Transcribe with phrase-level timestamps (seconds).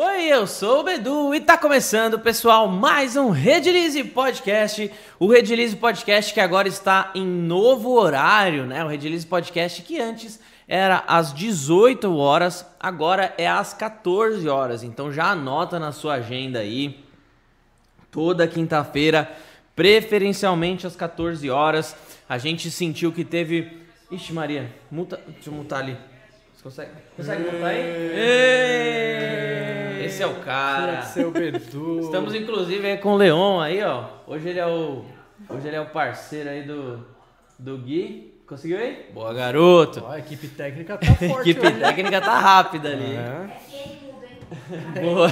[0.00, 4.92] Oi, eu sou o Bedu e tá começando, pessoal, mais um Redilize Podcast.
[5.18, 8.84] O Redilize Podcast que agora está em novo horário, né?
[8.84, 10.38] O Redilize Podcast que antes
[10.68, 14.84] era às 18 horas, agora é às 14 horas.
[14.84, 17.04] Então já anota na sua agenda aí.
[18.08, 19.28] Toda quinta-feira,
[19.74, 21.96] preferencialmente às 14 horas.
[22.28, 23.76] A gente sentiu que teve.
[24.12, 25.20] Ixi, Maria, multa.
[25.26, 25.96] Deixa eu multar ali.
[26.54, 26.90] Você consegue?
[27.16, 27.80] Consegue multar aí?
[28.14, 29.87] Ê!
[30.08, 31.02] Esse é o cara.
[31.02, 32.00] Seu Bedu.
[32.04, 34.04] Estamos inclusive aí com o Leon aí, ó.
[34.26, 35.04] Hoje ele é o.
[35.50, 37.06] Hoje ele é o parceiro aí do.
[37.58, 38.32] Do Gui.
[38.46, 39.04] Conseguiu aí?
[39.12, 40.02] Boa, garoto.
[40.02, 41.24] Ó, a equipe técnica tá forte.
[41.24, 41.78] A equipe hoje.
[41.78, 43.16] técnica tá rápida ali.
[43.16, 43.48] É.
[45.02, 45.30] Boa.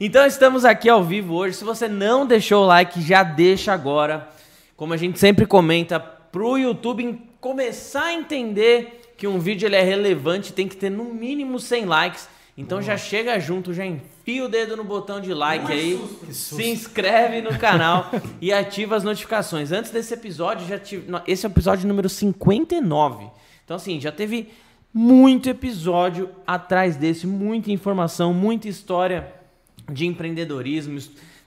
[0.00, 1.56] então estamos aqui ao vivo hoje.
[1.56, 4.28] Se você não deixou o like, já deixa agora.
[4.76, 9.82] Como a gente sempre comenta, pro YouTube começar a entender que um vídeo ele é
[9.82, 12.31] relevante, tem que ter no mínimo 100 likes.
[12.56, 15.98] Então já chega junto, já enfia o dedo no botão de like aí,
[16.30, 18.10] se inscreve no canal
[18.42, 19.72] e ativa as notificações.
[19.72, 23.26] Antes desse episódio, já tive, esse é o episódio número 59.
[23.64, 24.50] Então assim, já teve
[24.92, 29.32] muito episódio atrás desse, muita informação, muita história
[29.90, 30.98] de empreendedorismo,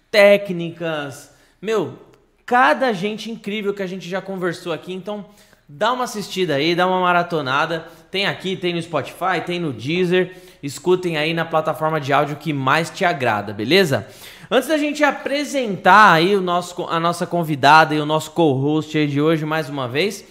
[0.09, 1.99] técnicas, meu,
[2.45, 5.25] cada gente incrível que a gente já conversou aqui, então
[5.67, 7.87] dá uma assistida aí, dá uma maratonada.
[8.11, 10.35] Tem aqui, tem no Spotify, tem no Deezer.
[10.61, 14.07] Escutem aí na plataforma de áudio que mais te agrada, beleza?
[14.49, 19.19] Antes da gente apresentar aí o nosso, a nossa convidada e o nosso co-host de
[19.19, 20.23] hoje mais uma vez,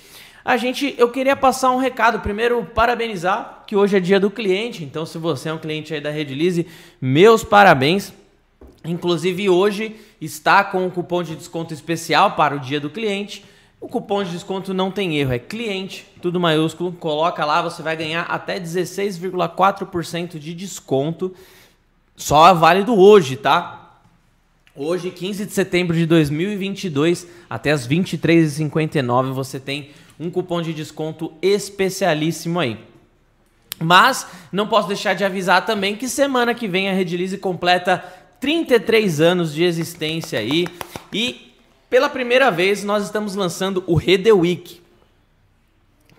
[0.45, 2.21] a gente, eu queria passar um recado.
[2.21, 4.85] Primeiro, parabenizar que hoje é dia do cliente.
[4.85, 6.67] Então, se você é um cliente aí da Redilize,
[7.01, 8.13] meus parabéns.
[8.85, 13.43] Inclusive, hoje está com um cupom de desconto especial para o dia do cliente.
[13.85, 16.91] O cupom de desconto não tem erro, é cliente, tudo maiúsculo.
[16.93, 21.35] Coloca lá, você vai ganhar até 16,4% de desconto.
[22.17, 24.01] Só é válido hoje, tá?
[24.75, 31.35] Hoje, 15 de setembro de 2022, até as 23h59, você tem um cupom de desconto
[31.43, 32.79] especialíssimo aí.
[33.79, 38.03] Mas não posso deixar de avisar também que semana que vem a Redilize completa
[38.41, 40.67] 33 anos de existência aí
[41.13, 41.54] e
[41.95, 44.81] pela primeira vez nós estamos lançando o Rede Week.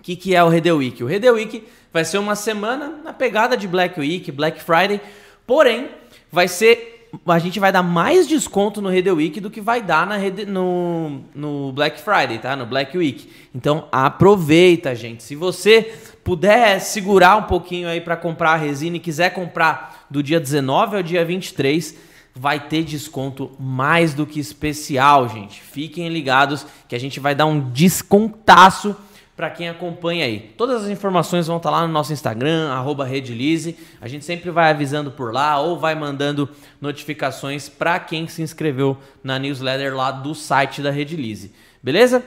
[0.00, 1.04] O que, que é o Rede Week?
[1.04, 5.02] O Rede Week vai ser uma semana na pegada de Black Week, Black Friday,
[5.46, 5.90] porém
[6.32, 10.06] vai ser a gente vai dar mais desconto no Rede Week do que vai dar
[10.06, 12.56] na Rede, no, no Black Friday, tá?
[12.56, 13.28] No Black Week.
[13.54, 15.22] Então aproveita, gente.
[15.22, 15.94] Se você
[16.24, 20.96] puder segurar um pouquinho aí para comprar a resina e quiser comprar do dia 19
[20.96, 25.60] ao dia 23, vai ter desconto mais do que especial, gente.
[25.62, 28.94] Fiquem ligados que a gente vai dar um descontaço
[29.34, 30.52] para quem acompanha aí.
[30.56, 33.76] Todas as informações vão estar lá no nosso Instagram, arroba Redilize.
[34.00, 36.48] A gente sempre vai avisando por lá ou vai mandando
[36.80, 41.52] notificações para quem se inscreveu na newsletter lá do site da Redilize.
[41.82, 42.22] Beleza?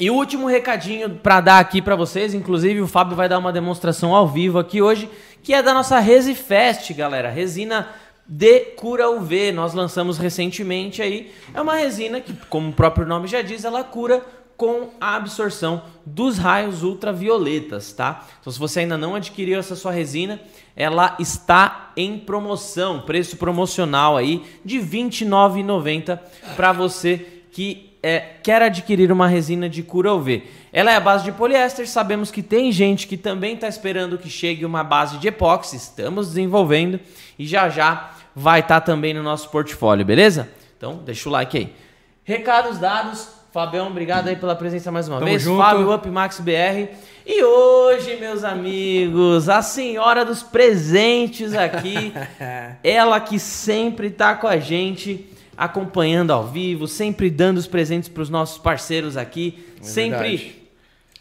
[0.00, 3.52] E o último recadinho para dar aqui para vocês, inclusive o Fábio vai dar uma
[3.52, 5.08] demonstração ao vivo aqui hoje,
[5.42, 7.30] que é da nossa Resifest, galera.
[7.30, 7.88] Resina
[8.26, 11.32] de cura UV, nós lançamos recentemente aí.
[11.52, 14.24] É uma resina que, como o próprio nome já diz, ela cura
[14.56, 18.24] com a absorção dos raios ultravioletas, tá?
[18.40, 20.40] Então, se você ainda não adquiriu essa sua resina,
[20.76, 26.18] ela está em promoção, preço promocional aí de R$ 29,90
[26.54, 30.42] para você que é, quer adquirir uma resina de cura UV.
[30.72, 34.28] Ela é a base de poliéster, sabemos que tem gente que também está esperando que
[34.28, 36.98] chegue uma base de epóxi, estamos desenvolvendo
[37.42, 40.48] e já já vai estar tá também no nosso portfólio, beleza?
[40.76, 41.74] Então, deixa o like aí.
[42.22, 45.42] Recados dados, Fabião, obrigado aí pela presença mais uma Tamo vez.
[45.42, 45.58] junto.
[45.60, 46.88] Fábio Upmax BR.
[47.26, 52.12] E hoje, meus amigos, a senhora dos presentes aqui,
[52.82, 58.22] ela que sempre tá com a gente, acompanhando ao vivo, sempre dando os presentes para
[58.22, 60.62] os nossos parceiros aqui, É sempre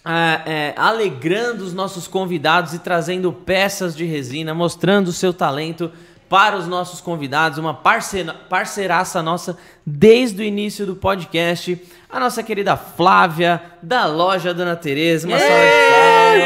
[0.06, 5.92] ah, é, alegrando os nossos convidados e trazendo peças de resina, mostrando o seu talento
[6.32, 11.78] para os nossos convidados, uma parceira, parceiraça nossa desde o início do podcast,
[12.10, 16.42] a nossa querida Flávia, da loja Dona Tereza, uma salva de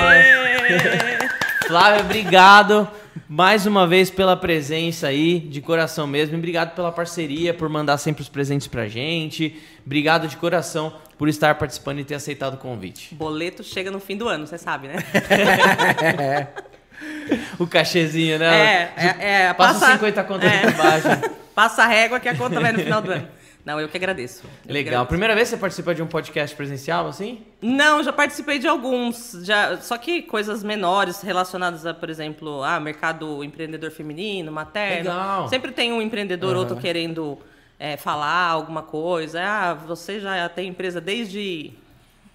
[0.66, 1.68] palmas.
[1.68, 2.90] Flávia, obrigado
[3.30, 6.34] mais uma vez pela presença aí, de coração mesmo.
[6.34, 9.62] E Obrigado pela parceria, por mandar sempre os presentes pra gente.
[9.86, 13.14] Obrigado de coração por estar participando e ter aceitado o convite.
[13.14, 14.96] Boleto chega no fim do ano, você sabe, né?
[17.60, 18.46] O cachezinho, né?
[18.46, 20.68] É, é, é, Passa passa- 50 contas é.
[20.68, 21.08] embaixo.
[21.56, 23.28] Passa a régua que a conta vai no final do ano.
[23.64, 24.44] Não, eu que agradeço.
[24.44, 24.92] Eu que Legal.
[24.92, 25.08] agradeço.
[25.10, 27.44] Primeira vez que você participa de um podcast presencial, assim?
[27.62, 32.80] Não, já participei de alguns, já, só que coisas menores relacionadas a, por exemplo, ah,
[32.80, 35.10] mercado empreendedor feminino, materno.
[35.10, 35.50] Legal.
[35.50, 37.40] Sempre tem um empreendedor outro querendo
[37.80, 39.42] é, falar alguma coisa.
[39.42, 41.74] Ah, você já tem empresa desde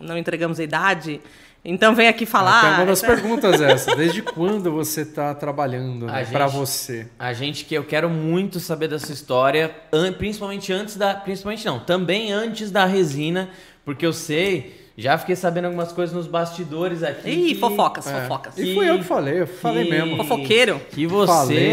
[0.01, 1.21] não entregamos a idade,
[1.65, 2.61] então vem aqui falar.
[2.61, 3.95] Até uma das perguntas é essa.
[3.95, 7.07] Desde quando você está trabalhando né, para você?
[7.19, 9.71] A gente que eu quero muito saber dessa história,
[10.19, 11.15] principalmente antes da.
[11.15, 13.51] Principalmente não, também antes da resina,
[13.85, 17.29] porque eu sei, já fiquei sabendo algumas coisas nos bastidores aqui.
[17.31, 18.21] Ih, que- fofocas, É.
[18.23, 18.57] fofocas.
[18.59, 20.17] E fui eu que falei, eu falei que- mesmo.
[20.17, 20.81] Fofoqueiro.
[20.91, 21.73] Que você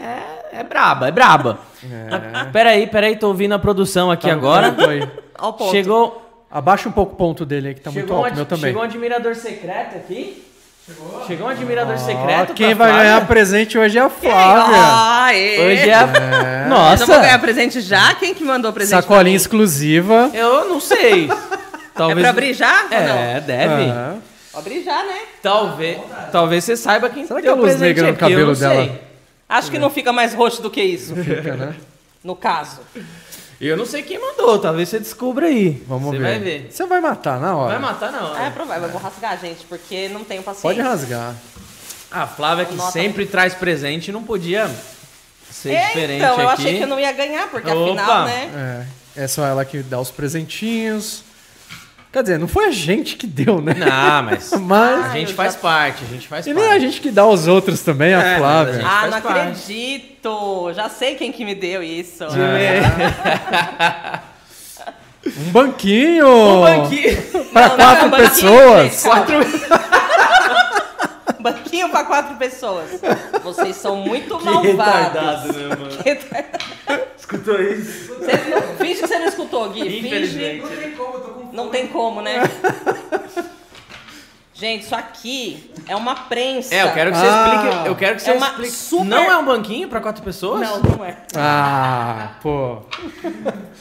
[0.00, 1.58] é, é braba, é braba.
[2.10, 4.72] Ah, Peraí, peraí, tô ouvindo a produção aqui Tá agora.
[4.72, 5.70] ponto.
[5.70, 6.23] Chegou,
[6.54, 8.46] Abaixa um pouco o ponto dele aí, que tá muito chegou, um, alto, ad- meu
[8.46, 8.64] também.
[8.66, 10.44] chegou um admirador secreto aqui.
[11.26, 12.52] Chegou, um admirador Ó, secreto.
[12.54, 13.04] quem vai Flávia.
[13.10, 14.76] ganhar presente hoje é a Flávia.
[14.78, 15.58] Ah, é.
[15.66, 16.62] Hoje é a...
[16.64, 17.00] Eu Nossa!
[17.00, 18.14] não vou ganhar presente já?
[18.14, 19.00] Quem que mandou presente?
[19.00, 20.30] Sacolinha exclusiva.
[20.32, 21.28] Eu não sei.
[21.94, 22.20] É Talvez...
[22.22, 22.82] pra abrir já?
[22.82, 23.18] ou não?
[23.18, 23.82] É, deve.
[23.90, 24.16] Ah,
[24.52, 25.16] Vou abrir já, né?
[25.40, 25.98] Talvez,
[26.32, 28.52] talvez você saiba quem Será que deu a luz presente negra no aqui, eu cabelo
[28.52, 29.00] não dela- sei.
[29.48, 31.74] Acho que não fica mais roxo do que isso, fica, né?
[32.24, 32.80] no caso.
[33.60, 35.82] Eu não sei quem mandou, talvez você descubra aí.
[35.86, 36.22] Vamos você ver.
[36.24, 36.66] vai ver.
[36.70, 37.78] Você vai matar na hora.
[37.78, 38.36] Vai matar não.
[38.36, 40.68] É provável, eu vou rasgar, gente, porque não tenho paciência.
[40.68, 41.34] Pode rasgar.
[42.10, 44.70] A Flávia que Nota sempre traz presente não podia
[45.50, 46.62] ser É, diferente então, eu aqui.
[46.62, 48.02] achei que eu não ia ganhar, porque Opa.
[48.02, 48.86] afinal, né?
[49.16, 51.22] É, é só ela que dá os presentinhos.
[52.14, 53.74] Quer dizer, não foi a gente que deu, né?
[53.76, 55.06] Não, mas Mas.
[55.06, 56.64] a gente eu faz já- parte, a gente faz E parte.
[56.64, 58.72] nem a gente que dá aos outros também, a É, a Flávia.
[58.74, 59.26] gente- Ah, não parte.
[59.40, 60.72] acredito!
[60.76, 62.22] Já sei quem que me deu isso.
[62.24, 64.20] É.
[65.26, 66.28] Um banquinho!
[66.28, 67.22] Um banquinho.
[67.52, 68.92] Pra Não, não, quatro é um banquinho, pessoas!
[68.92, 69.34] gente, Quatro...
[71.44, 72.88] banquinho pra quatro pessoas.
[73.42, 74.72] Vocês são muito Que malvados.
[74.72, 75.88] retardado, né, mano?
[75.88, 77.04] Que retardado.
[77.18, 78.14] Escutou isso?
[78.14, 79.98] Você não- Finge que você não escutou, Gui.
[79.98, 80.66] Infelizmente.
[80.66, 80.96] Finge.
[81.52, 82.42] Não tem como, né?
[84.54, 86.72] Gente, isso aqui é uma prensa.
[86.74, 87.54] É, eu quero que você Ah.
[87.54, 87.88] explique.
[87.88, 88.70] Eu quero que você É uma explique.
[88.72, 90.60] super- Não é um banquinho pra quatro pessoas?
[90.60, 91.16] Não, não é.
[91.36, 92.78] Ah, pô.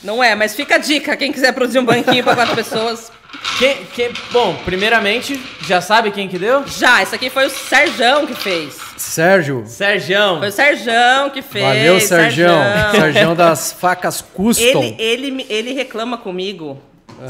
[0.03, 1.15] Não é, mas fica a dica.
[1.15, 3.11] Quem quiser produzir um banquinho pra quatro pessoas.
[3.57, 6.65] Quem, quem- bom, primeiramente, já sabe quem que deu?
[6.67, 8.77] Já, esse aqui foi o Serjão que fez.
[8.97, 9.63] Sérgio.
[9.67, 10.39] Serjão.
[10.39, 11.63] Foi o Serjão que fez.
[11.65, 11.99] Valeu.
[11.99, 12.61] Serjão.
[12.91, 14.63] Sergião das facas custom.
[14.83, 16.81] Ele, ele, ele reclama comigo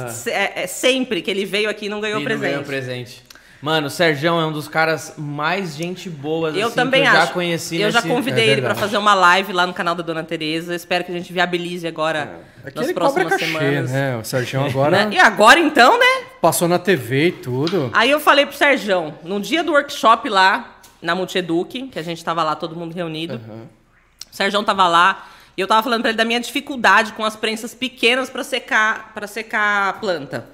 [0.09, 2.49] se- é- é sempre que ele veio aqui e não ganhou E não presente.
[2.49, 3.23] ganhou presente.
[3.63, 7.11] Mano, o Serjão é um dos caras mais gente boa Eu assim, também que eu
[7.13, 7.27] acho.
[7.27, 8.79] já conheci eu já nesse- convidei É ele pra verdade.
[8.81, 10.75] fazer uma live lá no canal da Dona Tereza.
[10.75, 13.89] Espero que a gente viabilize agora Aqui nas ele cobra próximas cachê, semanas.
[13.91, 14.17] né?
[14.17, 15.15] O Sergião agora Né?
[15.15, 16.25] E agora então, né?
[16.41, 17.89] passou na TV e tudo.
[17.93, 22.21] Aí eu falei pro Serjão, no dia do workshop lá, na Multieduc, que a gente
[22.21, 23.39] tava lá, todo mundo reunido.
[24.29, 25.25] O Serjão tava lá
[25.55, 29.13] e eu tava falando pra ele da minha dificuldade com as prensas pequenas pra secar,
[29.13, 30.49] para secar a planta.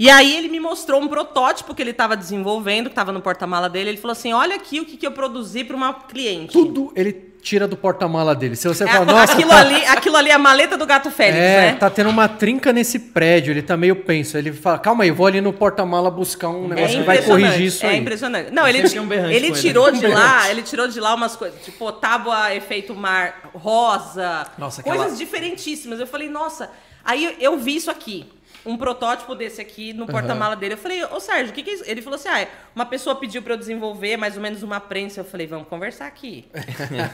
[0.00, 3.68] E aí ele me mostrou um protótipo que ele tava desenvolvendo, que tava no porta-mala
[3.68, 3.90] dele.
[3.90, 6.52] Ele falou assim: "Olha aqui o que, que eu produzi pra uma cliente".
[6.54, 7.12] Tudo ele
[7.42, 8.56] tira do porta-mala dele.
[8.56, 11.10] Se você É, fala, nossa, aquilo, tá, ali, aquilo ali é a maleta do gato
[11.10, 11.74] Félix, é, né?
[11.74, 14.36] tá tendo uma trinca nesse prédio, ele tá meio penso.
[14.38, 17.66] Ele fala, calma aí, vou ali no porta-mala buscar um negócio que vai impressionante, corrigir
[17.66, 17.98] isso É aí.
[17.98, 18.50] impressionante.
[18.50, 21.90] Não, ele, um ele tirou Um de lá, ele tirou de lá umas coisas, tipo
[21.92, 25.98] tábua efeito mar rosa, Nossa, coisas aquela- diferentíssimas.
[26.00, 26.70] Eu falei, nossa,
[27.04, 28.26] aí eu vi isso aqui.
[28.64, 30.74] Um protótipo desse aqui no porta-mala dele.
[30.74, 31.84] Eu falei, ô Sérgio, o que, que é isso?
[31.86, 34.80] Ele falou assim: ah, é, uma pessoa pediu pra eu desenvolver mais ou menos uma
[34.80, 35.20] prensa.
[35.20, 36.48] Eu falei, vamos conversar aqui.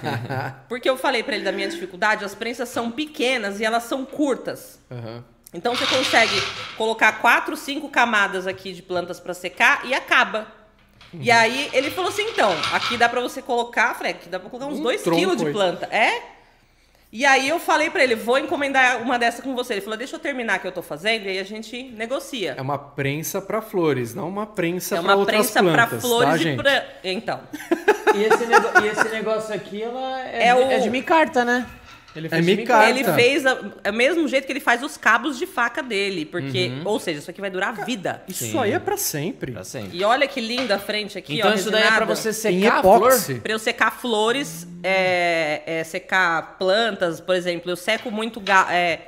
[0.69, 4.05] Porque eu falei pra ele da minha dificuldade, as prensas são pequenas e elas são
[4.05, 4.81] curtas.
[4.91, 5.25] Aham.
[5.55, 6.35] Então você consegue
[6.77, 10.47] colocar quatro, cinco camadas aqui de plantas para secar e acaba.
[11.15, 14.51] E aí ele falou assim, então, aqui dá para você colocar, falei, aqui dá para
[14.51, 15.87] colocar uns Um 2 tronco quilos de planta.
[15.91, 16.36] É?
[17.13, 19.75] E aí eu falei para ele, vou encomendar uma dessa com você.
[19.75, 22.55] Ele falou, deixa eu terminar o que eu tô fazendo e aí a gente negocia.
[22.59, 26.03] É uma prensa pra flores, não uma prensa É pra uma outras prensa para plantas,
[26.03, 26.63] flores tá, e gente?
[26.63, 26.85] pra...
[27.05, 27.41] Então,
[28.15, 31.45] E esse, nego- e esse negócio aqui, ela é, É de, o- é de micarta,
[31.45, 31.67] né?
[32.19, 32.89] Ele É de micarta.
[32.91, 36.25] ele fez a- é o mesmo jeito que ele faz os cabos de faca dele,
[36.25, 36.83] porque, Uhum.
[36.85, 38.23] ou seja, isso aqui vai durar a vida.
[38.29, 38.59] Isso Sim.
[38.59, 39.53] aí é pra sempre.
[39.53, 39.97] Pra sempre.
[39.99, 42.15] E olha que linda a frente aqui, Então ó, isso daí é pra resinada.
[42.17, 42.97] você secar a flor?
[42.97, 43.35] epóxi.
[43.37, 49.01] Pra eu secar flores, é, é, secar plantas, por exemplo, eu seco muito ga- é,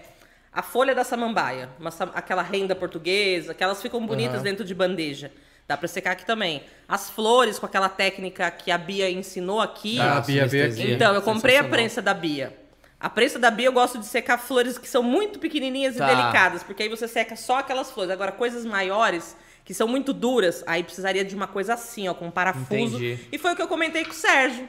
[0.52, 5.30] a folha da samambaia, uma aquela renda portuguesa, que elas ficam bonitas dentro de bandeja.
[5.68, 6.62] Dá pra secar aqui também.
[6.88, 10.00] As flores com aquela técnica que a Bia ensinou aqui.
[10.00, 10.92] Ah, a Bia veio aqui.
[10.92, 12.54] Então, eu comprei a prensa da Bia.
[13.00, 16.10] A prensa da Bia eu gosto de secar flores que são muito pequenininhas Tá.
[16.12, 18.10] e delicadas, porque aí você seca só aquelas flores.
[18.10, 22.26] Agora, coisas maiores, que são muito duras, aí precisaria de uma coisa assim, ó, com
[22.26, 22.96] um parafuso.
[22.96, 23.18] Entendi.
[23.30, 24.68] E foi o que eu comentei com o Sérgio.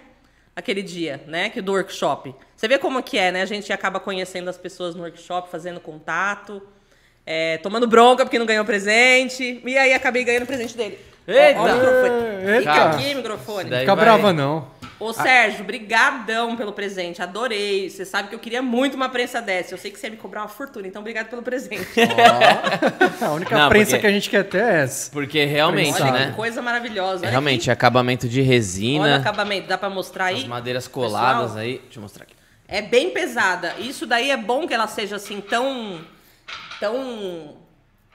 [0.56, 1.50] aquele dia, né?
[1.50, 2.36] Que do workshop.
[2.54, 3.42] Você vê como que é, né?
[3.44, 6.62] A gente acaba conhecendo as pessoas no workshop, fazendo contato,
[7.26, 9.62] é, tomando bronca porque não ganhou presente.
[9.66, 11.00] E aí acabei ganhando o presente dele.
[11.26, 11.60] Eita!
[11.62, 12.52] Ó, ó o microfone.
[12.52, 12.60] Eita!
[12.60, 13.70] Fica aqui, microfone.
[13.80, 14.68] Fica vai- brava, não.
[15.00, 17.22] Ô, Sérgio, brigadão pelo presente.
[17.22, 17.90] Adorei.
[17.90, 19.74] Você sabe que eu queria muito uma prensa dessa.
[19.74, 21.88] Eu sei que você ia me cobrar uma fortuna, então obrigado pelo presente.
[23.24, 25.10] A única Não, prensa porque- que a gente quer ter é essa.
[25.12, 26.26] Porque realmente, Olha né?
[26.28, 27.22] que coisa maravilhosa.
[27.24, 27.72] Olha Realmente, aqui.
[27.72, 29.68] acabamento de Olha o resina, acabamento.
[29.68, 30.36] Dá pra mostrar aí?
[30.42, 31.78] as madeiras coladas Pessoal, aí.
[31.84, 32.36] Deixa eu mostrar aqui.
[32.68, 33.76] É bem pesada.
[33.80, 36.02] Isso daí é bom que ela seja assim tão
[36.80, 37.56] tão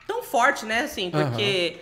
[0.06, 0.80] tão forte, né?
[0.82, 1.76] Assim, porque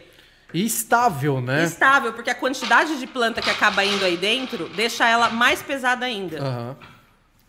[0.54, 1.64] E estável, né?
[1.64, 6.04] estável, porque a quantidade de planta que acaba indo aí dentro deixa ela mais pesada
[6.06, 6.38] ainda.
[6.40, 6.76] Aham.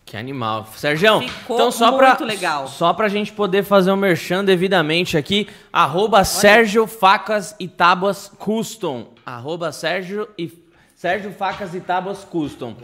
[0.04, 0.68] Que animal.
[0.76, 2.68] Sergião, Ficou então só muito pra, legal.
[2.68, 9.14] Só pra gente poder fazer o merchan devidamente aqui, arroba Sérgio Facas e Tábuas Custom.
[9.24, 10.52] Arroba Sérgio e
[10.94, 12.76] Sérgio Facas e Tábuas Custom.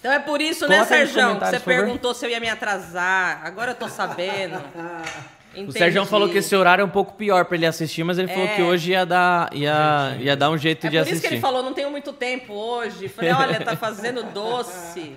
[0.00, 2.40] Então é por isso, Coloca né, aí nos Sérgio, que você perguntou se eu ia
[2.40, 3.42] me atrasar.
[3.44, 4.60] Agora eu tô sabendo.
[5.54, 5.72] O Entendi.
[5.78, 8.46] Sérgio falou que esse horário é um pouco pior pra ele assistir, mas ele falou
[8.46, 8.56] É.
[8.56, 11.18] que hoje ia dar, ia, ia dar um jeito É de por assistir.
[11.18, 13.08] isso que ele falou, não tenho muito tempo hoje.
[13.08, 15.16] Falei, olha, tá fazendo doce.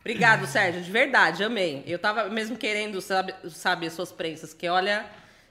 [0.00, 1.82] Obrigado, Sérgio, de verdade, amei.
[1.86, 5.04] Eu tava mesmo querendo, sabe, sabe as suas prensas, que olha...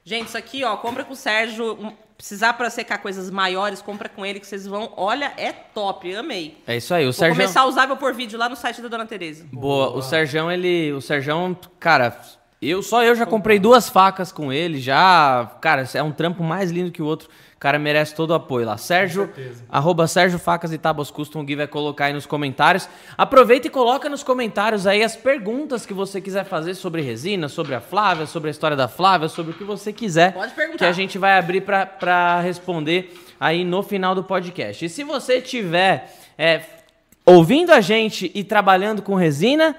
[0.03, 1.73] Gente, isso aqui, ó, compra com o Sérgio.
[1.79, 4.93] um- Precisar pra secar coisas maiores, compra com ele que vocês vão...
[4.97, 6.55] Olha, é top, amei.
[6.67, 7.35] É isso aí, o Vou Sérgio.
[7.35, 9.45] começar a usar, vou pôr vídeo lá no site da Dona Tereza.
[9.51, 10.91] Boa, o Serjão, ele.
[10.93, 12.15] O Serjão, cara,
[12.69, 15.49] eu só eu já comprei duas facas com ele, já.
[15.61, 17.27] Cara, é um trampo mais lindo que o outro.
[17.55, 18.75] O cara merece todo o apoio lá.
[18.75, 19.29] Sérgio,
[19.69, 22.89] arroba Sérgio Facas e Tábuas Custom, o Gui vai colocar aí nos comentários.
[23.15, 27.75] Aproveita e coloca nos comentários aí as perguntas que você quiser fazer sobre resina, sobre
[27.75, 30.33] a Flávia, sobre a história da Flávia, sobre o que você quiser.
[30.33, 30.79] Pode perguntar.
[30.79, 34.83] Que a gente vai abrir pra- pra responder aí no final do podcast.
[34.85, 36.61] E se você tiver é,
[37.25, 39.75] ouvindo a gente e trabalhando com resina,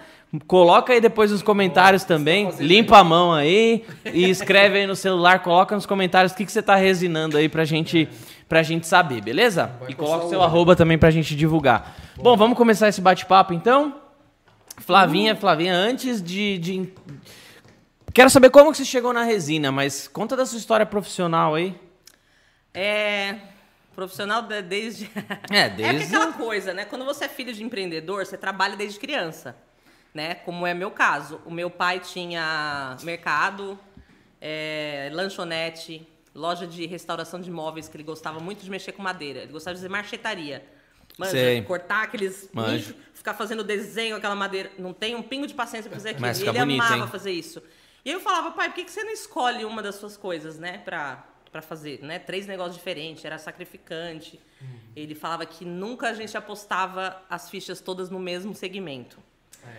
[0.47, 2.51] coloca aí depois nos comentários também.
[2.59, 6.53] Limpa a mão aí e escreve aí no celular, coloca nos comentários o que, que
[6.53, 8.09] você tá resinando aí pra gente,
[8.49, 9.71] pra gente saber, beleza?
[9.89, 11.95] E coloca o seu arroba também pra gente divulgar.
[12.17, 14.01] Bom, vamos começar esse bate-papo então?
[14.79, 16.93] Flavinha, Flavinha, antes de, de-
[18.15, 21.75] Quero saber como que você chegou na resina, mas conta da sua história profissional aí.
[22.75, 23.37] É.
[23.95, 25.11] Profissional de- desde.
[25.51, 26.15] É, É porque desde.
[26.17, 26.85] aquela coisa, né?
[26.87, 29.55] Quando você é filho de empreendedor, você trabalha desde criança,
[30.15, 30.35] né?
[30.35, 31.41] Como é meu caso.
[31.45, 33.79] O meu pai tinha mercado,
[34.41, 39.41] é, lanchonete, loja de restauração de imóveis, que ele gostava muito de mexer com madeira.
[39.41, 40.65] Ele gostava de fazer marchetaria.
[41.19, 41.63] Manja, Sei.
[41.63, 44.71] cortar aqueles nichos, ficar fazendo desenho, aquela madeira.
[44.79, 46.27] Não tem um pingo de paciência pra fazer aquilo.
[46.27, 47.09] Mas e ele bonito, amava hein?
[47.09, 47.63] fazer isso.
[48.05, 50.59] E aí eu falava, pai, por que, que você não escolhe uma das suas coisas,
[50.59, 50.79] né?
[50.79, 52.19] Pra, pra fazer, né?
[52.19, 54.41] Três negócios diferentes, era sacrificante.
[54.97, 59.19] Ele falava que nunca a gente apostava as fichas todas no mesmo segmento.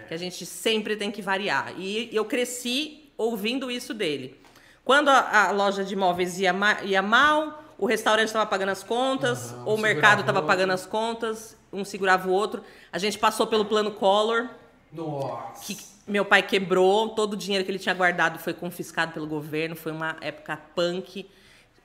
[0.07, 1.73] Que a gente sempre tem que variar.
[1.77, 4.39] E eu cresci ouvindo isso dele.
[4.83, 8.83] Quando a, a loja de imóveis ia, ma- ia mal, o restaurante estava pagando as
[8.83, 12.61] contas, Aham, ou um o mercado estava pagando as contas, um segurava o outro.
[12.91, 14.49] A gente passou pelo plano Collor,
[14.91, 15.63] Nossa.
[15.65, 19.75] que meu pai quebrou, todo o dinheiro que ele tinha guardado foi confiscado pelo governo,
[19.75, 21.25] foi uma época punk.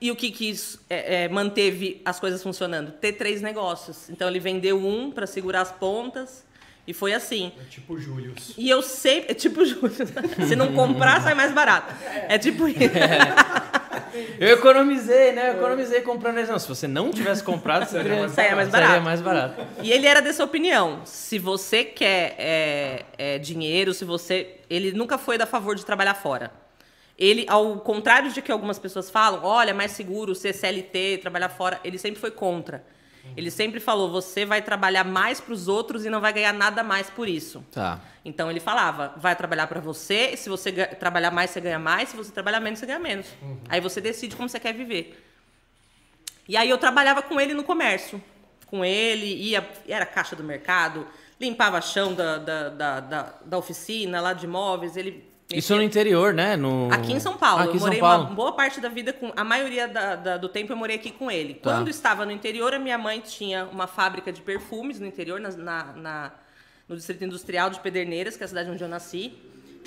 [0.01, 2.91] E o que, que isso é, é, manteve as coisas funcionando?
[2.91, 4.09] Ter três negócios.
[4.09, 6.45] Então ele vendeu um para segurar as pontas
[6.89, 7.51] e foi assim.
[7.61, 8.55] É tipo o Július.
[8.57, 9.31] E eu sempre.
[9.31, 9.91] É tipo Júlio.
[10.47, 11.93] Se não comprar, sai mais barato.
[12.27, 12.79] É tipo isso.
[14.39, 15.49] Eu economizei, né?
[15.49, 16.37] Eu economizei comprando.
[16.47, 18.27] Não, se você não tivesse comprado, você teria...
[18.29, 19.03] Sairia mais Seria barato.
[19.03, 19.67] mais barato.
[19.83, 21.01] E ele era dessa opinião.
[21.05, 24.57] Se você quer é, é, dinheiro, se você.
[24.67, 26.51] Ele nunca foi da favor de trabalhar fora.
[27.17, 31.49] Ele, ao contrário de que algumas pessoas falam, olha, é mais seguro ser CLT, trabalhar
[31.49, 32.83] fora, ele sempre foi contra.
[33.37, 36.83] Ele sempre falou, você vai trabalhar mais para os outros e não vai ganhar nada
[36.83, 37.63] mais por isso.
[37.71, 37.99] Tá.
[38.23, 42.17] Então ele falava, vai trabalhar para você, se você trabalhar mais, você ganha mais, se
[42.17, 43.27] você trabalhar menos, você ganha menos.
[43.69, 45.25] Aí você decide como você quer viver.
[46.47, 48.21] E aí eu trabalhava com ele no comércio.
[48.65, 51.07] Com ele, ia, era caixa do mercado,
[51.39, 55.28] limpava chão da, da, da, da, da oficina, lá de imóveis, ele...
[55.51, 56.55] Isso no interior, né?
[56.55, 56.89] No...
[56.91, 57.63] Aqui em São Paulo.
[57.63, 58.25] Aqui eu em São morei Paulo.
[58.25, 59.31] uma boa parte da vida com.
[59.35, 61.55] A maioria da- da- do tempo eu morei aqui com ele.
[61.55, 61.71] Tá.
[61.73, 65.49] Quando estava no interior, a minha mãe tinha uma fábrica de perfumes no interior, na,
[65.51, 66.31] na- na-
[66.87, 69.33] no Distrito Industrial de Pederneiras, que é a cidade onde eu nasci.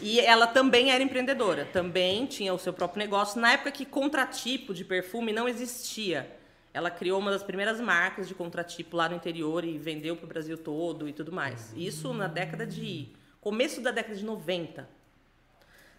[0.00, 3.40] E ela também era empreendedora, também tinha o seu próprio negócio.
[3.40, 6.28] Na época que contratipo de perfume não existia.
[6.74, 10.28] Ela criou uma das primeiras marcas de contratipo lá no interior e vendeu para o
[10.28, 11.72] Brasil todo e tudo mais.
[11.76, 13.10] Isso na década de.
[13.40, 14.88] começo da década de 90.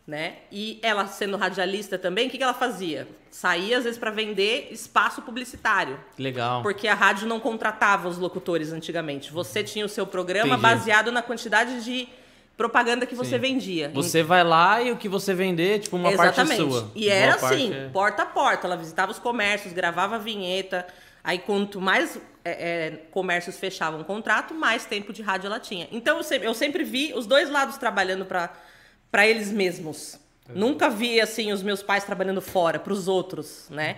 [0.06, 0.36] Né?
[0.52, 3.08] E ela sendo radialista também, o que, que ela fazia?
[3.32, 6.00] Saía às vezes para vender espaço publicitário.
[6.20, 6.62] Legal.
[6.62, 9.32] Porque a rádio não contratava os locutores antigamente.
[9.32, 10.62] Você tinha o seu programa Entendi.
[10.62, 12.08] baseado na quantidade de
[12.58, 13.40] propaganda que você Sim.
[13.40, 13.90] vendia.
[13.94, 16.58] Você vai lá e o que você vender, tipo, uma Exatamente.
[16.58, 16.92] parte sua.
[16.94, 18.68] E Boa era assim, é- porta a porta.
[18.68, 20.86] Ela visitava os comércios, gravava a vinheta.
[21.24, 25.88] Aí, quanto mais é, é, comércios fechavam o contrato, mais tempo de rádio ela tinha.
[25.92, 28.54] Então, eu sempre, eu sempre vi os dois lados trabalhando para
[29.28, 30.18] eles mesmos.
[30.54, 33.98] Nunca vi, assim, os meus pais trabalhando fora, para os outros, né?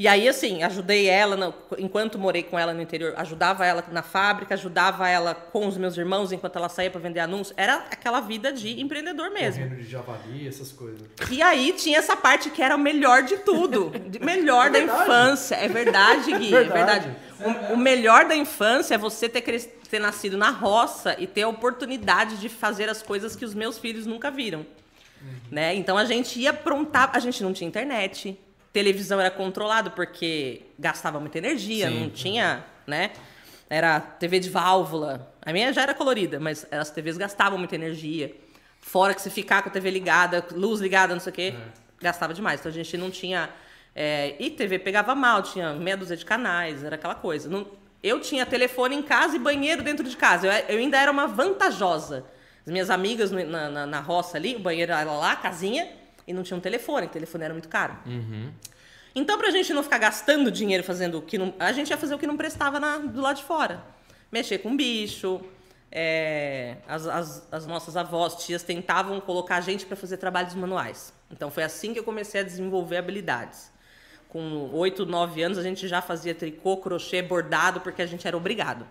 [0.00, 4.00] E aí, assim, ajudei ela, no- enquanto morei com ela no interior, ajudava ela na
[4.02, 7.52] fábrica, ajudava ela com os meus irmãos enquanto ela saía para vender anúncios.
[7.56, 9.64] Era aquela vida de empreendedor mesmo.
[9.64, 11.00] Correndo de javali, essas coisas.
[11.32, 13.90] E aí tinha essa parte que era o melhor de tudo.
[14.08, 15.56] de- Melhor da infância.
[15.56, 16.54] É verdade, Gui.
[16.54, 17.08] É verdade.
[17.08, 17.16] Verdade.
[17.70, 21.48] O, o melhor da infância é você ter, ter nascido na roça e ter a
[21.48, 24.64] oportunidade de fazer as coisas que os meus filhos nunca viram.
[25.50, 25.74] Né?
[25.74, 27.10] Então a gente ia aprontar.
[27.12, 28.38] A gente não tinha internet.
[28.72, 32.00] Televisão era controlado porque gastava muita energia, Sim.
[32.00, 33.10] não tinha, né?
[33.70, 35.32] Era TV de válvula.
[35.42, 38.34] A minha já era colorida, mas as TVs gastavam muita energia.
[38.80, 41.54] Fora que se ficar com a TV ligada, luz ligada, não sei o quê,
[42.00, 42.60] gastava demais.
[42.60, 43.50] Então a gente não tinha.
[43.94, 47.48] é, e TV pegava mal, tinha meia dúzia de canais, era aquela coisa.
[47.48, 47.66] Não-
[48.02, 50.46] eu tinha telefone em casa e banheiro dentro de casa.
[50.46, 52.24] Eu, eu ainda era uma vantajosa.
[52.64, 55.88] As minhas amigas na, na, na roça ali, o banheiro era lá, a casinha,
[56.28, 57.96] e não tinha um telefone, o telefone era muito caro.
[59.14, 61.52] Então, pra gente não ficar gastando dinheiro fazendo o que não.
[61.58, 63.82] A gente ia fazer o que não prestava na- do lado de fora.
[64.30, 65.40] Mexer com bicho.
[65.90, 71.14] é, as, as- as nossas avós, tias, tentavam colocar a gente para fazer trabalhos manuais.
[71.30, 73.72] Então, foi assim que eu comecei a desenvolver habilidades.
[74.28, 78.36] Com 8, 9 anos, a gente já fazia tricô, crochê, bordado, porque a gente era
[78.36, 78.86] obrigado.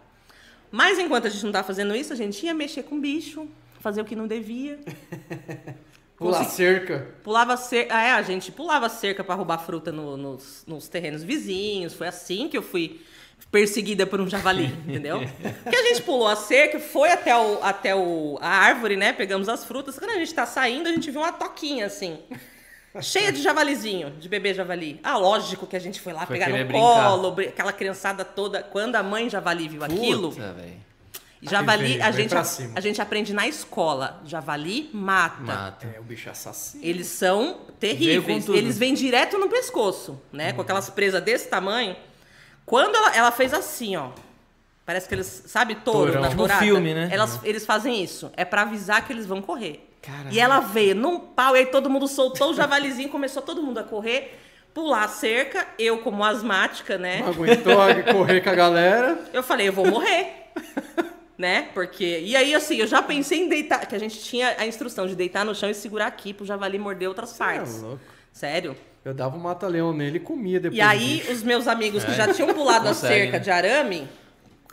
[0.72, 3.48] Mas enquanto a gente não estava fazendo isso, a gente ia mexer com bicho,
[3.80, 4.80] fazer o que não devia.
[6.18, 7.08] Pular Consegui- cerca.
[7.24, 7.96] Pulava cerca.
[7.96, 11.94] Ah, é, a gente pulava cerca para roubar fruta no- nos, nos terrenos vizinhos.
[11.94, 13.00] Foi assim que eu fui
[13.52, 15.20] perseguida por um javali, entendeu?
[15.64, 19.14] Porque a gente pulou a cerca, foi até, o, até o, a árvore, né?
[19.14, 20.00] Pegamos as frutas.
[20.00, 22.18] Quando a gente tá saindo, a gente viu uma toquinha assim.
[23.00, 25.00] Cheia de javalizinho, de bebê javali.
[25.04, 26.80] Ah, lógico que a gente foi lá Foi pegar no brincar.
[26.80, 28.64] colo, aquela criançada toda.
[28.64, 30.87] Quando a mãe javali viu aquilo, Puta, velho.
[31.42, 32.44] Javali, veio, a gente, a,
[32.76, 34.22] a gente aprende na escola.
[34.26, 35.42] Javali mata.
[35.42, 35.88] Mata.
[35.96, 36.84] É, o bicho assassino.
[36.84, 38.48] Eles são terríveis.
[38.50, 40.54] Eles vêm direto no pescoço, né?
[40.54, 41.96] Com aquelas presas desse tamanho.
[42.66, 44.10] Quando ela, ela fez assim, ó.
[44.86, 46.22] Parece que eles, sabe, touro Tourão.
[46.22, 46.62] na Tipo tourada?
[46.64, 47.10] filme, né?
[47.12, 48.32] Elas, eles fazem isso.
[48.38, 49.86] É pra avisar que eles vão correr.
[50.02, 50.32] Caralho.
[50.32, 53.80] E ela veio num pau, e aí todo mundo soltou o javalizinho, começou todo mundo
[53.80, 54.40] a correr,
[54.74, 55.68] pular a cerca.
[55.78, 57.20] Eu, como asmática, né?
[57.20, 57.74] Não aguentou
[58.14, 59.20] correr com a galera.
[59.34, 60.28] Eu falei, eu vou morrer.
[61.38, 61.70] né?
[61.74, 62.20] Porque.
[62.20, 63.86] E aí, assim, eu já pensei em deitar.
[63.86, 66.78] Que a gente tinha a instrução de deitar no chão e segurar aqui pro javali
[66.80, 67.78] morder outras partes.
[67.78, 68.02] É louco.
[68.34, 68.78] Sério.
[69.06, 70.78] Eu dava um mata-leão nele e comia depois.
[70.78, 73.40] E aí, os meus amigos que já tinham pulado a cerca né?
[73.40, 74.08] de arame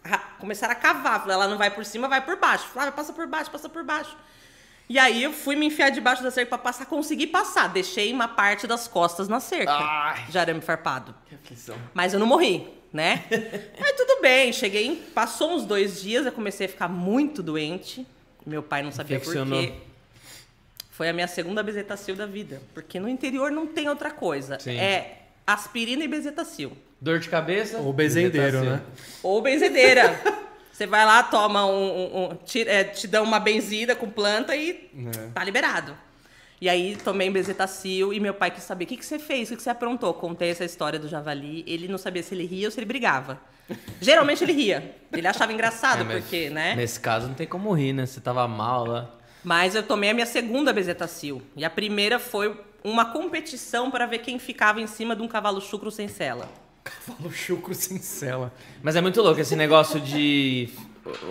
[0.05, 1.21] ra- começaram a cavar.
[1.21, 2.67] Falei, ela não vai por cima, vai por baixo.
[2.69, 4.17] Flávia, passa por baixo, passa por baixo.
[4.89, 7.69] E aí eu fui me enfiar debaixo da cerca pra passar, consegui passar.
[7.69, 10.25] Deixei uma parte das costas na cerca Ai.
[10.29, 11.15] de arame farpado.
[11.27, 11.77] Que aflição.
[11.95, 13.25] Mas eu não morri, né?
[13.79, 18.07] Mas tudo bem, cheguei, passou uns dois dias, eu comecei a ficar muito doente.
[18.47, 19.61] Meu pai não sabia por Infeccionou.
[19.61, 19.73] quê.
[20.91, 22.63] Foi a minha segunda bezetacil da vida.
[22.73, 24.61] Porque no interior não tem outra coisa.
[24.61, 24.79] Sim.
[24.79, 26.73] É aspirina e bezetacil.
[27.01, 27.79] Dor de cabeça?
[27.79, 28.81] Ou bezendeiro, né?
[29.23, 30.21] Ou benzedeira.
[30.73, 31.73] Você vai lá, toma um.
[31.73, 35.29] um- um- te, é, te dão uma benzida com planta e É.
[35.35, 35.97] tá liberado.
[36.65, 39.55] E aí tomei bezetacil e meu pai quis saber o que, que você fez, o
[39.55, 40.15] que, você aprontou.
[40.15, 41.63] Contei essa história do javali.
[41.67, 43.39] Ele não sabia se ele ria ou se ele brigava.
[44.01, 44.97] Geralmente ele ria.
[45.13, 46.75] Ele achava engraçado, É, porque, né?
[46.75, 48.07] Nesse caso não tem como rir, né?
[48.07, 49.11] Você tava mal lá.
[49.45, 51.43] Mas eu tomei a minha segunda bezetacil.
[51.55, 55.61] E a primeira foi uma competição para ver quem ficava em cima de um cavalo
[55.61, 56.49] chucro sem sela.
[57.01, 58.51] Fala o chucro sem cela.
[58.83, 60.71] Mas é muito louco esse negócio de.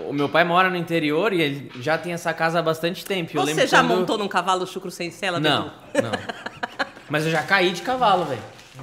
[0.08, 3.32] O meu pai mora no interior e ele já tem essa casa há bastante tempo.
[3.36, 6.08] Eu Você já quando- montou num cavalo chucro sem sela, Não, Bedu?
[6.08, 6.12] não.
[7.10, 8.42] Mas eu já caí de cavalo, velho.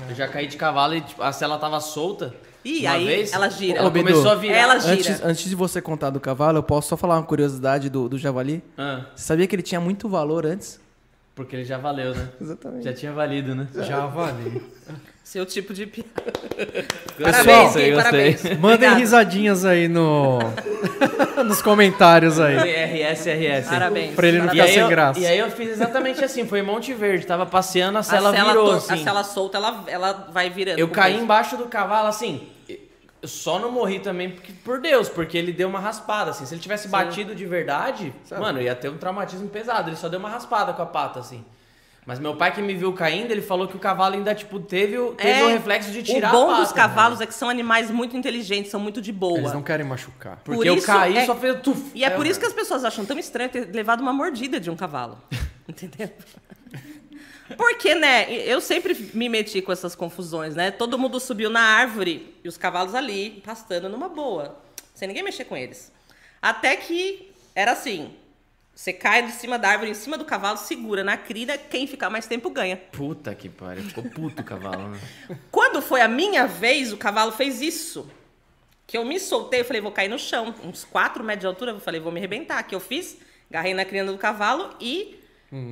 [0.09, 2.35] Eu já caí de cavalo e tipo, a cela tava solta.
[2.65, 3.79] Ih, uma aí vez, ela gira.
[3.79, 4.57] Ela Ô, Bidu, começou a virar.
[4.57, 4.93] Ela gira.
[4.93, 8.19] Antes, antes de você contar do cavalo, eu posso só falar uma curiosidade do, do
[8.19, 8.63] javali?
[8.77, 10.79] Ah, Você sabia que ele tinha muito valor antes?
[11.35, 12.29] porque ele já valeu, né?
[12.39, 12.85] Exatamente.
[12.85, 13.67] Já tinha valido, né?
[13.75, 14.63] Já vale.
[15.31, 16.11] Seu tipo de piada.
[17.17, 18.43] Gostei, Parabéns, gostei, Gui, parabéns.
[18.43, 18.97] Mandem Obrigada.
[18.97, 20.41] risadinhas aí no...
[21.47, 22.57] nos comentários aí.
[22.57, 23.69] RS, RS.
[23.69, 24.15] Parabéns.
[24.17, 25.21] Pra ele não E ficar aí, sem eu, graça.
[25.21, 28.33] e aí eu fiz exatamente assim, foi em Monte Verde, tava passeando, a A cela
[28.33, 28.95] virou to- assim.
[28.95, 30.81] a cela solta, ela, ela vai virando.
[30.81, 31.25] Eu caí peso.
[31.25, 32.49] embaixo do cavalo, assim.
[33.23, 36.45] Eu só não morri também porque, por Deus, porque ele deu uma raspada, assim.
[36.45, 39.91] Se ele tivesse batido de verdade, mano, ia ter um traumatismo pesado.
[39.91, 41.45] Ele só deu uma raspada com a pata, assim.
[42.07, 44.99] Mas meu pai que me viu caindo, ele falou que o cavalo ainda, tipo, teve,
[44.99, 47.25] o- teve o reflexo de tirar É, O bom a pata, dos cavalos né?
[47.25, 49.39] é que são animais muito inteligentes, são muito de boa.
[49.39, 50.37] Eles não querem machucar.
[50.43, 51.91] Porque por eu isso caí é- só fez tuf.
[51.95, 54.71] E é por isso que as pessoas acham tão estranho ter levado uma mordida de
[54.71, 55.19] um cavalo.
[55.69, 56.11] Entendeu?
[57.57, 60.71] Porque, né, eu sempre me meti com essas confusões, né?
[60.71, 64.57] Todo mundo subiu na árvore e os cavalos ali, pastando numa boa,
[64.95, 65.93] sem ninguém mexer com eles.
[66.41, 68.15] Até que era assim:
[68.81, 72.09] você cai de cima da árvore, em cima do cavalo, segura na crina, quem ficar
[72.09, 72.79] mais tempo ganha.
[72.79, 74.99] Puta que pariu, ficou puto o cavalo, né?
[75.53, 78.11] Quando foi a minha vez, o cavalo fez isso.
[78.87, 80.55] Que eu me soltei, eu falei, vou cair no chão.
[80.65, 82.63] Uns 4 metros de altura, eu falei, vou me arrebentar.
[82.63, 83.19] que eu fiz?
[83.51, 85.21] Agarrei na crina do cavalo e,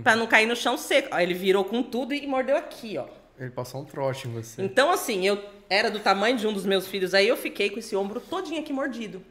[0.03, 1.09] pra não cair no chão seco.
[1.11, 3.07] Aí ele virou com tudo e mordeu aqui, ó.
[3.41, 4.63] Ele passou um trote em você.
[4.63, 7.79] Então, assim, eu era do tamanho de um dos meus filhos, aí eu fiquei com
[7.79, 9.25] esse ombro todinho aqui mordido.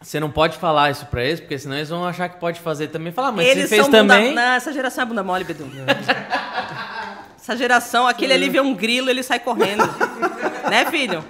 [0.00, 2.88] Você não pode falar isso pra eles, porque senão eles vão achar que pode fazer
[2.88, 3.12] também.
[3.12, 4.14] Falar, mas Eles você fez são bunda...
[4.14, 4.34] também.
[4.34, 5.70] Não, essa geração é bunda mole, Bedu.
[7.38, 9.84] essa geração, aquele ali vê um grilo, ele sai correndo.
[10.70, 11.22] né, filho?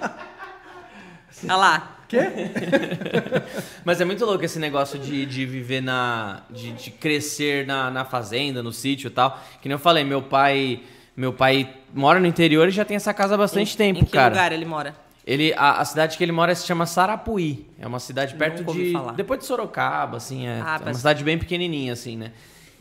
[1.43, 1.97] Olha lá.
[3.85, 6.41] Mas é muito louco esse negócio de, de viver na.
[6.49, 9.39] de, de crescer na, na fazenda, no sítio e tal.
[9.61, 10.81] Que nem eu falei, meu pai.
[11.15, 14.05] Meu pai mora no interior e já tem essa casa há bastante Em- tempo, Em
[14.05, 14.29] que cara.
[14.29, 14.95] lugar ele mora?
[15.25, 17.67] Ele, a, a cidade que ele mora se chama Sarapuí.
[17.79, 18.91] É uma cidade perto de.
[18.91, 19.11] falar.
[19.13, 20.47] Depois de Sorocaba, assim.
[20.47, 22.31] É, Ah, é uma cidade bem pequenininha, assim, né?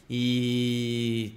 [0.08, 1.32] E.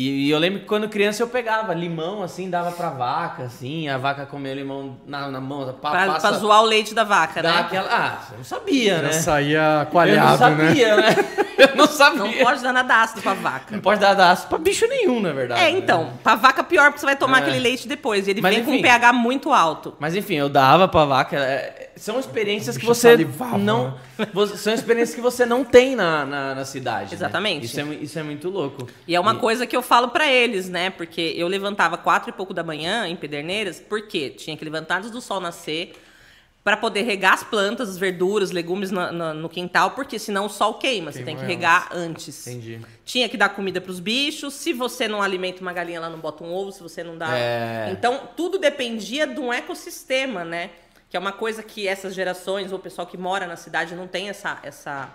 [0.00, 3.98] E eu lembro que quando criança eu pegava limão, assim, dava pra vaca, assim, a
[3.98, 7.42] vaca comia limão na, na mão, pá, Pra, passa, pra zoar o leite da vaca,
[7.42, 7.50] né?
[7.58, 7.88] aquela.
[7.90, 9.12] Ah, você não sabia, né?
[9.12, 10.66] Já saía eu não coalhado, né?
[10.66, 11.08] sabia, né?
[11.58, 12.22] Eu não sabia.
[12.22, 13.74] Não pode dar nada ácido pra vaca.
[13.74, 15.60] Não pode dar daço pra bicho nenhum, na verdade.
[15.60, 17.40] É, então, pra vaca pior, porque você vai tomar É.
[17.42, 18.28] aquele leite depois.
[18.28, 18.78] E ele Mas vem com enfim.
[18.78, 19.92] um pH muito alto.
[19.98, 21.36] Mas enfim, eu dava pra vaca.
[21.98, 23.98] São experiências que você salivava, não.
[24.56, 27.10] São experiências que você não tem na, na, na cidade.
[27.10, 27.14] né?
[27.16, 27.66] Exatamente.
[27.66, 28.88] Isso, é, isso é muito louco.
[29.06, 30.90] E é uma coisa que eu falo pra eles, né?
[30.90, 35.10] Porque eu levantava quatro e pouco da manhã em Pederneiras, porque tinha que levantar antes
[35.10, 35.92] do sol nascer
[36.64, 40.48] pra poder regar as plantas, as verduras, legumes na- na- no quintal, porque senão o
[40.50, 41.10] sol queima.
[41.10, 42.46] Você tem que regar antes.
[42.46, 42.80] Entendi.
[43.06, 44.52] Tinha que dar comida pros bichos.
[44.52, 46.70] Se você não alimenta uma galinha, ela não bota um ovo.
[46.70, 47.34] Se você não dá.
[47.34, 47.88] É.
[47.90, 50.68] Então, tudo dependia de um ecossistema, né?
[51.10, 54.06] Que é uma coisa que essas gerações, ou o pessoal que mora na cidade, não
[54.06, 55.08] tem essa, essa,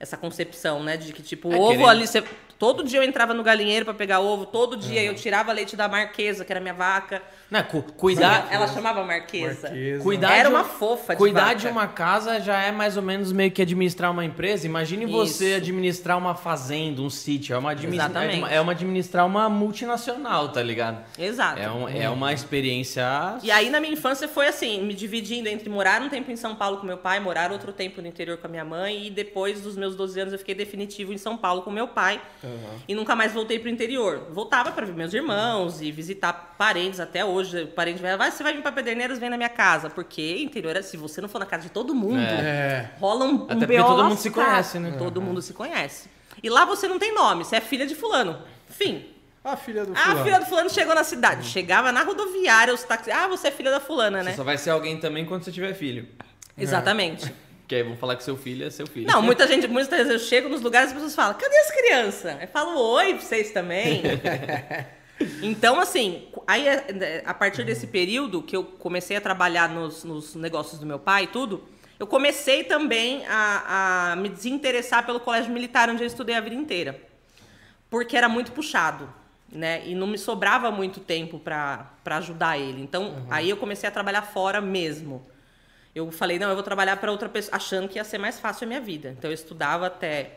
[0.00, 0.96] essa concepção, né?
[0.96, 2.06] De que, tipo, o É, ovo querendo- ali.
[2.06, 2.24] Você...
[2.58, 4.44] Todo dia eu entrava no galinheiro pra pegar ovo.
[4.44, 7.22] Todo dia eu tirava leite da marquesa, que era minha vaca.
[7.50, 8.48] Não, cu- cuidar.
[8.50, 9.68] Ela chamava marquesa.
[9.68, 10.02] Marquesa.
[10.02, 11.54] Cuidar Era de uma um- fofa de Cuidar vaca.
[11.54, 14.66] de uma casa já é mais ou menos meio que administrar uma empresa.
[14.66, 15.56] Imagine você Isso.
[15.56, 17.54] administrar uma fazenda, um sítio.
[17.54, 18.34] É uma, Exatamente.
[18.34, 21.02] é uma- é uma administrar uma multinacional, tá ligado?
[21.18, 21.58] Exato.
[21.60, 23.02] É, um- é uma experiência.
[23.42, 26.54] E aí, na minha infância, foi assim, me dividindo entre morar um tempo em São
[26.54, 29.60] Paulo com meu pai, morar outro tempo no interior com a minha mãe, e depois
[29.60, 32.20] dos meus 12 anos eu fiquei definitivo em São Paulo com meu pai.
[32.86, 34.28] E nunca mais voltei pro interior.
[34.30, 37.62] Voltava para ver meus irmãos e visitar parentes até hoje.
[37.64, 39.90] O parente vai, vai, você vai vir pra Pederneiras, vem na minha casa.
[39.90, 42.90] Porque interior, é- se você não for na casa de todo mundo, É.
[42.98, 44.94] rola um, um Até porque BO todo mundo se conhece, né?
[44.98, 46.08] Todo mundo se conhece.
[46.42, 48.38] E lá você não tem nome, você é filha de fulano.
[48.68, 49.06] Fim.
[49.44, 50.24] A filha do Ah, a fulano.
[50.24, 51.46] filha do fulano chegou na cidade.
[51.48, 53.12] Chegava na rodoviária, os táxis.
[53.14, 54.30] Ah, você é filha da fulana, né?
[54.32, 56.06] Você só vai ser alguém também quando você tiver filho.
[56.56, 57.32] Exatamente.
[57.68, 59.06] Que aí vão falar que seu filho é seu filho.
[59.06, 61.70] Não, muita gente, muitas vezes eu chego nos lugares e as pessoas falam, cadê as
[61.70, 62.40] crianças?
[62.40, 64.02] Eu falo, oi pra vocês também.
[65.42, 70.34] então, assim, aí é, a partir desse período que eu comecei a trabalhar nos, nos
[70.34, 75.52] negócios do meu pai e tudo, eu comecei também a, a me desinteressar pelo colégio
[75.52, 76.98] militar, onde eu estudei a vida inteira.
[77.90, 79.12] Porque era muito puxado,
[79.52, 79.86] né?
[79.86, 82.80] E não me sobrava muito tempo para ajudar ele.
[82.80, 85.26] Então, aí eu comecei a trabalhar fora mesmo.
[85.98, 88.64] Eu falei, não, eu vou trabalhar para outra pessoa, achando que ia ser mais fácil
[88.64, 89.14] a minha vida.
[89.18, 90.30] Então eu estudava até.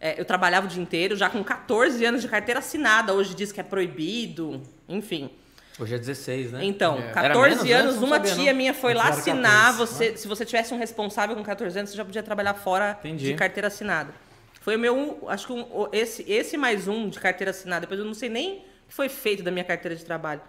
[0.00, 3.12] é, eu trabalhava o dia inteiro, já com 14 anos de carteira assinada.
[3.12, 5.30] Hoje diz que é proibido, enfim.
[5.78, 6.64] Hoje é 16, né?
[6.64, 7.72] Então, Era 14 menos, né?
[7.72, 8.56] anos, Não uma sabia, tia não.
[8.58, 9.72] minha foi lá assinar.
[9.72, 12.96] 14, Você, se você tivesse um responsável com 14 anos, você já podia trabalhar fora
[13.00, 13.24] Entendi.
[13.28, 14.12] de carteira assinada.
[14.60, 17.80] Foi o meu, acho que um- o- esse, esse mais um de carteira assinada.
[17.80, 20.40] Depois eu não sei nem o que foi feito da minha carteira de trabalho.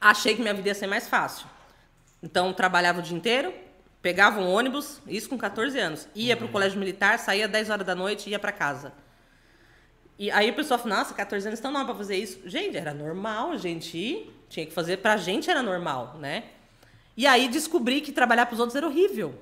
[0.00, 1.46] Achei que minha vida ia ser mais fácil.
[2.24, 3.52] Então, trabalhava o dia inteiro,
[4.00, 6.08] pegava um ônibus, isso com 14 anos.
[6.14, 8.92] Ia para o colégio militar, saía 10 horas da noite e ia para casa.
[10.18, 12.40] E aí o pessoal fala, nossa, 14 anos tão nova pra fazer isso.
[12.48, 16.44] Gente, era normal, a gente ir, tinha que fazer, pra gente era normal, né?
[17.14, 19.34] E aí descobri que trabalhar pros outros era horrível.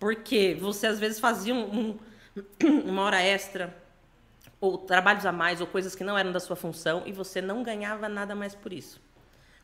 [0.00, 1.98] Porque você às vezes fazia um-
[2.64, 3.76] um- uma hora extra,
[4.58, 7.62] ou trabalhos a mais, ou coisas que não eram da sua função, e você não
[7.62, 8.98] ganhava nada mais por isso.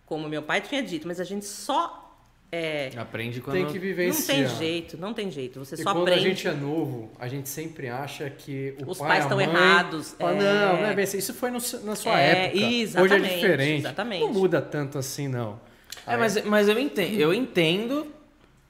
[0.04, 2.04] Como meu pai tinha dito, mas a gente só
[2.50, 3.56] É, Aprende quando...
[3.56, 4.36] Tem que não vivenciar.
[4.38, 5.58] tem jeito, não tem jeito.
[5.58, 6.24] Você E só quando aprende.
[6.24, 9.46] a gente é novo, a gente sempre acha que o Os pai, pais estão mãe
[9.46, 10.36] errados, fala, é.
[10.66, 11.18] não, não é bem assim.
[11.18, 13.02] Isso foi no- na sua É, época.
[13.02, 13.80] Hoje é diferente.
[13.80, 14.20] exatamente.
[14.22, 15.60] Não muda tanto assim, não.
[16.06, 18.06] É, mas, mas eu entendo, eu entendo,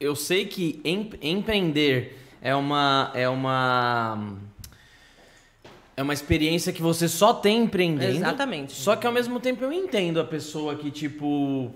[0.00, 4.36] eu sei que em- empreender é uma é uma
[5.96, 8.16] é uma experiência que você só tem empreendendo.
[8.16, 8.72] Exatamente.
[8.72, 11.72] Só que ao mesmo tempo eu entendo a pessoa que tipo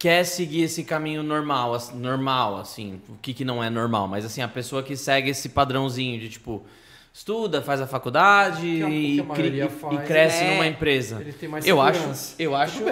[0.00, 4.40] quer seguir esse caminho normal, normal assim, o que que não é normal, mas assim
[4.40, 6.64] a pessoa que segue esse padrãozinho de tipo
[7.12, 10.06] estuda, faz a faculdade Que é que e, a e faz.
[10.06, 10.50] cresce É.
[10.52, 11.18] numa empresa.
[11.20, 12.00] Ele tem mais eu acho,
[12.38, 12.82] eu acho,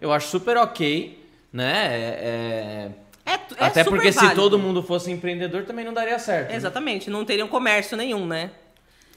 [0.00, 1.22] eu acho super ok,
[1.52, 1.86] né?
[1.86, 2.90] É- é-
[3.26, 4.34] É, é até super porque se válido.
[4.40, 6.48] todo mundo fosse empreendedor também não daria certo.
[6.50, 6.56] né?
[6.56, 8.50] Exatamente, não teriam comércio nenhum, né?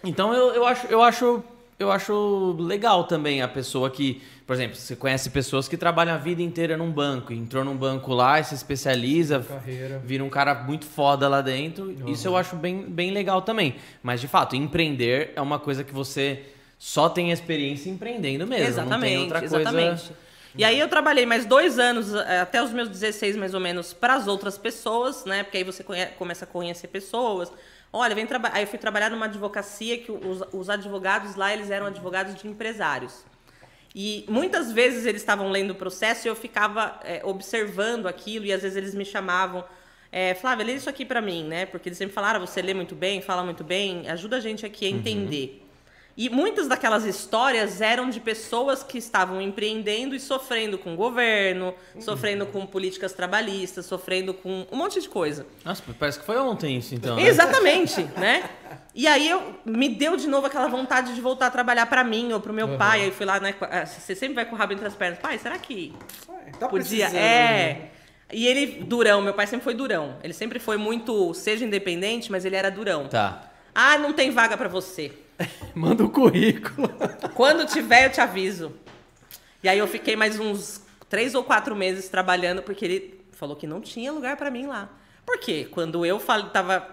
[0.04, 1.44] Então eu, eu acho, eu acho,
[1.80, 6.18] eu acho legal também a pessoa que, por exemplo, você conhece pessoas que trabalham a
[6.18, 10.02] vida inteira num banco, entrou num banco lá e se especializa, Carreira.
[10.04, 11.96] vira um cara muito foda lá dentro.
[12.10, 13.76] Isso eu acho bem, bem legal também.
[14.02, 16.44] Mas de fato, empreender é uma coisa que você
[16.80, 18.66] só tem experiência empreendendo mesmo.
[18.86, 19.60] não tem exatamente, outra coisa.
[19.60, 20.12] exatamente.
[20.58, 23.94] E aí eu trabalhei mais dois anos, eh, até os meus 16 mais ou menos,
[23.94, 25.44] para as outras pessoas, né?
[25.44, 27.52] Porque aí você conhe- começa a conhecer pessoas.
[27.92, 28.56] Olha, vem trabalhar.
[28.56, 32.48] Aí eu fui trabalhar numa advocacia que os, os advogados lá, eles eram advogados de
[32.48, 33.26] empresários.
[33.96, 38.54] E muitas vezes eles estavam lendo o processo e eu ficava eh, observando aquilo e
[38.54, 39.64] às vezes eles me chamavam.
[40.12, 41.66] É, Flávia, lê isso aqui pra mim, né?
[41.66, 44.66] Porque eles sempre falaram, "Ah, você lê muito bem, fala muito bem, ajuda a gente
[44.66, 45.67] aqui a entender.
[46.18, 51.76] E muitas daquelas histórias eram de pessoas que estavam empreendendo e sofrendo com o governo,
[52.00, 55.46] sofrendo com políticas trabalhistas, sofrendo com um monte de coisa.
[55.64, 57.18] Nossa, parece que foi ontem isso então.
[57.18, 57.22] né?
[57.22, 58.50] Exatamente, né?
[58.96, 62.34] E aí eu me deu de novo aquela vontade de voltar a trabalhar pra mim
[62.34, 63.04] ou pro meu pai.
[63.04, 63.54] Aí fui lá, né?
[63.62, 65.20] ah, Você sempre vai com o rabo entre as pernas.
[65.20, 65.94] Pai, será que
[66.60, 67.10] Tá podia?
[67.10, 67.12] É.
[67.12, 67.82] né?
[68.34, 70.18] E ele, durão, meu pai sempre foi durão.
[70.24, 73.08] Ele sempre foi muito, seja independente, mas ele era durão.
[73.08, 73.44] Tá.
[73.76, 75.12] Ah, não tem vaga pra você.
[75.76, 76.90] Manda o currículo.
[77.34, 78.74] Quando tiver, eu te aviso.
[79.64, 83.68] E aí eu fiquei mais uns três ou quatro meses trabalhando, porque ele falou que
[83.68, 84.90] não tinha lugar pra mim lá.
[85.26, 85.68] Por quê?
[85.70, 86.88] Quando eu fal- tava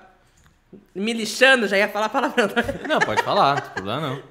[0.95, 2.47] me lixando, já ia falar palavrão.
[2.49, 2.55] né?
[2.89, 4.23] Não, pode falar, não tem problema não.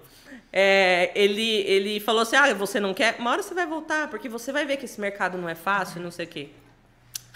[0.51, 3.15] É, ele, ele falou assim: ah, você não quer?
[3.17, 6.01] Uma hora você vai voltar, porque você vai ver que esse mercado não é fácil,
[6.01, 6.49] não sei o quê.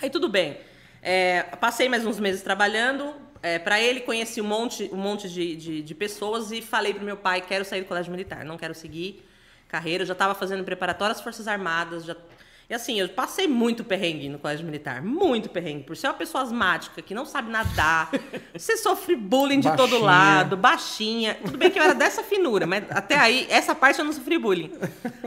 [0.02, 0.58] Aí tudo bem.
[1.02, 3.14] É, passei mais uns meses trabalhando.
[3.42, 7.04] É, para ele, conheci um monte, um monte de, de, de pessoas e falei pro
[7.04, 9.24] meu pai: quero sair do colégio militar, não quero seguir
[9.68, 10.04] carreira.
[10.04, 12.06] Eu já estava fazendo preparatório às Forças Armadas.
[12.06, 12.16] Já...
[12.70, 15.02] E assim, eu passei muito perrengue no colégio militar.
[15.02, 15.84] Muito perrengue.
[15.84, 18.12] Por ser uma pessoa asmática, que não sabe nadar.
[18.54, 20.06] Você sofre bullying de todo Baixinha.
[20.06, 21.36] lado, baixinha.
[21.36, 24.38] Tudo bem que eu era dessa finura, mas até aí, essa parte eu não sofri
[24.38, 24.72] bullying.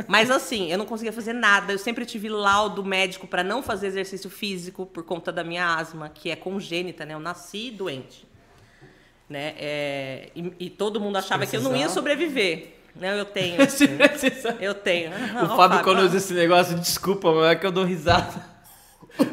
[0.06, 1.72] Mas assim, eu não conseguia fazer nada.
[1.72, 6.10] Eu sempre tive laudo médico para não fazer exercício físico por conta da minha asma,
[6.10, 7.14] que é congênita, né?
[7.14, 8.28] Eu nasci doente.
[9.30, 9.54] Né?
[9.56, 12.79] É, e, e todo mundo achava que eu não ia sobreviver.
[12.96, 13.18] Né?
[13.18, 13.56] Eu tenho.
[14.60, 15.10] Eu tenho.
[15.44, 18.59] O Fábio, quando usa esse negócio, desculpa, mas é que eu dou risada.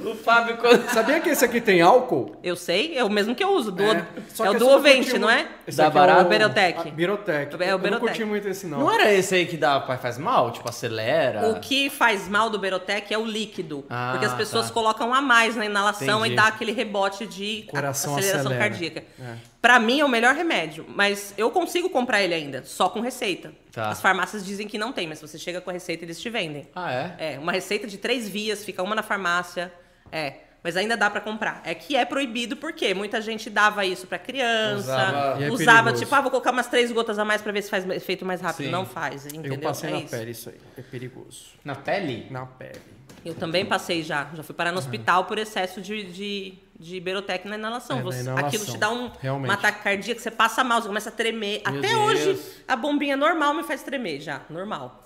[0.05, 0.87] O Fábio, quando.
[0.89, 2.35] Sabia que esse aqui tem álcool?
[2.43, 3.71] Eu sei, é o mesmo que eu uso.
[3.71, 5.47] Duo, é, Só o Duovente, não muito- é?
[5.67, 6.21] Esse Da é Barata?
[6.23, 6.91] o Berotec.
[6.91, 7.55] Berotec.
[7.55, 7.99] É o Eu não Berotec.
[8.07, 8.79] curti muito esse não.
[8.79, 10.51] Não era esse aí que dá, faz mal?
[10.51, 11.49] Tipo, acelera?
[11.49, 13.85] O que faz mal do Berotec é o líquido.
[13.89, 14.73] Ah, porque as pessoas tá.
[14.73, 16.33] colocam a mais na inalação Entendi.
[16.33, 18.69] e dá aquele rebote de Coração aceleração acelera.
[18.69, 19.03] cardíaca.
[19.19, 19.33] É.
[19.61, 23.51] Pra mim é o melhor remédio, mas eu consigo comprar ele ainda, só com receita.
[23.77, 23.89] Tá.
[23.89, 26.31] As farmácias dizem que não tem, mas se você chega com a receita, eles te
[26.31, 26.67] vendem.
[26.73, 27.33] Ah, é?
[27.35, 29.71] É, uma receita de três vias, fica uma na farmácia.
[30.11, 31.61] É, mas ainda dá pra comprar.
[31.63, 36.15] É que é proibido porque muita gente dava isso pra criança, Usava- é usava tipo,
[36.15, 38.65] ah, vou colocar umas três gotas a mais pra ver se faz efeito mais rápido.
[38.65, 38.71] Sim.
[38.71, 39.53] Não faz, entendeu?
[39.53, 40.09] Eu passei É na isso.
[40.09, 40.57] pele isso aí.
[40.75, 41.45] É perigoso.
[41.63, 42.25] Na pele?
[42.31, 42.81] Na pele.
[43.27, 44.29] Eu também passei já.
[44.33, 47.97] Já fui parar no hospital por excesso de, de, de Berotec na inalação.
[47.97, 49.49] É, na Você- inalação, Aquilo te dá um, realmente.
[49.49, 51.61] um ataque cardíaco, você passa mal, você começa a tremer.
[51.69, 51.99] Meu Até Deus.
[52.01, 55.03] hoje, a bombinha normal me faz tremer já, normal.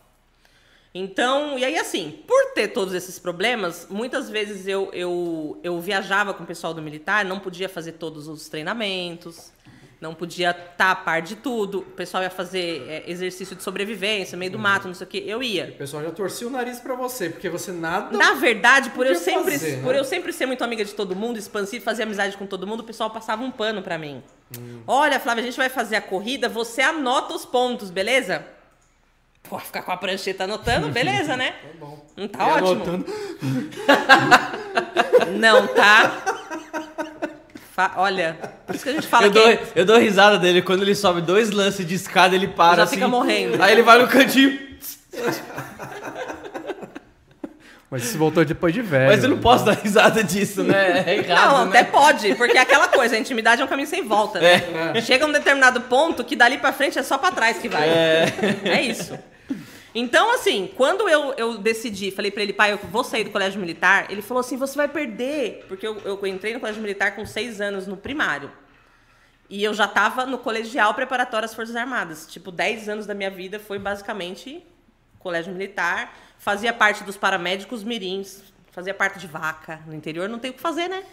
[0.94, 6.34] Então, e aí assim, por ter todos esses problemas, muitas vezes eu, eu, eu viajava
[6.34, 9.54] com o pessoal do militar, não podia fazer todos os treinamentos,
[10.02, 11.80] não podia estar a par de tudo.
[11.80, 14.64] O pessoal ia fazer é, exercício de sobrevivência, meio do Uhum.
[14.64, 15.24] mato, não sei o quê.
[15.28, 15.66] Eu ia.
[15.76, 18.18] O pessoal já torcia o nariz pra você, porque você nada.
[18.18, 19.84] Na verdade, por eu, sempre, fazer, né?
[19.84, 22.80] por eu sempre ser muito amiga de todo mundo, expansiva, fazer amizade com todo mundo,
[22.80, 24.24] o pessoal passava um pano pra mim.
[24.88, 28.44] Olha, Flávia, a gente vai fazer a corrida, você anota os pontos, beleza?
[29.44, 31.52] Pô, ficar com a prancheta anotando, beleza, né?
[31.62, 32.06] Tá bom.
[32.18, 32.70] Não tá E ótimo?
[32.72, 33.06] anotando.
[35.40, 36.24] Não tá.
[37.82, 40.62] Fa- Olha, por isso que a gente fala Eu que dou, eu dou risada dele
[40.62, 42.96] quando ele sobe dois lances de escada, ele para Já assim.
[42.96, 43.62] fica morrendo.
[43.62, 44.58] Aí ele vai no cantinho.
[47.90, 49.08] Mas você voltou depois de velho.
[49.12, 51.04] Mas eu não posso dar risada disso, né?
[51.06, 51.80] É errado, Não, né?
[51.80, 55.02] até pode, porque é aquela coisa, a intimidade é um caminho sem volta, né?
[55.02, 57.90] Chega um determinado ponto que dali pra frente é só pra trás que vai.
[57.90, 59.18] É, isso.
[59.94, 63.60] Então, assim, quando eu, eu decidi, falei pra ele, pai, eu vou sair do colégio
[63.60, 65.66] militar, ele falou assim, você vai perder.
[65.68, 68.52] Porque eu, eu entrei no colégio militar com seis anos no primário.
[69.50, 72.26] E eu já tava no colegial preparatório às Forças Armadas.
[72.26, 74.66] Tipo, 10 anos da minha vida foi basicamente
[75.20, 76.18] colégio militar.
[76.40, 79.82] Fazia parte dos paramédicos mirins, fazia parte de vaca.
[79.86, 81.04] No interior não tem o que fazer, né?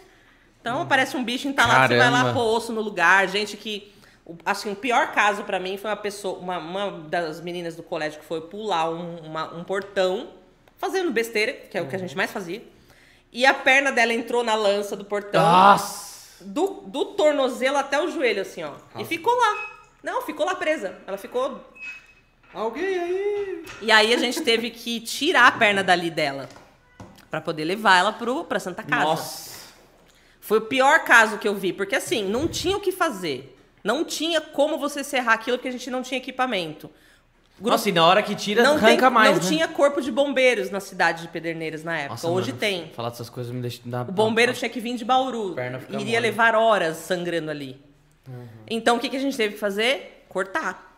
[0.61, 3.27] Então aparece um bicho entalado, você vai lá pôr osso no lugar.
[3.27, 3.93] Gente que.
[4.31, 7.83] O- Assim, o pior caso pra mim foi uma pessoa, uma, uma das meninas do
[7.83, 10.29] colégio que foi pular um, uma- um portão,
[10.77, 12.61] fazendo besteira, que é o que a gente mais fazia.
[13.31, 16.43] E a perna dela entrou na lança do portão Nossa!
[16.43, 18.73] do, do tornozelo até o joelho, assim, ó.
[18.97, 19.75] E ficou lá.
[20.01, 20.95] Não, ficou lá presa.
[21.05, 21.63] Ela ficou.
[22.53, 23.65] Alguém aí?
[23.81, 26.49] E aí a gente teve que tirar a perna dali dela.
[27.29, 29.03] Pra poder levar ela pro, pra Santa Casa.
[29.03, 29.59] Nossa!
[30.41, 33.55] Foi o pior caso que eu vi, porque assim, não tinha o que fazer.
[33.83, 36.89] Não tinha como você serrar aquilo porque a gente não tinha equipamento.
[37.57, 39.49] Grupo- Nossa, e na hora que tira, não arranca tem- mais, Não né?
[39.49, 42.11] tinha corpo de bombeiros na cidade de Pederneiras na época.
[42.11, 42.87] Nossa, Hoje mano, tem.
[42.95, 43.81] Falar dessas coisas me deixa...
[43.83, 45.55] Dá, O bombeiro tinha que vir de Bauru.
[45.89, 46.19] Iria mole.
[46.19, 47.81] levar horas sangrando ali.
[48.27, 48.47] Uhum.
[48.69, 50.23] Então o que, que a gente teve que fazer?
[50.29, 50.97] Cortar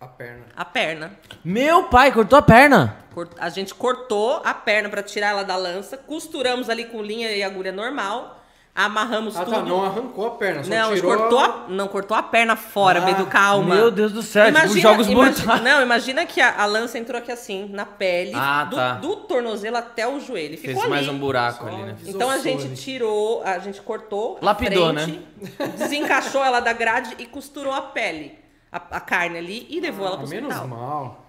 [0.00, 0.44] A perna.
[0.56, 1.12] a perna.
[1.44, 2.96] Meu pai cortou a perna!
[3.38, 7.42] A gente cortou a perna para tirar ela da lança, costuramos ali com linha e
[7.42, 8.37] agulha normal,
[8.86, 9.54] amarramos Ah, tudo.
[9.56, 9.62] tá.
[9.62, 11.16] Não arrancou a perna, só Não, tirou...
[11.16, 13.74] cortou a, não cortou a perna fora, Ah, Bedu, calma.
[13.74, 15.60] Meu Deus do céu, tipo jogos imagi- mortais.
[15.64, 18.92] Não, imagina que a, a lança entrou aqui assim, na pele, Ah, do, tá.
[18.94, 20.54] do tornozelo até o joelho.
[20.54, 21.16] e Fez Ficou mais ali.
[21.16, 21.96] um buraco Só ali, né?
[22.06, 22.76] Então a gente ali.
[22.76, 25.02] tirou, a gente cortou, a Lapidou, né?
[25.02, 28.38] frente, desencaixou ela da grade e costurou a pele,
[28.70, 30.68] a, a carne ali e levou ela Ah, pro menos hospital.
[30.68, 31.24] mal.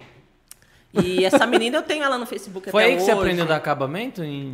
[0.93, 3.47] E essa menina eu tenho ela no Facebook Foi até aí que você aprendeu a
[3.47, 4.23] dar acabamento?
[4.23, 4.54] Em...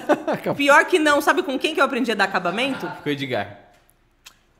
[0.56, 2.86] Pior que não, sabe com quem que eu aprendi a dar acabamento?
[3.02, 3.58] Com o Edgar.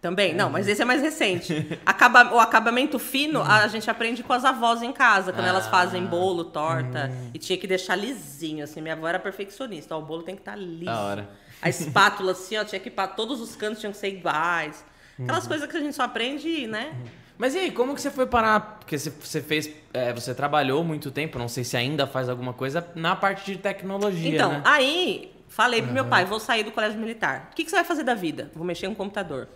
[0.01, 1.81] Também, não, mas esse é mais recente.
[1.85, 5.71] Acaba, o acabamento fino a gente aprende com as avós em casa, quando elas Ah.
[5.71, 7.11] fazem bolo, torta.
[7.35, 8.81] E tinha que deixar lisinho, assim.
[8.81, 9.97] Minha avó era perfeccionista.
[9.97, 10.85] Ó, o bolo tem que estar liso.
[10.85, 11.29] Da hora.
[11.63, 14.85] A espátula, assim, ó, tinha que para todos os cantos tinham que ser iguais.
[15.21, 15.49] Aquelas Uhum.
[15.49, 16.93] coisas que a gente só aprende, né?
[17.39, 18.79] Mas e aí, como que você foi parar?
[18.79, 19.71] Porque você, você fez.
[19.93, 23.59] é, você trabalhou muito tempo, não sei se ainda faz alguma coisa, na parte de
[23.59, 24.35] tecnologia.
[24.35, 24.63] Então, né?
[24.65, 27.49] aí falei pro meu pai, vou sair do colégio militar.
[27.51, 28.51] O que, que você vai fazer da vida?
[28.55, 29.49] Vou mexer no computador.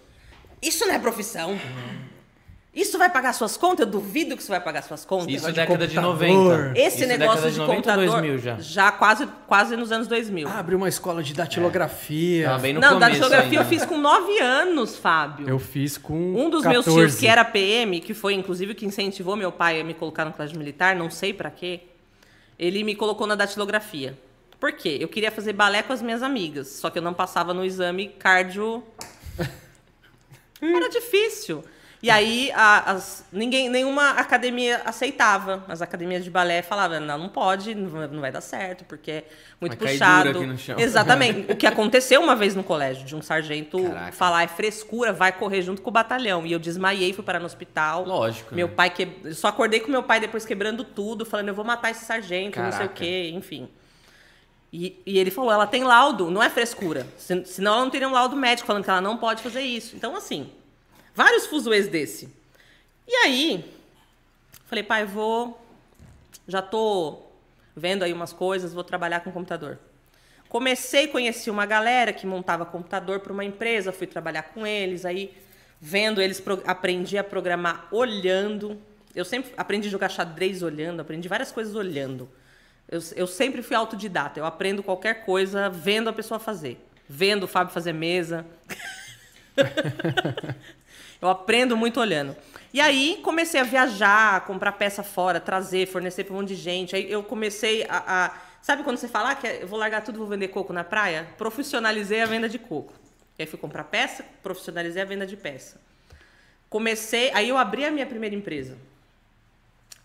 [0.62, 1.58] Isso não é profissão.
[2.72, 3.80] Isso vai pagar suas contas?
[3.84, 5.26] Eu duvido que isso vai pagar suas contas.
[5.34, 6.58] Isso é de década de computador.
[6.68, 6.78] 90.
[6.78, 8.92] Esse Isso é negócio década de, 90 ou computador 2000 já.
[8.92, 10.46] quase, quase nos anos 2000.
[10.46, 12.46] Ah, abriu uma escola de datilografia.
[12.46, 13.74] Tava bem no não, começo datilografia eu ainda.
[13.74, 15.48] fiz com 9 anos, Fábio.
[15.48, 16.68] Eu fiz com Um dos 14.
[16.68, 19.92] meus tios, que era PM, que foi inclusive o que incentivou meu pai a me
[19.92, 21.80] colocar no colégio militar, não sei pra quê,
[22.56, 24.16] ele me colocou na datilografia.
[24.60, 24.96] Por quê?
[25.00, 28.10] Eu queria fazer balé com as minhas amigas, só que eu não passava no exame
[28.10, 28.84] cardio.
[30.62, 31.64] Era difícil.
[32.02, 35.62] E aí, a- as- ninguém, nenhuma academia aceitava.
[35.68, 39.24] As academias de balé falavam, não, não pode, não vai- dar certo, porque é
[39.60, 40.30] muito cair puxado.
[40.30, 40.78] aqui no chão.
[40.78, 41.52] Exatamente.
[41.52, 44.12] o que aconteceu uma vez no colégio, de um sargento Caraca.
[44.12, 46.46] falar, é frescura, vai correr junto com o batalhão.
[46.46, 48.04] E eu desmaiei, fui parar no hospital.
[48.06, 48.72] Lógico, Meu né?
[48.74, 49.34] pai que...
[49.34, 52.70] Só acordei com meu pai depois quebrando tudo, falando, eu vou matar esse sargento, não
[52.70, 52.94] sei o Caraca.
[52.94, 53.68] quê, enfim.
[54.72, 57.06] E, e ele falou, ela tem laudo, não é frescura.
[57.18, 59.96] Se- Senão ela não teria um laudo médico falando que ela não pode fazer isso.
[59.96, 60.48] Então, assim,
[61.20, 62.30] vários fuzuês desse.
[63.06, 63.62] E aí,
[64.64, 65.62] falei, pai, vou.
[66.48, 67.18] Já tô
[67.76, 69.78] vendo aí umas coisas, vou trabalhar com computador.
[70.48, 75.36] Comecei, conheci uma galera que montava computador para uma empresa, fui trabalhar com eles, aí
[75.78, 78.80] vendo eles, aprendi a programar olhando.
[79.14, 82.30] Eu sempre aprendi a jogar xadrez olhando, aprendi várias coisas olhando.
[82.88, 86.82] Eu, eu sempre fui autodidata, eu aprendo qualquer coisa vendo a pessoa fazer.
[87.06, 88.46] Vendo o Fábio fazer mesa.
[91.20, 92.36] Eu aprendo muito olhando.
[92.72, 96.94] E aí comecei a viajar, comprar peça fora, trazer, fornecer para um monte de gente.
[96.96, 98.26] Aí eu comecei a.
[98.26, 100.84] a- sabe quando você fala ah, que eu vou largar tudo vou vender coco na
[100.84, 101.28] praia?
[101.36, 102.92] Profissionalizei a venda de coco.
[103.38, 105.80] E aí fui comprar peça, profissionalizei a venda de peça.
[106.68, 107.30] Comecei.
[107.34, 108.76] Aí eu abri a minha primeira empresa.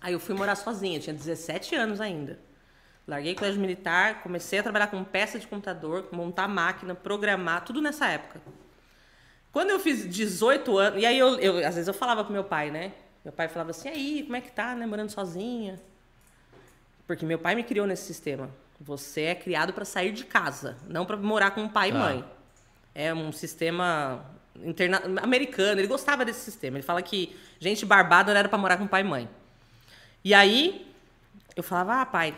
[0.01, 2.39] Aí eu fui morar sozinha, tinha 17 anos ainda.
[3.07, 7.81] Larguei o colégio militar, comecei a trabalhar com peça de computador, montar máquina, programar, tudo
[7.81, 8.41] nessa época.
[9.55, 12.43] Quando eu fiz 18 anos, e aí eu, eu- às vezes eu falava pro meu
[12.43, 12.91] pai, né?
[13.23, 15.79] Meu pai falava assim, aí, como é que tá, né, morando sozinha?
[17.07, 18.49] Porque meu pai me criou nesse sistema.
[18.81, 21.95] Você é criado para sair de casa, não para morar com pai Tá.
[21.97, 22.25] e mãe.
[22.93, 24.25] É um sistema
[24.61, 25.01] interna...
[25.23, 26.75] americano, ele gostava desse sistema.
[26.75, 29.29] Ele fala que gente barbada não era para morar com pai e mãe.
[30.21, 30.85] E aí
[31.55, 32.35] eu falava, ah, pai,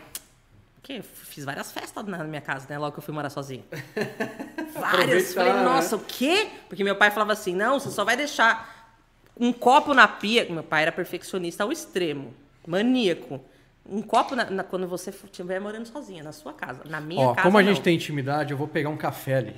[0.88, 2.78] Porque eu fiz várias festas na minha casa, né?
[2.78, 3.62] Logo que eu fui morar sozinha.
[4.72, 5.34] várias.
[5.34, 5.62] Falei, né?
[5.62, 6.48] nossa, o quê?
[6.66, 8.96] Porque meu pai falava assim: não, você só vai deixar
[9.38, 10.46] um copo na pia.
[10.48, 12.32] Meu pai era perfeccionista ao extremo,
[12.66, 13.38] maníaco.
[13.86, 16.80] Um copo na- na- quando você estiver morando sozinha, na sua casa.
[16.86, 17.42] Na minha Ó, casa.
[17.46, 17.82] como a gente não.
[17.82, 19.56] tem intimidade, eu vou pegar um café ali.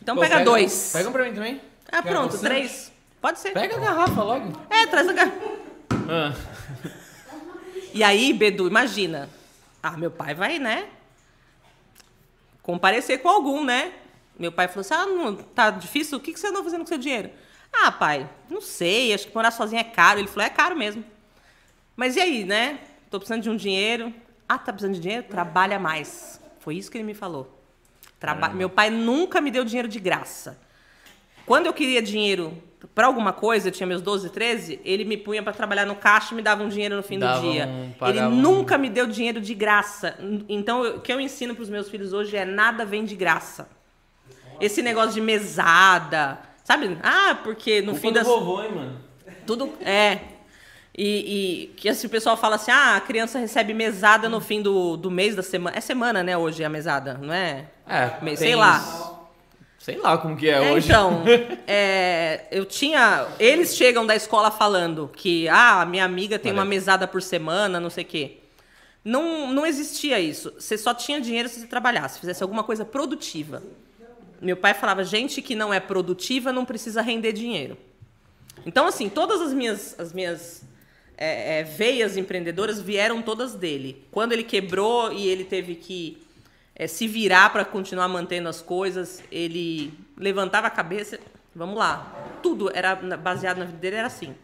[0.00, 0.90] Então Pô, pega, dois.
[0.92, 1.60] Pega um pra mim também.
[1.90, 2.46] Ah, Quer pronto, você?
[2.46, 2.92] três.
[3.20, 3.50] Pode ser.
[3.54, 4.52] Pega a garrafa logo.
[4.70, 5.50] É, traz a garrafa.
[6.08, 6.32] Ah.
[7.92, 9.28] E aí, Bedu, imagina.
[9.82, 10.88] Ah, meu pai vai, né?
[12.62, 13.92] Comparecer com algum, né?
[14.38, 16.18] Meu pai falou assim: ah, não, tá difícil?
[16.18, 17.30] O que, que você anda fazendo com seu dinheiro?
[17.72, 20.18] Ah, pai, não sei, acho que morar sozinho é caro.
[20.18, 21.04] Ele falou: é caro mesmo.
[21.96, 22.80] Mas e aí, né?
[23.10, 24.14] Tô precisando de um dinheiro.
[24.48, 25.26] Ah, tá precisando de dinheiro?
[25.28, 26.40] Trabalha mais.
[26.58, 27.58] Foi isso que ele me falou.
[28.18, 28.48] Traba...
[28.50, 30.58] Meu pai nunca me deu dinheiro de graça.
[31.46, 32.56] Quando eu queria dinheiro
[32.94, 36.32] pra alguma coisa, eu tinha meus 12, 13, ele me punha pra trabalhar no caixa
[36.32, 37.66] e me dava um dinheiro no fim Dava do dia.
[37.66, 40.16] um- ele um- nunca me deu dinheiro de graça.
[40.48, 43.68] Então, eu- o que eu ensino pros meus filhos hoje é nada vem de graça.
[44.60, 46.98] Esse negócio de mesada, sabe?
[47.02, 48.96] Ah, porque no Culpa fim do das vovô, hein, mano.
[49.46, 50.18] tudo é.
[50.96, 54.60] E, e que assim, o pessoal fala assim: ah, a criança recebe mesada no fim
[54.60, 55.76] do, do mês da semana.
[55.76, 57.66] É semana, né, hoje a mesada, não é?
[57.86, 58.76] É, Mês, tem sei lá.
[58.78, 59.19] isso.
[59.80, 60.88] Sei lá como que é, É, hoje.
[60.88, 61.24] Então,
[61.66, 63.26] é, eu tinha.
[63.38, 66.68] Eles chegam da escola falando que, ah, minha amiga tem uma Olha.
[66.68, 68.36] mesada por semana, não sei o quê.
[69.02, 70.52] Não, não existia isso.
[70.58, 73.62] Você só tinha dinheiro se você trabalhasse, fizesse alguma coisa produtiva.
[74.38, 77.78] Meu pai falava: gente que não é produtiva não precisa render dinheiro.
[78.66, 80.62] Então, assim, todas as minhas, as minhas
[81.16, 84.04] é, é, veias empreendedoras vieram todas dele.
[84.10, 86.18] Quando ele quebrou e ele teve que
[86.74, 91.18] é, se virar para continuar mantendo as coisas, ele levantava a cabeça,
[91.54, 92.10] vamos lá.
[92.42, 94.34] Tudo era baseado na vida dele, era assim.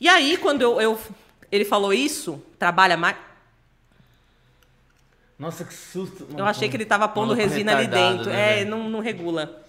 [0.00, 0.98] E aí, quando eu, eu-
[1.52, 3.16] ele falou isso, trabalha mais.
[5.38, 6.26] Nossa, que susto.
[6.36, 8.30] Eu achei que ele tava pondo resina ali retardado, dentro.
[8.30, 9.62] né, é, não, não regula.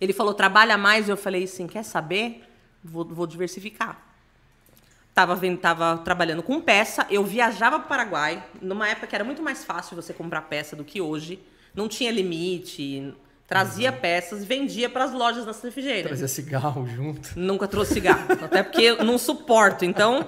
[0.00, 1.08] Ele falou, trabalha mais.
[1.08, 2.42] Eu falei assim, quer saber?
[2.82, 4.00] Vou, vou diversificar.
[5.14, 7.06] Tava, vendo, tava trabalhando com peça.
[7.08, 10.74] Eu viajava para o Paraguai, numa época que era muito mais fácil você comprar peça
[10.74, 11.38] do que hoje.
[11.74, 13.14] Não tinha limite.
[13.46, 13.98] Trazia Uhum.
[13.98, 16.02] peças e vendia para as lojas da Santa Efigênia.
[16.04, 17.30] Trazer cigarro junto.
[17.36, 18.26] Nunca trouxe cigarro.
[18.42, 19.84] até porque eu não suporto.
[19.84, 20.26] Então,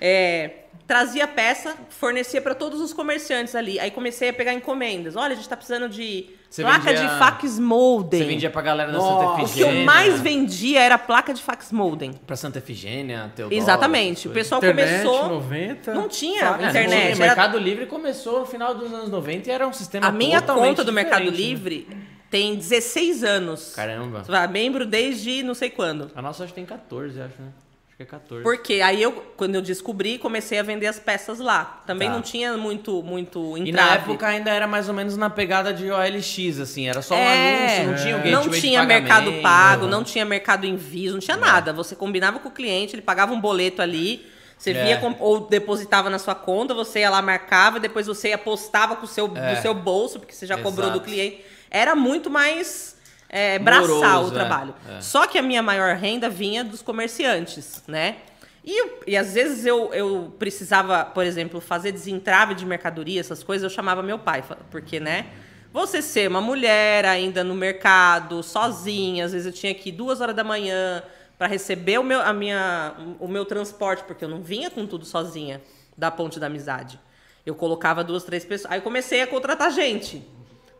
[0.00, 3.78] é, trazia peça, fornecia para todos os comerciantes ali.
[3.78, 5.14] Aí comecei a pegar encomendas.
[5.14, 8.20] Olha, a gente tá precisando de Você placa vendia- de fax molden.
[8.20, 9.10] Você vendia pra galera da Nossa.
[9.20, 9.80] Santa O que Efigênia.
[9.80, 12.12] eu mais vendia era placa de fax molden.
[12.26, 13.60] Pra Santa Efigênia, Teodoro.
[13.60, 14.28] Exatamente.
[14.28, 15.28] O pessoal Internet, começou.
[15.28, 15.94] 90.
[15.94, 16.40] Não tinha.
[16.42, 16.74] É, internet.
[16.74, 17.04] não tinha.
[17.04, 20.12] era- O Mercado Livre começou no final dos anos 90 e era um sistema A
[20.12, 21.30] minha conta do Mercado né?
[21.30, 21.86] Livre
[22.30, 23.72] tem 16 anos.
[23.74, 24.24] Caramba.
[24.24, 26.10] Você vai, membro desde não sei quando.
[26.14, 27.48] A nossa acho que tem 14, acho, né?
[27.96, 28.42] Acho que é 14.
[28.42, 31.82] Porque aí eu, quando eu descobri, comecei a vender as peças lá.
[31.86, 32.14] Também Tá.
[32.14, 33.68] não tinha muito, muito entrave.
[33.70, 37.14] E na época ainda era mais ou menos na pegada de OLX, assim, era só
[37.14, 41.12] um É, anúncio, não tinha o não gateway tinha mercado pago, não tinha mercado envio,
[41.12, 41.72] não tinha nada.
[41.72, 44.26] Você combinava com o cliente, ele pagava um boleto ali,
[44.58, 44.84] você É.
[44.98, 49.08] via ou depositava na sua conta, você ia lá, marcava, depois você apostava com o
[49.08, 49.54] seu, É.
[49.54, 51.10] do seu bolso, porque você já cobrou do Exato.
[51.10, 51.42] cliente.
[51.70, 52.95] Era muito mais
[53.28, 54.74] é, braçal Moroso, o trabalho.
[54.88, 55.00] é, é.
[55.00, 58.16] Só que a minha maior renda vinha dos comerciantes, né?
[58.64, 63.62] E, e às vezes eu, eu precisava, por exemplo, fazer desentrave de mercadoria, essas coisas,
[63.62, 65.26] eu chamava meu pai, porque, né?
[65.72, 70.20] Você ser uma mulher ainda no mercado, sozinha, às vezes eu tinha que ir duas
[70.20, 71.02] horas da manhã
[71.38, 75.04] para receber o meu, a minha, o meu transporte, porque eu não vinha com tudo
[75.04, 75.60] sozinha
[75.96, 76.98] da Ponte da Amizade.
[77.44, 78.72] Eu colocava duas, três pessoas.
[78.72, 80.26] Aí eu comecei a contratar gente.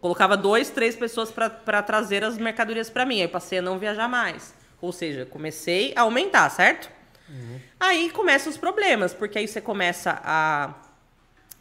[0.01, 3.21] Colocava dois, três pessoas para trazer as mercadorias para mim.
[3.21, 4.55] Aí passei a não viajar mais.
[4.81, 6.91] Ou seja, comecei a aumentar, certo?
[7.81, 10.75] Aí começam os problemas, porque aí você começa a,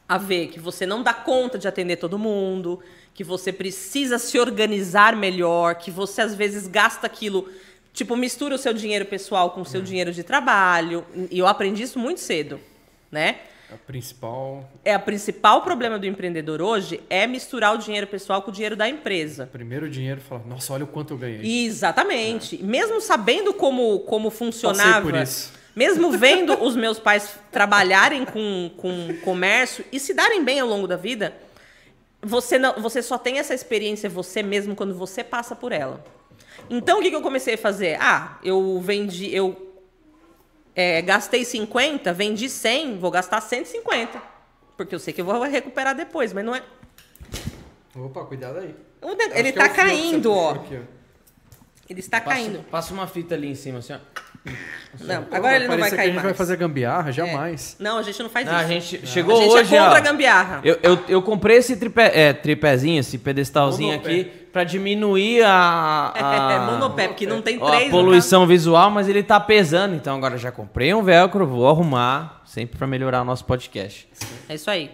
[0.07, 2.81] a ver que você não dá conta de atender todo mundo,
[3.13, 7.49] que você precisa se organizar melhor, que você às vezes gasta aquilo,
[7.93, 11.05] tipo, mistura o seu dinheiro pessoal com o seu dinheiro de trabalho.
[11.31, 12.59] E eu aprendi isso muito cedo,
[13.09, 13.39] né?
[13.75, 18.49] A principal, É o principal problema do empreendedor hoje é misturar o dinheiro pessoal com
[18.49, 19.47] o dinheiro da empresa.
[19.51, 21.65] primeiro dinheiro, fala, nossa, olha o quanto eu ganhei.
[21.65, 22.63] Exatamente.
[22.63, 25.53] Mesmo sabendo como, como funcionava, por isso.
[25.75, 30.87] mesmo vendo os meus pais trabalharem com, com comércio e se darem bem ao longo
[30.87, 31.33] da vida,
[32.21, 36.03] você, não, você só tem essa experiência você mesmo quando você passa por ela.
[36.69, 37.97] Então, o que, que eu comecei a fazer?
[37.99, 39.64] Ah, eu vendi, eu
[40.75, 44.21] é, gastei 50, vendi 100, vou gastar 150.
[44.75, 46.61] Porque eu sei que eu vou recuperar depois, mas não é...
[47.95, 48.75] Opa, cuidado aí.
[49.01, 50.51] Acho Ele é tá você caindo, ó.
[50.51, 50.81] aqui,
[51.89, 52.63] Ele está Passa, caindo.
[52.69, 53.99] passa uma fita ali em cima, assim, ó.
[54.99, 57.75] Não, agora ele não vai Parecia que a cair gente vai fazer gambiarra, jamais.
[57.79, 58.67] Não, a gente não faz Não, a isso.
[58.91, 59.97] gente chegou a gente hoje, é contra ó.
[59.97, 60.61] a gambiarra.
[60.63, 64.09] Eu, eu, eu comprei esse tripé, é, tripézinho, esse pedestalzinho Monopé.
[64.09, 64.23] aqui,
[64.53, 67.87] pra diminuir a, É, a, monopé, porque não tem três.
[67.87, 69.95] a poluição visual, mas ele tá pesando.
[69.95, 74.07] Então agora já comprei um velcro, vou arrumar, sempre pra melhorar o nosso podcast.
[74.47, 74.91] É isso aí.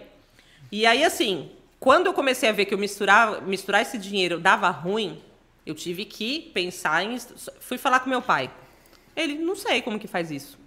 [0.72, 1.48] E aí, assim,
[1.78, 5.20] quando eu comecei a ver que eu misturar, misturar esse dinheiro dava ruim,
[5.64, 7.16] eu tive que pensar em.
[7.60, 8.50] Fui falar com meu pai.
[9.16, 10.58] Ele, não sei como que faz isso.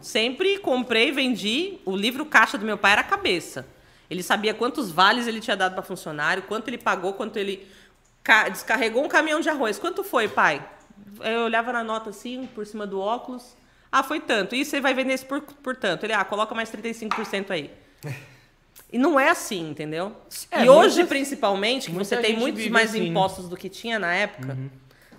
[0.00, 1.78] Sempre comprei, vendi.
[1.84, 3.66] O livro caixa do meu pai era a cabeça.
[4.08, 7.66] Ele sabia quantos vales ele tinha dado para funcionário, quanto ele pagou, quanto ele
[8.24, 9.78] ca- descarregou um caminhão de arroz.
[9.78, 10.66] Quanto foi, pai?
[11.20, 13.54] Eu olhava na nota assim, por cima do óculos.
[13.92, 14.54] Ah, foi tanto.
[14.54, 16.04] E você vai vender isso por, por tanto?
[16.06, 17.70] Ele, ah, coloca mais 35% aí.
[18.92, 20.16] E não é assim, entendeu?
[20.50, 23.98] É, e hoje, muita- principalmente, que você tem muitos mais assim, impostos do que tinha
[23.98, 24.56] na época,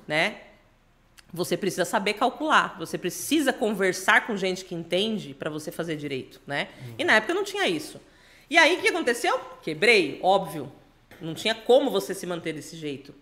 [0.08, 0.36] né?
[1.34, 6.42] Você precisa saber calcular, você precisa conversar com gente que entende para você fazer direito,
[6.46, 6.68] né?
[6.98, 8.02] E na época não tinha isso.
[8.50, 9.40] E aí o que aconteceu?
[9.64, 10.70] Quebrei, óbvio.
[11.22, 13.14] Não tinha como você se manter desse jeito,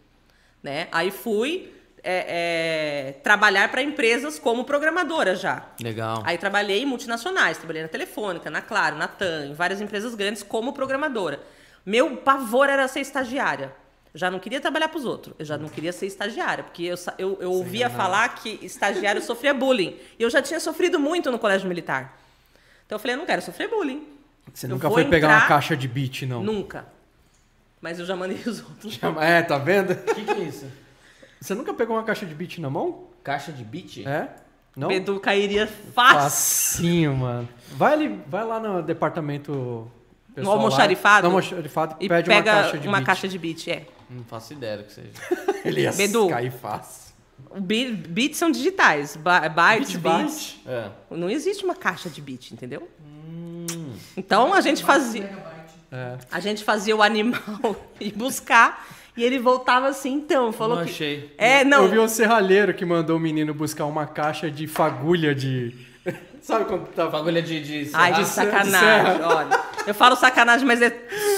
[0.63, 0.87] né?
[0.91, 1.71] Aí fui
[2.03, 5.67] é, é, trabalhar para empresas como programadora já.
[5.81, 6.23] Legal.
[6.25, 10.41] Aí trabalhei em multinacionais, trabalhei na Telefônica, na Claro, na TAM, em várias empresas grandes
[10.41, 11.41] como programadora.
[11.85, 13.73] Meu pavor era ser estagiária.
[14.13, 16.83] Eu já não queria trabalhar para os outros, eu já não queria ser estagiária, porque
[16.83, 19.97] eu, eu, eu ouvia falar que estagiário sofria bullying.
[20.17, 22.17] E eu já tinha sofrido muito no colégio militar.
[22.85, 24.07] Então eu falei, eu não quero sofrer bullying.
[24.53, 26.43] Você Eu nunca foi pegar uma caixa de beat, não.
[26.43, 26.87] Nunca.
[27.79, 28.99] Mas eu já mandei os outros.
[29.21, 29.91] É, tá vendo?
[29.93, 30.65] O que, que é isso?
[31.39, 33.07] Você nunca pegou uma caixa de beat na mão?
[33.23, 34.05] Caixa de beat?
[34.05, 34.29] É?
[34.75, 34.87] Não?
[34.87, 36.19] O Edu cairia fácil.
[36.19, 37.49] Facinho, mano.
[37.71, 39.89] Vai, ali, vai lá no departamento.
[40.39, 41.23] Pessoal lá, almoxarifado?
[41.29, 43.05] No almoxarifado E pede pega uma caixa de uma beat.
[43.05, 43.85] caixa de beat, é.
[44.09, 45.09] Não faço ideia do que seja.
[45.63, 46.27] Ele ia Bedu.
[46.29, 47.09] cair fácil.
[47.61, 49.15] Bits são digitais.
[49.15, 50.59] Bytes, Beat.
[50.67, 50.89] É.
[51.11, 52.87] Não existe uma caixa de bit, entendeu?
[54.17, 55.29] Então a gente fazia.
[55.91, 56.17] É.
[56.31, 58.85] A gente fazia o animal ir buscar
[59.17, 60.51] e ele voltava assim, então.
[60.51, 60.91] Falou Não que.
[60.91, 61.33] achei.
[61.37, 61.83] É, não.
[61.85, 65.87] Eu vi um serralheiro que mandou o menino buscar uma caixa de fagulha de.
[66.49, 67.07] Sabe quando tá.
[67.07, 67.61] Bagulho de.
[67.61, 69.59] de Ai, de de sacanagem, olha.
[69.85, 70.91] Eu falo sacanagem, mas é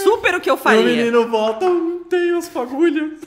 [0.03, 0.83] super o que eu E o faria.
[0.83, 3.19] menino volta, não tem as fagulhas.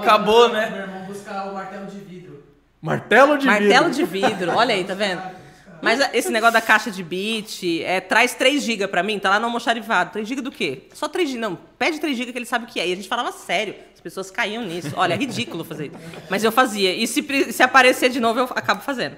[0.00, 0.68] Acabou, né?
[0.70, 2.42] Meu irmão buscar o martelo de vidro.
[2.80, 3.90] Martelo de Martelo vidro.
[3.90, 5.20] de vidro, olha aí, tá vendo?
[5.80, 9.38] Mas esse negócio da caixa de bit, é, traz 3 GB pra mim, tá lá
[9.38, 10.10] no almoxarifado.
[10.12, 10.82] 3 GB do quê?
[10.92, 12.88] Só 3 GB, não, pede 3 GB que ele sabe o que é.
[12.88, 14.92] E a gente falava sério, as pessoas caíam nisso.
[14.96, 15.96] Olha, é ridículo fazer isso.
[16.28, 16.92] Mas eu fazia.
[16.92, 19.16] E se, se aparecer de novo, eu acabo fazendo.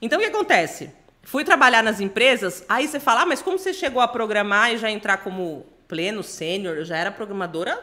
[0.00, 0.90] Então, o que acontece?
[1.24, 4.78] Fui trabalhar nas empresas, aí você fala, ah, mas como você chegou a programar e
[4.78, 6.76] já entrar como pleno, sênior?
[6.76, 7.82] Eu já era programadora,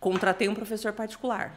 [0.00, 1.52] contratei um professor particular.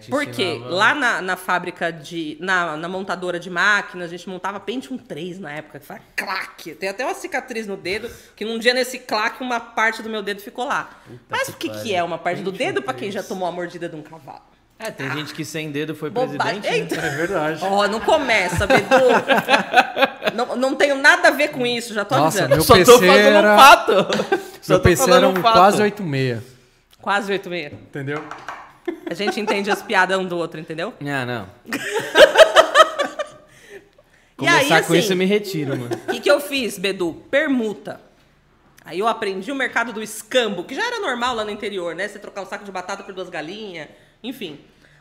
[0.00, 2.38] Te Porque ensinava- lá na, na fábrica de.
[2.40, 6.74] Na, na montadora de máquinas, a gente montava Pentium 3 na época, que foi claque.
[6.74, 10.22] Tem até uma cicatriz no dedo, que num dia nesse claque, uma parte do meu
[10.22, 10.88] dedo ficou lá.
[11.28, 13.86] Mas o que, que é uma parte do dedo pra quem já tomou a mordida
[13.86, 14.53] de um cavalo?
[14.78, 16.38] É, tem gente que sem dedo foi Bobagem.
[16.60, 16.66] presidente.
[16.70, 16.76] né?
[16.78, 17.06] Eita!
[17.06, 17.60] É verdade.
[17.64, 18.86] Ó, não começa, Bedu.
[20.34, 22.56] não, não tenho nada a ver com isso, já tô Nossa, avisando.
[22.56, 23.92] meu Só tô PC falando era- um fato.
[24.60, 25.52] Só Meu tô PC falando era um fato.
[25.54, 26.42] quase 8,6.
[27.00, 27.68] Quase oito meia.
[27.72, 28.24] Entendeu?
[29.08, 30.92] A gente entende as piadas um do outro, entendeu?
[31.00, 31.48] Ah, não.
[33.74, 35.94] e Começar aí, com assim, isso eu me retiro, mano.
[36.08, 37.22] O que, que eu fiz, Bedu?
[37.30, 38.00] Permuta.
[38.84, 42.08] Aí eu aprendi o mercado do escambo, que já era normal lá no interior, né?
[42.08, 43.88] Você trocar um saco de batata por duas galinhas,
[44.24, 44.58] enfim.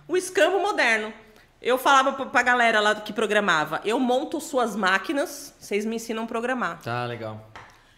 [0.07, 1.13] O escambo moderno.
[1.61, 6.27] Eu falava pra, galera lá que programava, eu monto suas máquinas, vocês me ensinam a
[6.27, 6.81] programar.
[6.81, 7.49] Tá, legal.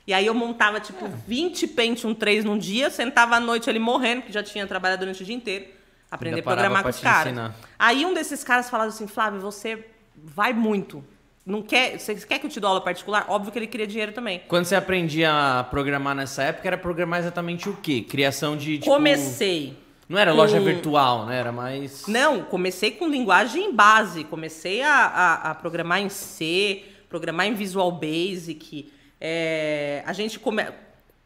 [0.05, 4.21] E aí eu montava, tipo, 20 Pentium 3 num dia, sentava à noite ali morrendo,
[4.21, 5.65] que já tinha trabalhado durante o dia inteiro.
[6.11, 7.33] Aprender a programar com os caras.
[7.33, 7.55] ensinar.
[7.79, 9.83] Aí um desses caras falava assim, Flávio, você
[10.15, 11.03] vai muito.
[11.43, 13.25] Não quer, você quer que eu te dou aula particular?
[13.27, 14.43] Óbvio que ele queria dinheiro também.
[14.47, 18.05] Quando você aprendia a programar nessa época, era programar exatamente o quê?
[18.07, 18.85] Criação de, tipo...
[18.91, 19.75] Comecei.
[20.07, 21.39] Não era com- loja virtual, né?
[21.39, 22.05] Era mais...
[22.07, 24.23] Não, comecei com linguagem base.
[24.23, 28.91] Comecei a, a- a programar em C, programar em Visual Basic.
[29.19, 30.63] É, a gente come...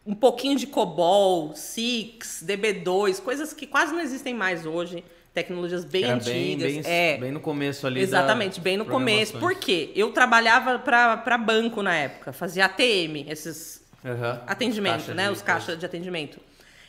[0.05, 5.03] um pouquinho de COBOL, Six, DB2, coisas que quase não existem mais hoje.
[5.34, 6.34] Tecnologias bem era antigas.
[6.34, 9.38] bem, bem, é, bem no começo ali Exatamente, bem no começo.
[9.38, 9.91] Por quê?
[9.95, 14.41] Eu trabalhava para banco na época, fazia ATM, esses Aham.
[14.47, 15.30] atendimento, Caixa né?
[15.30, 16.39] Os caixas de atendimento.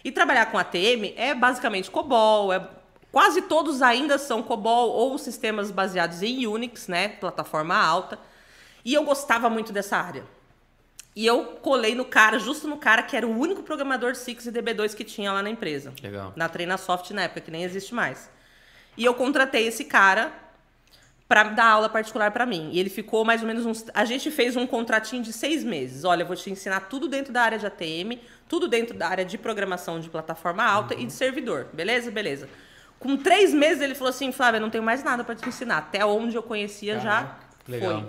[0.05, 2.69] E trabalhar com ATM é basicamente COBOL, é
[3.13, 7.09] quase todos ainda são COBOL ou sistemas baseados em Unix, né?
[7.09, 8.19] Plataforma alta.
[8.85, 10.25] E eu gostava muito dessa área.
[11.15, 14.53] E eu colei no cara, justo no cara que era o único programador Six e
[14.53, 15.93] DB2 que tinha lá na empresa.
[16.03, 16.33] Legal.
[16.37, 18.31] Na TreinaSoft na época, que nem existe mais.
[18.97, 20.33] E eu contratei esse cara
[21.29, 22.71] para dar aula particular para mim.
[22.73, 23.85] E ele ficou mais ou menos uns.
[23.95, 26.05] A gente fez um contratinho de seis meses.
[26.05, 28.19] Olha, eu vou te ensinar tudo dentro da área de ATM,
[28.51, 31.69] tudo dentro da área de programação de plataforma alta e de servidor.
[31.73, 32.11] Beleza?
[32.11, 32.49] Beleza.
[32.99, 35.79] Com três meses ele falou assim, Flávia, não tenho mais nada para te ensinar.
[35.79, 37.39] Até onde eu conhecia já
[37.69, 38.01] legal.
[38.01, 38.09] foi.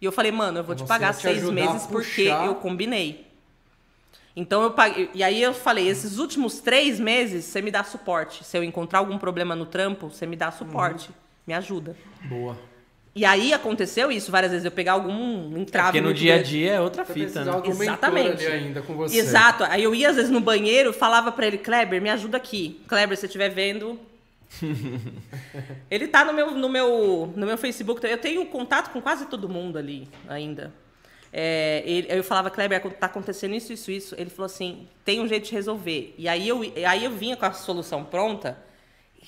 [0.00, 3.26] E eu falei, mano, eu vou te Você pagar te seis meses porque eu combinei.
[4.36, 5.10] Então eu paguei.
[5.12, 8.44] E aí eu falei, esses últimos três meses você me dá suporte.
[8.44, 11.08] Se eu encontrar algum problema no trampo, você me dá suporte.
[11.08, 11.14] Uhum.
[11.48, 11.96] Me ajuda.
[12.22, 12.56] Boa.
[13.14, 15.88] E aí aconteceu isso várias vezes, eu pegar algum entrave.
[15.88, 17.52] Porque no dia a dia é outra fita, né?
[17.84, 18.46] Exatamente.
[18.46, 19.18] ainda com você.
[19.18, 19.64] Exato.
[19.64, 22.80] Aí eu ia às vezes no banheiro, falava pra ele, Kleber, me ajuda aqui.
[22.88, 24.00] Kleber, se você estiver vendo.
[25.90, 28.04] ele tá no meu, no, meu, no meu Facebook.
[28.06, 30.72] Eu tenho contato com quase todo mundo ali ainda.
[31.32, 34.14] É, ele- eu falava, Kleber, tá acontecendo isso, isso, isso.
[34.18, 36.14] Ele falou assim: tem um jeito de resolver.
[36.18, 38.58] E aí eu, aí eu vinha com a solução pronta.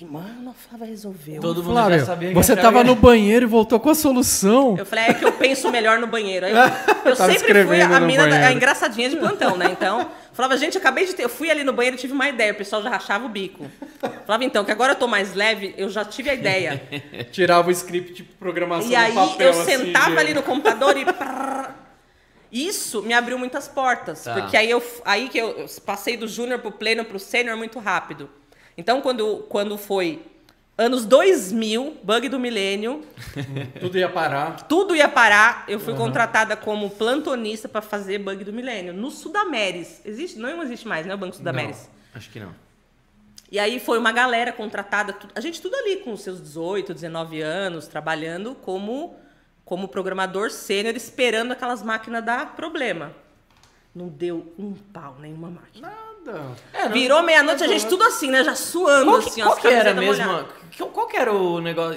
[0.03, 1.40] Mano, a Flávia resolveu.
[1.40, 3.90] Todo mundo Flávio, já sabia que você achava tava que- no banheiro e voltou com
[3.90, 4.74] a solução.
[4.76, 6.47] Eu falei, é que eu penso melhor no banheiro.
[6.47, 6.57] Eu,
[7.11, 9.68] eu sempre fui a mina, da- a engraçadinha de plantão, né?
[9.70, 11.22] Então, falava, gente, acabei de ter.
[11.22, 12.53] Eu fui ali no banheiro e tive uma ideia.
[12.53, 13.70] O pessoal já rachava o bico.
[14.26, 16.82] Falava, então, que agora eu tô mais leve, eu já tive a ideia.
[17.30, 21.05] Tirava o script de programação E aí papel, eu assim, sentava ali no computador e.
[22.51, 24.24] Isso me abriu muitas portas.
[24.24, 24.34] Tá.
[24.34, 27.78] Porque aí, eu, aí que eu, eu passei do júnior pro pleno pro sênior muito
[27.80, 28.28] rápido.
[28.77, 30.22] Então, quando, quando foi
[30.77, 33.03] anos 2000, bug do milênio,
[33.81, 34.66] Tudo ia parar.
[34.66, 35.64] tudo ia parar.
[35.68, 40.01] Eu fui contratada como plantonista para fazer bug do milênio no Sudameris.
[40.05, 40.39] Existe?
[40.39, 41.14] Não existe mais, né?
[41.14, 41.89] O Banco Sudameris.
[42.14, 42.55] Acho que não.
[43.51, 47.41] E aí foi uma galera contratada, a gente tudo ali com os seus 18, 19
[47.41, 49.16] anos, trabalhando como
[49.64, 53.14] como programador sênior, esperando aquelas máquinas dar problema.
[53.95, 55.91] Não deu um pau nenhuma máquina.
[56.25, 56.89] Nada.
[56.93, 58.43] Virou meia-noite, a gente tudo assim, né?
[58.45, 60.45] Já suando, Qual que, assim, qual as que era mesmo?
[60.70, 61.97] que- Qual que era o negócio?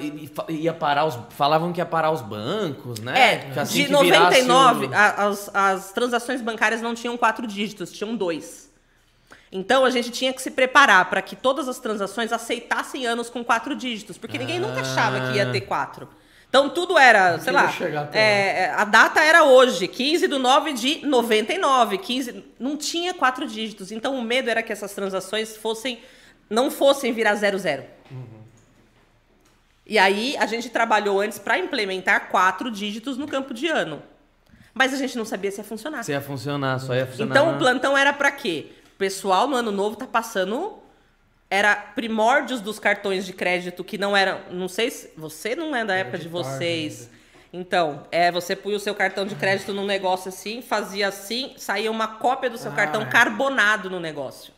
[0.50, 1.18] Ia parar os.
[1.32, 3.20] Falavam que ia parar os bancos, né?
[3.56, 7.48] É, assim de que virasse 99, o- a- as, as transações bancárias não tinham quatro
[7.48, 8.68] dígitos, tinham dois.
[9.52, 13.44] Então a gente tinha que se preparar para que todas as transações aceitassem anos com
[13.44, 16.08] quatro dígitos, porque ninguém nunca achava que ia ter quatro.
[16.50, 17.72] Então tudo era, sei lá,
[18.14, 18.22] é,
[18.64, 23.92] é, a data era hoje, 15 de 9 de 99, 15, não tinha quatro dígitos.
[23.92, 26.00] Então o medo era que essas transações fossem,
[26.50, 27.84] não fossem virar 00.
[29.86, 34.02] E aí a gente trabalhou antes para implementar quatro dígitos no campo de ano.
[34.74, 36.04] Mas a gente não sabia se ia funcionar.
[36.04, 37.32] Se ia funcionar, só ia funcionar.
[37.32, 38.68] Então o plantão era para quê?
[38.94, 40.80] O pessoal no ano novo tá passando
[41.50, 45.86] era primórdios dos cartões de crédito que não eram, não sei se você não é
[45.86, 47.10] da época de de vocês.
[47.54, 51.90] Então, é, você punha o seu cartão de crédito num negócio assim, fazia assim, saía
[51.90, 53.06] uma cópia do seu Ah, cartão é.
[53.06, 54.54] carbonado no negócio.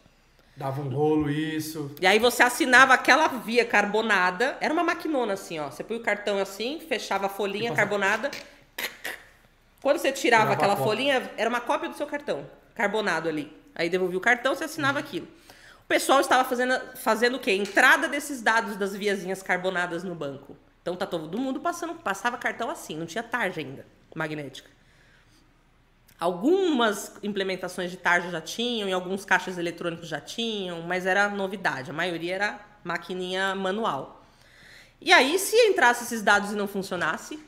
[0.55, 1.95] Dava um rolo isso.
[2.01, 5.69] E aí você assinava aquela via carbonada, era uma maquinona assim, ó.
[5.71, 8.29] Você põe o cartão assim, fechava a folhinha carbonada.
[9.81, 13.55] Quando você tirava Tirava aquela folhinha, era uma cópia do seu cartão, carbonado ali.
[13.73, 15.27] Aí devolvia o cartão, você assinava aquilo.
[15.89, 17.51] Pessoal estava fazendo, fazendo o quê?
[17.53, 20.55] Entrada desses dados das viazinhas carbonadas no banco.
[20.83, 24.69] Então tá todo mundo passando, passava cartão assim, não tinha tarja ainda, magnética.
[26.19, 31.89] Algumas implementações de tarja já tinham, e alguns caixas eletrônicos já tinham, mas era novidade.
[31.89, 34.23] A maioria era maquininha manual.
[35.01, 37.39] E aí, se entrasse esses dados e não funcionasse,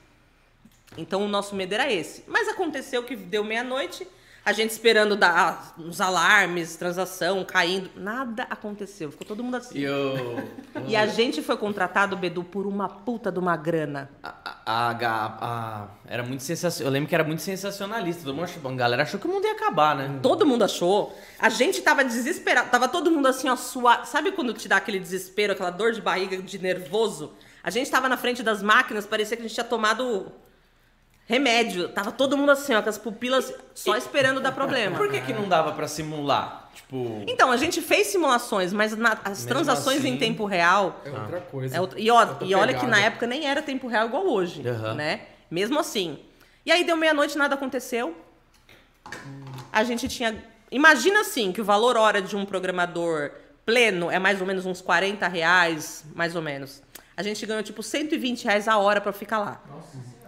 [0.97, 2.23] então o nosso medo era esse.
[2.25, 4.07] Mas aconteceu que deu meia-noite,
[4.43, 7.89] a gente esperando dar uns alarmes, transação, caindo.
[7.95, 9.11] Nada aconteceu.
[9.11, 9.77] Ficou todo mundo assim.
[9.79, 10.37] E o.
[10.87, 14.09] E a gente foi contratado, Bedu, por uma puta de uma grana.
[14.23, 14.33] A,
[14.65, 16.89] a, a- a- era muito sensacional.
[16.89, 18.23] Eu lembro que era muito sensacionalista.
[18.23, 20.19] Todo mundo achou, a galera achou que o mundo ia acabar, né?
[20.23, 21.15] Todo mundo achou.
[21.39, 22.69] A gente tava desesperado.
[22.71, 24.07] Tava todo mundo assim, ó, suado.
[24.07, 27.33] Sabe quando te dá aquele desespero, aquela dor de barriga, de nervoso?
[27.63, 30.31] A gente tava na frente das máquinas, parecia que a gente tinha tomado
[31.28, 31.89] remédio.
[31.89, 34.97] Tava todo mundo assim, ó, com as pupilas só esperando dar problema.
[34.97, 36.69] Por que, que não dava pra simular?
[36.74, 37.24] Tipo.
[37.28, 41.01] Então, a gente fez simulações, mas na- as Mesmo transações assim- em tempo real.
[41.05, 41.76] É outra coisa.
[41.78, 44.65] É outra- e, ó- e olha que na época nem era tempo real igual hoje,
[44.67, 44.93] Aham.
[44.93, 45.22] né?
[45.49, 46.19] Mesmo assim.
[46.65, 48.15] E aí deu meia-noite, nada aconteceu.
[49.72, 50.41] A gente tinha.
[50.72, 53.32] Imagina assim, que o valor hora de um programador
[53.65, 56.82] pleno é mais ou menos uns 40 reais, mais ou menos.
[57.17, 59.61] A gente ganhou tipo 120 reais a hora pra ficar lá.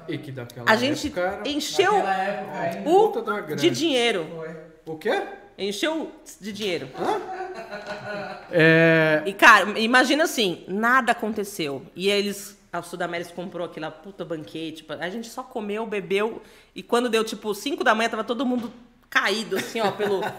[0.07, 4.25] E que daquela A gente época era- encheu época o de dinheiro.
[4.85, 5.21] O quê?
[5.57, 6.89] Encheu de dinheiro.
[8.51, 9.23] É...
[9.25, 11.83] E, cara, imagina assim, nada aconteceu.
[11.95, 14.85] E eles, a Sudamérica comprou aquela puta banquete.
[14.99, 16.41] A gente só comeu, bebeu.
[16.75, 18.71] E quando deu, tipo, 5 da manhã, tava todo mundo
[19.09, 20.21] caído, assim, ó, pelo.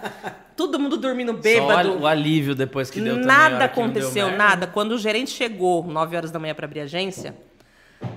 [0.57, 1.91] Todo mundo dormindo Só bêbado.
[1.95, 4.39] o, o alívio depois que deu também, Nada que deu aconteceu, merda.
[4.39, 4.67] nada.
[4.69, 7.35] Quando o gerente chegou, 9 horas da manhã para abrir a agência,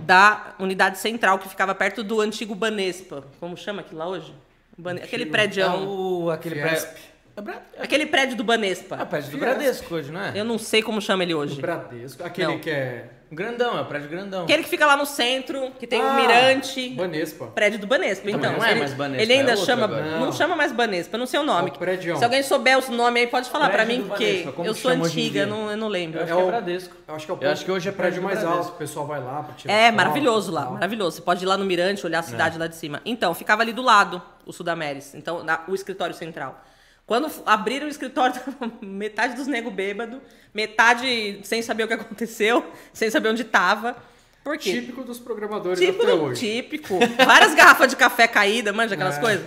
[0.06, 3.24] da unidade central que ficava perto do antigo Banespa.
[3.40, 4.34] Como chama aquilo lá hoje?
[4.78, 5.66] Bane- Aquele É prédio.
[5.66, 6.88] o, aquele Fiesp.
[6.88, 7.08] prédio.
[7.36, 9.06] É Bra- Aquele prédio do é o Banespa.
[9.06, 9.38] prédio do.
[9.38, 10.32] Bradesco hoje, não é?
[10.36, 11.60] Eu não sei como chama ele O hoje.
[11.62, 12.24] Bradesco.
[12.24, 12.60] Aquele Não.
[12.60, 13.10] que é.
[13.30, 14.44] O grandão, é o prédio grandão.
[14.44, 16.90] Aquele que fica lá no centro, que tem um Ah, mirante.
[16.92, 17.48] Banespa.
[17.48, 18.54] Prédio do Banespa, então.
[18.54, 19.84] não é ele, mais Banespa, ele ainda é chama.
[19.84, 20.04] agora.
[20.06, 20.20] Não.
[20.28, 20.32] Não.
[20.32, 21.70] chama mais Banespa, eu não sei o nome.
[21.70, 22.18] É o prédião.
[22.18, 25.46] Se alguém souber o nome aí, pode falar pra Prédio mim, porque eu sou antiga,
[25.46, 26.20] não, eu não lembro.
[26.20, 26.96] Eu acho É que é o- Bradesco.
[27.08, 28.70] Eu acho que é o Eu acho que hoje é prédio prédio mais alto.
[28.70, 31.18] O pessoal vai lá pra tirar É, maravilhoso lá, maravilhoso.
[31.18, 33.02] Você pode ir lá no Mirante, olhar a cidade lá de cima.
[33.06, 35.14] Então, ficava ali do lado, o Sudameris.
[35.16, 36.64] Então, na- o escritório central.
[37.08, 38.36] Quando abriram o escritório,
[38.84, 40.22] metade dos nego bêbado,
[40.54, 43.96] metade sem saber o que aconteceu, sem saber onde tava.
[44.44, 44.74] Por quê?
[44.74, 46.40] Típico dos programadores Típico, até do- hoje.
[46.42, 47.00] típico.
[47.26, 49.22] Várias garrafas de café caída, manja aquelas É.
[49.22, 49.46] coisas.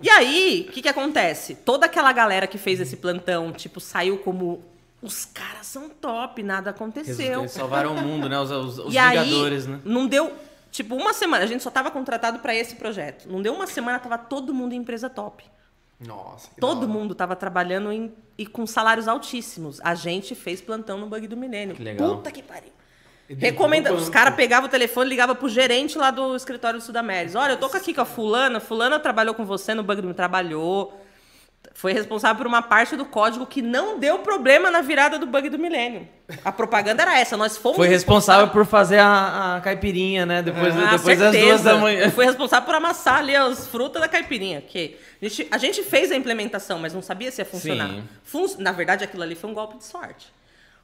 [0.00, 1.54] E aí, o que que acontece?
[1.56, 4.64] Toda aquela galera que fez esse plantão, tipo, saiu como...
[5.00, 7.40] Os caras são top, nada aconteceu.
[7.40, 8.38] Eles salvaram o mundo, né?
[8.38, 9.80] Os, os, os E aí, Vingadores, né?
[9.84, 10.32] não deu.
[10.70, 11.42] Tipo, uma semana.
[11.44, 13.26] A gente só tava contratado pra esse projeto.
[13.28, 15.44] Não deu uma semana, tava todo mundo em empresa top.
[16.06, 16.48] Nossa.
[16.54, 19.80] que Todo mundo tava trabalhando em- e com salários altíssimos.
[19.82, 21.74] A gente fez plantão no Bug do Milênio.
[21.76, 22.16] Que legal.
[22.16, 22.72] Puta que pariu.
[23.28, 23.92] Recomenda.
[23.94, 27.38] Os caras pegavam o telefone e ligavam pro gerente lá do escritório do Sudamérica.
[27.38, 28.60] Olha, eu tô aqui com a fulana.
[28.60, 30.16] Fulana trabalhou com você no Bug do Milênio.
[30.16, 31.01] Trabalhou.
[31.74, 35.48] Foi responsável por uma parte do código que não deu problema na virada do Bug
[35.48, 36.06] do Milênio.
[36.44, 37.36] A propaganda era essa.
[37.36, 40.42] Nós fomos Foi responsável por fazer a, a caipirinha, né?
[40.42, 42.10] Depois, Ah, depois das duas da manhã.
[42.10, 44.60] Foi responsável por amassar ali as frutas da caipirinha.
[44.60, 47.90] Que a, gente, a gente fez a implementação, mas não sabia se ia funcionar.
[48.22, 50.32] Fun- Na verdade, aquilo ali foi um golpe de sorte.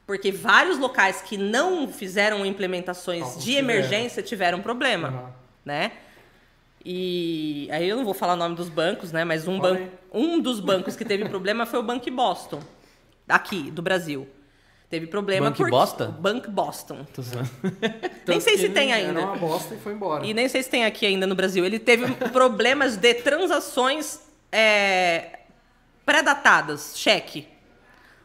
[0.07, 3.69] Porque vários locais que não fizeram implementações de tiveram.
[3.69, 5.29] emergência tiveram problema, Aham.
[5.63, 5.91] né?
[6.91, 9.23] E aí eu não vou falar o nome dos bancos, né?
[9.23, 12.59] Mas um, banco, um dos bancos que teve problema foi o Banco Boston,
[13.27, 14.27] aqui, do Brasil.
[14.89, 15.69] Teve problema Banco porque...
[15.69, 16.11] Boston?
[16.13, 17.05] Banco Boston.
[17.13, 17.47] Tô zoando.
[18.25, 19.19] Nem sei se tem ele ainda.
[19.19, 20.25] Era uma bosta e foi embora.
[20.25, 21.63] E nem sei se tem aqui ainda no Brasil.
[21.63, 24.21] Ele teve problemas de transações
[24.51, 25.41] é,
[26.03, 27.47] pré-datadas, cheque.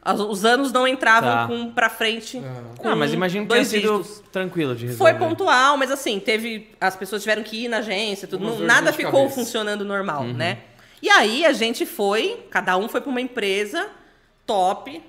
[0.05, 1.47] As- Os anos não entravam Tá.
[1.47, 2.41] com pra frente.
[2.79, 4.23] com Ah, mas imagino que tenha dois sido dígitos.
[4.31, 5.19] tranquilo de resolver.
[5.19, 6.71] Foi pontual, mas assim, teve.
[6.81, 8.45] As pessoas tiveram que ir na agência, tudo.
[8.45, 9.35] Não- nada ficou cabeça.
[9.35, 10.33] funcionando normal, Uhum.
[10.35, 10.59] né?
[11.01, 13.89] E aí a gente foi, cada um foi pra uma empresa
[14.47, 15.03] top.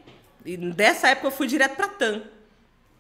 [0.46, 2.22] E dessa época eu fui direto pra TAM.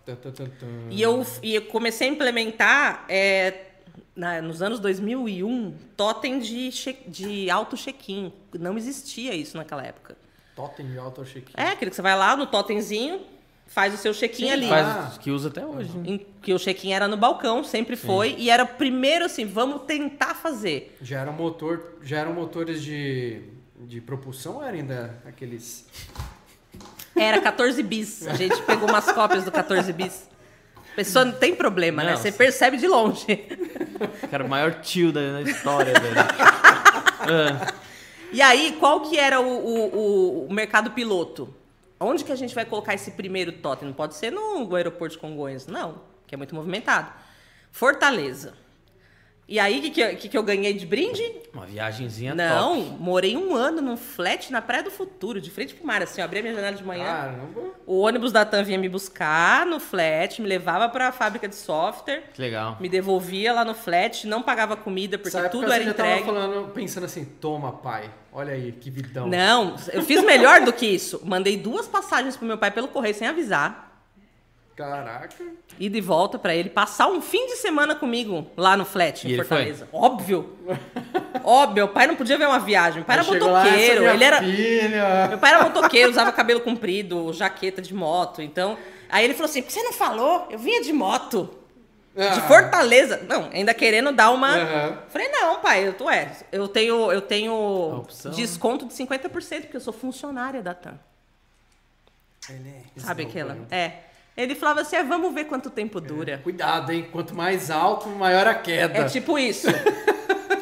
[0.05, 0.67] Tan, tan, tan, tan.
[0.89, 3.53] E eu, e eu comecei a implementar é,
[4.15, 8.31] na- nos anos 2001 totem de, che- de auto check-in.
[8.59, 10.15] Não existia isso naquela época.
[10.55, 13.19] Totem de auto check É aquele que você vai lá no totemzinho,
[13.67, 14.69] faz o seu check-in ali.
[14.69, 15.11] Faz Ah.
[15.19, 15.89] que usa até hoje.
[15.97, 16.03] né?
[16.11, 18.35] Em- que o check-in era no balcão, sempre foi.
[18.37, 20.95] E era o primeiro assim, vamos tentar fazer.
[21.01, 23.41] Já eram motor, já eram motores de,
[23.81, 25.85] de propulsão ou era ainda aqueles
[27.15, 28.27] Era 14 bis.
[28.27, 30.27] A gente pegou umas cópias do 14 bis.
[30.91, 32.11] A pessoa não tem problema, né?
[32.11, 32.37] Não, Você sim.
[32.37, 33.25] percebe de longe.
[34.31, 36.15] Cara, o maior tio da, da história, velho.
[36.19, 37.73] Ah,
[38.35, 41.55] E aí, qual que era o, o, o- mercado piloto?
[41.97, 43.87] Onde que a gente vai colocar esse primeiro totem?
[43.87, 47.13] Não pode ser no aeroporto de Congonhas, não, que é muito movimentado.
[47.71, 48.53] Fortaleza.
[49.47, 51.21] E aí, o que, que, eu- que, eu ganhei de brinde?
[51.53, 52.97] uma viagenzinha não, top.
[52.99, 56.25] morei um ano num flat na Praia do Futuro, de frente pro mar, assim, eu
[56.25, 57.05] abria minha janela de manhã.
[57.05, 57.61] Caramba.
[57.85, 62.23] O ônibus da TAM vinha me buscar no flat, me levava pra fábrica de software,
[62.33, 62.75] Que legal.
[62.81, 66.23] me devolvia lá no flat, não pagava comida, porque tudo era você entregue.
[66.23, 69.27] tava falando, pensando assim, toma pai, olha aí, que vidão.
[69.27, 71.21] Não, eu fiz melhor do que isso.
[71.23, 73.94] Mandei duas passagens pro meu pai pelo correio sem avisar.
[74.75, 75.33] Caraca.
[75.79, 79.27] E de volta pra ele passar um fim de semana comigo lá no flat, E
[79.29, 79.87] em ele Fortaleza.
[79.93, 80.57] Óbvio.
[81.43, 82.95] Óbvio, meu pai não podia ver uma viagem.
[82.97, 84.03] Meu pai era Aí chegou lá, é motoqueiro.
[84.09, 84.39] Ele era.
[84.39, 85.27] filha.
[85.29, 88.41] Meu pai era motoqueiro, usava cabelo comprido, jaqueta de moto.
[88.41, 88.77] Então.
[89.09, 90.47] Aí ele falou assim: por que você não falou?
[90.49, 91.49] Eu vinha de moto.
[92.13, 92.41] De Ah.
[92.47, 93.25] Fortaleza.
[93.29, 94.49] Não, ainda querendo dar uma.
[94.57, 94.97] Aham.
[95.09, 96.31] Falei, não, pai, eu tô é.
[96.51, 97.53] Eu tenho, eu tenho
[97.99, 98.31] opção.
[98.31, 99.29] desconto de 50%,
[99.61, 100.97] porque eu sou funcionária da TAM.
[102.97, 103.57] Sabe aquela?
[103.71, 103.91] É.
[104.35, 106.39] Ele falava assim: é, vamos ver quanto tempo dura.
[106.43, 107.07] Cuidado, hein?
[107.11, 108.99] Quanto mais alto, maior a queda.
[108.99, 109.67] É, tipo isso.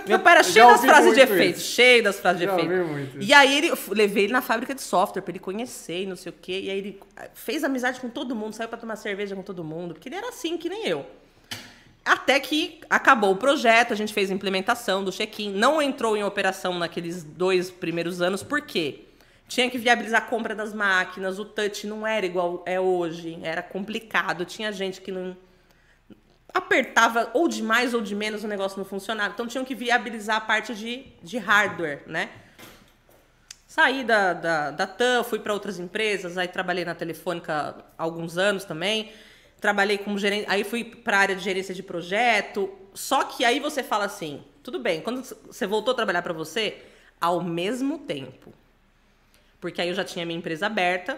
[0.08, 1.72] Meu pai era cheio das frases de efeito, isso.
[1.72, 2.86] cheio das frases de Já efeito.
[2.86, 3.22] muito.
[3.22, 6.16] E aí ele, eu levei ele na fábrica de software pra ele conhecer e não
[6.16, 6.60] sei o quê.
[6.64, 9.64] E aí ele ah, fez amizade com todo mundo, saiu pra tomar cerveja com todo
[9.64, 11.06] mundo, porque ele era assim, que nem eu.
[12.04, 15.54] Até que acabou o projeto, a gente fez a implementação do check-in.
[15.54, 19.06] Não entrou em operação naqueles dois primeiros anos, por quê?
[19.54, 23.62] Tinha que viabilizar a compra das máquinas, o touch não era igual é hoje, era
[23.62, 25.38] complicado, tinha gente que não.
[26.52, 29.32] apertava ou de mais ou de menos o negócio não funcionava.
[29.32, 32.32] Então tinham que viabilizar a parte de, de hardware, né?
[33.68, 37.54] Saí da, da, da TAM, fui para outras empresas, aí trabalhei na Telefônica
[37.96, 39.12] há alguns anos também.
[39.62, 42.74] Trabalhei como gerente, aí fui para a área de gerência de projeto.
[42.96, 46.82] Só que aí você fala assim, tudo bem, quando você voltou a trabalhar para você,
[47.22, 48.52] ao mesmo tempo.
[49.64, 51.18] Porque aí eu já tinha minha empresa aberta,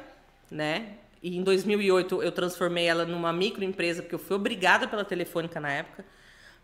[0.52, 0.90] né?
[1.24, 5.72] E em 2008 eu transformei ela numa microempresa, porque eu fui obrigada pela Telefônica na
[5.72, 6.06] época.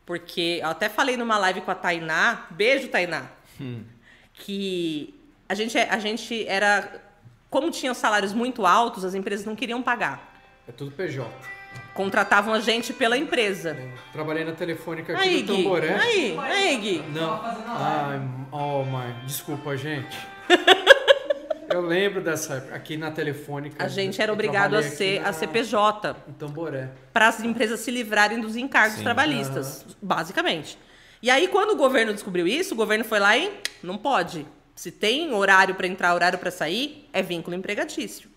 [0.05, 3.31] Porque eu até falei numa live com a Tainá, beijo Tainá,
[4.35, 5.19] que
[5.49, 7.01] a gente, a gente era.
[7.49, 10.39] Como tinham salários muito altos, as empresas não queriam pagar.
[10.67, 11.27] É tudo PJ.
[11.95, 13.75] Contratavam a gente pela empresa.
[14.13, 15.57] Trabalhei na telefônica aqui Aí, do.
[15.57, 15.95] Tamboré.
[15.95, 17.03] Aí, aí, Gui.
[17.11, 17.41] Não.
[17.43, 18.21] Ai,
[18.51, 19.15] oh, mãe.
[19.25, 20.15] Desculpa, gente.
[21.71, 22.75] Eu lembro dessa época.
[22.75, 23.83] Aqui na telefônica.
[23.83, 26.15] A gente era obrigado a ser, na- a ser PJ.
[26.27, 26.89] Em Tamboré.
[27.13, 29.03] para as empresas se livrarem dos encargos Sim.
[29.03, 30.77] trabalhistas, basicamente.
[31.21, 34.45] E aí, quando o governo descobriu isso, o governo foi lá e não pode.
[34.75, 38.29] Se tem horário para entrar, horário para sair, é vínculo empregatício.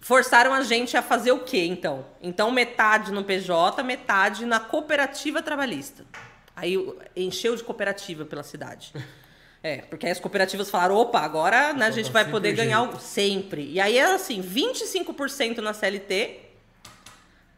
[0.00, 2.06] Forçaram a gente a fazer o quê, então?
[2.22, 6.04] Então, metade no PJ, metade na cooperativa trabalhista.
[6.54, 6.76] Aí
[7.16, 8.92] encheu de cooperativa pela cidade.
[9.62, 12.58] É, porque aí as cooperativas falaram, opa, agora né, a gente vai sempre poder jeito.
[12.64, 13.68] ganhar o- sempre.
[13.72, 16.40] E aí era assim, 25% na CLT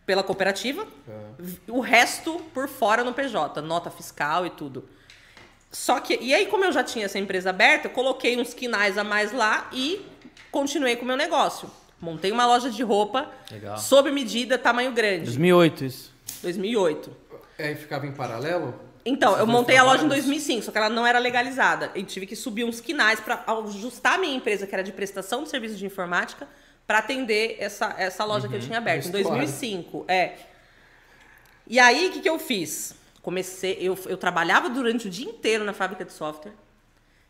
[0.06, 0.86] pela cooperativa,
[1.68, 4.88] o resto por fora no PJ, nota fiscal e tudo.
[5.70, 8.98] Só que, e aí como eu já tinha essa empresa aberta, eu coloquei uns quinais
[8.98, 10.04] a mais lá e
[10.50, 11.70] continuei com o meu negócio.
[12.00, 13.76] Montei uma loja de roupa, Legal.
[13.78, 16.12] sob medida, tamanho grande, 2008 isso.
[16.42, 17.14] 2008.
[17.58, 18.74] Aí ficava em paralelo?
[19.04, 20.26] Então, eu montei a loja em trabalhos?
[20.26, 21.90] 2005, só que ela não era legalizada.
[21.94, 25.42] E tive que subir uns quinais para ajustar a minha empresa, que era de prestação
[25.42, 26.46] de serviços de informática,
[26.86, 29.08] para atender essa, essa loja que eu tinha aberta.
[29.08, 29.38] Em Vestuário.
[29.38, 30.34] 2005, é.
[31.66, 32.94] E aí, o que, que eu fiz?
[33.22, 36.52] Comecei, eu, eu trabalhava durante o dia inteiro na fábrica de software.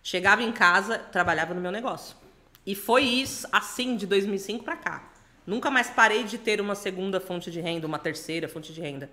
[0.03, 2.17] Chegava em casa, trabalhava no meu negócio.
[2.65, 5.11] E foi isso, assim, de 2005 para cá.
[5.47, 9.11] Nunca mais parei de ter uma segunda fonte de renda, uma terceira fonte de renda.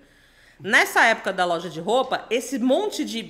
[0.59, 3.23] Nessa época da loja de roupa, esse monte de,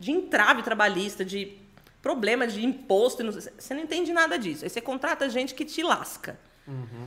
[0.00, 1.56] de entrave trabalhista, de
[2.02, 4.64] problema de imposto, você não entende nada disso.
[4.64, 6.38] Aí você contrata gente que te lasca.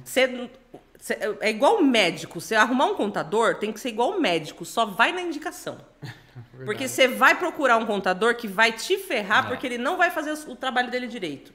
[0.04, 0.50] Você,
[0.98, 2.40] você- é igual médico.
[2.40, 5.78] Você arrumar um contador tem que ser igual médico, só vai na indicação.
[6.66, 9.50] Porque você vai procurar um contador que vai te ferrar É.
[9.50, 11.52] porque ele não vai fazer o trabalho dele direito.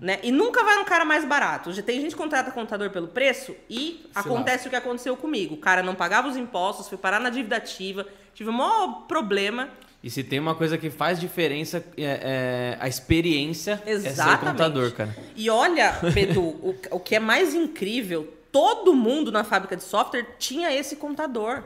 [0.00, 0.18] Né?
[0.22, 1.72] E nunca vai no cara mais barato.
[1.72, 5.54] Já tem gente que contrata contador pelo preço e acontece o que aconteceu comigo.
[5.54, 9.68] O cara não pagava os impostos, foi parar na dívida ativa, tive um maior problema.
[10.02, 14.50] E se tem uma coisa que faz diferença, é, é a experiência é ser Exatamente.
[14.50, 15.16] contador, cara.
[15.36, 20.26] E olha, Bedu, o, o que é mais incrível, todo mundo na fábrica de software
[20.40, 21.62] tinha esse contador.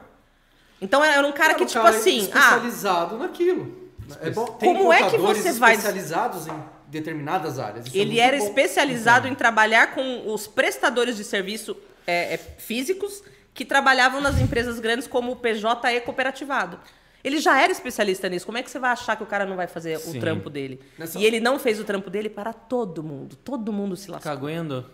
[0.82, 3.88] Então era um cara que, Era um tipo cara assim, ah, especializado naquilo.
[4.20, 7.86] É bom, tem Como é que você vai- especializados em determinadas áreas.
[7.86, 8.44] Isso é Ele muito era bom.
[8.44, 11.76] especializado em trabalhar com os prestadores de serviço
[12.06, 13.22] é, é, físicos
[13.54, 16.78] que trabalhavam nas empresas grandes como o PJE cooperativado.
[17.24, 18.46] Ele já era especialista nisso.
[18.46, 20.16] Como é que você vai achar que o cara não vai fazer Sim.
[20.16, 20.80] o trampo dele?
[20.96, 23.34] Nessa- E ele não fez o trampo dele para todo mundo.
[23.36, 24.30] Todo mundo se lascou.
[24.30, 24.88] Caguendo.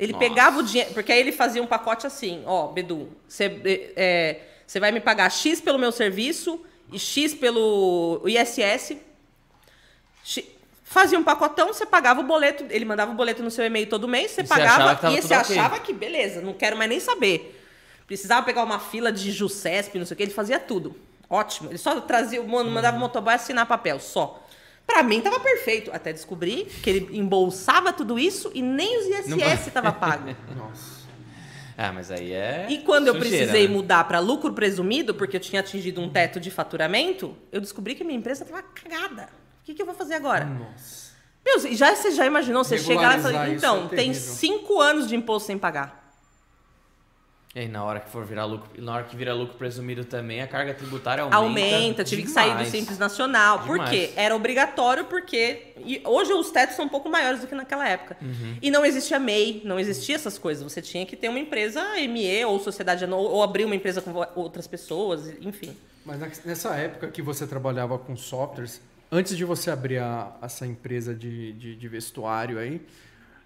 [0.00, 0.24] Ele Nossa.
[0.28, 0.92] pegava o dinheiro.
[0.92, 5.30] Porque aí ele fazia um pacote assim: ó, Bedu, você é, você vai me pagar
[5.30, 6.60] X pelo meu serviço
[6.92, 8.96] e X pelo ISS.
[10.24, 10.44] X-
[10.94, 14.06] Fazia um pacotão, você pagava o boleto, ele mandava o boleto no seu e-mail todo
[14.06, 16.88] mês, você E você pagava que tava e você achava que beleza, não quero mais
[16.88, 17.60] nem saber.
[18.06, 20.94] Precisava pegar uma fila de JUCESP, não sei o que, ele fazia tudo.
[21.28, 21.70] Ótimo.
[21.70, 24.40] Ele só trazia, mano, mandava o motoboy assinar papel, só.
[24.86, 29.72] Pra mim tava perfeito, até descobrir que ele embolsava tudo isso e nem os ISS
[29.72, 30.32] tava pago.
[30.56, 31.02] Nossa.
[31.76, 32.68] Ah, mas aí é.
[32.70, 33.74] E quando eu sujeira, precisei né?
[33.74, 38.04] mudar para lucro presumido, porque eu tinha atingido um teto de faturamento, eu descobri que
[38.04, 39.28] minha empresa estava cagada.
[39.64, 40.44] O que, que eu vou fazer agora?
[40.44, 41.14] Nossa.
[41.42, 45.08] Meu, já, você já imaginou você chegar lá e falar, então, é tem cinco anos
[45.08, 46.04] de imposto sem pagar.
[47.54, 50.42] E aí, na hora que for virar lucro, na hora que vira lucro presumido também,
[50.42, 51.36] a carga tributária aumenta.
[51.36, 52.68] Aumenta, tive que sair do demais.
[52.68, 53.60] Simples Nacional.
[53.60, 53.90] Por Demais.
[53.90, 54.12] quê?
[54.16, 55.72] Era obrigatório porque...
[55.78, 58.18] E hoje os tetos são um pouco maiores do que naquela época.
[58.20, 58.58] Uhum.
[58.60, 60.62] E não existia MEI, não existia essas coisas.
[60.62, 64.66] Você tinha que ter uma empresa ME ou sociedade ou abrir uma empresa com outras
[64.66, 65.74] pessoas, enfim.
[66.04, 68.78] Mas nessa época que você trabalhava com softwares,
[69.14, 72.80] antes de você abrir a- essa empresa de, de, de vestuário aí,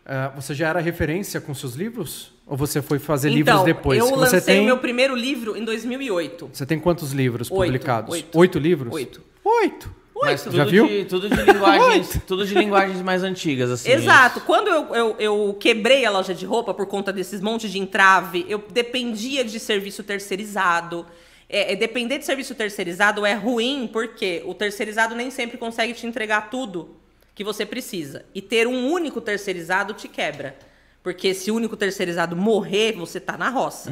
[0.05, 2.33] ah, você já era referência com seus livros?
[2.47, 3.99] Ou você foi fazer livros então, depois?
[3.99, 6.51] eu lancei você tem, o meu primeiro livro em 2008.
[6.53, 8.25] Você tem quantos livros Oito, publicados?
[8.35, 8.59] oito.
[8.59, 8.93] livros?
[8.95, 9.23] Oito.
[9.45, 9.99] Oito?
[10.21, 10.87] Mas tudo Já viu?
[10.87, 13.91] De, tudo de linguagens, tudo de linguagens mais antigas, assim.
[13.91, 14.41] Exato.
[14.41, 18.45] Quando eu, eu, eu quebrei a loja de roupa por conta desses montes de entrave,
[18.49, 21.07] eu dependia de serviço terceirizado.
[21.49, 26.07] É, é, depender de serviço terceirizado é ruim porque o terceirizado nem sempre consegue te
[26.07, 26.97] entregar tudo
[27.35, 28.25] que você precisa.
[28.35, 30.57] E ter um único terceirizado te quebra.
[31.03, 33.91] Porque se o único terceirizado morrer, você tá na roça.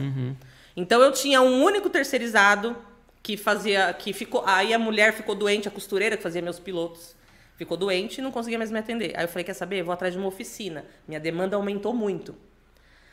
[0.77, 2.77] Então eu tinha um único terceirizado
[3.23, 3.93] que fazia.
[3.95, 4.43] que ficou.
[4.45, 7.17] Aí a mulher ficou doente, a costureira que fazia meus pilotos.
[7.57, 9.15] Ficou doente e não conseguia mais me atender.
[9.17, 9.81] Aí eu falei, quer saber?
[9.81, 10.85] Eu vou atrás de uma oficina.
[11.09, 12.35] Minha demanda aumentou muito.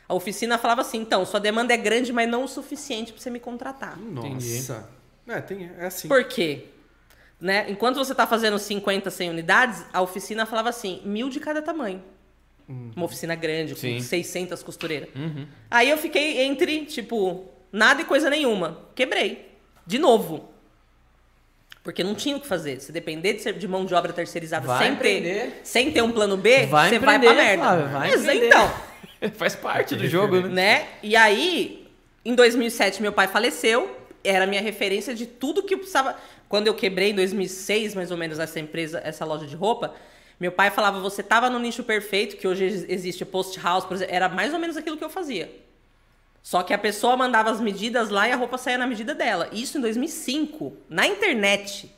[0.08, 3.30] A oficina falava assim, então, sua demanda é grande, mas não o suficiente para você
[3.30, 3.98] me contratar.
[3.98, 4.88] Nossa.
[5.26, 6.08] É, tem, é assim.
[6.08, 6.66] Por quê?
[7.40, 7.66] Né?
[7.70, 12.02] Enquanto você está fazendo 50, 100 unidades, a oficina falava assim, mil de cada tamanho.
[12.68, 14.00] Uma oficina grande, com Sim.
[14.00, 15.08] 600 costureiras.
[15.70, 18.78] Aí eu fiquei entre, tipo, nada e coisa nenhuma.
[18.94, 19.50] Quebrei.
[19.86, 20.48] De novo.
[21.82, 22.80] Porque não tinha o que fazer.
[22.80, 26.10] Se depender de, ser- de mão de obra terceirizada Vai sem ter, sem ter um
[26.10, 27.62] plano B, Vai você vai pra merda.
[27.62, 28.46] Flávio, vai Mas empreender.
[28.46, 28.74] então,
[29.36, 30.48] Faz parte do jogo, né?
[30.48, 30.88] né?
[31.02, 31.86] E aí,
[32.24, 34.00] em 2007, meu pai faleceu.
[34.22, 36.16] Era a minha referência de tudo que eu precisava.
[36.48, 39.94] Quando eu quebrei em 2006, mais ou menos, essa empresa, essa loja de roupa,
[40.40, 43.94] meu pai falava: você tava no nicho perfeito, que hoje ex- existe post house, por
[43.94, 44.14] exemplo.
[44.14, 45.50] Era mais ou menos aquilo que eu fazia.
[46.42, 49.48] Só que a pessoa mandava as medidas lá e a roupa saía na medida dela.
[49.52, 51.90] Isso em 2005, na internet.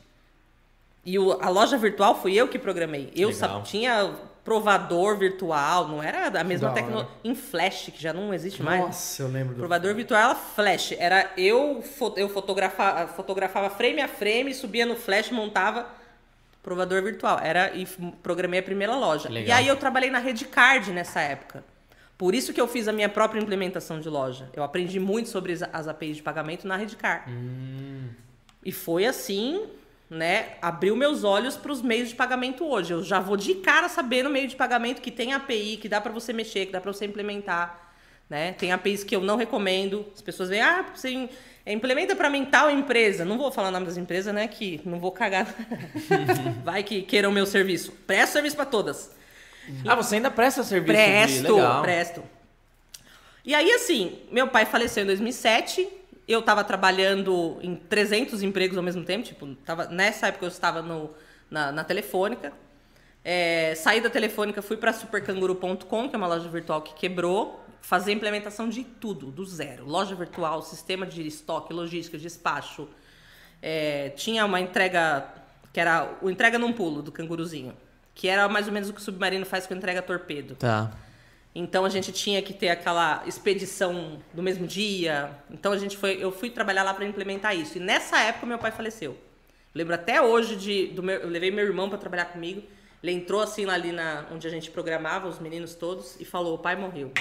[1.05, 3.09] E o- a loja virtual fui eu que programei.
[3.15, 3.29] Eu
[3.63, 4.13] tinha
[4.47, 7.11] provador virtual, não era a mesma tecnologia.
[7.21, 8.79] Em Flash, que já não existe mais.
[8.81, 9.59] Nossa, eu lembro do.
[9.59, 10.93] Provador virtual era Flash.
[10.97, 11.83] Era eu,
[12.15, 15.85] eu fotografava, fotografava frame a frame, subia no Flash, montava
[16.63, 17.39] provador virtual.
[17.43, 17.85] Era e
[18.23, 19.27] programei a primeira loja.
[19.27, 19.49] Legal.
[19.49, 21.61] E aí eu trabalhei na Redcard nessa época.
[22.17, 24.49] Por isso que eu fiz a minha própria implementação de loja.
[24.53, 27.29] Eu aprendi muito sobre as- APIs de pagamento na Redcard.
[28.63, 29.67] E foi assim,
[30.09, 30.53] né?
[30.61, 32.93] Abriu meus olhos para os meios de pagamento hoje.
[32.93, 36.11] Eu já vou de cara sabendo meio de pagamento que tem API, que dá para
[36.11, 37.91] você mexer, que dá para você implementar.
[38.29, 38.51] Né?
[38.53, 40.05] Tem APIs que eu não recomendo.
[40.13, 41.29] As pessoas veem, ah, você im-
[41.65, 43.23] implementa para mim tal empresa.
[43.23, 44.47] Não vou falar o nome das empresas, né?
[44.47, 45.47] Que não vou cagar.
[46.63, 47.91] Vai que queiram o meu serviço.
[48.05, 49.11] Presto serviço para todas.
[49.85, 51.03] Ah, você ainda presta serviço de...
[51.05, 51.81] Presto, Legal.
[51.81, 52.23] presto.
[53.45, 55.87] E aí, assim, meu pai faleceu em 2007.
[56.27, 59.25] Eu tava trabalhando em 300 empregos ao mesmo tempo.
[59.25, 61.11] Tipo, tava, nessa época eu estava no,
[61.49, 62.51] na, na Telefônica.
[63.23, 67.63] É, saí da Telefônica, fui para supercanguru.com, que é uma loja virtual que quebrou.
[67.81, 69.85] Fazer implementação de tudo, do zero.
[69.85, 72.89] Loja virtual, sistema de estoque, logística, despacho.
[73.61, 75.27] É, tinha uma entrega,
[75.71, 77.73] que era o entrega num pulo do canguruzinho.
[78.13, 80.55] Que era mais ou menos o que o submarino faz com entrega torpedo.
[80.55, 80.91] Tá.
[81.59, 85.31] Então a gente tinha que ter aquela expedição no mesmo dia.
[85.49, 87.77] Então a gente foi, eu fui trabalhar lá para implementar isso.
[87.77, 89.13] E nessa época meu pai faleceu.
[89.13, 89.17] Eu
[89.73, 92.61] lembro até hoje de do meu, eu levei meu irmão para trabalhar comigo.
[93.01, 96.53] Ele entrou assim lá ali na onde a gente programava os meninos todos e falou:
[96.53, 97.11] "O pai morreu".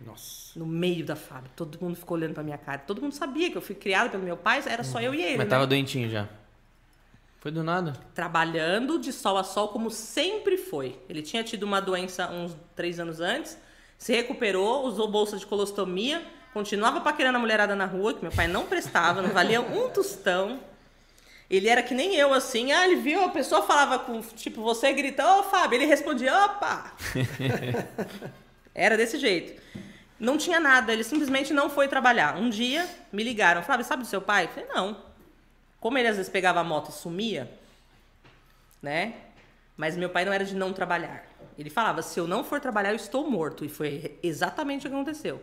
[0.00, 0.58] Nossa.
[0.58, 1.52] No meio da fábrica.
[1.54, 2.78] Todo mundo ficou olhando pra minha cara.
[2.78, 5.36] Todo mundo sabia que eu fui criada pelo meu pai, era só eu e ele.
[5.36, 5.50] Mas né?
[5.50, 6.26] tava doentinho já.
[7.40, 7.92] Foi do nada.
[8.14, 10.98] trabalhando de sol a sol como sempre foi.
[11.10, 13.58] Ele tinha tido uma doença uns três anos antes,
[14.02, 18.48] se recuperou, usou bolsa de colostomia, continuava paquerando a mulherada na rua, que meu pai
[18.48, 20.58] não prestava, não valia um tostão.
[21.48, 24.92] Ele era que nem eu, assim, ah, ele viu, a pessoa falava com, tipo, você
[24.92, 26.92] grita, ô Fábio, ele respondia, opa!
[28.74, 29.62] era desse jeito.
[30.18, 32.36] Não tinha nada, ele simplesmente não foi trabalhar.
[32.36, 34.46] Um dia, me ligaram, Flávio, sabe do seu pai?
[34.46, 34.96] Eu falei, não.
[35.78, 37.48] Como ele às vezes pegava a moto e sumia,
[38.82, 39.14] né?
[39.76, 41.31] Mas meu pai não era de não trabalhar.
[41.58, 43.64] Ele falava: se eu não for trabalhar, eu estou morto.
[43.64, 45.42] E foi exatamente o que aconteceu.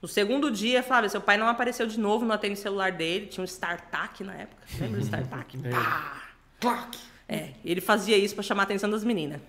[0.00, 3.26] No segundo dia, Flávia, seu pai não apareceu de novo, não atende o celular dele.
[3.26, 4.62] Tinha um StarTAC na época.
[4.78, 5.58] Lembra do StarTAC?
[5.68, 6.22] Pá!
[6.60, 6.98] Clac!
[7.28, 9.40] É, ele fazia isso pra chamar a atenção das meninas.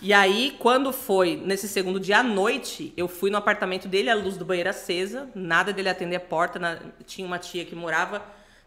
[0.00, 4.14] e aí, quando foi nesse segundo dia à noite, eu fui no apartamento dele, a
[4.14, 6.58] luz do banheiro acesa, nada dele atender a porta.
[6.58, 8.22] na- Tinha uma tia que morava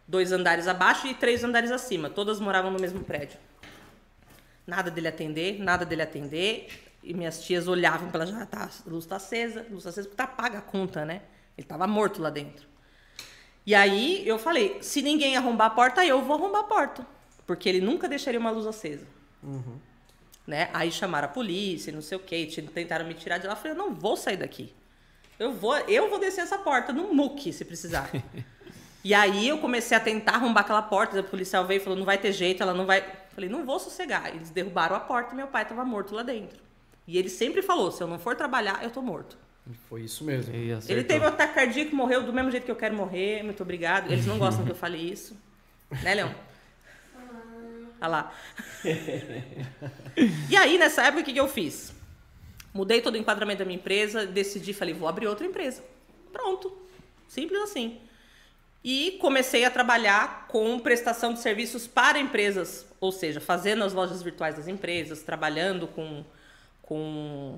[0.07, 2.09] dois andares abaixo e três andares acima.
[2.09, 3.37] Todas moravam no mesmo prédio.
[4.66, 6.68] Nada dele atender, nada dele atender.
[7.03, 10.07] E minhas tias olhavam pela janela, tá, a luz tá acesa, a luz tá acesa
[10.07, 11.22] porque tá paga a conta, né?
[11.57, 12.68] Ele tava morto lá dentro.
[13.66, 17.05] E aí eu falei, se ninguém arrombar a porta, eu vou arrombar a porta.
[17.47, 19.05] Porque ele nunca deixaria uma luz acesa.
[20.45, 20.70] Né?
[20.74, 23.53] Aí chamaram a polícia, não sei o quê, tentaram me tirar de lá.
[23.53, 24.74] Eu falei, eu não vou sair daqui.
[25.39, 28.09] Eu vou, eu vou descer essa porta no muque, se precisar.
[29.03, 31.20] e aí eu comecei a tentar arrombar aquela porta.
[31.20, 33.03] O policial veio e falou, não vai ter jeito, ela não vai...
[33.36, 34.29] Eu falei, não vou sossegar.
[34.33, 36.57] Eles derrubaram a porta e meu pai estava morto lá dentro.
[37.05, 39.38] E ele sempre falou, se eu não for trabalhar, eu tô morto.
[39.89, 40.55] Foi isso mesmo.
[40.55, 43.61] E Ele teve um ataque cardíaco, morreu do mesmo jeito que eu quero morrer, muito
[43.61, 44.11] obrigado.
[44.11, 45.36] Eles não gostam que eu fale isso.
[46.01, 46.33] Né, Leão?
[48.01, 48.33] Olha lá.
[50.49, 51.93] e aí, nessa época, o que, que eu fiz?
[52.73, 55.83] Mudei todo o enquadramento da minha empresa, decidi, falei, vou abrir outra empresa.
[56.33, 56.75] Pronto.
[57.27, 57.99] Simples assim.
[58.88, 64.21] E comecei a trabalhar com prestação de serviços para empresas, ou seja, fazendo as lojas
[64.21, 66.23] virtuais das empresas, trabalhando com,
[66.83, 67.57] com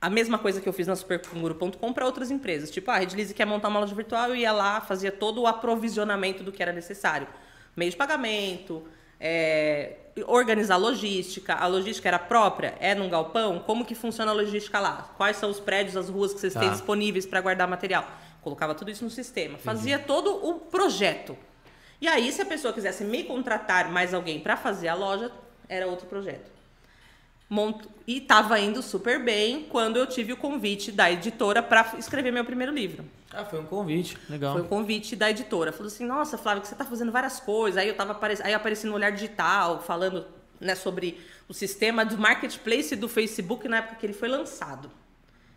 [0.00, 2.68] a mesma coisa que eu fiz na supercanguru.com para outras empresas.
[2.68, 5.46] Tipo, ah, a Redlize quer montar uma loja virtual, eu ia lá, fazia todo o
[5.46, 7.28] aprovisionamento do que era necessário.
[7.76, 8.82] Meio de pagamento,
[9.20, 9.92] é,
[10.26, 11.54] organizar a logística.
[11.54, 12.74] A logística era própria?
[12.80, 13.60] É num galpão?
[13.60, 15.14] Como que funciona a logística lá?
[15.16, 16.58] Quais são os prédios, as ruas que vocês Tá.
[16.58, 18.04] têm disponíveis para guardar material?
[18.46, 19.58] Colocava tudo isso no sistema.
[19.58, 21.36] Fazia todo o projeto.
[22.00, 25.32] E aí, se a pessoa quisesse me contratar mais alguém para fazer a loja,
[25.68, 26.48] era outro projeto.
[27.50, 32.30] Monto- E estava indo super bem quando eu tive o convite da editora para escrever
[32.32, 33.04] meu primeiro livro.
[33.32, 34.16] Ah, foi um convite.
[34.30, 34.52] Legal.
[34.52, 35.72] Foi um convite da editora.
[35.72, 37.78] Falou assim: Nossa, Flávio, que você está fazendo várias coisas.
[37.82, 38.38] Aí eu tava apare...
[38.44, 40.24] aí apareci no Olhar Digital, falando
[40.60, 44.88] né, sobre o sistema do marketplace do Facebook na época que ele foi lançado.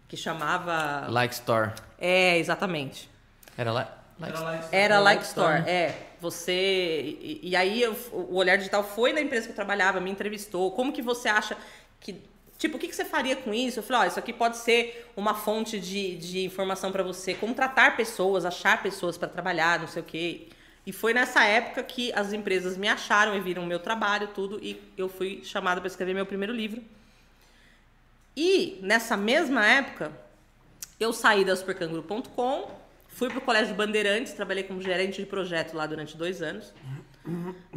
[0.09, 1.07] Que chamava.
[1.09, 1.71] Like Store.
[1.97, 3.09] É, exatamente.
[3.57, 3.95] Era lá.
[4.19, 4.59] Like Store.
[4.71, 5.95] Era Like Store, é.
[6.19, 6.51] Você.
[7.21, 10.71] E, e aí eu- o Olhar Digital foi na empresa que eu trabalhava, me entrevistou.
[10.71, 11.55] Como que você acha
[12.01, 12.21] que.
[12.57, 13.79] Tipo, o que, que você faria com isso?
[13.79, 17.95] Eu falei, ó, isso aqui pode ser uma fonte de, de informação para você, contratar
[17.95, 20.49] pessoas, achar pessoas para trabalhar, não sei o quê.
[20.85, 24.59] E foi nessa época que as empresas me acharam e viram o meu trabalho, tudo,
[24.61, 26.83] e eu fui chamada para escrever meu primeiro livro.
[28.35, 30.11] E nessa mesma época,
[30.99, 32.71] eu saí da supercanguru.com,
[33.07, 36.73] fui pro Colégio Bandeirantes, trabalhei como gerente de projeto lá durante dois anos,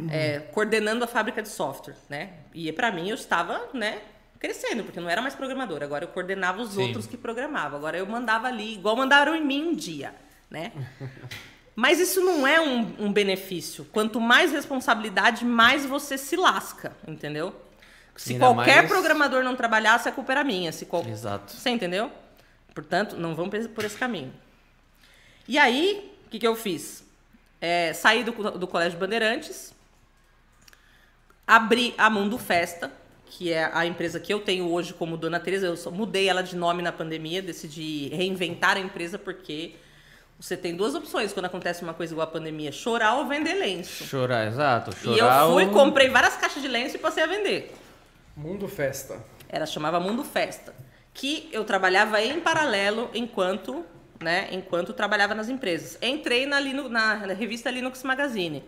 [0.09, 2.33] é, coordenando a fábrica de software, né?
[2.53, 4.01] E para mim eu estava, né,
[4.39, 6.83] crescendo, porque eu não era mais programador, agora eu coordenava os Sim.
[6.83, 10.13] outros que programavam, agora eu mandava ali, igual mandaram em mim um dia,
[10.49, 10.71] né?
[11.75, 13.85] Mas isso não é um, um benefício.
[13.85, 17.55] Quanto mais responsabilidade, mais você se lasca, entendeu?
[18.15, 20.71] Se Ainda qualquer mais- programador não trabalhasse, a culpa era minha.
[20.71, 21.05] Se qual...
[21.07, 21.51] Exato.
[21.53, 22.11] Você entendeu?
[22.73, 24.31] Portanto, não vamos por- esse caminho.
[25.47, 27.03] E aí, o que, que eu fiz?
[27.59, 29.73] É, saí do, do Colégio Bandeirantes,
[31.47, 32.91] abri a Mundo Festa,
[33.25, 35.67] que é a empresa que eu tenho hoje como Dona Teresa.
[35.67, 39.75] Eu só mudei ela de nome na pandemia, decidi reinventar a empresa porque
[40.39, 44.03] você tem duas opções quando acontece uma coisa igual a pandemia: chorar ou vender lenço.
[44.05, 44.91] Chorar, exato.
[45.03, 47.73] e eu Chorar fui, ou- comprei várias caixas de lenço e passei a vender.
[48.35, 49.23] Mundo Festa.
[49.47, 50.73] Era chamava Mundo Festa,
[51.13, 53.85] que eu trabalhava em paralelo enquanto,
[54.19, 55.97] né, enquanto trabalhava nas empresas.
[56.01, 56.59] Entrei na,
[56.89, 58.63] na revista Linux Magazine.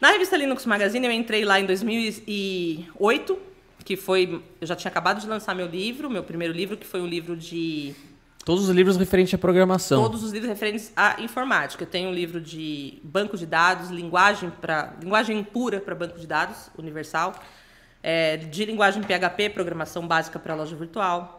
[0.00, 3.38] Na revista Linux Magazine eu entrei lá em 2008,
[3.84, 7.00] que foi, eu já tinha acabado de lançar meu livro, meu primeiro livro, que foi
[7.00, 7.94] um livro de
[8.44, 10.02] Todos os livros referentes à programação.
[10.02, 11.84] todos os livros referentes à informática.
[11.84, 16.26] Eu tenho um livro de banco de dados, linguagem para linguagem pura para banco de
[16.26, 17.34] dados universal,
[18.02, 21.38] é, de linguagem PHP, programação básica para loja virtual,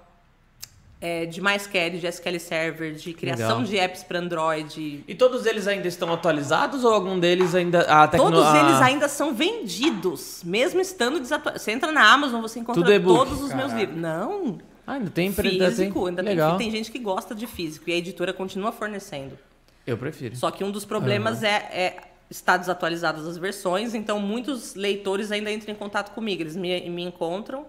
[1.02, 3.64] é, de MySQL, de SQL Server, de criação Legal.
[3.64, 5.04] de apps para Android.
[5.06, 7.82] E todos eles ainda estão atualizados ou algum deles ainda.
[7.82, 8.32] A tecno...
[8.32, 11.62] Todos a- eles ainda são vendidos, mesmo estando desatualizados.
[11.62, 13.98] Você entra na Amazon, você encontra todos os meus livros.
[13.98, 16.58] Não, Ah, ainda tem ainda físico, ainda tem, Legal.
[16.58, 19.38] tem gente que gosta de físico e a editora continua fornecendo.
[19.86, 20.34] Eu prefiro.
[20.38, 21.98] Só que um dos problemas é, é
[22.30, 27.04] estar desatualizadas as versões, então muitos leitores ainda entram em contato comigo, eles me, me
[27.04, 27.66] encontram.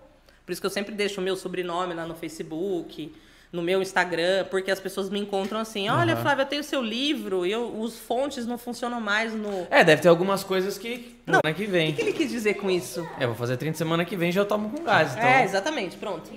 [0.47, 3.15] Por isso que eu sempre deixo o meu sobrenome lá no Facebook,
[3.51, 7.47] no meu Instagram, porque as pessoas me encontram assim: olha, Flávia, eu tenho seu livro,
[7.47, 9.67] e eu, os fontes não funcionam mais no.
[9.71, 11.17] É, deve ter algumas coisas que.
[11.27, 11.41] Não.
[11.41, 11.93] Semana que O vem.
[11.93, 13.07] que, que ele quis dizer com isso?
[13.19, 15.13] É, vou fazer 30 semana que vem já eu tomo com gás.
[15.15, 15.25] Então.
[15.27, 16.31] É, exatamente, pronto.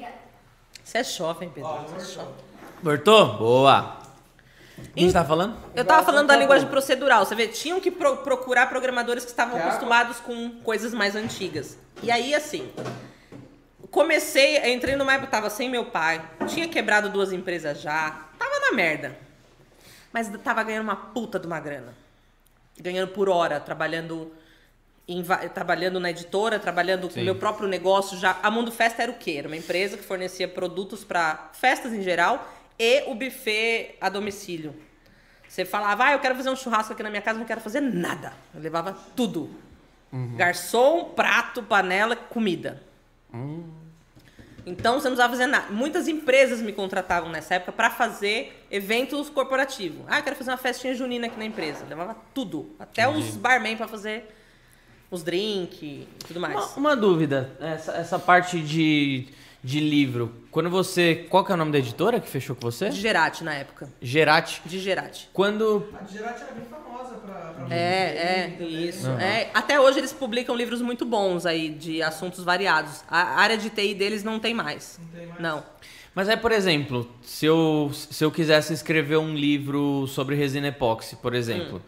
[0.84, 1.70] Você é jovem, Pedro.
[1.97, 2.34] Você é jovem.
[2.82, 3.38] Cortou?
[3.38, 3.97] Boa.
[4.95, 5.57] Que você tá falando?
[5.75, 7.25] Eu tava falando da linguagem procedural.
[7.25, 11.78] Você vê, tinham que pro- procurar programadores que estavam acostumados com coisas mais antigas.
[12.03, 12.71] E aí, assim,
[13.89, 18.71] comecei, entrei numa época, tava sem meu pai, tinha quebrado duas empresas já, tava na
[18.73, 19.17] merda.
[20.11, 21.93] Mas tava ganhando uma puta de uma grana.
[22.80, 24.32] Ganhando por hora, trabalhando
[25.07, 25.23] em
[25.53, 27.21] trabalhando na editora, trabalhando com Sim.
[27.21, 28.38] o meu próprio negócio já.
[28.43, 29.36] A Mundo Festa era o quê?
[29.38, 32.45] Era uma empresa que fornecia produtos para festas em geral
[32.80, 34.75] e o buffet a domicílio.
[35.47, 37.82] Você falava, ah, eu quero fazer um churrasco aqui na minha casa, não quero fazer
[37.82, 38.33] nada.
[38.54, 39.49] Eu levava tudo.
[40.36, 42.82] Garçom, prato, panela, comida.
[44.66, 45.71] Então você não precisava fazer nada.
[45.71, 50.01] Muitas empresas me contratavam nessa época para fazer eventos corporativos.
[50.08, 51.86] Ah, eu quero fazer uma festinha junina aqui na empresa.
[51.87, 54.25] Levava tudo, até os barman para fazer
[55.09, 56.55] os drinks e tudo mais.
[56.55, 57.55] Uma, uma dúvida.
[57.62, 59.29] Essa, essa parte de,
[59.68, 61.28] de livro, quando você.
[61.30, 62.88] Qual que é o nome da editora que fechou com você?
[62.88, 63.89] De Gerati na época.
[64.02, 64.62] Gerati.
[64.66, 65.30] De Gerati.
[65.34, 65.89] Quando.
[65.94, 67.34] A Gerati era bem famosa pra...
[67.34, 69.10] pra É, é, isso.
[69.10, 73.04] É, até hoje eles publicam livros muito bons aí, de assuntos variados.
[73.10, 74.98] A área de TI deles não tem mais.
[75.02, 75.42] Não tem mais?
[75.42, 75.62] Não.
[76.16, 81.18] Mas aí, por exemplo, se eu, se eu quisesse escrever um livro sobre resina epóxi,
[81.18, 81.82] por exemplo.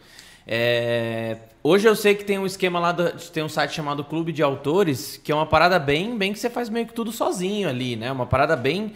[0.46, 4.32] É, hoje eu sei que tem um esquema lá, do- tem um site chamado Clube
[4.32, 7.68] de Autores, que é uma parada bem, bem que você faz meio que tudo sozinho
[7.68, 8.10] ali, né?
[8.10, 8.94] Uma parada bem,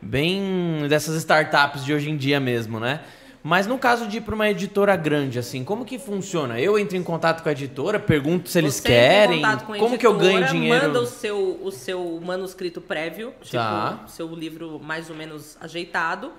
[0.00, 3.00] bem dessas startups de hoje em dia mesmo, né?
[3.42, 6.58] Mas no caso de ir para uma editora grande, assim, como que funciona?
[6.60, 9.66] Eu entro em contato com a editora, pergunto se eles Você entra em querem, contato
[9.66, 10.86] com a como que eu ganho editora, dinheiro?
[10.86, 14.02] Manda o seu, o seu manuscrito prévio, tipo, Tá.
[14.04, 16.32] o seu livro mais ou menos ajeitado.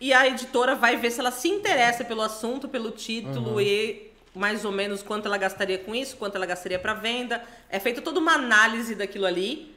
[0.00, 3.60] E a editora vai ver se ela se interessa pelo assunto, pelo título Uhum.
[3.60, 7.42] e mais ou menos quanto ela gastaria com isso, quanto ela gastaria para venda.
[7.70, 9.74] É feita toda uma análise daquilo ali,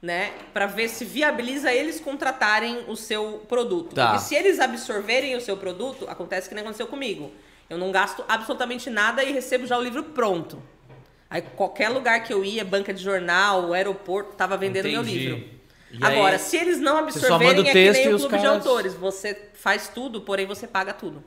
[0.00, 3.94] né, para ver se viabiliza eles contratarem o seu produto.
[3.94, 4.12] Tá.
[4.12, 7.30] Porque se eles absorverem o seu produto, acontece que nem aconteceu comigo.
[7.68, 10.62] Eu não gasto absolutamente nada e recebo já o livro pronto.
[11.28, 15.18] Aí qualquer lugar que eu ia, banca de jornal, aeroporto, tava vendendo meu Entendi.
[15.18, 15.57] livro.
[15.90, 18.94] E Agora, aí, se eles não absorverem, é que nem o clube de caras- autores.
[18.94, 21.22] Você faz tudo, porém você paga tudo.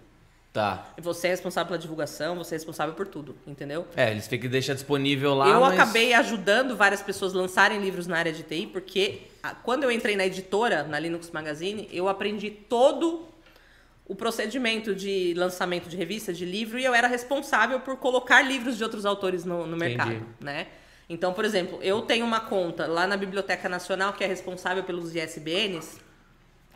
[0.54, 0.86] Tá.
[1.00, 3.88] Você é responsável pela divulgação, você é responsável por tudo, entendeu?
[3.96, 5.74] É, eles têm que deixar disponível lá, eu mas...
[5.74, 9.92] acabei ajudando várias pessoas a lançarem livros na área de TI, porque a- quando eu
[9.92, 13.26] entrei na editora, na Linux Magazine, eu aprendi todo
[14.06, 18.76] o procedimento de lançamento de revista, de livro, e eu era responsável por colocar livros
[18.78, 20.68] de outros autores no, no mercado, né?
[21.12, 25.14] Então, por exemplo, eu tenho uma conta lá na Biblioteca Nacional, que é responsável pelos
[25.14, 26.00] ISBNs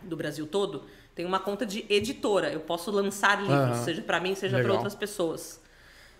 [0.04, 0.84] do Brasil todo,
[1.16, 2.50] tem uma conta de editora.
[2.50, 3.86] Eu posso lançar livros, Aham.
[3.86, 5.62] seja para mim, seja para outras pessoas,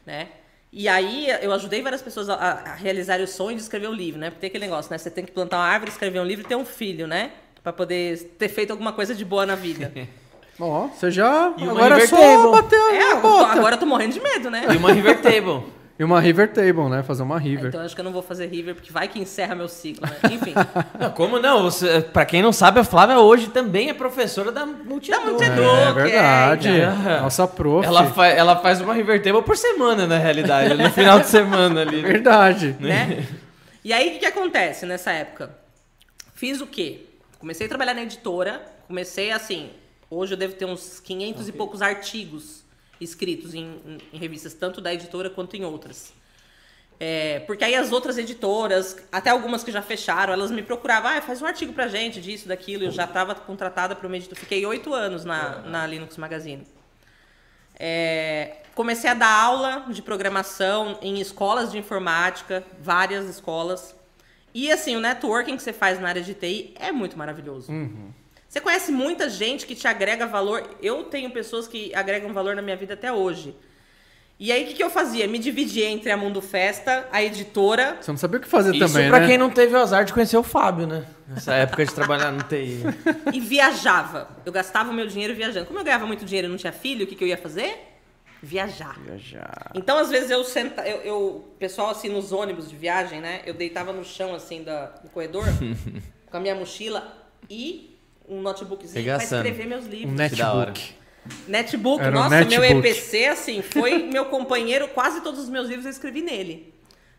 [0.06, 0.30] né?
[0.72, 4.18] E aí eu ajudei várias pessoas a, a realizarem o sonho de escrever um livro,
[4.18, 4.30] né?
[4.30, 4.98] Porque tem aquele negócio, né?
[4.98, 7.34] Você tem que plantar uma árvore, escrever um livro e ter um filho, né?
[7.62, 9.92] Pra poder ter feito alguma coisa de boa na vida.
[10.58, 11.54] Ó, você já.
[11.58, 13.52] E agora é só bater é, a bota.
[13.52, 14.68] agora eu tô morrendo de medo, né?
[14.74, 15.66] E uma River Table.
[15.98, 17.02] E uma River Table, né?
[17.04, 17.68] Fazer uma River.
[17.68, 20.34] Então acho que eu não vou fazer River, porque vai que encerra meu ciclo, né?
[20.34, 20.54] Enfim.
[21.00, 21.64] Não, como não?
[21.64, 25.24] Você, pra quem não sabe, a Flávia hoje também é professora da Multidão.
[25.24, 25.78] Da Multidão.
[25.78, 26.70] É que verdade.
[26.70, 27.22] é.
[27.22, 27.86] Nossa prof.
[27.88, 30.74] Ela, fa ela faz uma River Table por semana, na realidade.
[30.74, 32.02] no final de semana ali.
[32.04, 32.76] Verdade.
[32.80, 33.26] né?
[33.84, 35.50] E aí, o que, que acontece nessa época?
[36.34, 37.06] Fiz o quê?
[37.40, 39.70] Comecei a trabalhar na editora, comecei assim,
[40.10, 42.65] hoje eu devo ter uns 500 e poucos artigos
[43.00, 46.14] escritos em, em- em revistas, tanto da editora quanto em outras.
[46.98, 51.22] É, porque aí as outras editoras, até algumas que já fecharam, elas me procuravam, ah,
[51.22, 52.86] faz um artigo pra gente disso, daquilo.
[52.86, 54.40] Eu já estava contratada para uma editora.
[54.40, 56.66] Fiquei oito anos na, na Linux Magazine.
[57.78, 63.94] É, comecei a dar aula de programação em escolas de informática, várias escolas.
[64.54, 67.70] E assim, o networking que você faz na área de TI é muito maravilhoso.
[68.56, 70.64] Você conhece muita gente que te agrega valor.
[70.82, 73.54] Eu tenho pessoas que agregam valor na minha vida até hoje.
[74.40, 75.28] E aí, o que, que eu fazia?
[75.28, 77.98] Me dividia entre a Mundo Festa, a editora.
[78.00, 79.28] Você não sabia o que fazer Isso também, pra né?
[79.28, 81.06] quem não teve o azar de conhecer o Fábio, né?
[81.28, 82.80] Nessa época de trabalhar no TI.
[83.34, 84.30] e viajava.
[84.46, 85.66] Eu gastava o meu dinheiro viajando.
[85.66, 87.78] Como eu ganhava muito dinheiro e não tinha filho, o que, que eu ia fazer?
[88.42, 88.98] Viajar.
[89.02, 89.72] Viajar.
[89.76, 93.42] Então, às vezes, eu senta, eu, eu- o pessoal assim nos ônibus de viagem, né?
[93.46, 95.44] Eu deitava no chão assim da, do corredor
[96.32, 97.14] com a minha mochila
[97.50, 97.95] e
[98.30, 99.48] um notebookzinho pra Regaçando.
[99.48, 100.40] escrever meus Um livros.
[100.40, 100.72] Hora.
[100.72, 100.94] netbook.
[101.48, 102.88] Netbook, Era um nossa, meu netbook.
[102.88, 106.74] EPC, assim, foi meu companheiro, quase todos os meus livros eu escrevi nele.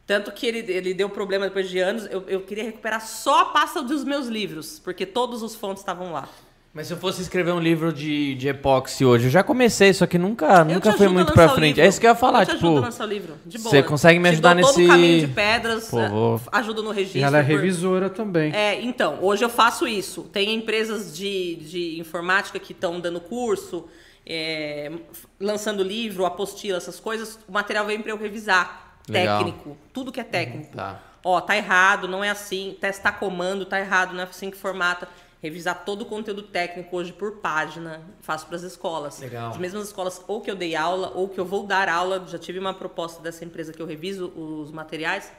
[0.07, 3.45] Tanto que ele, ele deu problema depois de anos, eu, eu queria recuperar só a
[3.47, 6.29] pasta dos meus livros, porque todos os fontes estavam lá.
[6.77, 10.07] Mas se eu fosse escrever um livro de, de epóxi hoje, eu já comecei, só
[10.07, 11.69] que nunca, nunca foi muito pra frente.
[11.77, 11.81] livro.
[11.81, 12.67] É isso que eu ia falar, eu te tipo.
[12.67, 13.71] ajudo a lançar o livro, de boa.
[13.71, 16.83] você consegue me Te ajudar todo nesse- o caminho de pedras, Pô, eh, vou- ajudo
[16.83, 17.19] no registro.
[17.21, 18.55] E ela é por- revisora também.
[18.55, 20.25] É, então, hoje eu faço isso.
[20.25, 23.87] Tem empresas de, de informática que estão dando curso,
[24.27, 24.93] é,
[25.41, 27.39] lançando livro, apostila, essas coisas.
[27.49, 28.99] O material vem para eu revisar.
[29.09, 29.39] Legal.
[29.43, 29.79] Técnico.
[29.95, 30.77] Tudo que é técnico.
[30.77, 31.01] Tá.
[31.25, 32.77] Ó, tá errado, não é assim.
[32.79, 35.09] Testar comando, tá errado, não é assim que formata.
[35.47, 38.01] Revisar todo o conteúdo técnico hoje por página.
[38.21, 39.21] Faço para as escolas.
[39.21, 39.51] Legal.
[39.51, 42.25] As mesmas escolas, ou que eu dei aula, ou que eu vou dar aula.
[42.27, 45.31] Já tive uma proposta dessa empresa que eu reviso os materiais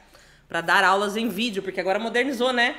[0.47, 2.77] para dar aulas em vídeo, porque agora modernizou, né?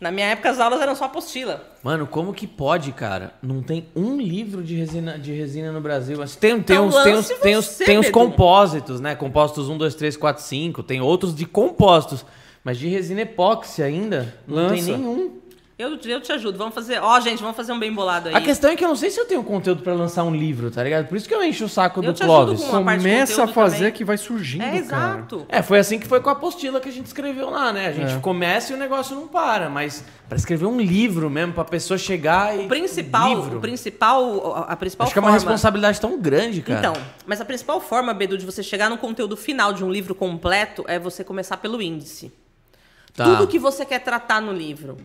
[0.00, 1.64] Na minha época as aulas eram só apostila.
[1.84, 3.34] Mano, como que pode, cara?
[3.40, 6.18] Não tem um livro de resina, de resina no Brasil.
[6.18, 8.12] Mas tem, tem, Então uns, tem, uns, tem, uns, tem uns Bedu.
[8.12, 9.14] compósitos, né?
[9.14, 10.82] Compósitos 1, 2, 3, 4, 5.
[10.82, 12.26] Tem outros de compósitos.
[12.64, 14.96] Mas de resina epóxi ainda, não tem Lança.
[14.98, 15.45] nenhum.
[15.78, 16.56] Eu, eu te ajudo.
[16.56, 16.98] Vamos fazer.
[17.02, 18.34] Ó, gente, vamos fazer um bem bolado aí.
[18.34, 20.70] A questão é que eu não sei se eu tenho conteúdo pra lançar um livro,
[20.70, 21.06] tá ligado?
[21.06, 22.64] Por isso que eu encho o saco Eu do Clóvis.
[22.64, 23.92] Começa a fazer também.
[23.92, 24.76] que vai surgindo, É, cara.
[24.78, 25.44] exato.
[25.50, 27.88] É, foi assim que foi com a apostila que a gente escreveu lá, né?
[27.88, 28.18] A gente É.
[28.20, 32.56] começa e o negócio não para, mas pra escrever um livro mesmo, pra pessoa chegar
[32.58, 32.64] e.
[32.64, 33.58] O principal, Livro.
[33.58, 35.38] o principal, a principal Acho que é uma forma...
[35.38, 36.78] responsabilidade tão grande, cara.
[36.78, 36.92] Então,
[37.26, 40.86] mas a principal forma, Bedu, de você chegar no conteúdo final de um livro completo
[40.88, 42.32] é você começar pelo índice.
[43.14, 43.24] Tá.
[43.24, 44.96] Tudo que você quer tratar no livro.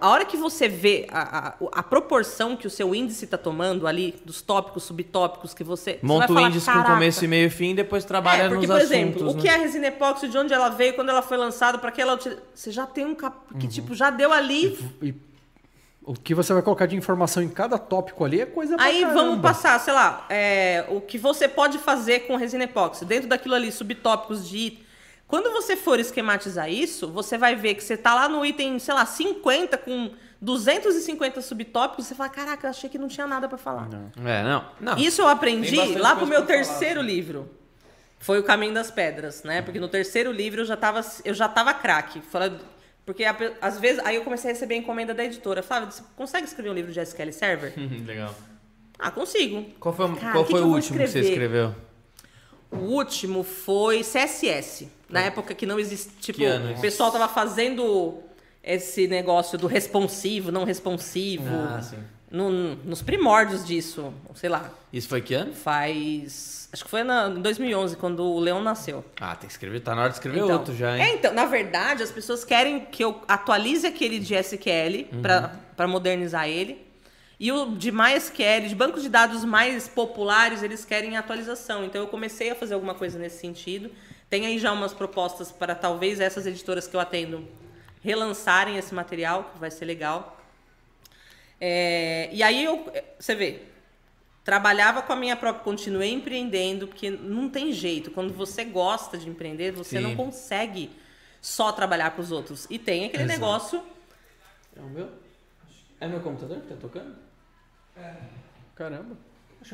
[0.00, 3.86] A hora que você vê a, a, a proporção que o seu índice está tomando
[3.86, 5.92] ali, dos tópicos, subtópicos que você.
[5.94, 6.92] você Monta vai o falar, índice com "Caraca".
[6.94, 8.90] começo e meio e fim, depois trabalha É, porque, nos por assuntos.
[8.96, 9.40] exemplo, o né?
[9.42, 12.00] que é a resina epóxi, de onde ela veio, quando ela foi lançada, para que
[12.00, 12.42] ela utiliza.
[12.54, 13.36] Você já tem um cap...
[13.52, 13.58] Uhum.
[13.58, 14.78] que, tipo, já deu ali.
[15.02, 15.14] E
[16.04, 19.00] o que você vai colocar de informação em cada tópico ali é coisa pra Aí
[19.02, 19.20] caramba.
[19.20, 23.04] vamos passar, sei lá, é, o que você pode fazer com resina epóxi.
[23.04, 24.78] Dentro daquilo ali, subtópicos de.
[25.28, 28.94] Quando você for esquematizar isso, você vai ver que você tá lá no item, sei
[28.94, 33.58] lá, 50 com 250 subtópicos, você fala, caraca, eu achei que não tinha nada pra
[33.58, 33.88] falar.
[34.24, 34.64] É, não.
[34.80, 34.98] não.
[34.98, 37.50] Isso eu aprendi lá pro meu pra falar, terceiro livro.
[38.18, 39.62] Foi o Caminho das Pedras, né?
[39.62, 42.20] Porque no terceiro livro eu já tava, eu já tava craque.
[42.20, 42.58] Fala-
[43.04, 43.24] Porque
[43.60, 45.62] às vezes, aí eu comecei a receber encomenda da editora.
[45.62, 47.72] Flávio, você consegue escrever um livro de SQL Server?
[48.06, 48.34] Legal.
[48.98, 49.66] Ah, consigo.
[49.78, 51.74] Qual foi, Cara, qual que foi que o último que você escreveu?
[52.70, 54.88] O último foi CSS.
[55.08, 56.12] Na época que não existia.
[56.20, 56.42] Tipo,
[56.78, 58.18] o pessoal tava fazendo
[58.62, 61.46] esse negócio do responsivo, não responsivo.
[61.48, 61.96] Ah, sim.
[62.28, 64.12] no- nos primórdios disso.
[64.34, 64.68] Sei lá.
[64.92, 65.52] Isso foi que ano?
[65.54, 66.68] Faz.
[66.72, 69.04] Acho que foi na, em 2011, quando o Leão nasceu.
[69.20, 69.80] Ah, tem que escrever.
[69.80, 71.14] Tá na hora de escrever Então, outro já, É, hein?
[71.18, 75.22] então, na verdade, as pessoas querem que eu atualize aquele de SQL Uhum.
[75.22, 76.84] para modernizar ele.
[77.38, 81.84] E o de MySQL, de bancos de dados mais populares, eles querem atualização.
[81.84, 83.90] Então eu comecei a fazer alguma coisa nesse sentido.
[84.28, 87.46] Tem aí já umas propostas para talvez essas editoras que eu atendo
[88.02, 90.40] relançarem esse material, que vai ser legal.
[91.60, 93.62] É, e aí eu, você vê,
[94.44, 98.10] trabalhava com a minha própria, continuei empreendendo, porque não tem jeito.
[98.10, 100.02] Quando você gosta de empreender, você Sim.
[100.02, 100.90] não consegue
[101.40, 102.66] só trabalhar para os outros.
[102.70, 103.40] E tem aquele Exato.
[103.40, 103.82] negócio.
[104.76, 105.08] É o meu?
[106.00, 107.16] É meu computador que tá tocando?
[108.74, 109.16] Caramba.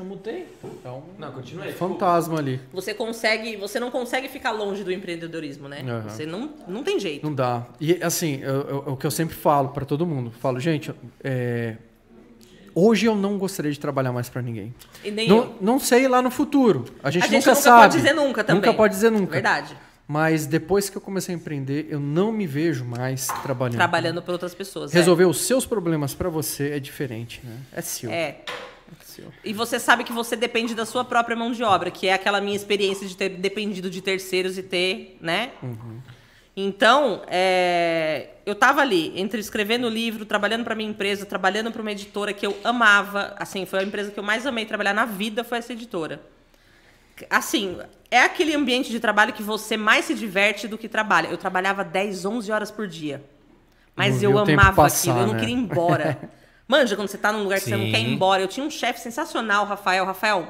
[0.00, 0.46] Mutei.
[0.84, 1.72] É um Não, continua aí.
[1.72, 2.58] fantasma ali.
[2.72, 5.82] Você consegue, você não consegue ficar longe do empreendedorismo, né?
[5.86, 6.08] Aham.
[6.08, 7.24] Você não, não tem jeito.
[7.26, 7.66] Não dá.
[7.80, 10.90] E assim, eu- eu- o que eu sempre falo pra todo mundo, falo, gente,
[11.22, 11.76] é,
[12.74, 14.74] hoje eu não gostaria de trabalhar mais pra ninguém.
[15.04, 15.54] E nem Não, eu.
[15.60, 16.84] não sei lá no futuro.
[17.02, 17.82] A gente, A gente nunca, nunca sabe.
[17.82, 18.62] pode dizer nunca também.
[18.62, 19.32] Nunca pode dizer nunca.
[19.32, 19.76] Verdade.
[20.08, 23.76] Mas depois que eu comecei a empreender, eu não me vejo mais trabalhando.
[23.76, 24.92] Trabalhando para outras pessoas.
[24.92, 24.98] é.
[24.98, 27.56] Resolver os seus problemas pra você é diferente, né?
[27.72, 28.10] É seu.
[28.10, 28.40] É.
[29.44, 32.40] E você sabe que você depende da sua própria mão de obra, que é aquela
[32.40, 35.50] minha experiência de ter dependido de terceiros e ter, né?
[36.56, 41.80] Então, é, eu tava ali, entre escrevendo o livro, trabalhando para minha empresa, trabalhando para
[41.80, 43.34] uma editora que eu amava.
[43.38, 46.20] Assim, foi a empresa que eu mais amei trabalhar na vida, foi essa editora.
[47.30, 47.78] Assim,
[48.10, 51.28] é aquele ambiente de trabalho que você mais se diverte do que trabalha.
[51.28, 53.24] Eu trabalhava 10, 11 horas por dia.
[53.96, 55.40] Mas Não eu amava passar, aquilo, eu não né?
[55.40, 56.30] queria ir embora.
[56.72, 57.90] Manja, quando você tá num lugar que você não Sim.
[57.92, 58.40] quer ir embora.
[58.40, 60.06] Eu tinha um chefe sensacional, Rafael.
[60.06, 60.48] Rafael,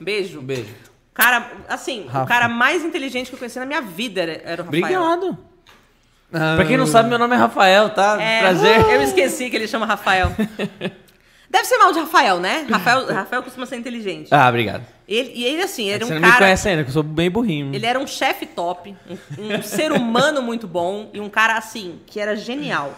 [0.00, 0.40] beijo.
[0.40, 0.74] Um beijo.
[1.12, 2.24] Cara, assim, Rafa.
[2.24, 4.82] o cara mais inteligente que eu conheci na minha vida era, era o Rafael.
[5.02, 5.38] Obrigado.
[6.32, 8.16] Ah, Pra quem não sabe, meu nome é Rafael, tá?
[8.18, 8.80] É, Prazer.
[8.88, 10.30] Eu esqueci que ele chama Rafael.
[11.50, 12.66] Deve ser mal de Rafael, né?
[12.70, 14.28] Rafael, Rafael costuma ser inteligente.
[14.32, 14.82] Ah, obrigado.
[15.06, 16.38] Ele, e ele, assim, era Você um não me cara.
[16.38, 17.74] conhece ainda, que eu sou bem burrinho.
[17.74, 18.96] Ele era um chefe top,
[19.36, 22.96] um, um ser humano muito bom e um cara assim, que era genial.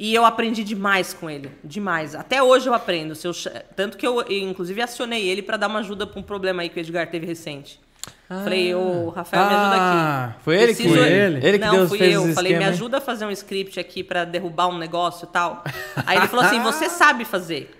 [0.00, 2.14] E eu aprendi demais com ele, demais.
[2.14, 3.14] Até hoje eu aprendo.
[3.24, 3.32] Eu
[3.74, 6.78] tanto que eu, inclusive, acionei ele pra dar uma ajuda pra um problema aí que
[6.78, 7.80] o Edgar teve recente.
[8.28, 9.78] Falei, ô, Rafael, me ajuda aqui.
[9.80, 11.46] Ah, Foi ele que Preciso- foi ele?
[11.46, 12.20] Ele que não, deu, fui fez eu.
[12.20, 12.68] Falei, me esquema, hein?
[12.68, 15.64] ajuda a fazer um script aqui pra derrubar um negócio e tal.
[16.06, 17.74] Aí ele falou assim, você sabe fazer.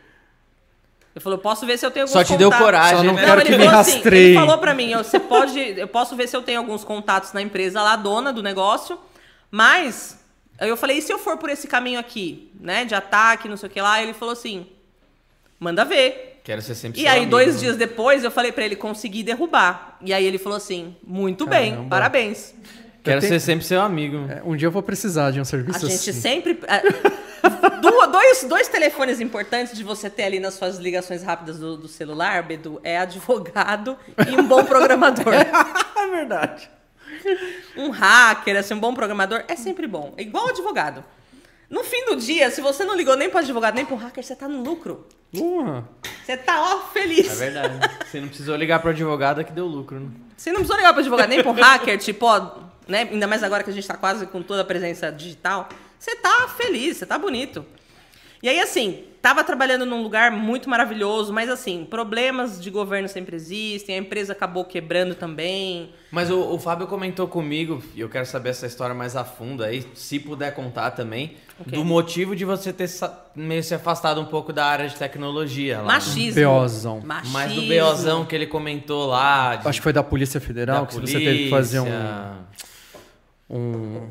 [1.15, 2.65] Eu falei, posso ver se eu tenho alguns Só te deu contatos.
[2.67, 3.25] coragem, Só não né?
[3.25, 4.25] quero que me falou assim, rastreie.
[4.31, 7.41] ele falou pra mim, você pode, eu posso ver se eu tenho alguns contatos na
[7.43, 8.99] empresa lá, dona do negócio,
[9.51, 10.18] mas
[10.59, 13.57] aí eu falei, e se eu for por esse caminho aqui, né, de ataque, não
[13.57, 14.67] sei o que lá, ele falou assim,
[15.59, 16.41] manda ver.
[16.45, 17.61] Quero ser sempre E seu aí, amigo, dois né?
[17.61, 19.99] dias depois, eu falei pra ele, consegui derrubar.
[20.01, 21.89] E aí ele falou assim, muito bem, Caramba.
[21.91, 22.55] parabéns.
[23.05, 24.27] Quero tenho- ser sempre seu amigo.
[24.31, 26.21] É, Um dia eu vou precisar de um serviço A gente assim.
[26.21, 26.59] sempre.
[26.67, 26.83] é,
[28.11, 32.43] dois, dois telefones importantes de você ter ali nas suas ligações rápidas do, do celular,
[32.43, 33.97] Bedu, é advogado
[34.31, 35.33] e um bom programador.
[35.99, 36.71] É verdade.
[37.77, 40.15] um hacker, assim, um bom programador, é sempre bom.
[40.17, 41.05] É igual advogado.
[41.71, 44.35] No fim do dia, se você não ligou nem para advogado nem para hacker, você
[44.35, 45.07] tá no lucro.
[45.35, 45.85] Uh,
[46.25, 47.31] Você tá, ó, feliz.
[47.31, 47.79] É verdade.
[48.07, 50.09] Você não precisou ligar pro advogado é que deu lucro, né?
[50.35, 53.07] Você não precisou ligar para advogado nem para hacker, tipo, ó, né?
[53.11, 55.69] Ainda mais agora que a gente tá quase com toda a presença digital.
[55.99, 57.65] você tá feliz, você tá bonito.
[58.43, 63.35] E aí, assim, tava trabalhando num lugar muito maravilhoso, mas assim, problemas de governo sempre
[63.35, 65.91] existem, a empresa acabou quebrando também.
[66.13, 69.65] Mas o, o Fábio comentou comigo, e eu quero saber essa história mais a fundo
[69.65, 71.73] aí, se puder contar também, Ok.
[71.73, 72.89] do motivo de você ter
[73.35, 75.83] meio se afastado um pouco da área de tecnologia lá.
[75.83, 75.89] né?
[75.95, 76.45] Machismo.
[76.45, 77.01] BOzão.
[77.05, 77.33] Machismo.
[77.33, 79.57] Mas do BOzão que ele comentou lá.
[79.57, 82.37] de- Acho que foi da Polícia Federal da que você teve que fazer um, polícia.
[83.51, 84.09] um.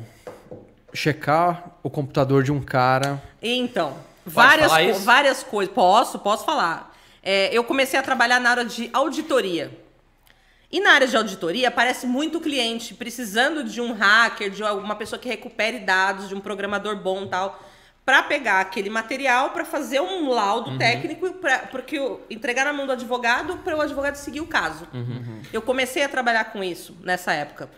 [0.92, 3.22] checar o computador de um cara.
[3.42, 3.94] Então,
[4.28, 5.00] várias, co- isso?
[5.00, 5.74] várias coisas.
[5.74, 6.94] Posso, posso falar.
[7.22, 9.70] É, eu comecei a trabalhar na área de auditoria.
[10.70, 15.18] E na área de auditoria aparece muito cliente precisando de um hacker, de alguma pessoa
[15.18, 17.62] que recupere dados, de um programador bom e tal,
[18.04, 22.86] para pegar aquele material, para fazer um laudo técnico, pra, porque eu, entregar na mão
[22.86, 24.86] do advogado, para o advogado seguir o caso.
[25.52, 27.68] Eu comecei a trabalhar com isso nessa época.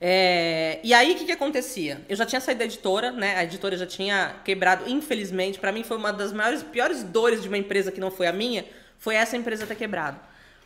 [0.00, 2.00] É, e aí, o que, que acontecia?
[2.08, 3.36] Eu já tinha saído da editora, né?
[3.36, 5.58] A editora já tinha quebrado, infelizmente.
[5.58, 8.32] Pra mim, foi uma das maiores, piores dores de uma empresa que não foi a
[8.32, 8.64] minha,
[8.98, 10.18] foi essa empresa ter quebrado.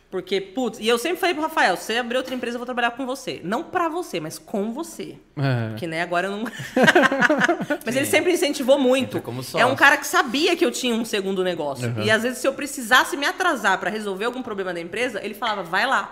[0.09, 2.65] Porque, putz, e eu sempre falei pro Rafael, se você abrir outra empresa, eu vou
[2.65, 3.41] trabalhar com você.
[3.43, 5.17] Não pra você, mas com você.
[5.35, 5.75] É.
[5.75, 6.43] Que, né, agora eu não...
[7.85, 9.17] mas ele sempre incentivou muito.
[9.59, 11.93] É um cara que sabia que eu tinha um segundo negócio.
[12.01, 15.33] E às vezes, se eu precisasse me atrasar pra resolver algum problema da empresa, ele
[15.33, 16.09] falava, vai lá.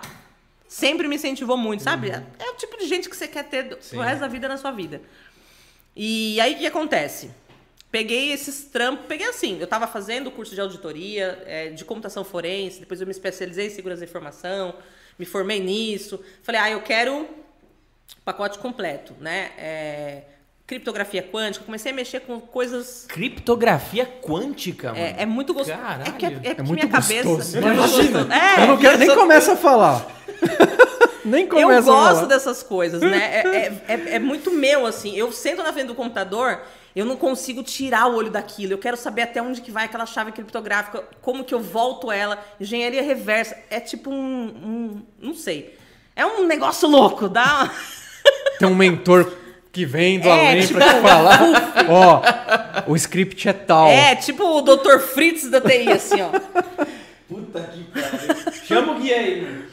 [0.74, 2.10] Sempre me incentivou muito, sabe?
[2.10, 3.90] É é o tipo de gente que você quer ter Sim.
[3.90, 5.00] pro resto da vida na sua vida.
[5.94, 7.30] E aí, o que acontece?
[7.92, 12.80] Peguei esses trampos, peguei assim, eu tava fazendo curso de auditoria, é, de computação forense,
[12.80, 14.74] depois eu me especializei em segurança da informação,
[15.16, 16.20] me formei nisso.
[16.42, 17.28] Falei, ah, eu quero
[18.24, 19.52] pacote completo, né?
[19.56, 20.22] É,
[20.66, 24.98] criptografia quântica, comecei a mexer com coisas Criptografia quântica, mano.
[25.04, 25.78] é, é muito gostoso.
[25.78, 26.08] Caralho.
[26.08, 27.22] É que, é, é que muito minha cabeça.
[27.28, 27.58] gostoso.
[27.58, 28.28] Imagina.
[28.34, 30.06] É, eu não quero nem sou- começa a falar.
[31.24, 32.26] nem começa Eu a gosto falar.
[32.26, 33.18] dessas coisas, né?
[33.18, 35.14] É, é, é- é muito meu, assim.
[35.16, 36.62] Eu sento na frente do computador,
[36.96, 38.72] eu não consigo tirar o olho daquilo.
[38.72, 42.42] Eu quero saber até onde que vai aquela chave criptográfica, como que eu volto ela.
[42.60, 43.56] Engenharia reversa.
[43.68, 44.14] É tipo um.
[44.46, 45.76] um- não sei.
[46.16, 47.70] É um negócio louco, dá.
[48.58, 49.30] Tem um mentor
[49.74, 51.40] que vem do É, além tipo- pra te falar.
[51.88, 52.22] Ó,
[52.92, 53.88] o script é tal.
[53.88, 54.98] É tipo o Dr.
[55.00, 56.28] Fritz da TI, assim, ó.
[57.28, 58.52] Puta que pariu.
[58.66, 59.64] Chama o guia aí, mano.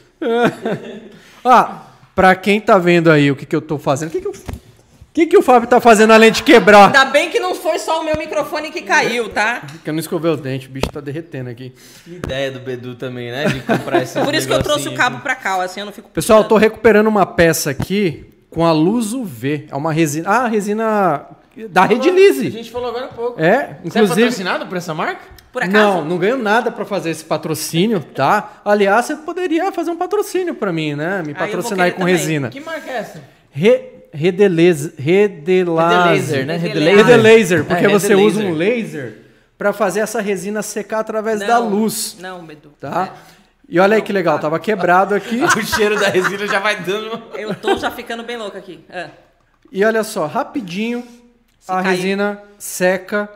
[1.45, 1.83] Ah,
[2.15, 4.31] pra quem tá vendo aí o que, que eu tô fazendo, o que, que, eu-
[4.31, 6.85] o que, que o Fábio tá fazendo além de quebrar?
[6.87, 9.61] Ainda bem que não foi só o meu microfone que caiu, tá?
[9.83, 11.73] Que eu não escovei o dente, o bicho tá derretendo aqui.
[12.05, 13.45] Que ideia do Bedu também, né?
[13.45, 15.93] De comprar esse Por isso que eu trouxe o cabo pra cá, assim eu não
[15.93, 16.09] fico.
[16.09, 19.67] Pessoal, eu tô recuperando uma peça aqui com a luz UV.
[19.71, 20.29] É uma resina.
[20.29, 21.25] Ah, resina
[21.69, 22.49] da A Redilize.
[22.51, 23.41] gente falou agora há pouco.
[23.41, 24.21] É, Você é inclusive.
[24.21, 25.21] patrocinado por essa marca?
[25.51, 25.73] Por acaso?
[25.97, 28.61] Não, não ganho nada pra fazer esse patrocínio, tá?
[28.63, 31.23] Aliás, você poderia fazer um patrocínio pra mim, né?
[31.25, 32.15] Me patrocinar aí com também.
[32.15, 32.49] resina.
[32.49, 33.21] Que marca é essa?
[33.49, 33.81] Re,
[34.13, 36.55] redelaser, Redelaser, né?
[36.57, 37.05] Redelaser.
[37.05, 39.17] Redelaser, porque É, você usa um laser
[39.57, 42.69] pra fazer essa resina secar através da Não, luz, Não, Bedu.
[42.79, 43.13] tá?
[43.73, 45.41] E olha aí que legal, tava quebrado aqui.
[45.57, 47.23] o cheiro da resina já vai dando.
[47.35, 48.83] Eu tô já ficando bem louca aqui.
[48.89, 49.07] Ah.
[49.71, 51.07] E olha só, rapidinho
[51.65, 51.95] a cair.
[51.95, 53.29] resina seca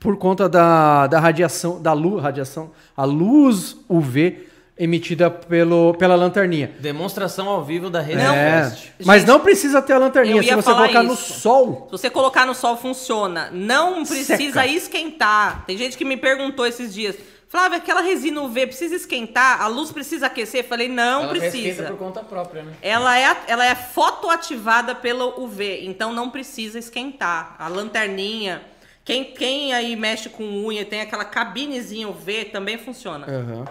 [0.00, 4.48] por conta da, da radiação, da luz, radiação, a luz UV
[4.78, 6.72] emitida pelo, pela lanterninha.
[6.80, 8.88] Demonstração ao vivo da rede É, Fest.
[9.04, 11.34] mas Gente, não precisa ter a lanterninha, se você colocar no isso.
[11.34, 11.84] sol.
[11.90, 13.50] Se você colocar no sol, funciona.
[13.52, 14.66] Não precisa Seca.
[14.66, 15.64] esquentar.
[15.66, 17.14] Tem gente que me perguntou esses dias.
[17.52, 19.60] Flávia, aquela resina UV precisa esquentar?
[19.60, 20.66] A luz precisa aquecer?
[20.66, 21.82] Falei, não Ela precisa.
[21.84, 22.72] por conta própria, né?
[22.80, 27.54] Ela é, ela é fotoativada pelo UV, então não precisa esquentar.
[27.58, 28.62] A lanterninha.
[29.04, 33.26] Quem, quem aí mexe com unha e tem aquela cabinezinha UV também funciona.
[33.26, 33.64] Aham.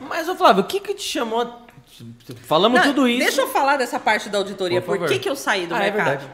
[0.00, 1.62] Mas, ô Flávio, o que que te chamou...
[2.42, 3.20] Falamos Não, tudo isso.
[3.24, 4.82] Deixa eu falar dessa parte da auditoria.
[4.82, 6.06] Por Por, que, que eu saí do Ah, é mercado?
[6.08, 6.30] verdade.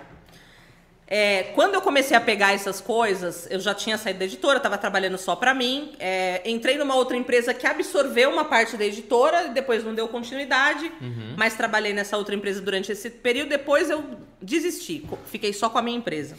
[1.17, 4.77] É, quando eu comecei a pegar essas coisas, eu já tinha saído da editora, estava
[4.77, 5.93] trabalhando só para mim.
[6.01, 10.09] é, entrei numa outra empresa que absorveu uma parte da editora, e depois não deu
[10.09, 11.35] continuidade, Uhum.
[11.37, 13.51] mas trabalhei nessa outra empresa durante esse período.
[13.51, 14.03] Depois eu
[14.43, 16.37] desisti, fiquei só com a minha empresa.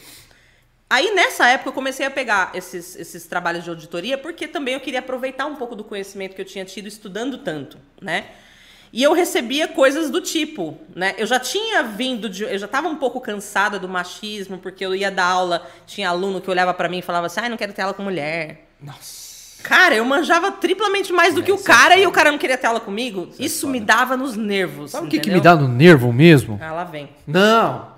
[0.90, 4.80] Aí nessa época eu comecei a pegar esses, esses trabalhos de auditoria, porque também eu
[4.80, 8.26] queria aproveitar um pouco do conhecimento que eu tinha tido estudando tanto, né?
[8.92, 11.14] E eu recebia coisas do tipo, né?
[11.18, 14.94] Eu já tinha vindo de, eu já estava um pouco cansada do machismo, porque eu
[14.94, 17.72] ia dar aula, tinha aluno que olhava pra mim e falava assim: "Ai, não quero
[17.72, 18.68] ter aula com mulher".
[18.80, 19.26] Nossa.
[19.62, 22.68] Cara, eu manjava triplamente mais do que o cara e o cara não queria ter
[22.68, 23.28] aula comigo.
[23.36, 24.92] Isso me dava nos nervos.
[24.92, 26.58] Sabe o que, que me dá no nervo mesmo?
[26.62, 27.08] Ah, lá vem.
[27.26, 27.95] Não.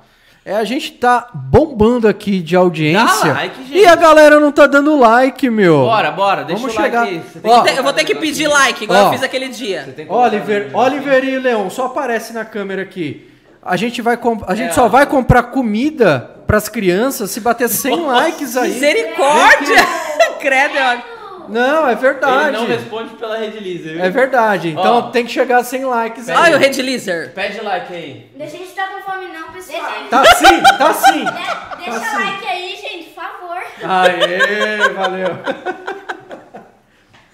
[0.49, 3.35] É a gente tá bombando aqui de audiência.
[3.35, 3.79] Dá like, gente.
[3.81, 5.81] e a galera não tá dando like, meu.
[5.81, 7.07] Bora, bora, deixa Vamos o like chegar.
[7.07, 9.07] tem Ó, que Eu vou ter que pedir like, igual Ó.
[9.09, 9.95] eu fiz aquele dia.
[10.09, 13.29] Oliver, no- Oliver e Leão, só aparece na câmera aqui.
[13.62, 14.89] A gente vai a gente É, só ó.
[14.89, 18.73] vai comprar comida pras crianças, se bater 100 likes aí.
[18.73, 19.87] Misericórdia!
[20.41, 21.03] Credo, é.
[21.49, 22.49] Não, é verdade.
[22.49, 24.03] Ele não responde pela Red Lisa, viu?
[24.05, 24.69] É verdade.
[24.70, 25.03] Então Ó.
[25.11, 26.37] tem que chegar a 100 likes aí.
[26.37, 27.33] Olha o Red Lizard.
[27.33, 28.31] Pede like aí.
[28.37, 29.83] Deixa a gente estar com fome não, pessoal.
[30.11, 31.25] Tá sim, tá sim.
[31.25, 32.25] De- deixa Tá sim.
[32.25, 33.57] like aí, gente, por favor.
[33.83, 35.29] Aê, valeu.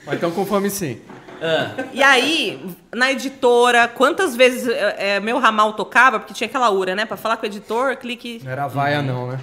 [0.07, 1.01] Mas então com fome sim.
[1.43, 2.65] Ah, E aí,
[2.95, 7.05] na editora, quantas vezes é, é, meu ramal tocava, porque tinha aquela ura, né?
[7.05, 8.41] Pra falar com o editor, clique.
[8.45, 9.39] Não era vaia não, né?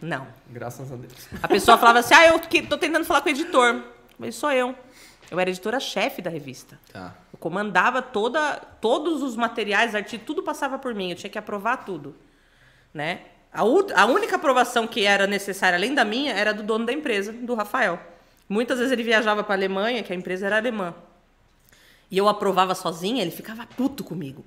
[0.00, 0.26] Não.
[0.52, 1.12] Graças a Deus.
[1.42, 3.82] A pessoa falava assim: ah, eu que- tô tentando falar com o editor.
[4.18, 4.74] Mas sou eu.
[5.30, 6.78] Eu era editora-chefe da revista.
[6.92, 7.14] tá.
[7.32, 11.10] Eu comandava toda, todos os materiais, artigos, tudo passava por mim.
[11.10, 12.14] Eu tinha que aprovar tudo.
[12.92, 13.20] Né?
[13.52, 17.32] A, a única aprovação que era necessária, além da minha, era do dono da empresa,
[17.32, 17.98] do Rafael.
[18.48, 20.94] Muitas vezes ele viajava para Alemanha, que a empresa era alemã.
[22.10, 24.44] E eu aprovava sozinha, ele ficava puto comigo.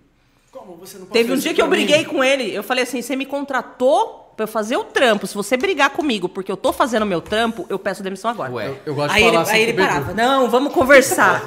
[0.52, 2.53] Como você não Teve um dia que eu briguei com ele.
[2.53, 5.26] Eu falei assim: você me contratou pra eu fazer o trampo.
[5.28, 8.52] Se você brigar comigo porque eu tô fazendo o meu trampo, eu peço demissão agora.
[8.52, 8.68] Ué.
[8.68, 11.41] Eu, eu gosto aí de ele, falar assim aí ele parava, não, vamos conversar.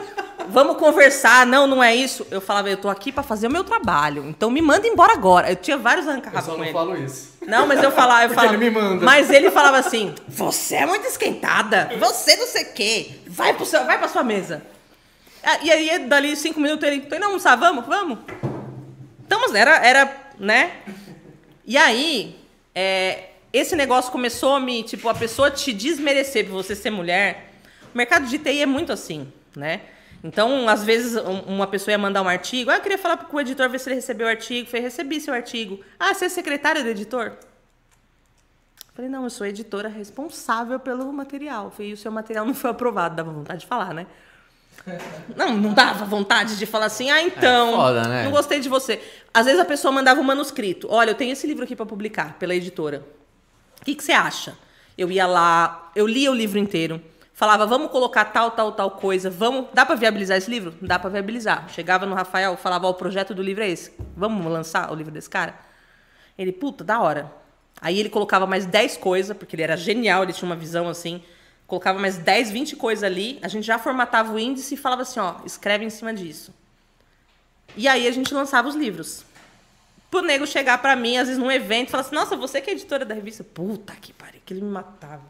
[0.48, 2.26] vamos conversar, não, não é isso.
[2.30, 5.50] Eu falava, eu tô aqui pra fazer o meu trabalho, então me manda embora agora.
[5.50, 6.72] Eu tinha vários Eu arranca-rabos só com não ele.
[6.72, 7.34] falo isso.
[7.46, 8.54] Não, mas eu falava, eu falava.
[8.54, 9.04] ele me manda.
[9.04, 13.64] Mas ele falava assim: você é muito esquentada, você não sei o quê, vai, pro
[13.66, 14.62] seu, vai pra sua mesa.
[15.42, 18.18] Ah, E aí, dali cinco minutos, ele, tô indo almoçar, vamos, vamos.
[19.26, 20.70] Então, mas era, era, né?
[21.66, 22.38] E aí,
[22.74, 27.50] é, esse negócio começou a me, tipo, a pessoa te desmerecer por você ser mulher.
[27.94, 29.80] O mercado de TI é muito assim, né?
[30.22, 32.70] Então, às vezes, um- uma pessoa ia mandar um artigo.
[32.70, 34.66] Ah, eu queria falar com o editor, ver se ele recebeu o artigo.
[34.68, 35.80] Falei, recebi seu artigo.
[36.00, 37.32] Ah, você é secretária do editor?
[38.94, 41.70] Falei, não, eu sou editora responsável pelo material.
[41.70, 43.16] Falei, e o seu material não foi aprovado.
[43.16, 44.06] Dava vontade de falar, né?
[45.34, 48.24] Não, não dava vontade de falar assim, ah, então, É foda, né?
[48.24, 49.00] não gostei de você.
[49.32, 50.86] Às vezes a pessoa mandava um manuscrito.
[50.90, 53.06] Olha, eu tenho esse livro aqui para publicar pela editora.
[53.80, 54.56] O que, que você acha?
[54.96, 57.00] Eu ia lá, eu lia o livro inteiro,
[57.32, 60.74] falava, vamos colocar tal, tal, tal coisa, vamos, dá para viabilizar esse livro?
[60.80, 61.68] Dá para viabilizar.
[61.70, 63.92] Chegava no Rafael, falava, ó, o projeto do livro é esse.
[64.16, 65.54] Vamos lançar o livro desse cara?
[66.38, 67.32] Ele, puta, da hora.
[67.80, 71.22] Aí ele colocava mais 10 coisas, porque ele era genial, ele tinha uma visão assim.
[71.74, 75.18] Colocava mais 10, 20 coisas ali, a gente já formatava o índice e falava assim,
[75.18, 76.54] ó, escreve em cima disso.
[77.76, 79.24] E aí a gente lançava os livros.
[80.08, 82.70] Pro nego chegar pra mim, às vezes num evento, e falar assim, nossa, você que
[82.70, 83.42] é editora da revista.
[83.42, 85.24] Puta que pariu, que ele me matava.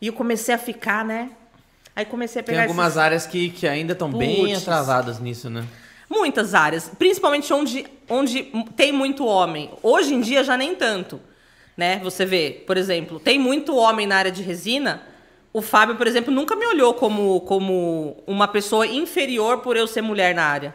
[0.00, 1.30] E eu comecei a ficar, né?
[1.94, 5.48] Aí comecei a Tem pegar algumas esses- áreas que, que ainda estão bem atrasadas nisso,
[5.48, 5.64] né?
[6.08, 8.42] Muitas áreas, principalmente onde, onde
[8.76, 9.70] tem muito homem.
[9.80, 11.20] Hoje em dia já nem tanto,
[11.76, 12.00] né?
[12.02, 15.08] Você vê, por exemplo, tem muito homem na área de resina.
[15.52, 20.00] O Fábio, por exemplo, nunca me olhou como, como uma pessoa inferior por eu ser
[20.02, 20.74] mulher na área.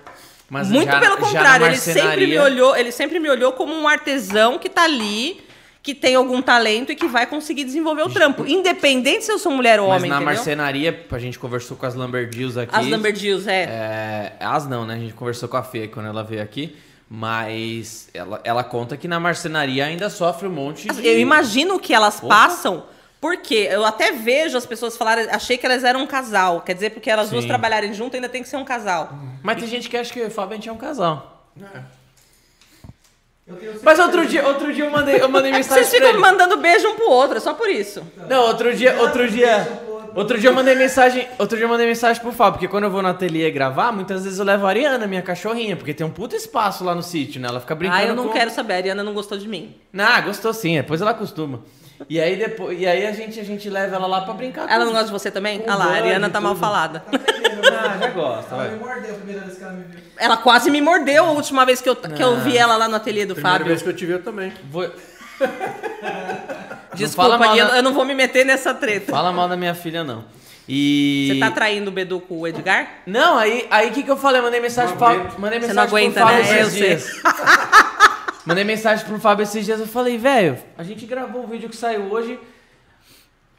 [0.49, 3.87] Mas muito já- pelo contrário, ele sempre me olhou, ele sempre me olhou como um
[3.87, 5.41] artesão que tá ali,
[5.81, 9.51] que tem algum talento e que vai conseguir desenvolver o trampo, independente se eu sou
[9.51, 10.35] mulher ou Mas homem, na entendeu?
[10.35, 12.75] marcenaria, a gente conversou com as Lumberjills aqui.
[12.75, 13.63] As Lumberjills, é.
[13.63, 14.95] É, as não, né?
[14.95, 16.75] A gente conversou com a Fê quando ela veio aqui.
[17.07, 21.07] Mas ela, ela conta que na marcenaria ainda sofre um monte de...
[21.07, 22.35] Eu imagino que elas Porra.
[22.35, 22.83] passam,
[23.21, 26.61] porque eu até vejo as pessoas falarem, achei que elas eram um casal.
[26.61, 27.47] Quer dizer, porque elas duas Sim.
[27.49, 29.11] trabalharem junto, ainda tem que ser um casal.
[29.41, 31.47] Mas tem gente que acha que eu e o Fábio a gente é um casal.
[33.47, 36.09] Eu tenho Mas outro dia, outro dia eu mandei, eu mandei mensagem Vocês pra ficam
[36.09, 36.19] ele.
[36.19, 38.03] mandando beijo um pro outro, é só por isso.
[38.27, 39.81] Não, outro dia, outro dia,
[40.15, 42.89] outro dia eu mandei mensagem, outro dia eu mandei mensagem pro Fábio, porque quando eu
[42.89, 46.09] vou no ateliê gravar, muitas vezes eu levo a Ariana, minha cachorrinha, porque tem um
[46.09, 47.47] puta espaço lá no sítio, né?
[47.47, 48.33] Ela fica brincando Ah, eu não com...
[48.33, 49.75] quero saber, a Ariana não gostou de mim.
[49.93, 51.61] Não, gostou sim, depois ela acostuma.
[52.09, 54.69] E aí depois, e aí a gente a gente leva ela lá pra brincar.
[54.69, 55.63] Ela com- não gosta de você também?
[55.67, 57.03] Ah lá, a Ariana tá mal falada.
[57.11, 59.99] Ah, já gosta, Ela me mordeu a primeira vez que ela me viu.
[60.17, 62.95] Ela quase me mordeu a última vez que eu, que eu vi ela lá no
[62.95, 63.67] ateliê do Primeira Fábio.
[63.67, 64.51] vez que eu te vi, eu também.
[64.69, 64.89] Vou...
[66.93, 69.11] Desculpa, fala mal Gui, eu- eu não vou me meter nessa treta.
[69.11, 70.23] Fala mal da minha filha não.
[70.67, 72.87] E Você tá traindo o Bedu com o Edgar?
[73.05, 74.39] Não, aí aí que que eu falei?
[74.39, 76.61] Eu mandei mensagem pro Fábio, mandei Você mensagem não aguenta, pro Fábio né?
[76.63, 76.97] Eu sei.
[78.45, 81.75] mandei mensagem pro Fábio esses dias, eu falei, velho, a gente gravou um vídeo que
[81.75, 82.39] saiu hoje.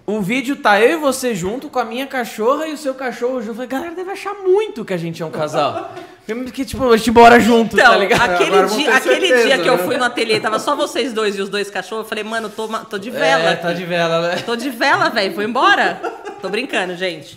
[0.09, 3.41] O vídeo tá eu e você junto com a minha cachorra e o seu cachorro
[3.41, 3.51] junto.
[3.51, 5.93] Eu falei, galera deve achar muito que a gente é um casal.
[6.25, 8.31] Porque, tipo, a gente mora junto, Então, tá ligado?
[8.31, 9.83] aquele, dia, aquele certeza, dia que eu né?
[9.85, 12.69] fui no ateliê, tava só vocês dois e os dois cachorros, eu falei, mano, tô,
[12.85, 13.51] tô de vela.
[13.51, 14.37] É, tá de vela, né?
[14.47, 15.95] Tô de vela, velho, vou embora.
[16.41, 17.37] Tô brincando, gente.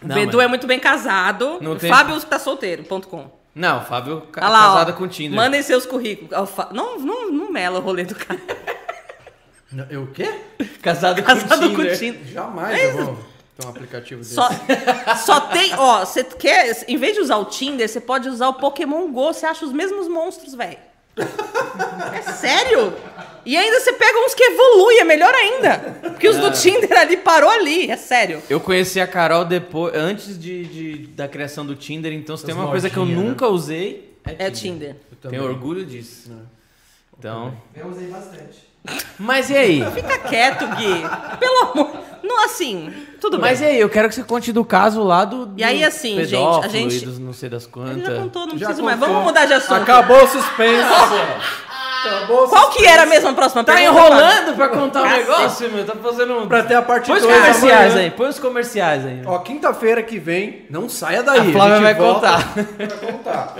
[0.00, 1.58] O Não, Bedu mas- é muito bem casado.
[1.60, 3.28] Não o tem- Fábio tá solteiro, ponto com.
[3.54, 5.36] Não, o Fábio ca- Olha lá, casado ó, com o Tinder.
[5.36, 6.30] Mandem seus currículos.
[6.72, 8.40] Não, não, não mela o rolê do cara.
[9.90, 10.40] Eu o quê?
[10.80, 11.98] Casado, Casado com com Tinder.
[11.98, 12.24] Tinder.
[12.32, 13.18] Jamais eu vou
[13.58, 14.34] ter um aplicativo desse.
[14.34, 14.48] Só,
[15.26, 18.54] só tem, ó, você quer, em vez de usar o Tinder, você pode usar o
[18.54, 20.78] Pokémon Go, você acha os mesmos monstros, velho.
[22.14, 22.92] É sério?
[23.44, 25.78] E ainda você pega uns que evoluem, é melhor ainda.
[26.02, 28.42] Porque os do Tinder ali parou ali, é sério.
[28.50, 32.54] Eu conheci a Carol depois, antes de, de- da criação do Tinder, então se tem
[32.54, 33.28] uma coisa que eu modinhas, né?
[33.30, 34.96] nunca usei, É Tinder.
[35.24, 36.30] Eu tenho orgulho disso.
[37.18, 37.56] Então.
[37.74, 38.68] Eu usei bastante.
[39.18, 39.82] Mas e aí?
[39.92, 41.02] Fica quieto, Gui.
[41.38, 41.90] Pelo amor.
[42.28, 43.72] Não, assim, tudo Mas e bem.
[43.74, 45.50] aí, eu quero que você conte do caso lá do.
[45.56, 48.02] E aí, assim, gente, a gente- dos não sei das Ele quantas.
[48.06, 48.98] já contou, não Já preciso mais.
[48.98, 49.14] contou.
[49.14, 49.74] Vamos mudar de assunto.
[49.82, 50.84] Acabou o suspense.
[52.04, 53.98] Acabou o Qual que era mesmo a próxima Tá pergunta?
[54.00, 55.20] enrolando pra contar o Cacete.
[55.28, 55.84] negócio, meu?
[55.86, 56.46] Tá fazendo um.
[56.48, 58.04] Pra ter a parte Põe os 2 comerciais amanhã.
[58.04, 59.22] aí, põe os comerciais aí.
[59.26, 61.40] Ó, quinta-feira que vem, não saia daí.
[61.48, 62.54] A Flávia gente vai volta contar.
[62.76, 63.56] Pra contar.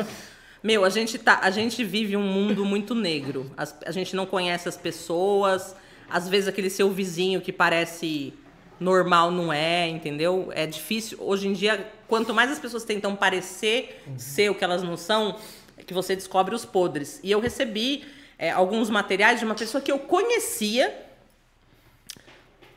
[0.62, 3.51] Meu, a gente, tá, a gente vive um mundo muito negro.
[3.57, 5.74] As- a gente não conhece as pessoas.
[6.11, 8.32] Às vezes aquele seu vizinho que parece
[8.78, 10.50] normal não é, entendeu?
[10.55, 11.18] É difícil.
[11.20, 15.36] Hoje em dia, quanto mais as pessoas tentam parecer ser o que elas não são,
[15.76, 17.20] é que você descobre os podres.
[17.22, 18.05] E eu recebi
[18.38, 21.06] é, alguns materiais de uma pessoa que eu conhecia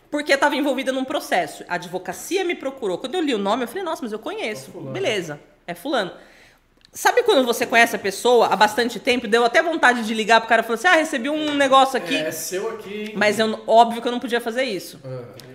[0.09, 1.63] porque estava envolvida num processo.
[1.69, 2.97] A advocacia me procurou.
[2.97, 4.71] Quando eu li o nome, eu falei, nossa, mas eu conheço.
[4.71, 6.11] Beleza, é fulano.
[6.93, 9.25] Sabe quando você conhece a pessoa há bastante tempo?
[9.25, 12.17] Deu até vontade de ligar pro cara e falar assim: ah, recebi um negócio aqui.
[12.17, 13.13] É seu aqui.
[13.15, 14.99] Mas eu, óbvio que eu não podia fazer isso.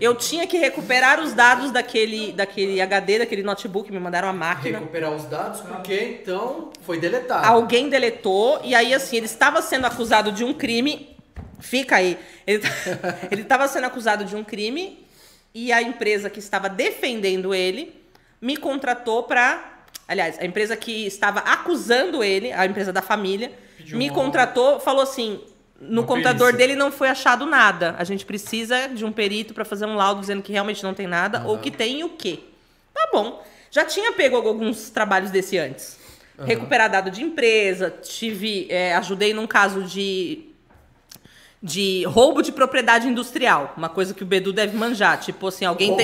[0.01, 4.79] Eu tinha que recuperar os dados daquele, daquele HD, daquele notebook, me mandaram a máquina.
[4.79, 7.47] Recuperar os dados, porque então foi deletado.
[7.47, 11.15] Alguém deletou, e aí, assim, ele estava sendo acusado de um crime.
[11.61, 12.19] Fica aí.
[12.47, 12.63] Ele
[13.31, 15.07] ele estava sendo acusado de um crime,
[15.55, 17.95] e a empresa que estava defendendo ele
[18.41, 19.76] me contratou para.
[20.09, 24.79] Aliás, a empresa que estava acusando ele, a empresa da família, Pediu me uma- contratou,
[24.81, 25.41] falou assim.
[25.79, 26.69] No Uma computador perícia.
[26.69, 27.95] dele não foi achado nada.
[27.99, 31.07] A gente precisa de um perito para fazer um laudo dizendo que realmente não tem
[31.07, 32.39] nada, ou que tem o quê.
[32.95, 33.45] Tá bom.
[33.71, 35.99] Já tinha pego alguns trabalhos desse antes.
[36.47, 40.45] Recuperar dado de empresa, tive, é, ajudei num caso de
[41.63, 45.97] de roubo de propriedade industrial, uma coisa que o Bedu deve manjar, tipo assim, alguém,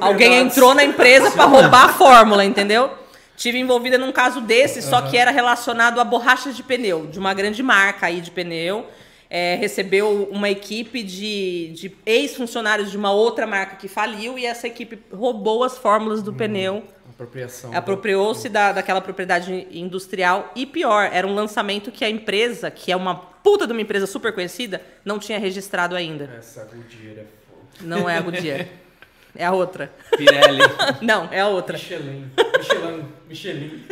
[0.00, 2.90] alguém entrou na empresa para roubar a fórmula, entendeu?
[3.38, 7.32] Tive envolvida num caso desse, só que era relacionado a borrachas de pneu, de uma
[7.32, 8.84] grande marca aí de pneu.
[9.30, 14.66] É, recebeu uma equipe de, de ex-funcionários de uma outra marca que faliu e essa
[14.66, 17.76] equipe roubou as fórmulas do pneu Apropriação.
[17.76, 22.96] apropriou-se da, daquela propriedade industrial e pior, era um lançamento que a empresa, que é
[22.96, 26.28] uma puta de uma empresa super conhecida, não tinha registrado ainda.
[26.36, 27.66] Essa Goodyear é foda.
[27.82, 28.66] Não é a Goodyear.
[29.36, 29.92] É a outra.
[30.16, 30.58] Pirelli.
[31.00, 31.76] Não, é a outra.
[31.76, 32.28] Michelin.
[32.58, 33.04] Michelin.
[33.28, 33.84] Michelin.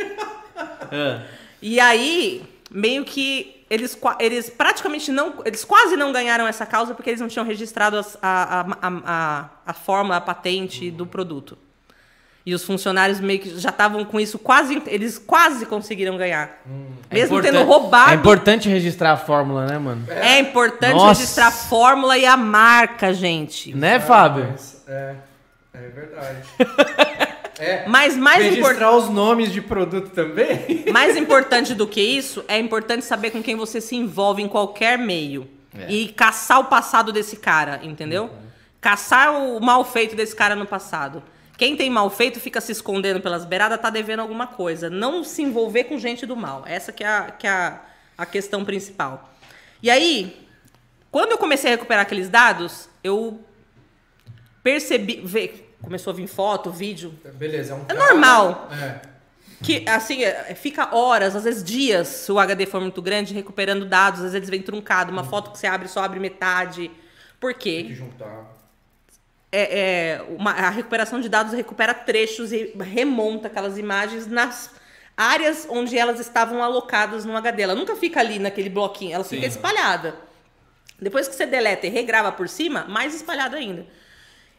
[0.91, 1.21] Ah.
[1.61, 5.33] E aí, meio que eles, eles praticamente não.
[5.45, 9.01] Eles quase não ganharam essa causa porque eles não tinham registrado as- a, a, a,
[9.05, 11.57] a, a fórmula, a patente do produto.
[12.45, 14.81] E os funcionários meio que já estavam com isso quase.
[14.87, 16.61] Eles quase conseguiram ganhar.
[17.11, 18.11] Mesmo É tendo roubado.
[18.11, 20.05] É importante registrar a fórmula, né, mano?
[20.09, 21.19] É importante Nossa.
[21.19, 23.75] registrar a fórmula e a marca, gente.
[23.75, 24.55] Né, Fábio?
[24.87, 25.15] É,
[25.73, 26.37] é verdade.
[27.59, 27.87] É.
[27.87, 30.85] Mas mais, Registrar os nomes de produto também?
[30.91, 34.97] mais importante do que isso, é importante saber com quem você se envolve em qualquer
[34.97, 35.49] meio.
[35.77, 35.91] É.
[35.91, 38.29] E caçar o passado desse cara, entendeu?
[38.79, 41.23] Caçar o mal feito desse cara no passado.
[41.57, 44.89] Quem tem mal feito fica se escondendo pelas beiradas, tá devendo alguma coisa.
[44.89, 46.63] Não se envolver com gente do mal.
[46.67, 47.81] Essa que é a, que é a,
[48.17, 49.33] a questão principal.
[49.81, 50.47] E aí,
[51.09, 53.41] quando eu comecei a recuperar aqueles dados, eu
[54.61, 55.23] percebi.
[55.81, 57.13] Começou a vir foto, vídeo.
[57.35, 58.69] Beleza, é um É normal.
[58.71, 58.99] É.
[59.63, 63.85] Que, assim, é, fica horas, às vezes dias, se o HD for muito grande, recuperando
[63.85, 64.19] dados.
[64.19, 65.11] Às vezes eles vêm truncado.
[65.11, 66.91] Uma foto que você abre, só abre metade.
[67.39, 67.93] Por Tem que quê?
[67.95, 68.55] juntar.
[69.51, 74.71] É, é, uma- a recuperação de dados recupera trechos e remonta aquelas imagens nas
[75.15, 77.61] áreas onde elas estavam alocadas no HD.
[77.63, 80.15] Ela nunca fica ali naquele bloquinho, ela fica espalhada.
[80.99, 83.85] Depois que você deleta e regrava por cima, mais espalhado ainda.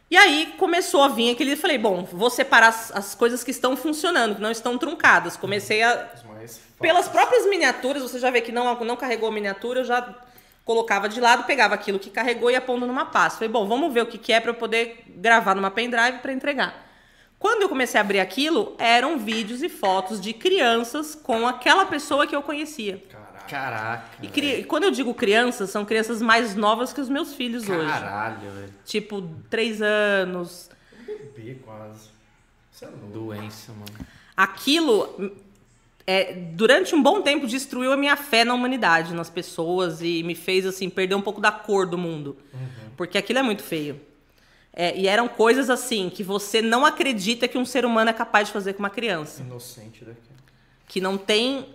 [0.09, 1.55] E aí começou a vir aquele.
[1.55, 5.37] Falei, bom, vou separar as, as coisas que estão funcionando, que não estão truncadas.
[5.37, 6.09] Comecei a.
[6.79, 10.15] Pelas próprias miniaturas, você já vê que não, não carregou a miniatura, eu já
[10.63, 13.39] colocava de lado, pegava aquilo que carregou e ia pondo numa pasta.
[13.39, 16.31] Falei, bom, vamos ver o que, que é para eu poder gravar numa pendrive para
[16.31, 16.87] entregar.
[17.37, 22.27] Quando eu comecei a abrir aquilo, eram vídeos e fotos de crianças com aquela pessoa
[22.27, 23.03] que eu conhecia.
[23.09, 23.28] Caraca.
[23.49, 24.09] Caraca.
[24.21, 27.89] E, cri- quando eu digo crianças, são crianças mais novas que os meus filhos hoje.
[27.89, 28.73] Caralho, velho.
[28.85, 30.69] Tipo, três anos.
[31.35, 32.09] Bebê quase.
[32.71, 33.07] Isso é louco.
[33.07, 34.07] Doença, mano.
[34.37, 35.33] Aquilo,
[36.07, 40.35] é, durante um bom tempo, destruiu a minha fé na humanidade, nas pessoas, e me
[40.35, 42.37] fez, assim, perder um pouco da cor do mundo.
[42.95, 43.99] Porque aquilo é muito feio.
[44.71, 48.47] É, e eram coisas, assim, que você não acredita que um ser humano é capaz
[48.47, 49.41] de fazer com uma criança.
[49.41, 50.19] Inocente daqui.
[50.87, 51.65] Que não tem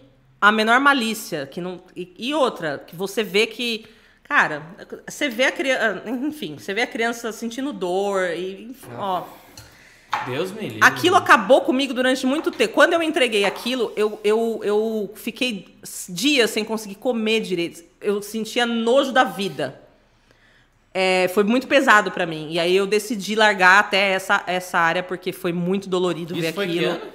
[0.49, 1.47] a menor malícia.
[1.47, 3.87] Que não, e, e outra, que você vê que.
[4.25, 4.63] Cara,
[5.09, 6.03] você vê a criança.
[6.07, 8.65] Enfim, você vê a criança sentindo dor e.
[8.71, 9.25] enfim, Ó.
[10.27, 10.79] Deus me livre.
[10.81, 12.73] Aquilo acabou comigo durante muito tempo.
[12.73, 15.77] Quando eu entreguei aquilo, eu, eu, eu fiquei
[16.09, 17.83] dias sem conseguir comer direito.
[18.01, 19.81] Eu sentia nojo da vida.
[20.93, 22.53] É, foi muito pesado pra mim.
[22.53, 26.55] E aí eu decidi largar até essa, essa área, porque foi muito dolorido ver Isso
[26.55, 26.93] foi que aquilo.
[26.93, 27.13] ano?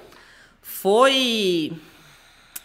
[0.60, 1.72] Foi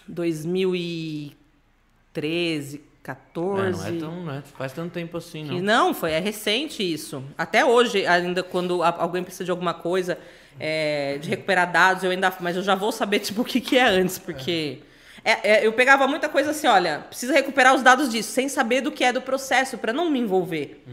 [0.08, 3.62] 2013, 14.
[3.62, 5.60] É, não é tão, não é- faz tanto tempo assim, não.
[5.60, 7.24] não, foi, é recente isso.
[7.38, 10.18] Até hoje, ainda quando alguém precisa de alguma coisa,
[10.60, 12.34] é, de recuperar dados, eu ainda.
[12.40, 14.80] Mas eu já vou saber, tipo, o que, que é antes, porque.
[15.24, 18.82] é- é, eu pegava muita coisa assim, olha, precisa recuperar os dados disso, sem saber
[18.82, 20.84] do que é do processo, para não me envolver.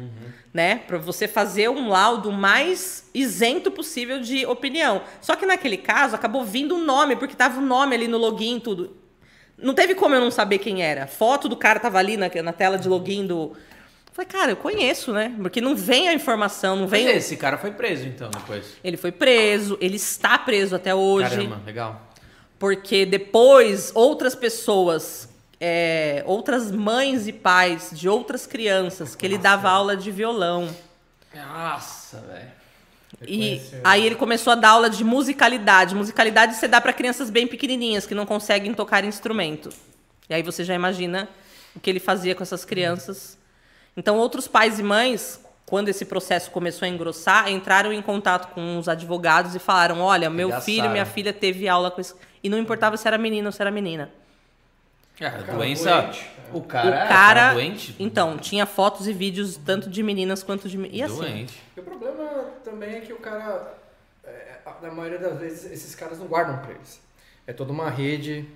[0.52, 0.76] Né?
[0.86, 5.00] Para você fazer um laudo mais isento possível de opinião.
[5.22, 8.58] Só que naquele caso acabou vindo o nome, porque tava o nome ali no login
[8.58, 8.94] e tudo.
[9.62, 11.06] Não teve como eu não saber quem era.
[11.06, 13.56] Foto do cara tava ali na, na tela de login do.
[14.12, 15.34] Falei, cara, eu conheço, né?
[15.40, 17.04] Porque não vem a informação, não vem.
[17.04, 18.76] Mas esse cara foi preso, então, depois.
[18.84, 21.30] Ele foi preso, ele está preso até hoje.
[21.30, 22.12] Caramba, legal.
[22.58, 25.28] Porque depois outras pessoas,
[25.58, 30.68] é, outras mães e pais de outras crianças, que ele dava aula de violão.
[31.34, 32.61] Nossa, velho.
[33.26, 35.94] E aí ele começou a dar aula de musicalidade.
[35.94, 39.70] Musicalidade você dá para crianças bem pequenininhas que não conseguem tocar instrumento.
[40.28, 41.28] E aí você já imagina
[41.74, 43.38] o que ele fazia com essas crianças.
[43.96, 48.78] Então outros pais e mães, quando esse processo começou a engrossar, entraram em contato com
[48.78, 52.16] os advogados e falaram: "Olha, meu filho, minha filha teve aula com isso".
[52.42, 54.10] E não importava se era menino ou se era menina.
[55.20, 56.10] É, a doença.
[56.52, 57.96] O cara, o cara, tava doente.
[57.98, 61.16] então, tinha fotos e vídeos tanto de meninas quanto de e assim.
[61.16, 61.62] Doente.
[61.76, 63.74] E o problema também é que o cara,
[64.24, 67.00] é, na maioria das vezes, esses caras não guardam pra eles.
[67.46, 68.46] É toda uma rede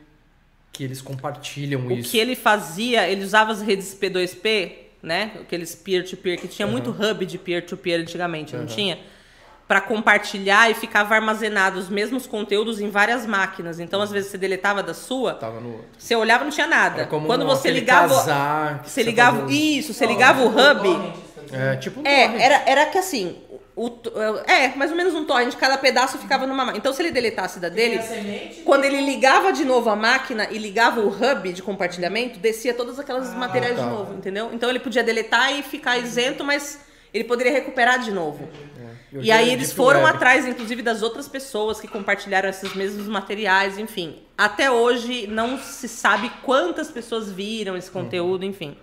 [0.72, 2.10] que eles compartilham O isso.
[2.10, 4.72] que ele fazia, ele usava as redes P2P,
[5.02, 5.32] né?
[5.40, 8.98] Aqueles peer-to-peer, que tinha muito hub de peer-to-peer antigamente, não tinha?
[9.68, 13.80] Para compartilhar e ficava armazenado os mesmos conteúdos em várias máquinas.
[13.80, 15.86] Então, às vezes, você deletava da sua, Tava no outro.
[15.98, 17.00] você olhava não tinha nada.
[17.00, 18.14] Era como Quando um- você ligava.
[18.14, 19.40] casar que você ligava.
[19.40, 21.14] fazia Isso, você ligava o hub.
[21.52, 23.38] É, tipo um É, era, era que assim.
[23.74, 23.90] O,
[24.46, 26.78] é, mais ou menos um torrent, cada pedaço ficava numa máquina.
[26.78, 28.00] Então, se ele deletasse da dele,
[28.64, 32.98] quando ele ligava de novo a máquina e ligava o hub de compartilhamento, descia todos
[32.98, 33.82] aqueles materiais tá.
[33.82, 34.48] de novo, entendeu?
[34.54, 36.80] Então ele podia deletar e ficar isento, mas
[37.12, 38.48] ele poderia recuperar de novo.
[38.48, 40.16] E E aí eles foram Web.
[40.16, 44.22] atrás, inclusive, das outras pessoas que compartilharam esses mesmos materiais, enfim.
[44.36, 48.76] Até hoje não se sabe quantas pessoas viram esse conteúdo, enfim.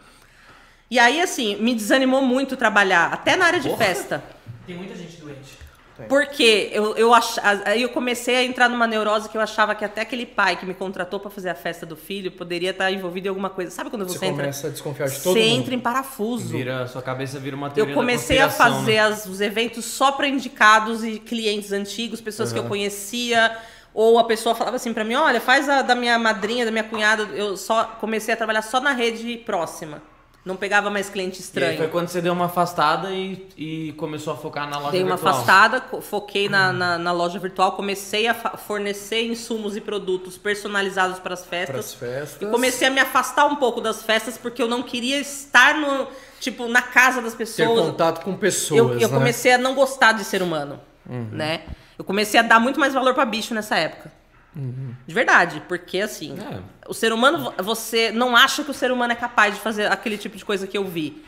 [0.89, 4.23] E aí, assim, me desanimou muito trabalhar, até na área de festa.
[4.65, 5.62] Tem muita gente doente.
[6.09, 7.37] Porque eu, eu ach...
[7.65, 10.65] aí eu comecei a entrar numa neurose que eu achava que até aquele pai que
[10.65, 13.69] me contratou pra fazer a festa do filho poderia estar envolvido em alguma coisa.
[13.69, 14.41] Sabe quando você, Você entra?
[14.43, 15.59] começa a desconfiar de todo Você mundo.
[15.61, 16.49] entra em parafuso.
[16.49, 18.99] Vira, sua cabeça vira uma teoria Eu da comecei a conspiração, fazer né?
[19.01, 23.55] as- os eventos só para indicados e clientes antigos, pessoas que eu conhecia.
[23.93, 26.83] Ou a pessoa falava assim pra mim: olha, faz a da minha madrinha, da minha
[26.83, 27.23] cunhada.
[27.35, 30.01] Eu só comecei a trabalhar só na rede próxima.
[30.45, 31.77] Não pegava mais cliente E aí estranho.
[31.77, 35.15] foi quando você deu uma afastada e, e começou a focar na loja Dei uma
[35.15, 35.35] virtual.
[35.35, 41.17] afastada, co- foquei na, na, na loja virtual, comecei a fornecer insumos e produtos personalizados
[41.19, 41.93] para as festas.
[41.93, 42.41] Pras festas.
[42.41, 46.07] E comecei a me afastar um pouco das festas porque eu não queria estar no,
[46.41, 47.85] tipo, na casa das Ter pessoas.
[47.85, 49.17] contato com pessoas, eu, eu né?
[49.17, 51.61] comecei a não gostar de ser humano, né?
[51.97, 54.11] Eu comecei a dar muito mais valor pra bicho nessa época.
[54.55, 56.59] De verdade, porque assim, É.
[56.87, 60.17] o ser humano, você não acha que o ser humano é capaz de fazer aquele
[60.17, 61.23] tipo de coisa que eu vi.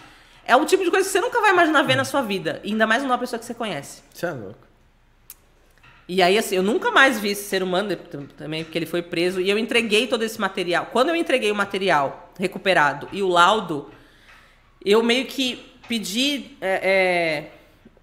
[0.45, 2.71] É o tipo de coisa que você nunca vai imaginar ver na sua vida, e
[2.71, 4.03] ainda mais numa pessoa que você conhece.
[4.13, 4.59] Você é louco.
[6.07, 7.95] E aí, assim, eu nunca mais vi esse ser humano de-
[8.37, 9.41] também, porque ele foi preso.
[9.41, 10.89] E eu entreguei todo esse material.
[10.91, 13.89] Quando eu entreguei o material recuperado e o laudo,
[14.85, 17.51] eu meio que pedi é, é,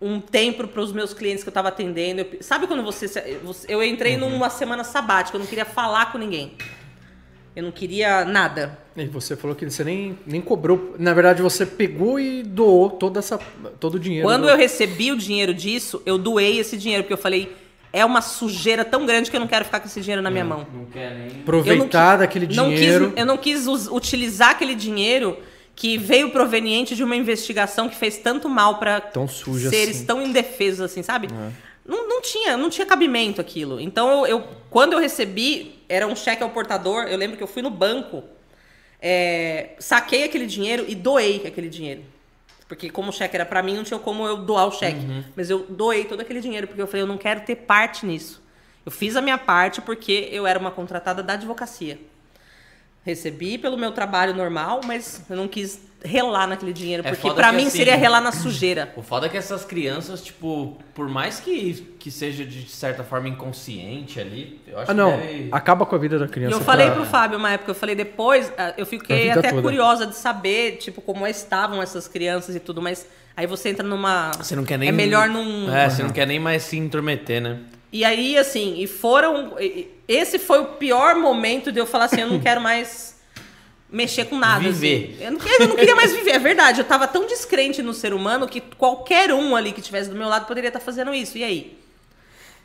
[0.02, 2.20] um tempo para os meus clientes que eu estava atendendo.
[2.22, 3.06] Eu- sabe quando você,
[3.68, 6.52] Eu entrei numa semana sabática, eu não queria falar com ninguém.
[7.54, 8.78] Eu não queria nada.
[8.96, 10.96] E você falou que você nem, nem cobrou.
[10.98, 13.38] Na verdade, você pegou e doou toda essa,
[13.78, 14.26] todo o dinheiro.
[14.26, 17.54] Quando do- eu recebi o dinheiro disso, eu doei esse dinheiro, porque eu falei,
[17.92, 20.44] é uma sujeira tão grande que eu não quero ficar com esse dinheiro na minha
[20.46, 20.66] mão.
[20.72, 21.42] Não quer nem...
[21.42, 23.10] aproveitar daquele não dinheiro.
[23.10, 25.36] Quis, eu não quis utilizar aquele dinheiro
[25.74, 29.00] que veio proveniente de uma investigação que fez tanto mal para
[29.70, 30.06] seres assim.
[30.06, 31.28] tão indefesos assim, sabe?
[31.84, 33.80] Não, não tinha, não tinha cabimento aquilo.
[33.80, 37.04] Então, eu, quando eu recebi, era um cheque ao portador.
[37.04, 38.22] Eu lembro que eu fui no banco,
[39.00, 42.02] é, saquei aquele dinheiro e doei aquele dinheiro.
[42.68, 45.00] Porque como o cheque era para mim, não tinha como eu doar o cheque.
[45.34, 48.40] Mas eu doei todo aquele dinheiro, porque eu falei, eu não quero ter parte nisso.
[48.86, 51.98] Eu fiz a minha parte porque eu era uma contratada da advocacia.
[53.04, 57.50] Recebi pelo meu trabalho normal, mas eu não quis relar naquele dinheiro, É porque pra
[57.50, 58.92] que mim assim- seria relar na sujeira.
[58.96, 63.28] O foda é que essas crianças, tipo, por mais que, que seja de certa forma
[63.28, 65.12] inconsciente ali, eu acho Ah, não.
[65.12, 65.48] que deve...
[65.52, 66.56] Acaba com a vida da criança.
[66.56, 69.62] eu falei pra- pro Fábio uma época, eu falei depois, ah, eu fiquei até toda.
[69.62, 73.06] curiosa de saber, tipo, como estavam essas crianças e tudo, mas
[73.36, 74.30] aí você entra numa.
[74.38, 74.88] Você não quer nem...
[74.88, 75.72] É melhor não.
[75.74, 77.58] É, você não quer nem mais se intrometer, né?
[77.92, 79.54] E aí, assim, e foram.
[80.08, 83.20] Esse foi o pior momento de eu falar assim: eu não quero mais
[83.90, 84.60] mexer com nada.
[84.60, 85.14] Viver.
[85.16, 85.24] assim.
[85.24, 86.80] Eu, não, queria- eu não queria mais viver, é verdade.
[86.80, 90.28] Eu tava tão descrente no ser humano que qualquer um ali que estivesse do meu
[90.28, 91.36] lado poderia estar fazendo isso.
[91.36, 91.78] E aí?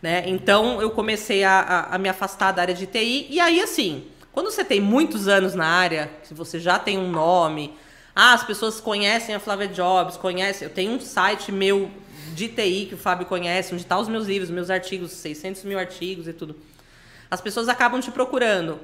[0.02, 0.24] Né?
[0.28, 3.28] Então eu comecei a, a- a me afastar da área de TI.
[3.30, 7.10] E aí, assim, quando você tem muitos anos na área, se você já tem um
[7.12, 7.74] nome,
[8.16, 10.68] ah, as pessoas conhecem a Flávia Jobs, conhecem.
[10.68, 11.92] Eu tenho um site meu
[12.38, 15.80] de TI que o Fábio conhece, onde estão os meus livros, meus artigos, 600 mil
[15.80, 16.56] artigos e tudo.
[17.32, 18.80] As pessoas acabam te procurando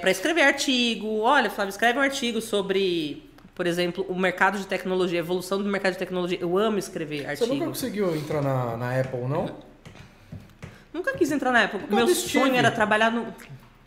[0.00, 1.18] para escrever artigo.
[1.20, 5.68] Olha, Flávio, escreve um artigo sobre, por exemplo, o mercado de tecnologia, a evolução do
[5.68, 6.38] mercado de tecnologia.
[6.40, 7.54] Eu amo escrever Você artigo.
[7.54, 9.54] nunca conseguiu entrar na, na Apple, não?
[10.92, 11.80] Nunca quis entrar na Apple.
[11.90, 13.26] Meu sonho era trabalhar no.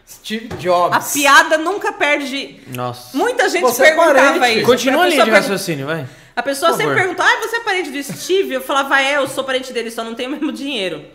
[0.10, 0.96] Steve Jobs.
[0.96, 2.62] A piada nunca perde.
[2.68, 3.16] Nossa.
[3.18, 4.58] Muita gente Você é perguntava parente.
[4.60, 4.66] isso.
[4.66, 6.08] Continua a a linha pessoa, de raciocínio, vai.
[6.36, 8.54] a pessoa sempre perguntou: ah, você é parente do Steve?
[8.54, 11.06] Eu falava, é, eu sou parente dele, só não tenho o mesmo dinheiro.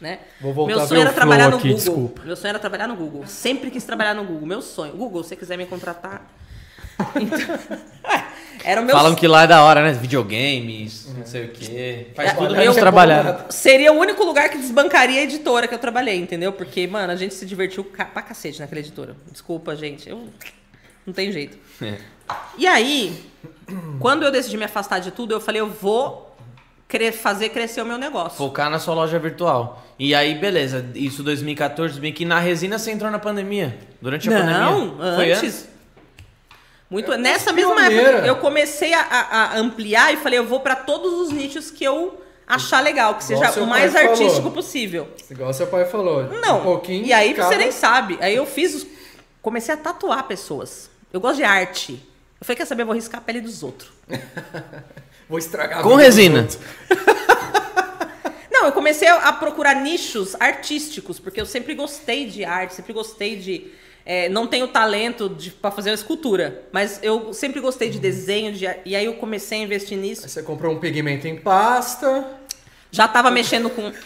[0.00, 0.20] Né?
[0.40, 1.84] Vou voltar Meu a sonho ver era o trabalhar flow no aqui, Google.
[1.84, 2.22] desculpa.
[2.24, 3.26] Meu sonho era trabalhar no Google.
[3.26, 4.46] Sempre quis trabalhar no Google.
[4.46, 4.94] Meu sonho.
[4.94, 6.22] Google, se você quiser me contratar.
[7.16, 7.38] Então,
[8.64, 9.92] era o meu Falam que lá é da hora, né?
[9.92, 12.06] Videogames, não sei o quê.
[12.14, 13.46] Faz É, tudo eu- menos trabalhar.
[13.50, 16.52] Seria o único lugar que desbancaria a editora que eu trabalhei, entendeu?
[16.52, 19.16] Porque, mano, a gente se divertiu ca- pra cacete naquela editora.
[19.30, 20.08] Desculpa, gente.
[20.08, 20.28] Eu...
[21.06, 21.56] Não tem jeito.
[21.82, 21.96] É.
[22.56, 23.24] E aí,
[23.98, 26.36] quando eu decidi me afastar de tudo, eu falei, eu vou
[26.86, 28.36] cre- fazer crescer o meu negócio.
[28.38, 29.84] Focar na sua loja virtual.
[29.98, 30.86] E aí, beleza.
[30.94, 32.24] Isso 2014, 2015.
[32.28, 33.76] Na resina você entrou na pandemia.
[34.00, 35.14] Durante a Não, pandemia.
[35.16, 35.68] Foi antes.
[36.90, 40.74] Muito, nessa fosse mesma época, eu comecei a, a- ampliar e falei, eu vou pra
[40.74, 44.18] todos os nichos que eu achar legal, que seja o mais pai falou.
[44.18, 45.06] artístico possível.
[45.30, 46.24] Igual seu pai falou.
[46.24, 46.58] Não.
[46.60, 47.06] Um pouquinho.
[47.06, 48.18] e aí cada- você nem sabe.
[48.20, 48.74] Aí eu fiz.
[48.74, 48.86] os-
[49.40, 50.90] Comecei a tatuar pessoas.
[51.12, 51.92] Eu gosto de arte.
[52.40, 52.82] Eu falei, quer saber?
[52.82, 53.90] Eu vou riscar a pele dos outros.
[55.28, 56.48] Vou estragar a Com resina.
[58.50, 63.36] Não, eu comecei a procurar nichos artísticos, porque eu sempre gostei de arte, sempre gostei
[63.36, 63.72] de.
[64.04, 68.66] É, não tenho talento pra fazer uma escultura, mas eu sempre gostei de desenho, de,
[68.84, 70.22] e aí eu comecei a investir nisso.
[70.24, 72.24] Aí você comprou um pigmento em pasta.
[72.90, 73.92] Já tava mexendo com.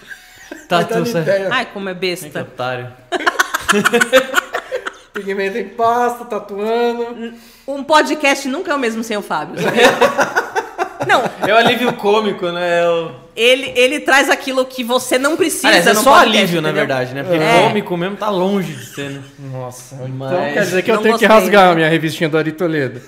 [0.69, 1.53] Tá dando tudo certo.
[1.53, 2.43] Ai, como é Que besta.
[2.43, 2.93] otário.
[5.13, 7.35] Pigmento em pasta, tatuando.
[7.67, 9.57] Um podcast nunca é o mesmo sem o Fábio.
[11.09, 12.81] Não, É o alívio cômico, né?
[12.83, 13.24] É o...
[13.37, 15.69] ele, ele traz aquilo que você não precisa.
[15.69, 17.23] Aliás, é só podcast, alívio, na verdade, né?
[17.23, 17.63] Porque É.
[17.63, 19.23] cômico mesmo tá longe de ser, né?
[19.39, 19.95] Nossa.
[19.97, 21.73] Então Mas- quer dizer que eu Não tenho que gostei, rasgar né?
[21.73, 23.01] a minha revistinha do Ari Toledo.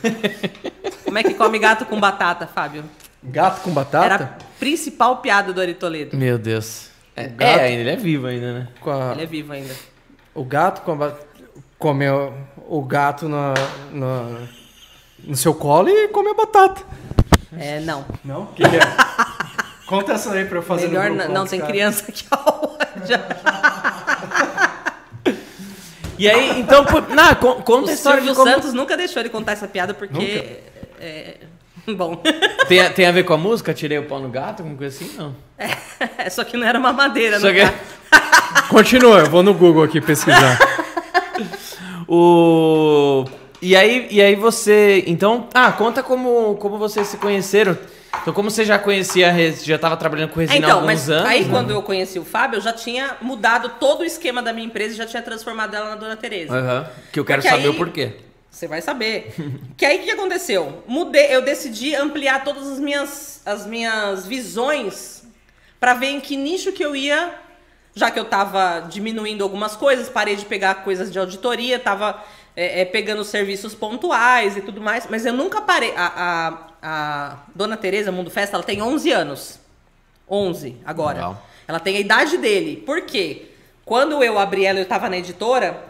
[1.04, 2.84] Como é que come gato com batata, Fábio?
[3.22, 4.04] Gato com batata?
[4.04, 4.28] Era a
[4.58, 6.16] principal piada do Ari Toledo.
[6.16, 6.88] Meu Deus.
[7.14, 8.68] É, gato- é, ele é vivo ainda, né?
[8.80, 9.74] Com a- Ele é vivo ainda.
[10.34, 11.16] O gato com a ba-
[11.78, 12.32] come o,
[12.68, 13.54] o gato na,
[13.92, 14.40] na-
[15.24, 16.82] no seu colo e come a batata.
[17.58, 18.04] É, não.
[18.24, 18.42] Não?
[18.42, 18.80] O que, que é?
[19.86, 22.76] Conta essa aí pra eu fazer Melhor no não, grupo, não tem criança aqui ao
[26.18, 27.08] E aí, então, por...
[27.10, 28.54] não, con- conta O a história de Silvio como...
[28.54, 30.58] Santos nunca deixou ele contar essa piada porque.
[30.98, 31.36] É,
[31.88, 32.16] bom.
[32.66, 33.72] Tem, a- tem a ver com a música?
[33.74, 35.14] Tirei o pau no gato, alguma coisa assim?
[35.16, 35.36] Não.
[36.18, 37.72] É, só que não era uma madeira, Só não que-
[38.68, 40.58] Continua, eu vou no Google aqui pesquisar.
[42.08, 43.24] O...
[43.62, 45.04] E aí, e aí você...
[45.06, 47.76] Então, ah, conta como, como vocês se conheceram.
[48.22, 49.32] Então, como você já conhecia,
[49.62, 51.26] já estava trabalhando com resina há então, alguns mas anos.
[51.30, 51.50] aí né?
[51.50, 54.94] quando eu conheci o Fábio, eu já tinha mudado todo o esquema da minha empresa
[54.94, 56.54] e já tinha transformado ela na Dona Tereza.
[56.56, 58.12] Aham, Que eu quero Porque saber aí- o porquê.
[58.50, 59.34] Você vai saber.
[59.76, 60.82] que aí o que aconteceu?
[60.86, 65.22] Mudei, eu decidi ampliar todas as minhas, as minhas visões
[65.78, 67.34] pra ver em que nicho que eu ia,
[67.94, 72.22] já que eu tava diminuindo algumas coisas, parei de pegar coisas de auditoria, tava
[72.56, 75.92] é, é, pegando serviços pontuais e tudo mais, mas eu nunca parei.
[75.94, 76.58] A, a,
[76.88, 79.58] a Dona Tereza Mundo Festa, ela tem 11 anos.
[80.30, 81.16] 11 agora.
[81.16, 81.46] Legal.
[81.66, 82.76] Ela tem a idade dele.
[82.76, 83.46] Por quê?
[83.84, 85.82] Quando eu abri ela, eu tava na editora,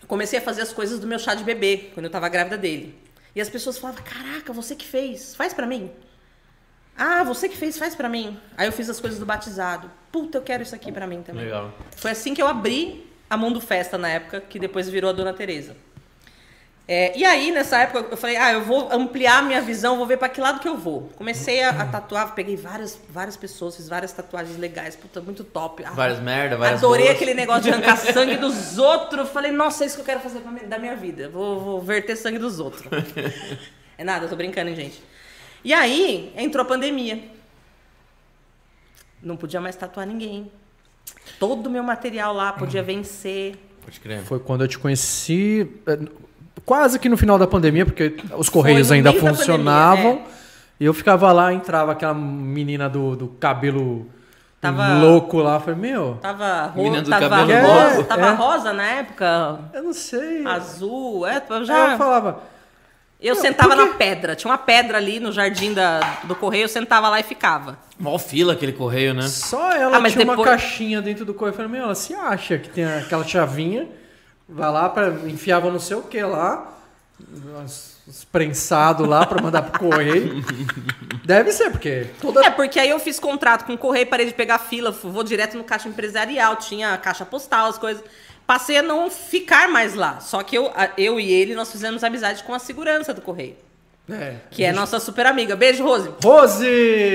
[0.00, 2.58] eu comecei a fazer as coisas do meu chá de bebê, quando eu tava grávida
[2.58, 2.98] dele.
[3.36, 5.92] E as pessoas falavam: "Caraca, você que fez, faz pra mim".
[6.96, 8.36] Ah, você que fez, faz pra mim.
[8.56, 9.88] Aí eu fiz as coisas do batizado.
[10.10, 11.44] Puta, eu quero isso aqui pra mim também.
[11.44, 11.72] Legal.
[11.96, 15.32] Foi assim que eu abri a Mundo Festa na época, que depois virou a Dona
[15.32, 15.76] Teresa.
[16.94, 20.04] É, e aí, nessa época, eu falei, ah, eu vou ampliar a minha visão, vou
[20.06, 21.08] ver pra que lado que eu vou.
[21.16, 25.82] Comecei a, a tatuar, peguei várias, várias pessoas, fiz várias tatuagens legais, puta, muito top.
[25.86, 27.16] Ah, Várias merda, várias Adorei boas.
[27.16, 29.30] aquele negócio de arrancar sangue dos outros.
[29.30, 31.30] Falei, nossa, é isso que eu quero fazer pra mi- da minha vida.
[31.30, 32.84] Vou, vou verter sangue dos outros.
[33.96, 35.02] é nada, eu tô brincando, hein, gente.
[35.64, 37.24] E aí, entrou a pandemia.
[39.22, 40.52] Não podia mais tatuar ninguém.
[41.38, 43.56] Todo o meu material lá podia vencer.
[43.82, 44.22] Pode crer.
[44.24, 45.98] Foi quando eu te conheci, eh,
[46.64, 50.12] quase que no final da pandemia, porque os correios ainda funcionavam.
[50.16, 50.32] pandemia,
[50.80, 54.06] E eu ficava lá, entrava aquela menina do, do cabelo
[54.60, 55.60] Tava- louco lá.
[55.60, 58.04] Falei, meu, Tava, ro Menina do tava, cabelo rosa, louco.
[58.04, 58.30] tava É.
[58.34, 60.44] rosa na época, eu não sei.
[60.46, 61.24] azul.
[61.26, 61.92] É, eu Aí já.
[61.92, 62.40] eu falava,
[63.24, 64.34] Eu Não, sentava por na pedra.
[64.34, 67.78] Tinha uma pedra ali no jardim da, do correio, eu sentava lá e ficava.
[67.96, 69.22] Mó fila aquele correio, né?
[69.28, 71.52] só ela Ah, mas tinha uma depois- caixinha dentro do correio.
[71.52, 73.86] Eu falei, meu, ela se acha que tem aquela chavinha,
[74.52, 76.72] vai lá, pra, enfiava não sei o que lá,
[77.62, 80.44] uns, uns prensado lá pra mandar pro correio.
[81.24, 84.34] Deve ser, porque toda É, porque aí eu fiz contrato com o correio, parei de
[84.34, 88.02] pegar fila, vou direto no caixa empresarial, tinha caixa postal, as coisas.
[88.46, 90.20] Passei a não ficar mais lá.
[90.20, 93.56] Só que eu, eu e ele, nós fizemos amizade com a segurança do correio.
[94.10, 94.34] É.
[94.50, 95.54] Que é nossa super amiga.
[95.54, 96.10] Beijo, Rose.
[96.22, 96.66] Rose!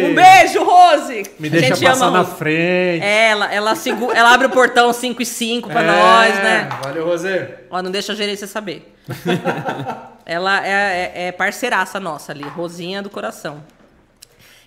[0.05, 1.31] Um beijo, Rose!
[1.37, 2.37] Me A deixa gente passar ama na Rose.
[2.37, 3.03] frente.
[3.05, 6.69] Ela, ela, segu- ela abre o portão 5 e 5 pra É, nós, né?
[6.81, 7.47] Valeu, Rose.
[7.69, 8.93] Ó, não deixa a gerência saber.
[10.25, 10.71] Ela é,
[11.15, 13.63] é, é parceiraça nossa ali, Rosinha do coração.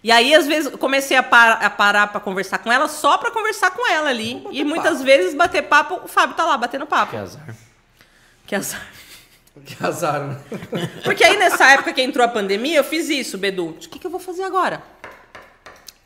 [0.02, 3.30] E aí, às vezes, comecei a, par- a parar pra conversar com ela só pra
[3.30, 4.42] conversar com ela ali.
[4.50, 7.10] E muitas vezes bater papo, o Fábio tá lá batendo papo.
[7.10, 7.42] Que azar.
[8.46, 8.80] Que azar.
[9.64, 10.20] Que azar.
[10.20, 10.40] né?
[11.04, 13.70] Porque aí, nessa época que entrou a pandemia, eu fiz isso, Bedu.
[13.70, 14.82] O que, que eu vou fazer agora?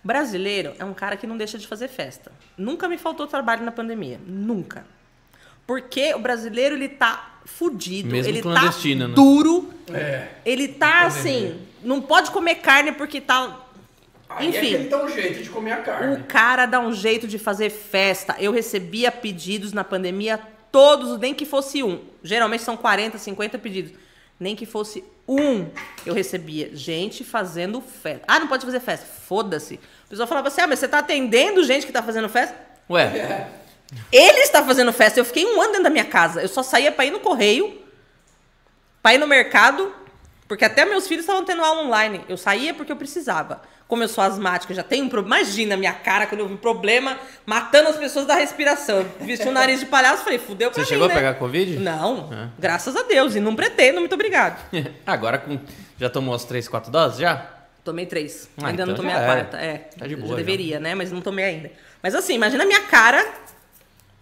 [0.03, 2.31] Brasileiro é um cara que não deixa de fazer festa.
[2.59, 4.21] Nunca me faltou trabalho na pandemia.
[4.27, 4.85] Nunca.
[5.67, 8.11] Porque o brasileiro, ele tá fudido.
[8.11, 9.15] Mesmo ele tá né?
[9.15, 9.73] duro.
[9.93, 10.29] É.
[10.45, 13.61] Ele tá assim, não pode comer carne porque tá.
[14.41, 16.17] Enfim, dá um jeito de comer a carne.
[16.17, 18.37] o cara dá um jeito de fazer festa.
[18.39, 20.41] Eu recebia pedidos na pandemia,
[20.75, 22.01] todos, nem que fosse um.
[22.21, 23.93] Geralmente são 40, 50 pedidos.
[24.41, 25.71] Nem que fosse um,
[26.05, 26.75] eu recebia.
[26.75, 28.25] Gente fazendo festa.
[28.27, 29.07] Ah, não pode fazer festa.
[29.07, 29.77] Foda-se.
[30.07, 32.57] O pessoal falava assim: ah, mas você tá atendendo gente que tá fazendo festa?
[32.91, 33.49] Ué,
[34.11, 35.21] Ele está fazendo festa.
[35.21, 36.43] Eu fiquei um ano dentro da minha casa.
[36.43, 37.81] Eu só saía pra ir no correio,
[39.01, 39.95] pra ir no mercado,
[40.49, 42.25] porque até meus filhos estavam tendo aula online.
[42.29, 43.63] Eu saía porque eu precisava.
[43.87, 45.37] Como eu sou asmática, já tenho um problema.
[45.37, 48.99] Imagina a minha cara quando eu vi problema matando as pessoas da respiração.
[49.01, 51.15] Eu Vesti um nariz de palhaço falei, fudeu pra você mim, chegou né?
[51.15, 51.79] a pegar Covid?
[51.79, 52.49] Não, Ah.
[52.59, 53.35] graças a Deus.
[53.37, 54.59] E não pretendo, muito obrigado.
[55.07, 55.59] Agora com...
[55.99, 57.19] já tomou as 3, 4 doses?
[57.19, 57.51] Já?
[57.85, 58.49] Tomei três.
[58.57, 59.57] Ah, ainda não então tomei já a quarta.
[59.59, 59.77] É.
[59.99, 60.39] Tá de boa, já já.
[60.39, 60.95] deveria, né?
[60.95, 61.71] Mas não tomei ainda.
[62.03, 63.23] Mas assim, imagina a minha cara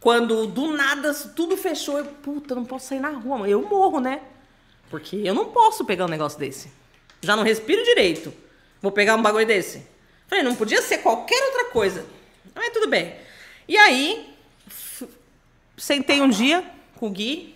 [0.00, 1.98] quando do nada tudo fechou.
[1.98, 3.48] Eu, puta, não posso sair na rua.
[3.48, 4.20] Eu morro, né?
[4.90, 6.72] Porque eu não posso pegar um negócio desse.
[7.20, 8.34] Já não respiro direito.
[8.82, 9.86] Vou pegar um bagulho desse.
[10.26, 12.04] Falei, não podia ser qualquer outra coisa.
[12.54, 13.14] Mas tudo bem.
[13.68, 14.34] E aí,
[15.76, 16.64] sentei um dia
[16.96, 17.54] com o Gui.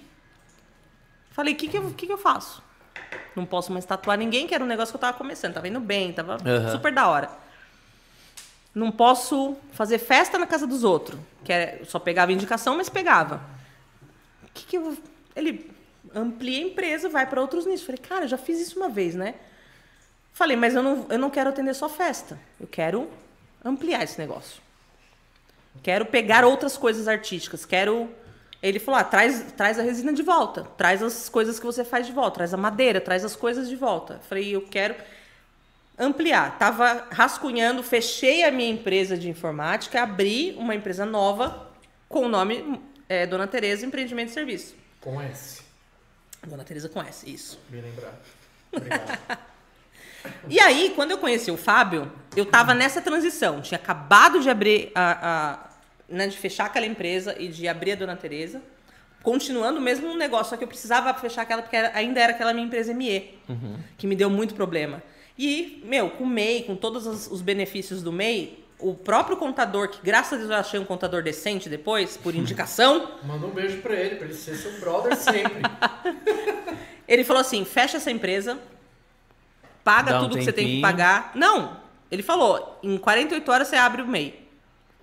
[1.32, 2.62] Falei, o que, que, eu- que, que eu faço?
[3.35, 5.55] Não posso mais tatuar ninguém, que era um negócio que eu tava começando.
[5.55, 6.70] Tava indo bem, tava Aham.
[6.73, 7.31] super da hora.
[8.74, 11.19] Não posso fazer festa na casa dos outros.
[11.44, 13.43] Que era, só pegava indicação, mas pegava.
[14.44, 14.97] O que, que eu.
[15.35, 15.70] Ele
[16.15, 17.85] amplia a empresa, vai para outros nichos.
[17.85, 19.35] Falei, cara, eu já fiz isso uma vez, né?
[20.36, 22.38] Falei, mas eu não, eu não quero atender só festa.
[22.60, 23.08] Eu quero
[23.64, 24.60] ampliar esse negócio.
[25.82, 27.64] Quero pegar outras coisas artísticas.
[27.64, 28.10] Quero.
[28.62, 30.64] Ele falou: ah, traz, traz a resina de volta.
[30.76, 32.34] Traz as coisas que você faz de volta.
[32.34, 34.20] Traz a madeira, traz as coisas de volta.
[34.28, 34.94] Falei, eu quero
[35.98, 36.58] ampliar.
[36.58, 41.66] Tava rascunhando, fechei a minha empresa de informática, abri uma empresa nova
[42.10, 44.74] com o nome é, Dona Tereza Empreendimento e Serviço.
[45.00, 45.62] Com S.
[46.46, 47.58] Dona Tereza conhece, isso.
[47.70, 48.18] Bem lembrado.
[48.70, 49.46] Obrigado.
[50.48, 53.61] E aí, quando eu conheci o Fábio, eu tava nessa transição.
[53.61, 55.28] Tinha acabado de abrir a.
[55.62, 55.66] a-
[56.09, 58.62] né, de fechar aquela empresa e de abrir a Dona Tereza.
[59.24, 62.53] Continuando o mesmo negócio, só que eu precisava fechar aquela, porque era- ainda era aquela
[62.53, 63.36] minha empresa ME,
[63.98, 65.03] que me deu muito problema.
[65.36, 69.89] E, meu, com o MEI, com todos os, os benefícios do MEI, o próprio contador,
[69.89, 73.78] que graças a Deus eu achei um contador decente depois, por indicação, Manda um beijo
[73.78, 75.61] pra ele, pra ele ser seu brother sempre.
[77.09, 78.59] Ele falou assim: fecha essa empresa,
[79.86, 81.30] paga Dá um tudo que você tem que pagar.
[81.36, 81.76] Não,
[82.10, 84.44] ele falou: em 48 horas você abre o MEI.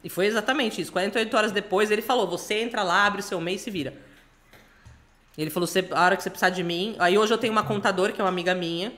[0.03, 0.91] E foi exatamente isso.
[0.91, 3.93] 48 horas depois ele falou: você entra lá, abre o seu MEI e se vira.
[5.37, 6.95] Ele falou: "Você- a hora que você precisar de mim.
[6.99, 8.93] Aí hoje eu tenho uma contadora que é uma amiga minha,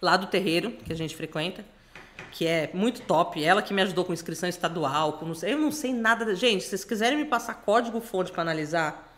[0.00, 1.64] lá do terreiro, que a gente frequenta.
[2.32, 3.42] Que é muito top.
[3.44, 5.14] Ela que me ajudou com inscrição estadual.
[5.14, 6.24] Com não sei- eu não sei nada.
[6.24, 9.12] da- Gente, se vocês quiserem me passar código fonte para analisar,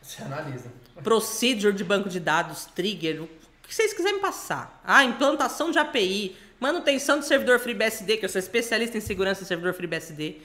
[0.00, 0.72] Você analisa.
[1.02, 3.28] procedure de banco de dados, trigger, o
[3.70, 4.82] que vocês quiserem passar.
[4.84, 9.46] Ah, implantação de API, manutenção de servidor FreeBSD, que eu sou especialista em segurança de
[9.46, 10.38] servidor FreeBSD.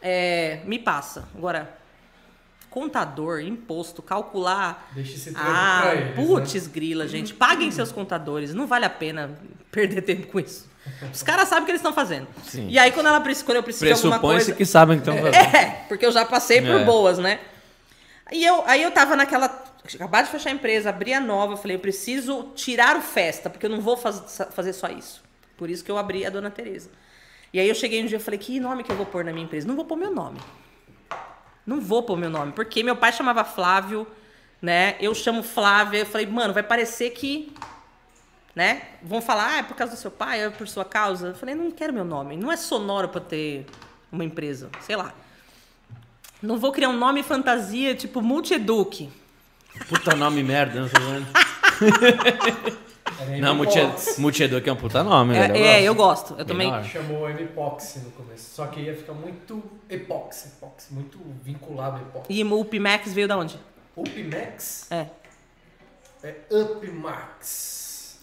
[0.00, 1.28] É, me passa.
[1.36, 1.76] Agora,
[2.70, 4.88] contador, imposto, calcular.
[4.94, 7.34] Deixa esse Ah, eles, putz, grila, gente.
[7.34, 8.54] Paguem seus contadores.
[8.54, 9.38] Não vale a pena
[9.70, 10.66] perder tempo com isso.
[11.12, 12.28] Os caras sabem o que eles estão fazendo.
[12.46, 12.66] Sim.
[12.70, 14.56] E aí, quando, ela, quando eu preciso de alguma Pressupõe-se coisa...
[14.56, 15.54] que sabem o que estão fazendo.
[15.54, 16.84] É, porque eu já passei por É.
[16.84, 17.40] boas, né?
[18.30, 19.46] E eu, aí eu tava naquela.
[19.94, 23.64] Acabar de fechar a empresa, abri a nova, falei, eu preciso tirar o festa, porque
[23.64, 25.22] eu não vou faz- fazer só isso.
[25.56, 26.90] Por isso que eu abri a Dona Tereza.
[27.52, 29.32] E aí eu cheguei um dia e falei, que nome que eu vou pôr na
[29.32, 29.66] minha empresa?
[29.66, 30.38] Não vou pôr meu nome.
[31.64, 34.06] Não vou pôr meu nome, porque meu pai chamava Flávio,
[34.60, 34.96] né?
[35.00, 36.00] Eu chamo Flávia.
[36.00, 37.54] Eu falei, mano, vai parecer que
[38.54, 38.82] né?
[39.02, 41.28] Vão falar, ah, é por causa do seu pai, é por sua causa.
[41.28, 42.36] Eu falei, não quero meu nome.
[42.36, 43.64] Não é sonoro pra ter
[44.10, 45.14] uma empresa, sei lá.
[46.42, 49.10] Não vou criar um nome fantasia tipo Multieduc.
[49.88, 51.26] Puta nome merda, não tô vendo.
[53.40, 55.56] Não, Multi- Multieduc é um puta nome, É, velho.
[55.56, 56.34] é, eu gosto.
[56.38, 56.70] Eu também.
[56.70, 56.84] Menor.
[56.84, 58.54] Chamou M-Epoxy no começo.
[58.54, 62.26] Só que ia ficar muito epoxy, epoxy muito vinculado a epoxy.
[62.32, 63.58] E o Max veio da onde?
[63.96, 65.06] Upmax É.
[66.22, 68.18] é Upmax.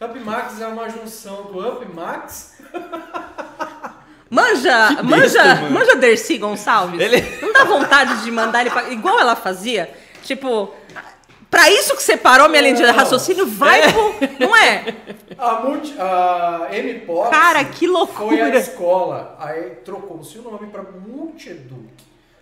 [0.00, 2.58] Upmax é uma junção do Upmax.
[4.30, 5.70] Manja, manja, mano.
[5.70, 7.00] manja Dercy Gonçalves.
[7.00, 8.90] Ele- Não dá vontade de mandar ele pra...
[8.90, 9.90] Igual ela fazia.
[10.22, 10.74] Tipo,
[11.50, 14.14] pra isso que você parou minha linha de raciocínio, vai pro...
[14.38, 14.94] Não é?
[15.38, 18.56] A, multi, a M-Epoxy Cara, que foi a loucura.
[18.58, 19.36] escola.
[19.40, 21.88] Aí trocou-se o nome para Multieduc.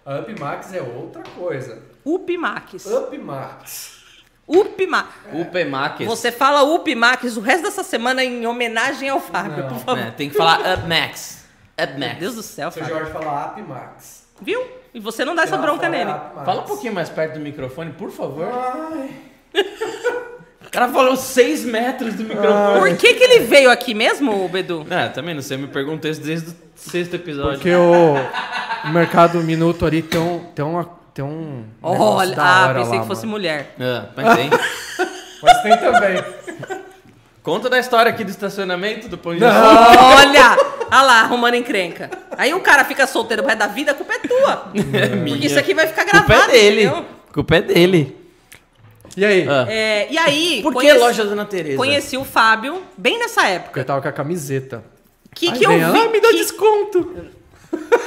[0.04, 1.82] A Upmax é outra coisa.
[2.04, 2.86] Upmax.
[2.86, 3.96] Upmax.
[4.48, 5.08] Upmax.
[5.32, 6.04] O Pemax.
[6.06, 9.98] Você fala Upmax o resto dessa semana em homenagem ao Fábio, Não, por favor.
[10.06, 11.44] É, tem que falar Upmax.
[11.78, 12.18] Meu Upmax.
[12.18, 12.98] Deus do céu, Seu Fábio.
[12.98, 14.26] Jorge fala Upmax.
[14.40, 14.62] Viu?
[14.94, 16.10] E você não dá essa bronca é nele.
[16.44, 18.48] Fala um pouquinho mais perto do microfone, por favor.
[18.48, 19.10] Ai.
[20.66, 22.80] O cara falou 6 metros do microfone.
[22.80, 24.86] Por que, que ele veio aqui mesmo, Bedu?
[24.90, 27.54] É, também não sei, me perguntou isso desde o sexto episódio.
[27.54, 28.14] Porque o,
[28.84, 30.84] o mercado minuto ali tem um, tem uma,
[31.14, 33.32] tem um negócio Olha, da ah, hora pensei lá, que fosse mano.
[33.32, 33.74] mulher.
[33.80, 34.50] Ah, mas tem.
[35.42, 36.75] Mas tem também.
[37.46, 40.56] Conta da história aqui do estacionamento do Pão de Olha!
[40.90, 42.10] Olha lá, arrumando encrenca.
[42.36, 44.56] Aí o cara fica solteiro pro resto da vida, a culpa é tua.
[45.28, 46.82] Porque isso aqui vai ficar Culpa gravado, é dele.
[46.86, 47.04] entendeu?
[47.32, 48.16] Culpa é dele.
[49.16, 49.48] E aí?
[49.48, 49.64] Ah.
[49.68, 51.76] É, e aí, Por que conheci- loja Dona Tereza?
[51.76, 53.80] Conheci o Fábio bem nessa Porque época.
[53.80, 54.82] eu tava com a camiseta.
[55.32, 55.78] Que, Aí que eu vi.
[55.80, 57.26] ela, "Ah, me dá que- desconto.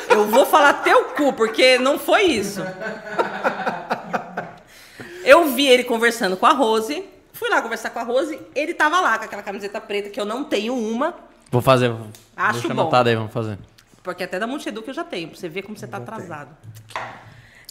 [0.10, 2.62] Eu vou falar teu cu, porque não foi isso.
[5.24, 7.04] Eu vi ele conversando com a Rose.
[7.40, 8.38] Fui lá conversar com a Rose.
[8.54, 11.16] Ele tava lá com aquela camiseta preta que eu não tenho uma.
[11.50, 11.90] Vou fazer.
[12.36, 12.82] Acho Deixa bom.
[12.82, 13.58] anotado aí, vamos fazer.
[14.04, 16.50] Porque até da Multieduc eu já tenho, pra você ver como você tá atrasado.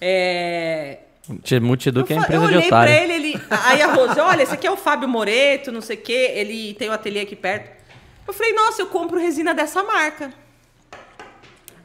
[0.01, 1.01] É.
[1.61, 2.95] Multieduc é eu, fa- empresa eu de olhei pra otário.
[2.95, 3.43] ele, ele.
[3.51, 6.33] Aí a Rose, olha, esse aqui é o Fábio Moreto, não sei o quê.
[6.35, 7.71] Ele tem o ateliê aqui perto.
[8.27, 10.33] Eu falei, nossa, eu compro resina dessa marca.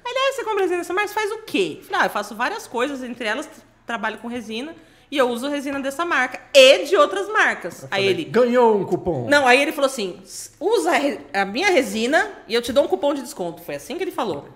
[0.06, 1.08] Aí ele, ah, você compra resina dessa marca?
[1.10, 1.78] Você faz o quê?
[1.80, 3.50] Eu falei, ah, eu faço várias coisas, entre elas
[3.86, 4.74] trabalho com resina.
[5.14, 6.40] E eu uso resina dessa marca.
[6.56, 7.86] E de outras marcas.
[7.92, 8.24] Aí ele.
[8.24, 9.28] Ganhou um cupom.
[9.30, 10.18] Não, aí ele falou assim:
[10.60, 10.90] usa
[11.32, 13.62] a minha resina e eu te dou um cupom de desconto.
[13.62, 14.48] Foi assim que ele falou.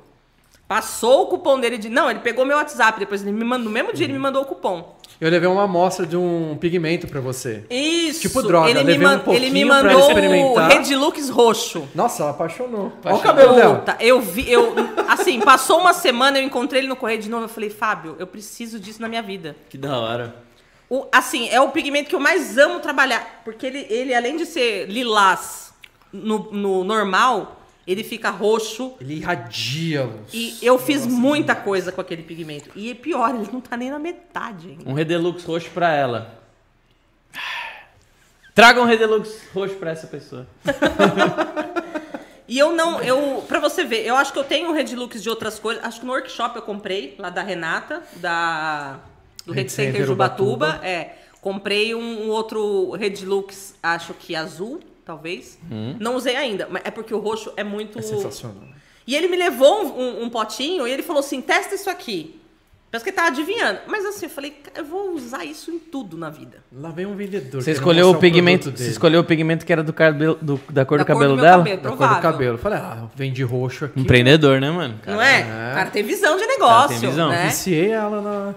[0.68, 1.90] Passou o cupom dele de.
[1.90, 4.42] Não, ele pegou meu WhatsApp, depois ele me mandou, no mesmo dia ele me mandou
[4.42, 4.98] o cupom.
[5.22, 7.64] Eu levei uma amostra de um pigmento pra você.
[7.70, 8.22] Isso!
[8.22, 10.72] Tipo droga, ele me, levei um man- ele me pouquinho pra mandou o experimentar.
[10.72, 11.88] Red Lux roxo.
[11.94, 12.92] Nossa, ela apaixonou.
[13.06, 13.86] Olha o cabelo dela.
[14.00, 14.74] Eu vi, eu.
[15.08, 17.46] Assim, passou uma semana, eu encontrei ele no correio de novo.
[17.46, 19.56] Eu falei, Fábio, eu preciso disso na minha vida.
[19.70, 20.47] Que da hora.
[20.90, 23.42] O, assim, é o pigmento que eu mais amo trabalhar.
[23.44, 25.74] Porque ele, ele além de ser lilás
[26.12, 28.94] no, no normal, ele fica roxo.
[29.00, 30.34] Ele irradia luz.
[30.34, 32.70] E eu fiz muita coisa com aquele pigmento.
[32.76, 34.90] E é pior, ele não tá nem na metade ainda.
[34.90, 36.40] Um Redelux roxo pra ela.
[38.56, 40.48] Traga um Redelux roxo pra essa pessoa.
[42.48, 45.30] E eu não, eu, pra você ver, eu acho que eu tenho um Red de
[45.30, 45.84] outras coisas.
[45.84, 49.00] Acho que no workshop eu comprei, lá da Renata, da,
[49.48, 50.68] do Red Red Center Center Ubatuba.
[50.68, 50.86] Ubatuba.
[50.86, 55.58] É, comprei um, um outro Red Lux, acho que azul, talvez.
[56.00, 57.98] Não usei ainda, mas é porque o roxo é muito...
[57.98, 58.64] É sensacional.
[59.08, 62.42] E ele me levou um, um- potinho e ele falou assim: testa isso aqui.
[62.92, 63.80] Parece que ele tava adivinhando.
[63.88, 66.58] Mas assim, eu falei, "Cara, eu vou usar isso em tudo na vida.
[66.74, 67.62] Lá vem um vendedor.
[67.62, 68.70] Você escolheu o pigmento.
[68.76, 71.36] Você escolheu o pigmento que era do cabelo, do- da cor Da do cor cabelo
[71.36, 71.58] meu dela?
[71.64, 72.22] cabelo, Da cor do provável.
[72.32, 72.54] cabelo.
[72.56, 74.00] Eu falei, ah, vende roxo aqui.
[74.02, 75.00] Empreendedor, né, mano?
[75.06, 75.40] Não é?
[75.42, 75.72] É.
[75.72, 77.00] O cara tem visão de negócio.
[77.00, 77.30] tem visão.
[77.30, 77.46] Né?
[77.48, 78.56] Viciei ela na...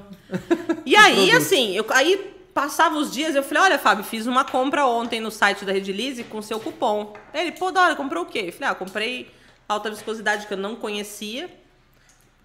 [0.87, 4.85] E aí, assim, eu, aí passava os dias, eu falei, olha, Fábio, fiz uma compra
[4.87, 7.15] ontem no site da Redilize com seu cupom.
[7.33, 8.45] Ele, pô, da hora, comprou o quê?
[8.49, 9.31] Eu falei, ah, comprei
[9.69, 11.49] alta viscosidade que eu não conhecia.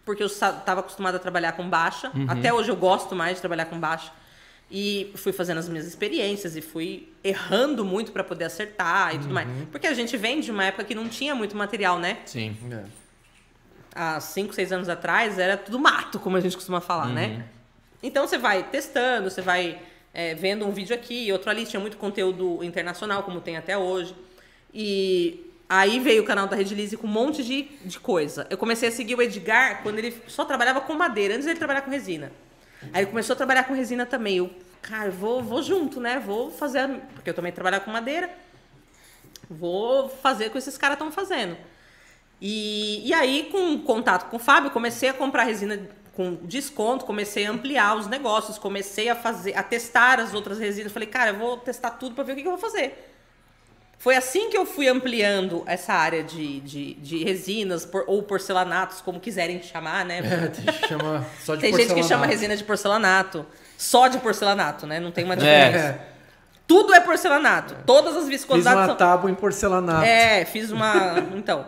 [0.05, 2.11] porque eu estava acostumada a trabalhar com baixa.
[2.27, 4.11] Até hoje eu gosto mais de trabalhar com baixa.
[4.69, 9.33] E fui fazendo as minhas experiências e fui errando muito para poder acertar e tudo
[9.33, 9.47] mais.
[9.71, 12.19] Porque a gente vem de uma época que não tinha muito material, né?
[12.25, 12.55] Sim.
[12.71, 12.83] É.
[13.95, 17.45] há 5, 6 anos atrás, era tudo mato, como a gente costuma falar, né?
[18.05, 19.81] Então você vai testando, você vai
[20.13, 24.15] é, vendo um vídeo aqui, outro ali, tinha muito conteúdo internacional, como tem até hoje.
[24.71, 28.45] E aí veio o canal da Rede Lise com um monte de, de coisa.
[28.47, 31.81] Eu comecei a seguir o Edgar quando ele só trabalhava com madeira, antes dele trabalhar
[31.81, 32.31] com resina.
[32.93, 34.37] Aí ele começou a trabalhar com resina também.
[34.37, 34.51] Eu,
[34.83, 36.21] cara, vou, vou junto, né?
[36.23, 38.29] Vou fazer, porque eu também trabalhava com madeira.
[39.49, 41.57] Vou fazer o que esses caras estão fazendo.
[42.39, 47.45] E, e aí, com contato com o Fábio, comecei a comprar resina com desconto, comecei
[47.45, 50.91] a ampliar os negócios, comecei a fazer, a testar as outras resinas.
[50.91, 53.11] Falei, cara, eu vou testar tudo para ver o que, que eu vou fazer.
[53.97, 59.01] Foi assim que eu fui ampliando essa área de, de, de resinas por- ou porcelanatos,
[59.01, 60.19] como quiserem chamar, né?
[60.25, 60.65] É, tem
[61.43, 63.45] só de Tem gente que chama resina de porcelanato.
[63.77, 64.99] Só de porcelanato, né?
[64.99, 65.37] Não tem uma É.
[65.37, 65.87] diferença.
[65.87, 66.07] É,
[66.67, 67.75] Tudo é porcelanato.
[67.85, 68.95] Todas as fiz viscosidades uma são...
[68.95, 70.05] tábua em porcelanato.
[70.05, 71.17] É, fiz uma.
[71.35, 71.67] Então.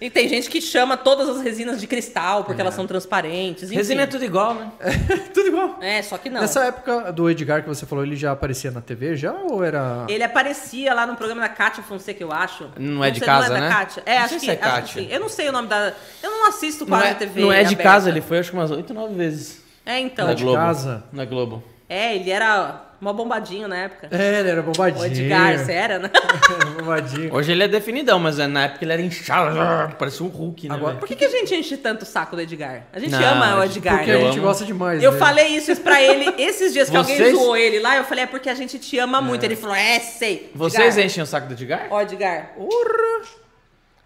[0.00, 3.64] E tem gente que chama todas as resinas de cristal porque elas são transparentes.
[3.64, 3.74] Enfim.
[3.76, 4.72] Resina é tudo igual, né?
[5.34, 5.78] Tudo igual.
[5.80, 6.40] É, só que não.
[6.40, 10.04] Nessa época do Edgar que você falou, ele já aparecia na TV já ou era...
[10.08, 12.68] Ele aparecia lá no programa da Kátia Fonseca, eu acho.
[12.78, 13.68] Não é de sei, casa, não é né?
[13.68, 14.02] da Kátia.
[14.06, 15.02] É, Não acho que, se é acho que Kátia.
[15.02, 15.08] sim.
[15.10, 15.92] Eu não sei o nome da.
[16.22, 17.40] Eu não assisto Não quase é, a TV.
[17.40, 17.82] não é de aberta.
[17.82, 19.62] casa, ele foi acho que umas 8, 9 vezes.
[19.86, 20.26] É, então.
[20.26, 20.58] na de Globo.
[20.58, 21.04] casa?
[21.12, 21.62] Na Globo.
[21.88, 24.08] É, ele era mó bombadinho na época.
[24.10, 25.02] É, ele era bombadinho.
[25.02, 26.10] O Edgar, você era, né?
[26.12, 27.34] Era bombadinho.
[27.34, 29.56] Hoje ele é definidão, mas na época ele era inchado,
[29.96, 30.74] parecia um Hulk, né?
[30.74, 30.96] Agora-?
[30.96, 32.84] Por que, que a gente enche tanto o saco do Edgar?
[32.92, 34.16] A gente Não, ama o a Edgar, Porque né?
[34.16, 35.24] a Eu gente gosta demais Eu dele.
[35.24, 37.96] falei isso pra ele esses dias que alguém Vocês- zoou ele lá.
[37.96, 39.44] Eu falei, é porque a gente te ama muito.
[39.44, 40.50] Ele falou, é, sei.
[40.54, 41.06] Vocês Edgar.
[41.06, 41.86] enchem o saco do Edgar?
[41.90, 42.52] Ó, Edgar.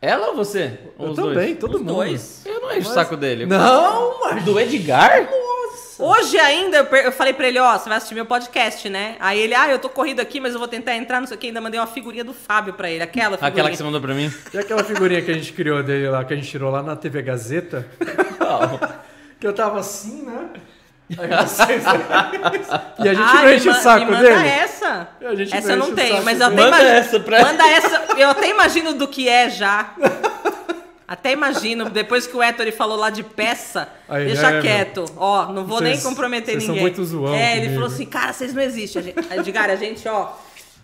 [0.00, 0.78] Ela ou você?
[0.98, 1.58] Ou Eu também, dois?
[1.58, 1.94] todo Os mundo.
[1.94, 2.42] dois.
[2.44, 3.46] Eu não encho o saco dele.
[3.46, 4.42] Não, mas...
[4.44, 5.28] Do Edgar?
[6.02, 9.16] Hoje ainda, eu, eu falei pra ele, ó, você vai assistir meu podcast, né?
[9.20, 11.40] Aí ele, ah, eu tô corrido aqui, mas eu vou tentar entrar, não sei o
[11.40, 11.46] que.
[11.46, 13.48] Ainda mandei uma figurinha do Fábio pra ele, aquela figurinha.
[13.48, 14.32] Aquela que você mandou pra mim?
[14.52, 16.96] E aquela figurinha que a gente criou dele lá, que a gente tirou lá na
[16.96, 17.86] TV Gazeta?
[19.38, 20.48] que eu tava assim, né?
[21.10, 21.84] Vocês...
[23.04, 24.48] e a gente Ah, não enche o saco manda dele.
[24.48, 25.08] essa.
[25.20, 26.56] A gente essa não eu não tenho, saco mas eu até.
[26.56, 26.90] Manda imagino.
[26.90, 28.02] essa pra- Manda essa.
[28.16, 29.90] Eu até imagino do que é já.
[31.06, 34.62] Até imagino, depois que o Héctor falou lá de peça, Aí, deixa é, meu.
[34.62, 35.04] quieto.
[35.16, 36.82] Ó, não vou nem comprometer vocês são ninguém.
[36.90, 37.74] muito zoão É, ele comigo.
[37.74, 39.00] falou assim, cara, vocês não existem.
[39.00, 40.28] A gente- Edgar, a gente, ó,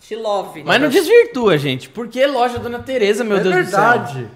[0.00, 0.62] te love.
[0.64, 1.88] Mas não desvirtua, gente.
[1.88, 3.80] Por que loja Dona Tereza, meu é Deus do céu?
[3.80, 4.28] verdade.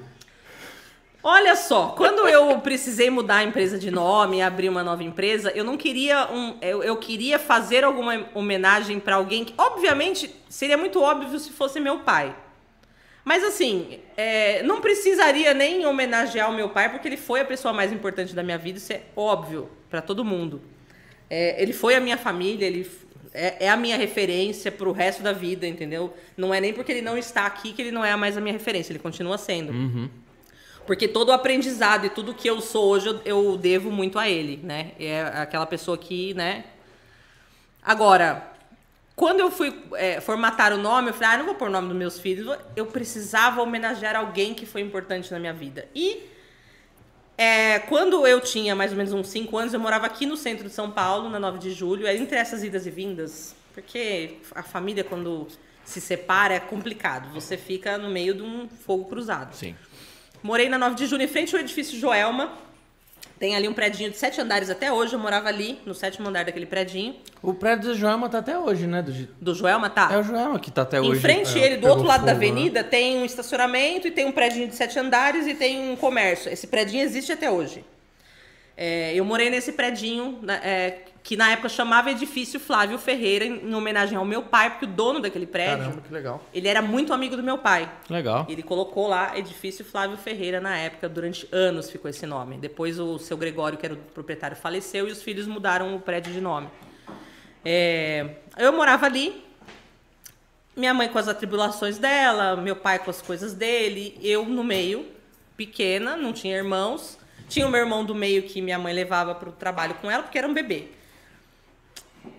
[1.24, 5.52] Olha só, quando eu precisei mudar a empresa de nome e abrir uma nova empresa,
[5.54, 6.56] eu não queria um.
[6.60, 11.78] Eu, eu queria fazer alguma homenagem pra alguém que, obviamente, seria muito óbvio se fosse
[11.78, 12.34] meu pai.
[13.24, 17.72] Mas assim, é, não precisaria nem homenagear o meu pai, porque ele foi a pessoa
[17.72, 20.60] mais importante da minha vida, isso é óbvio pra todo mundo.
[21.30, 22.90] É, ele foi a minha família, ele
[23.32, 26.14] é, é a minha referência pro resto da vida, entendeu?
[26.36, 28.52] Não é nem porque ele não está aqui que ele não é mais a minha
[28.52, 29.72] referência, ele continua sendo.
[30.86, 34.28] Porque todo o aprendizado e tudo que eu sou hoje, eu, eu devo muito a
[34.28, 34.92] ele, né?
[34.98, 36.64] É aquela pessoa que, né?
[37.82, 38.51] Agora,
[39.22, 41.86] quando eu fui é, formatar o nome, eu falei, ah, não vou pôr o nome
[41.86, 42.58] dos meus filhos.
[42.74, 45.88] Eu precisava homenagear alguém que foi importante na minha vida.
[45.94, 46.24] E
[47.38, 50.66] é, quando eu tinha mais ou menos uns 5 anos, eu morava aqui no centro
[50.66, 54.62] de São Paulo, na 9 de julho, é entre essas idas e vindas, porque a
[54.64, 55.46] família, quando
[55.84, 57.32] se separa, é complicado.
[57.32, 59.54] Você fica no meio de um fogo cruzado.
[59.54, 59.76] Sim.
[60.42, 62.58] Morei na 9 de julho, em frente ao edifício Joelma.
[63.38, 65.14] Tem ali um predinho de sete andares até hoje.
[65.14, 67.16] Eu morava ali, no sétimo andar daquele predinho.
[67.42, 69.02] O prédio do Joelma tá até hoje, né?
[69.02, 69.12] Do...
[69.40, 70.10] Do Joelma, tá?
[70.12, 71.20] É o Joelma que tá até Em hoje.
[71.20, 72.50] frente É, ele, do outro lado da fogo, né?
[72.50, 76.52] avenida, tem um estacionamento e tem um prédio de sete andares e tem um comércio.
[76.52, 77.84] Esse prédio existe até hoje.
[78.76, 83.74] É, eu morei nesse predinho, é, que na época chamava Edifício Flávio Ferreira, em, em
[83.74, 86.42] homenagem ao meu pai, porque o dono daquele prédio, Caramba, que legal.
[86.52, 87.90] ele era muito amigo do meu pai.
[88.10, 88.46] Legal.
[88.48, 92.56] Ele colocou lá Edifício Flávio Ferreira na época, durante anos ficou esse nome.
[92.58, 96.32] Depois o seu Gregório, que era o proprietário, faleceu e os filhos mudaram o prédio
[96.32, 96.68] de nome.
[97.64, 99.44] É, eu morava ali,
[100.74, 105.06] minha mãe com as atribulações dela, meu pai com as coisas dele, eu no meio,
[105.56, 107.18] pequena, não tinha irmãos.
[107.52, 110.22] Tinha o meu irmão do meio que minha mãe levava para o trabalho com ela,
[110.22, 110.88] porque era um bebê.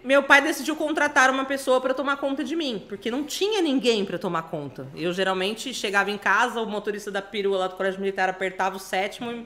[0.04, 4.04] Meu pai decidiu contratar uma pessoa para tomar conta de mim, porque não tinha ninguém
[4.06, 4.88] para tomar conta.
[4.96, 8.80] Eu geralmente chegava em casa, o motorista da perua lá do Colégio Militar apertava o
[8.80, 9.46] sétimo,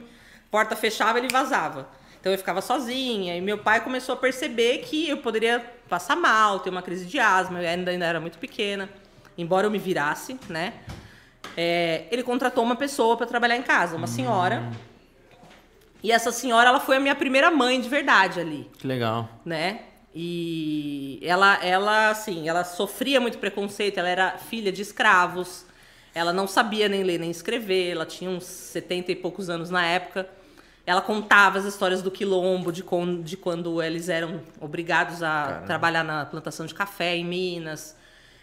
[0.50, 1.86] porta fechava, ele vazava.
[2.18, 3.36] Então eu ficava sozinha.
[3.36, 7.18] E meu pai começou a perceber que eu poderia passar mal, ter uma crise de
[7.18, 7.62] asma.
[7.62, 8.88] Eu ainda, ainda era muito pequena,
[9.36, 10.72] embora eu me virasse, né?
[11.54, 14.62] É, ele contratou uma pessoa para trabalhar em casa, uma senhora.
[16.02, 19.28] E essa senhora, ela foi a minha primeira mãe de verdade ali Que legal.
[19.44, 19.80] né?
[20.14, 25.64] E ela, ela, assim, ela sofria muito preconceito, ela era filha de escravos,
[26.14, 29.84] ela não sabia nem ler nem escrever, ela tinha uns 70 e poucos anos na
[29.84, 30.28] época.
[30.86, 36.02] Ela contava as histórias do quilombo, de, con- de quando eles eram obrigados a trabalhar
[36.02, 37.94] na plantação de café em Minas,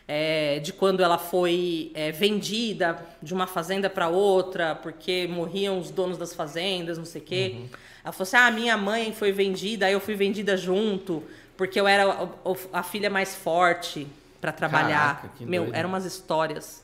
[0.07, 5.89] é, de quando ela foi é, vendida de uma fazenda para outra, porque morriam os
[5.89, 7.55] donos das fazendas, não sei o quê.
[8.03, 11.23] Ela falou assim: ah, minha mãe foi vendida, aí eu fui vendida junto,
[11.57, 14.07] porque eu era o- a filha mais forte
[14.39, 15.21] para trabalhar.
[15.21, 15.75] Caraca, Meu, doido.
[15.75, 16.83] eram umas histórias.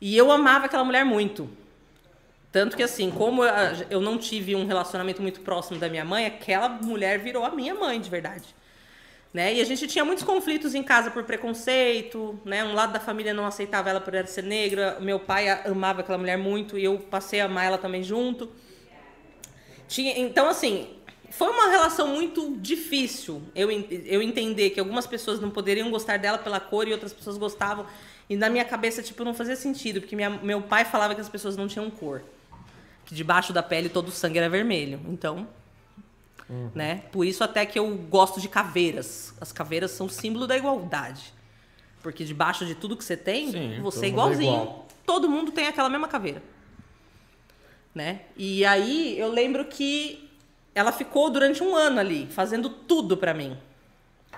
[0.00, 1.48] E eu amava aquela mulher muito.
[2.50, 3.42] Tanto que, assim, como
[3.90, 7.74] eu não tive um relacionamento muito próximo da minha mãe, aquela mulher virou a minha
[7.74, 8.44] mãe, de verdade.
[9.34, 9.54] Né?
[9.54, 12.64] E a gente tinha muitos conflitos em casa por preconceito, né?
[12.64, 16.16] Um lado da família não aceitava ela por ela ser negra, meu pai amava aquela
[16.16, 18.48] mulher muito e eu passei a amar ela também junto.
[19.88, 20.88] Tinha, então, assim,
[21.30, 26.38] foi uma relação muito difícil eu, eu entender que algumas pessoas não poderiam gostar dela
[26.38, 27.86] pela cor e outras pessoas gostavam.
[28.30, 31.28] E na minha cabeça, tipo, não fazia sentido, porque minha- meu pai falava que as
[31.28, 32.22] pessoas não tinham cor.
[33.04, 35.00] Que debaixo da pele todo o sangue era vermelho.
[35.08, 35.48] Então,
[36.74, 37.02] né?
[37.12, 39.34] Por isso até que eu gosto de caveiras.
[39.40, 41.32] As caveiras são símbolo da igualdade.
[42.02, 44.52] Porque debaixo de tudo que você tem, Sim, você é é igualzinho.
[44.52, 44.88] igual.
[45.06, 46.42] Todo mundo tem aquela mesma caveira.
[47.94, 48.20] Né?
[48.36, 50.28] E aí eu lembro que
[50.74, 53.56] ela ficou durante um ano ali, fazendo tudo pra mim.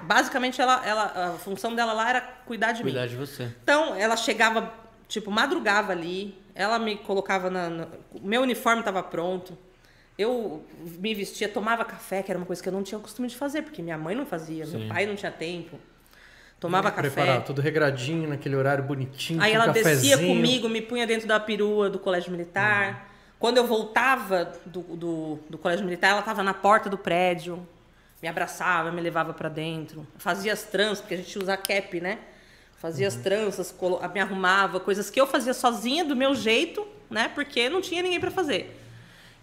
[0.02, 2.90] Basicamente, ela, ela, a função dela lá era cuidar de mim.
[2.90, 3.51] Cuidar de você.
[3.62, 4.70] Então, ela chegava,
[5.09, 7.70] tipo, madrugava ali, ela me colocava na.
[7.70, 7.88] na-
[8.20, 9.56] meu uniforme estava pronto.
[10.18, 13.28] Eu me vestia, tomava café, que era uma coisa que eu não tinha o costume
[13.28, 14.88] de fazer, porque minha mãe não fazia, meu Sim.
[14.88, 15.78] pai não tinha tempo.
[16.59, 17.40] Tomava café.
[17.40, 19.43] tudo regradinho, naquele horário bonitinho.
[19.43, 23.10] Aí ela descia comigo, me punha dentro da perua do colégio militar.
[23.38, 27.66] Quando eu voltava do, do, do colégio militar, ela estava na porta do prédio,
[28.22, 30.06] me abraçava, me levava para dentro.
[30.16, 32.18] Fazia as tranças, porque a gente usa cap, né?
[32.78, 33.74] Fazia as tranças,
[34.14, 37.30] me arrumava, coisas que eu fazia sozinha, do meu jeito, né?
[37.34, 38.74] Porque não tinha ninguém para fazer.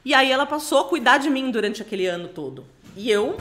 [0.05, 2.65] E aí ela passou a cuidar de mim durante aquele ano todo.
[2.95, 3.37] E eu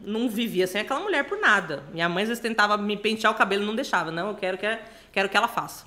[0.00, 1.82] não vivia sem aquela mulher por nada.
[1.92, 4.10] Minha mãe às vezes tentava me pentear o cabelo e não deixava.
[4.10, 4.78] Não, eu quero que,
[5.12, 5.86] quero que ela faça.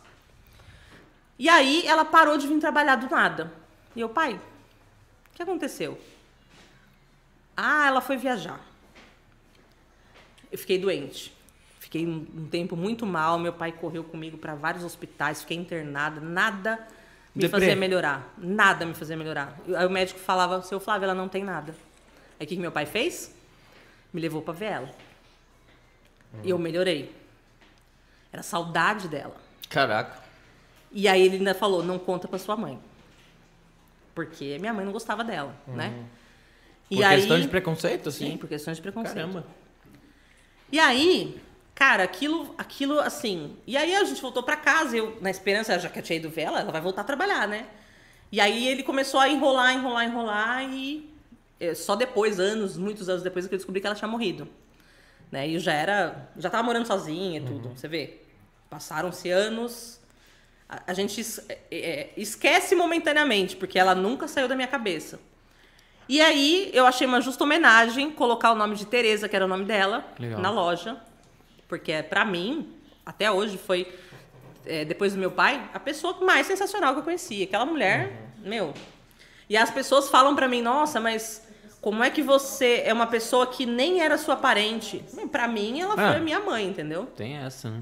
[1.38, 3.54] E aí ela parou de vir trabalhar do nada.
[3.96, 6.00] E eu, pai, o que aconteceu?
[7.56, 8.60] Ah, ela foi viajar.
[10.52, 11.32] Eu fiquei doente.
[11.80, 13.38] Fiquei um tempo muito mal.
[13.38, 16.20] Meu pai correu comigo para vários hospitais, fiquei internada.
[16.20, 16.88] Nada
[17.38, 17.60] me Deprê.
[17.60, 18.34] fazia melhorar.
[18.36, 19.56] Nada me fazia melhorar.
[19.76, 21.76] Aí o médico falava, seu Flávio, ela não tem nada.
[22.40, 23.36] Aí o que, que meu pai fez?
[24.12, 24.90] Me levou para ver ela.
[26.44, 27.16] E eu melhorei.
[28.34, 29.36] Era saudade dela.
[29.70, 30.20] Caraca.
[30.92, 32.80] E aí ele ainda falou, não conta pra sua mãe.
[34.16, 36.06] Porque minha mãe não gostava dela, né?
[36.90, 38.32] Por questão de preconceito, assim?
[38.32, 39.16] Sim, por questões de preconceito.
[39.16, 39.46] Caramba.
[40.72, 41.40] E aí,
[41.78, 43.56] cara, aquilo, aquilo assim.
[43.68, 46.28] E aí a gente voltou pra casa, eu, na esperança, já que eu tinha ido
[46.28, 47.68] ver ela, ela vai voltar a trabalhar, né?
[48.32, 51.08] E aí ele começou a enrolar, enrolar, enrolar, e
[51.60, 54.48] eh, só depois, anos, muitos anos depois, que eu descobri que ela tinha morrido.
[55.32, 55.48] Né?
[55.50, 56.30] E eu já era.
[56.38, 58.22] Já tava morando sozinha e tudo, você vê.
[58.70, 60.00] Passaram-se anos.
[60.68, 65.20] A, a gente es- é, é, esquece momentaneamente, porque ela nunca saiu da minha cabeça.
[66.10, 69.48] E aí eu achei uma justa homenagem colocar o nome de Tereza, que era o
[69.48, 70.40] nome dela, Legal.
[70.42, 70.98] na loja.
[71.68, 72.74] Porque pra mim,
[73.06, 73.88] até hoje, foi,
[74.66, 77.44] é, depois do meu pai, a pessoa mais sensacional que eu conhecia.
[77.46, 78.74] Aquela mulher, meu.
[79.50, 81.46] E as pessoas falam pra mim, nossa, mas
[81.82, 85.04] como é que você é uma pessoa que nem era sua parente?
[85.32, 86.12] Pra mim, ela Ah.
[86.12, 87.06] foi a minha mãe, entendeu?
[87.16, 87.82] Tem essa, né?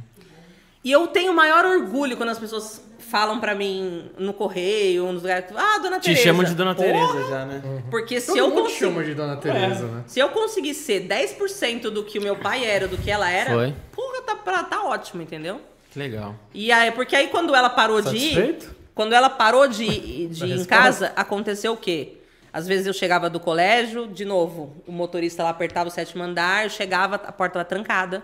[0.85, 5.23] E eu tenho o maior orgulho quando as pessoas falam pra mim no correio, nos
[5.23, 6.23] lugares, ah, dona Te Tereza.
[6.23, 6.87] chamam de Dona Porra!
[6.87, 7.83] Tereza já, né?
[7.89, 10.03] Porque se Todo eu consigo, chama de Dona Tereza, né?
[10.07, 13.51] se eu conseguir ser 10% do que o meu pai era, do que ela era,
[13.51, 13.73] Foi.
[13.95, 15.59] porra, tá, pra- tá ótimo, entendeu?
[15.91, 16.35] Que legal.
[16.53, 18.75] E aí, porque aí quando ela parou de ir, Satisfeito?
[18.93, 22.17] quando ela parou de, ir- de ir em casa, aconteceu o quê?
[22.51, 26.63] Às vezes eu chegava do colégio, de novo, o motorista lá apertava o sétimo andar,
[26.63, 28.23] eu chegava, a porta estava trancada.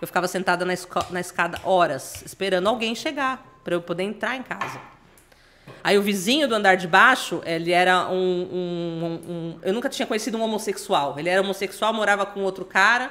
[0.00, 0.74] Eu ficava sentada na,
[1.10, 4.78] na escada horas, esperando alguém chegar, para eu poder entrar em casa.
[5.82, 9.88] Aí o vizinho do andar de baixo, ele era um, um- um- um- Eu nunca
[9.88, 11.18] tinha conhecido um homossexual.
[11.18, 13.10] Ele era homossexual, morava com outro cara.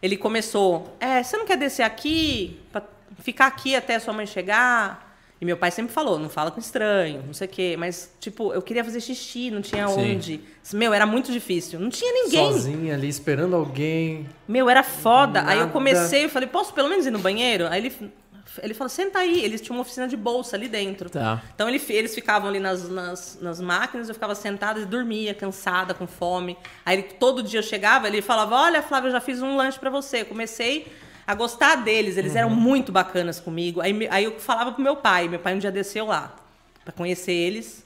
[0.00, 0.96] Ele começou.
[1.00, 2.60] É, você não quer descer aqui?
[2.70, 2.82] Pra
[3.18, 5.07] ficar aqui até sua mãe chegar?
[5.40, 7.76] E meu pai sempre falou, não fala com estranho, não sei o quê.
[7.78, 10.14] Mas, tipo, eu queria fazer xixi, não tinha Sim.
[10.14, 10.40] onde.
[10.72, 11.78] Meu, era muito difícil.
[11.78, 12.52] Não tinha ninguém.
[12.52, 14.28] Sozinha ali, esperando alguém.
[14.48, 15.40] Meu, era foda.
[15.46, 15.72] Aí eu Nada.
[15.72, 17.66] comecei, eu falei, posso pelo menos ir no banheiro?
[17.68, 18.12] Aí ele
[18.60, 19.44] Ele falou, senta aí.
[19.44, 21.08] Eles tinham uma oficina de bolsa ali dentro.
[21.08, 21.40] Tá.
[21.54, 25.94] Então ele- eles ficavam ali nas, nas, nas máquinas, eu ficava sentada e dormia, cansada,
[25.94, 26.56] com fome.
[26.84, 29.78] Aí ele- todo dia eu chegava, ele falava: Olha, Flávia, eu já fiz um lanche
[29.78, 30.22] pra você.
[30.22, 30.88] Eu comecei
[31.28, 33.82] a gostar deles, eles eram muito bacanas comigo.
[33.82, 36.34] Aí, aí eu falava pro meu pai, meu pai um dia desceu lá
[36.82, 37.84] pra conhecer eles,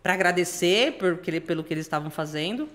[0.00, 2.68] pra agradecer por, pelo que eles estavam fazendo.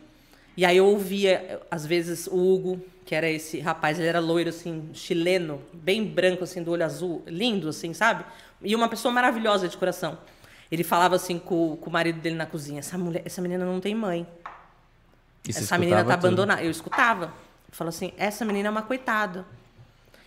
[0.58, 4.50] E aí eu ouvia, às vezes, o Hugo, que era esse rapaz, ele era loiro,
[4.50, 8.26] assim, chileno, bem branco, assim, do olho azul, lindo, assim, sabe?
[8.62, 10.18] E uma pessoa maravilhosa de coração.
[10.70, 13.80] Ele falava assim com, com o marido dele na cozinha: essa, mulher, essa menina não
[13.80, 14.28] tem mãe.
[15.48, 16.12] E essa menina tá tudo?
[16.12, 16.62] abandonada.
[16.62, 17.28] Eu escutava.
[17.28, 19.46] Eu falava assim: essa menina é uma coitada.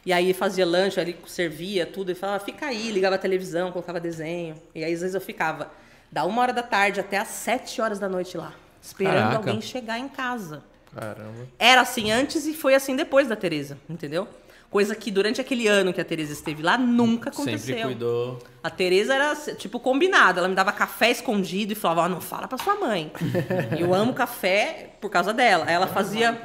[0.04, 4.00] E aí fazia lanche, ele servia tudo, e falava, fica aí, ligava a televisão, colocava
[4.00, 4.56] desenho.
[4.74, 5.70] E aí às vezes eu ficava
[6.10, 9.36] da uma hora da tarde até às sete horas da noite lá, esperando Caraca.
[9.36, 10.62] alguém chegar em casa.
[10.94, 11.46] Caramba.
[11.58, 14.28] Era assim antes e foi assim depois da Tereza, entendeu?
[14.68, 17.76] Coisa que durante aquele ano que a Tereza esteve lá nunca aconteceu.
[17.76, 18.38] Sempre cuidou.
[18.62, 22.48] A Tereza era tipo combinada, ela me dava café escondido e falava: "Ó, "Não fala
[22.48, 23.12] pra sua mãe".
[23.78, 25.70] eu amo café por causa dela.
[25.70, 26.40] Ela fazia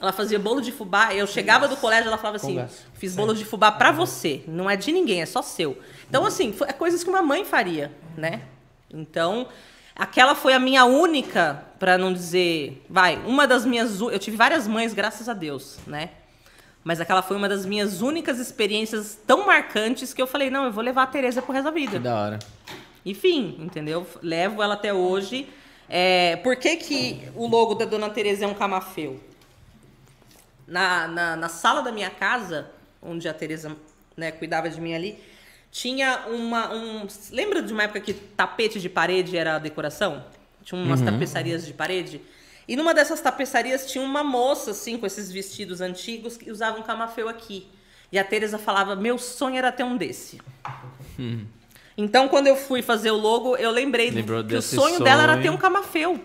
[0.00, 2.82] ela fazia bolo de fubá, eu chegava do colégio, ela falava assim: Conversa.
[2.94, 5.78] "Fiz bolo de fubá pra você, não é de ninguém, é só seu".
[6.08, 8.42] Então assim, foi- é coisas que uma mãe faria, né?
[8.92, 9.46] Então,
[9.94, 14.66] aquela foi a minha única, pra não dizer, vai, uma das minhas, eu tive várias
[14.66, 16.10] mães, graças a Deus, né?
[16.82, 20.72] Mas aquela foi uma das minhas únicas experiências tão marcantes que eu falei, não, eu
[20.72, 21.92] vou levar a Tereza pro resto da vida.
[21.92, 22.38] Que da hora.
[23.04, 24.06] Enfim, entendeu?
[24.22, 25.48] Levo ela até hoje.
[25.88, 29.20] É, por que, que o logo da Dona Tereza é um camafeu?
[30.68, 32.70] Na, na, na sala da minha casa,
[33.02, 33.74] onde a Tereza
[34.16, 35.18] né, cuidava de mim ali,
[35.70, 36.72] tinha uma.
[36.74, 40.24] Um, lembra de uma época que tapete de parede era a decoração?
[40.62, 42.20] Tinha umas tapeçarias de parede?
[42.66, 46.82] E numa dessas tapeçarias tinha uma moça, assim, com esses vestidos antigos, que usava um
[46.82, 47.66] camafeu aqui.
[48.12, 50.40] E a Tereza falava: Meu sonho era ter um desse.
[51.96, 55.24] Então, quando eu fui fazer o logo, eu lembrei Lembrou que o desse sonho, dela
[55.24, 55.42] era sonho.
[55.42, 56.20] ter um camafeu.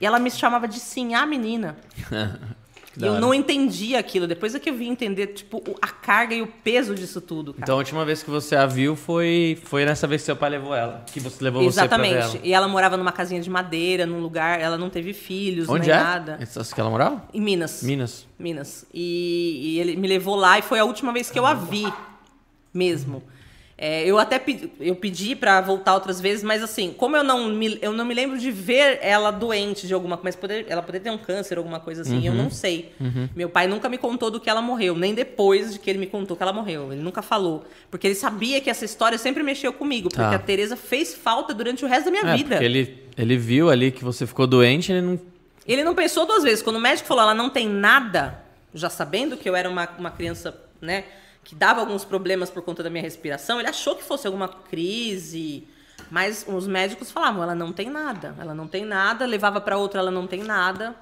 [0.00, 1.76] E ela me chamava de sim, a menina.
[3.00, 3.20] Eu hora.
[3.20, 4.26] não entendia aquilo.
[4.26, 7.64] Depois é que eu vim entender, tipo, a carga e o peso disso tudo, cara.
[7.64, 10.50] Então a última vez que você a viu foi, foi nessa vez que seu pai
[10.50, 11.04] levou ela.
[11.06, 12.46] Que você levou você pra ver Exatamente.
[12.46, 15.96] E ela morava numa casinha de madeira, num lugar, ela não teve filhos, Onde nem
[15.96, 16.02] é?
[16.02, 16.38] nada.
[16.40, 17.22] Essas que ela morava?
[17.32, 17.82] Em Minas.
[17.82, 18.26] Minas.
[18.38, 18.86] Minas.
[18.92, 21.92] E, e ele me levou lá e foi a última vez que eu a vi
[22.72, 23.22] mesmo.
[23.78, 27.50] É, eu até pedi, eu pedi para voltar outras vezes, mas assim, como eu não
[27.50, 30.80] me, eu não me lembro de ver ela doente de alguma coisa, mas poder, ela
[30.80, 32.44] poderia ter um câncer, alguma coisa assim, eu Uhum.
[32.44, 32.92] não sei.
[33.36, 36.06] Meu pai nunca me contou do que ela morreu, nem depois de que ele me
[36.06, 36.90] contou que ela morreu.
[36.90, 37.66] Ele nunca falou.
[37.90, 40.34] Porque ele sabia que essa história sempre mexeu comigo, porque Tá.
[40.36, 42.64] a Tereza fez falta durante o resto da minha É, vida.
[42.64, 45.20] ele, ele viu ali que você ficou doente, ele não.
[45.68, 46.62] Ele não pensou duas vezes.
[46.62, 48.40] Quando o médico falou, ela não tem nada,
[48.72, 51.04] já sabendo que eu era uma, uma criança, né,
[51.46, 55.66] que dava alguns problemas por conta da minha respiração, ele achou que fosse alguma crise.
[56.10, 60.00] Mas os médicos falavam, ela não tem nada, ela não tem nada, levava para outra,
[60.00, 60.96] ela não tem nada.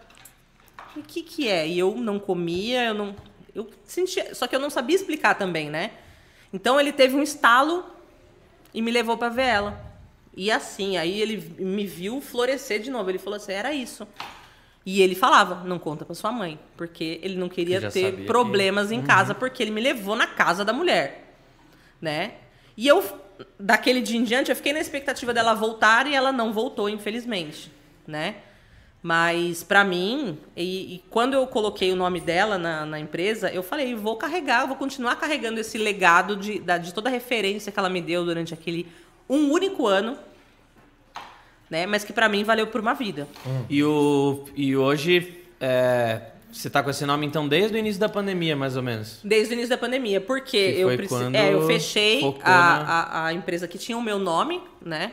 [0.94, 1.66] O que que é?
[1.66, 3.16] E eu não comia, eu não
[3.54, 5.92] eu sentia, só que eu não sabia explicar também, né?
[6.52, 7.86] Então ele teve um estalo
[8.74, 9.94] e me levou para ver ela.
[10.36, 13.08] E assim, aí ele me viu florescer de novo.
[13.08, 14.06] Ele falou assim: era isso.
[14.86, 18.20] E ele falava: não conta pra sua mãe, porque ele não queria ter sabia que-
[18.20, 18.26] Uhum.
[18.26, 21.34] problemas em casa, porque ele me levou na casa da mulher,
[22.00, 22.34] né?
[22.76, 23.02] E eu,
[23.58, 27.70] daquele dia em diante, eu fiquei na expectativa dela voltar e ela não voltou, infelizmente,
[28.06, 28.36] né?
[29.02, 33.62] Mas pra mim, e, e quando eu coloquei o nome dela na, na empresa, eu
[33.62, 37.78] falei, vou carregar, vou continuar carregando esse legado de, da- de toda a referência que
[37.78, 38.86] ela me deu durante aquele
[39.28, 40.16] um único ano,
[41.70, 41.86] né?
[41.86, 43.26] Mas que pra mim valeu por uma vida.
[43.68, 46.20] E, o, e hoje é,
[46.52, 49.20] você tá com esse nome então desde o início da pandemia, mais ou menos.
[49.24, 50.88] Desde o início da pandemia, porque Que eu,
[51.36, 55.12] é, eu fechei a, na- a, a empresa que tinha o meu nome, né?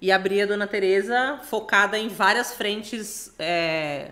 [0.00, 4.08] E abri a Dona Teresa focada em várias frentes é,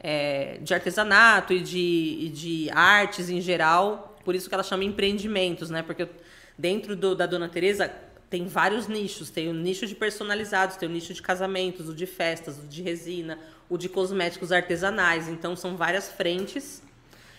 [0.00, 4.16] é, de artesanato e de, e de artes em geral.
[4.24, 5.82] Por isso que ela chama empreendimentos, né?
[5.82, 6.06] Porque
[6.56, 7.90] dentro do- da Dona Teresa
[8.28, 9.30] tem vários nichos.
[9.30, 12.82] Tem o nicho de personalizados, tem o nicho de casamentos, o de festas, o de
[12.82, 13.38] resina,
[13.68, 15.28] o de cosméticos artesanais.
[15.28, 16.82] Então são várias frentes.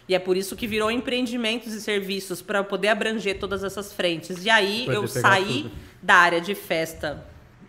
[0.07, 4.45] E é por isso que virou empreendimentos e serviços para poder abranger todas essas frentes.
[4.45, 5.71] E aí Poder eu saí tudo.
[6.01, 7.25] da área de festa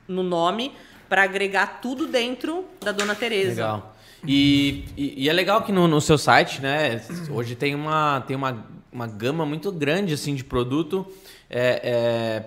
[0.06, 0.72] no nome
[1.08, 3.50] para agregar tudo dentro da Dona Teresa.
[3.50, 3.96] Legal.
[4.26, 8.36] E, e, e é legal que no, no seu site, né, hoje tem uma, tem
[8.36, 11.06] uma, uma gama muito grande assim, de produto,
[11.48, 12.44] é, é,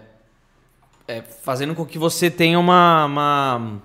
[1.09, 3.81] é, fazendo com que você tenha uma, uma-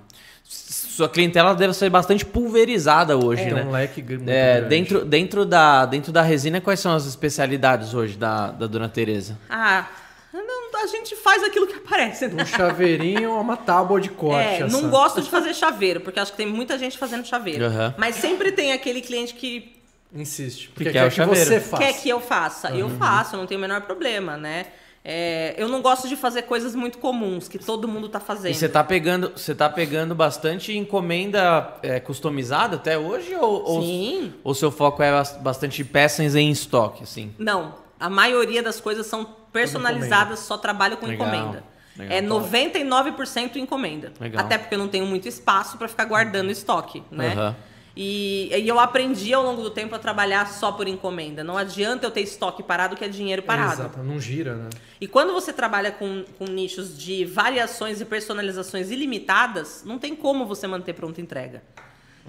[0.46, 3.64] sua clientela deve ser bastante pulverizada hoje, Tem né?
[3.64, 4.68] um leque muito É, grande.
[4.68, 9.36] dentro, dentro, da, dentro da resina, quais são as especialidades hoje da, da Dona Tereza?
[9.50, 9.86] Ah,
[10.32, 12.42] não, a gente faz aquilo que aparece, né?
[12.42, 14.46] Um chaveirinho ou uma tábua de corte.
[14.46, 14.68] É, essa.
[14.68, 17.64] não gosto de fazer chaveiro, porque acho que tem muita gente fazendo chaveiro.
[17.64, 17.94] Aham.
[17.96, 19.72] Mas sempre tem aquele cliente que
[20.16, 20.68] Insiste.
[20.68, 21.44] Que Porque quer o quer que chaveiro.
[21.44, 21.82] você faça.
[21.82, 22.70] quer que eu faça.
[22.70, 22.98] Eu Uhum.
[22.98, 24.66] faço, não tenho o menor problema, né?
[25.06, 28.52] É, eu não gosto de fazer coisas muito comuns, que todo mundo tá fazendo.
[28.52, 34.32] E você tá pegando, você tá pegando bastante encomenda é, customizada até hoje ou, Sim.
[34.42, 37.34] ou seu foco é bas- bastante peças em estoque, assim?
[37.38, 41.64] Não, a maioria das coisas são personalizadas, só trabalho com Legal, encomenda.
[41.98, 42.50] legal, é top.
[42.50, 44.10] 99% encomenda.
[44.18, 44.42] Legal.
[44.42, 47.32] Até porque eu não tenho muito espaço para ficar guardando estoque, né?
[47.32, 47.56] Aham.
[47.96, 51.44] E, e eu aprendi ao longo do tempo a trabalhar só por encomenda.
[51.44, 53.82] Não adianta eu ter estoque parado que é dinheiro parado.
[53.82, 54.70] Exato, não gira, né?
[55.00, 60.44] E quando você trabalha com, com nichos de variações e personalizações ilimitadas, não tem como
[60.44, 61.62] você manter pronta entrega.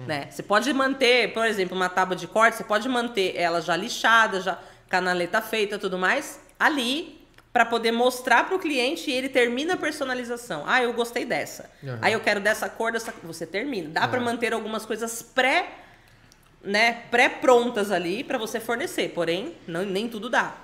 [0.06, 0.28] Né?
[0.30, 4.40] Você pode manter, por exemplo, uma tábua de corte, você pode manter ela já lixada,
[4.40, 7.15] já canaleta feita, tudo mais, ali
[7.56, 10.64] para poder mostrar para o cliente e ele termina a personalização.
[10.66, 11.70] Ah, eu gostei dessa.
[11.82, 11.98] Aham.
[12.02, 13.88] Aí eu quero dessa cor, dessa você termina.
[13.88, 15.66] Dá para manter algumas coisas pré
[16.62, 20.54] né, pré-prontas ali para você fornecer, porém não, nem tudo dá.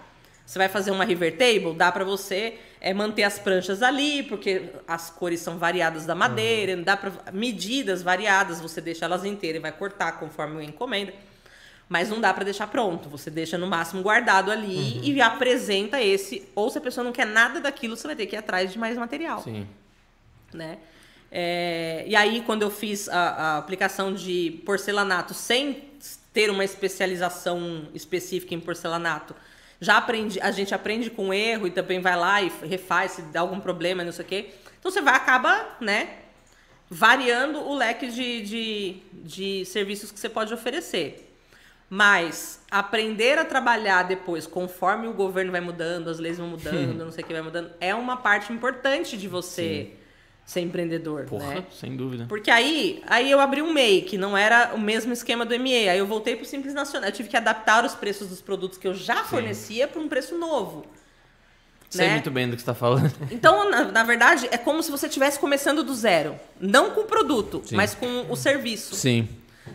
[0.44, 4.64] Você vai fazer uma river table, dá para você é, manter as pranchas ali, porque
[4.86, 9.62] as cores são variadas da madeira, dá para medidas variadas, você deixa elas inteiras e
[9.62, 11.14] vai cortar conforme a encomenda.
[11.93, 16.48] Mas não dá para deixar pronto, você deixa no máximo guardado ali e apresenta esse,
[16.55, 18.78] ou se a pessoa não quer nada daquilo, você vai ter que ir atrás de
[18.78, 19.69] mais material Sim.
[20.55, 20.78] né?
[21.31, 25.85] É, e aí, quando eu fiz a, a aplicação de porcelanato sem
[26.32, 29.36] ter uma especialização específica em porcelanato,
[29.78, 33.40] já aprendi, a gente aprende com erro e também vai lá e refaz se dá
[33.40, 34.51] algum problema, não sei o quê.
[34.78, 36.20] Então você vai acaba, né,
[36.89, 41.28] variando o leque de, de, de serviços que você pode oferecer.
[41.94, 47.12] Mas aprender a trabalhar depois, conforme o governo vai mudando, as leis vão mudando, não
[47.12, 49.90] sei o que vai mudando, é uma parte importante de você
[50.43, 51.66] ser empreendedor, Porra, né?
[51.70, 52.24] sem dúvida.
[52.31, 55.86] Porque aí, aí eu abri um MEI, que não era o mesmo esquema do ME.
[55.90, 57.10] Aí eu voltei pro Simples Nacional.
[57.10, 60.39] Eu tive que adaptar os preços dos produtos que eu já fornecia para um preço
[60.39, 60.86] novo.
[61.90, 62.14] Sei né?
[62.14, 63.12] muito bem do que você tá falando.
[63.31, 66.36] Então, na, na verdade, é como se você estivesse começando do zero.
[66.59, 67.77] Não com o produto, Sim.
[67.77, 68.94] mas com o serviço.
[68.94, 69.28] Sim.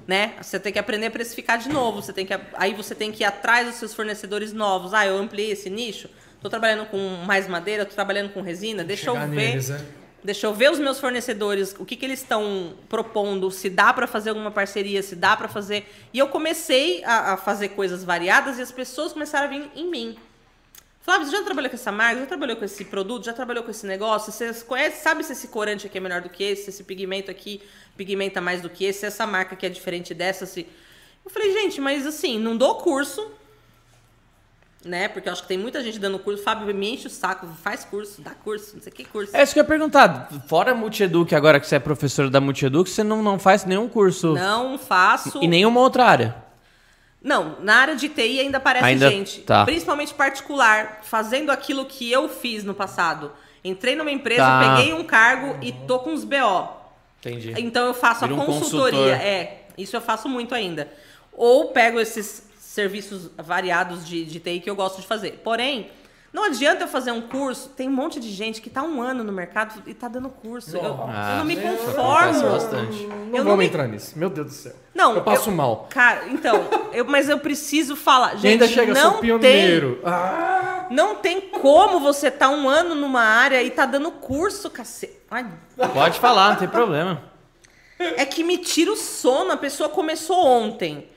[0.05, 0.33] Né?
[0.41, 2.01] Você tem que aprender a precificar de novo.
[2.01, 4.93] Você tem que, aí você tem que ir atrás dos seus fornecedores novos.
[4.93, 6.09] Ah, eu ampliei esse nicho.
[6.35, 8.83] Estou trabalhando com mais madeira, estou trabalhando com resina.
[8.83, 9.27] Deixa eu ver.
[9.27, 9.85] neles, né?
[10.23, 14.07] Deixa eu ver os meus fornecedores, o que, que eles estão propondo, se dá para
[14.07, 15.87] fazer alguma parceria, se dá para fazer.
[16.11, 19.89] E eu comecei a, a fazer coisas variadas e as pessoas começaram a vir em
[19.89, 20.17] mim.
[21.07, 22.19] Flávio, você já trabalhou com essa marca?
[22.19, 23.23] Já trabalhou com esse produto?
[23.23, 24.29] Já trabalhou com esse negócio?
[24.29, 26.63] Você conhece, sabe se esse corante aqui é melhor do que esse?
[26.63, 27.61] Se esse pigmento aqui
[27.95, 28.99] pigmenta mais do que esse?
[28.99, 30.45] Se essa marca aqui é diferente dessa?
[30.45, 30.67] Se...
[31.23, 33.25] Eu falei, gente, mas assim, não dou curso,
[34.83, 35.07] né?
[35.07, 36.43] Porque eu acho que tem muita gente dando curso.
[36.43, 39.33] Fábio me enche o saco, faz curso, dá curso, não sei que curso.
[39.33, 40.27] É isso que eu ia perguntar.
[40.49, 44.33] Fora Multieduc, agora que você é professora da Multieduc, você não, não faz nenhum curso
[44.33, 45.39] Não faço.
[45.41, 46.46] em nenhuma outra área.
[47.23, 49.41] Não, na área de TI ainda aparece Ainda- gente.
[49.41, 49.65] tá.
[49.65, 53.31] Principalmente particular, fazendo aquilo que eu fiz no passado.
[53.63, 54.75] Entrei numa empresa, Tá.
[54.77, 56.69] peguei um cargo e tô com os BO.
[57.19, 57.53] Entendi.
[57.57, 58.99] Então eu faço Vira um a consultoria.
[58.99, 59.25] consultor.
[59.27, 60.87] É, isso eu faço muito ainda.
[61.33, 65.41] Ou pego esses serviços variados de, de TI que eu gosto de fazer.
[65.43, 65.89] Porém,
[66.33, 67.69] não adianta eu fazer um curso.
[67.69, 70.75] Tem um monte de gente que tá um ano no mercado e tá dando curso.
[70.77, 70.97] Eu, eu
[71.37, 72.49] não me conformo.
[72.51, 73.05] bastante.
[73.07, 74.17] Não Eu vamos me- entrar nisso.
[74.17, 74.73] Meu Deus do céu.
[74.93, 75.87] Não, Eu passo eu- mal.
[75.89, 78.35] Cara, então, eu, mas eu preciso falar.
[78.35, 79.99] Gente, e ainda chega, não sou pioneiro.
[80.05, 84.69] Ah, Tem, não tem como você tá um ano numa área e tá dando curso,
[84.69, 85.17] cacete.
[85.93, 87.21] Pode falar, não tem problema.
[87.99, 89.51] É que me tira o sono.
[89.51, 91.09] A pessoa começou ontem.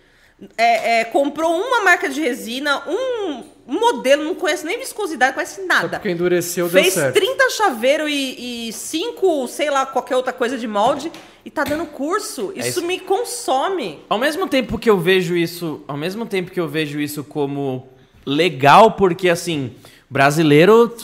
[0.56, 5.60] É, é, comprou uma marca de resina, um, um modelo, não conhece nem viscosidade, conhece
[5.60, 5.98] só nada.
[6.00, 7.14] porque endureceu, deu Fez certo.
[7.14, 11.12] 30 chaveiro e, e 5, sei lá, qualquer outra coisa de molde
[11.44, 12.52] e tá dando curso.
[12.56, 12.82] Isso, É isso.
[12.82, 14.00] me consome.
[14.08, 17.88] Ao mesmo tempo que eu vejo isso, ao mesmo tempo que eu vejo isso como
[18.26, 19.72] legal, porque assim,
[20.08, 20.94] brasileiro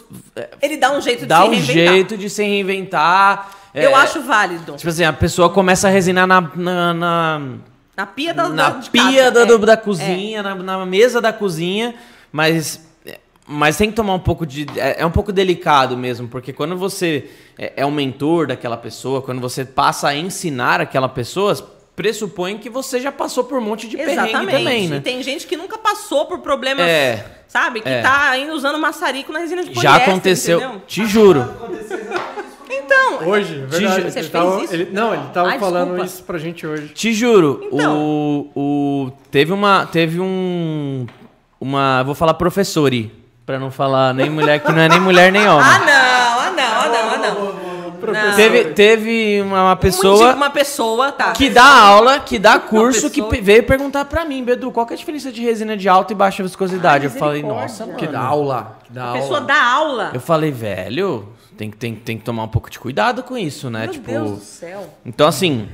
[0.61, 1.95] Ele dá um jeito de dá se um reinventar.
[1.95, 3.51] jeito de se reinventar.
[3.73, 4.73] Eu É, acho válido.
[4.77, 7.43] Tipo assim, a pessoa começa a resinar na, na, na,
[7.97, 9.47] Na pia da, na da, pia casa, da, é.
[9.47, 11.95] do- da cozinha, na, na mesa da cozinha,
[12.37, 12.87] mas,
[13.47, 14.67] mas tem que tomar um pouco de.
[14.77, 19.23] É, é um pouco delicado mesmo, porque quando você é, é um mentor daquela pessoa,
[19.23, 21.55] quando você passa a ensinar aquela pessoa,
[21.97, 24.59] pressupõe que você já passou por um monte de perrengue Exatamente.
[24.59, 24.97] também, né?
[24.97, 27.25] E tem gente que nunca passou por problemas, É.
[27.49, 27.81] sabe?
[27.81, 28.03] Que É.
[28.03, 30.83] tá ainda usando maçarico na resina de Já poliéster, aconteceu, entendeu?
[30.87, 31.49] te juro.
[32.69, 33.95] Então, Hoje, é verdade.
[33.95, 34.75] Você ele fez tava- isso?
[34.75, 36.05] ele- não, ele tava Ai, falando desculpa.
[36.05, 36.89] isso pra gente hoje.
[36.89, 37.97] Te juro, Então.
[37.99, 41.07] o, o teve uma teve um
[41.61, 43.13] uma, vou falar professori,
[43.45, 45.65] pra não falar nem mulher que não é nem mulher nem homem.
[45.67, 47.67] ah não, ah não, ah não, ah não.
[48.07, 48.37] Não.
[48.37, 51.33] Teve teve uma, uma Um pessoa uma pessoa, tá.
[51.33, 54.95] que dá aula, que dá curso, que veio perguntar pra mim, Bedu, qual que é
[54.95, 57.07] a diferença de resina de alta e baixa viscosidade?
[57.07, 57.99] Ai, eu falei, nossa, mano.
[57.99, 58.79] Que dá aula.
[58.85, 59.21] Que dá A aula.
[59.21, 60.11] pessoa dá aula.
[60.15, 63.71] Eu falei, velho, tem, que- tem, tem que tomar um pouco de cuidado com isso,
[63.71, 63.85] né?
[63.85, 64.89] Meu tipo, Deus do céu.
[65.05, 65.69] então assim,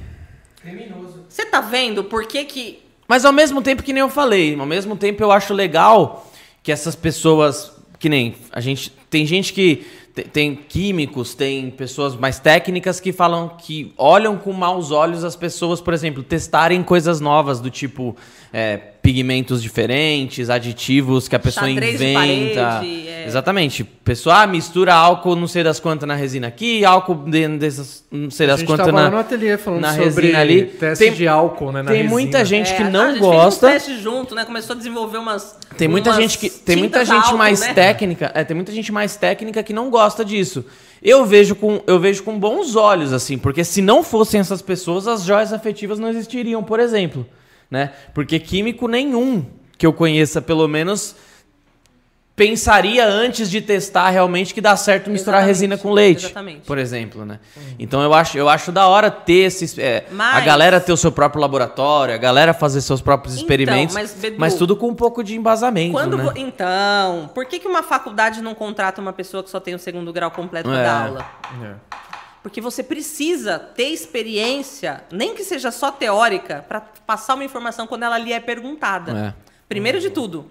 [1.28, 2.81] Você tá vendo por que que...
[3.12, 6.26] Mas ao mesmo tempo que nem eu falei, ao mesmo tempo eu acho legal
[6.62, 9.84] que essas pessoas, que nem a gente, tem gente que
[10.14, 15.36] te- tem, químicos, tem pessoas mais técnicas que falam que olham com maus olhos as
[15.36, 18.16] pessoas, por exemplo, testarem coisas novas do tipo
[18.51, 22.62] é, pigmentos diferentes, aditivos que a pessoa Xadrez de inventa.
[22.62, 23.24] parede, é.
[23.26, 23.82] Exatamente.
[23.82, 28.30] Pessoa ah, mistura álcool não sei das quantas na resina aqui, álcool de- dessas não
[28.30, 30.62] sei A das quantas na no ateliê falando na sobre resina ali.
[30.66, 32.10] teste Tem- de álcool, né, na tem resina.
[32.10, 33.68] muita gente que É, não a gente gosta.
[33.70, 34.44] Fez um teste junto, né?
[34.44, 35.56] Começou a desenvolver umas.
[35.76, 37.74] Tem muita umas gente que tem muita gente álcool, mais né?
[37.74, 40.64] técnica, é, tem muita gente mais técnica que não gosta disso.
[41.02, 45.08] Eu vejo com eu vejo com bons olhos assim, porque se não fossem essas pessoas,
[45.08, 47.26] as joias afetivas não existiriam, por exemplo,
[47.73, 47.90] né?
[48.12, 49.47] Porque químico nenhum
[49.78, 51.16] que eu conheça, pelo menos
[52.35, 56.61] pensaria antes de testar realmente que dá certo misturar Exatamente, resina com leite, exatamente.
[56.66, 57.39] por exemplo, né?
[57.78, 60.97] Então eu acho, eu acho da hora ter esses, é, a Mas- galera ter o
[60.97, 64.89] seu próprio laboratório, a galera fazer seus próprios Então, experimentos, mas, Bedu, mas tudo com
[64.89, 66.24] um pouco de embasamento, Quando né?
[66.24, 69.78] vo- Então, por que, que uma faculdade não contrata uma pessoa que só tem o
[69.78, 70.82] segundo grau completo É.
[70.82, 71.27] dar aula?
[71.62, 71.74] É.
[72.43, 78.02] Porque você precisa ter experiência, nem que seja só teórica, para passar uma informação quando
[78.02, 79.35] ela lhe é perguntada.
[79.39, 79.52] É.
[79.69, 80.51] Primeiro de tudo,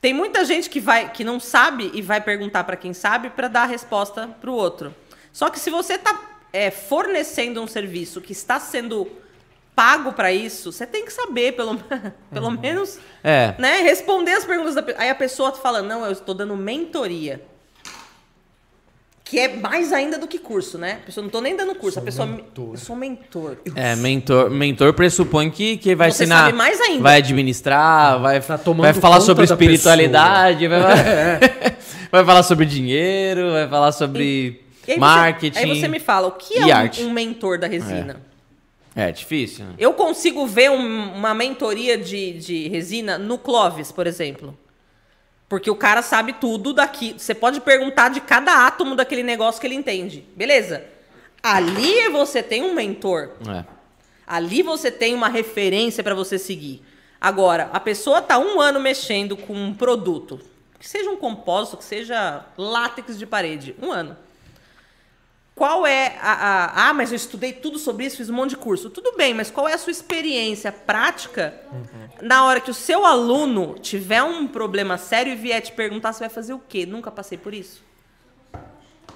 [0.00, 3.48] tem muita gente que vai que não sabe e vai perguntar para quem sabe para
[3.48, 4.94] dar a resposta para o outro.
[5.32, 6.20] Só que se você está
[6.70, 9.08] fornecendo um serviço que está sendo
[9.74, 11.78] pago para isso, você tem que saber pelo,
[12.32, 13.54] pelo menos É.
[13.58, 15.02] né, responder as perguntas da pessoa.
[15.02, 17.40] Aí a pessoa fala, não, eu estou dando mentoria.
[19.28, 21.00] Que é mais ainda do que curso, né?
[21.02, 21.98] A pessoa não estou nem dando curso.
[21.98, 22.26] a pessoa.
[22.26, 22.70] mentor.
[22.72, 23.58] Eu sou mentor.
[23.76, 26.44] É, mentor, mentor pressupõe que, que vai Você ensinar.
[26.46, 27.02] sabe mais ainda.
[27.02, 30.80] Vai administrar, vai, Tá vai falar sobre da espiritualidade, vai,
[32.10, 35.58] vai falar sobre dinheiro, vai falar sobre E aí você- marketing.
[35.58, 38.22] aí você me fala, o que e é um, um mentor da resina?
[38.96, 39.64] É difícil.
[39.66, 39.72] né?
[39.78, 44.58] Eu consigo ver um- uma mentoria de, de resina no Clovis, por exemplo.
[45.48, 47.14] Porque o cara sabe tudo daqui.
[47.16, 50.26] Você pode perguntar de cada átomo daquele negócio que ele entende.
[50.36, 50.84] Beleza.
[51.42, 53.30] Ali você tem um mentor.
[53.48, 53.64] É.
[54.26, 56.82] Ali você tem uma referência para você seguir.
[57.20, 60.38] Agora, a pessoa tá um ano mexendo com um produto,
[60.78, 64.16] que seja um compósito, que seja látex de parede, um ano.
[65.58, 68.56] Qual é a, a- Ah, mas eu estudei tudo sobre isso, fiz um monte de
[68.56, 68.88] curso.
[68.88, 71.52] Tudo bem, mas qual é a sua experiência prática
[72.22, 76.20] na hora que o seu aluno tiver um problema sério e vier te perguntar, você
[76.20, 76.86] vai fazer o quê?
[76.86, 77.82] Nunca passei por isso.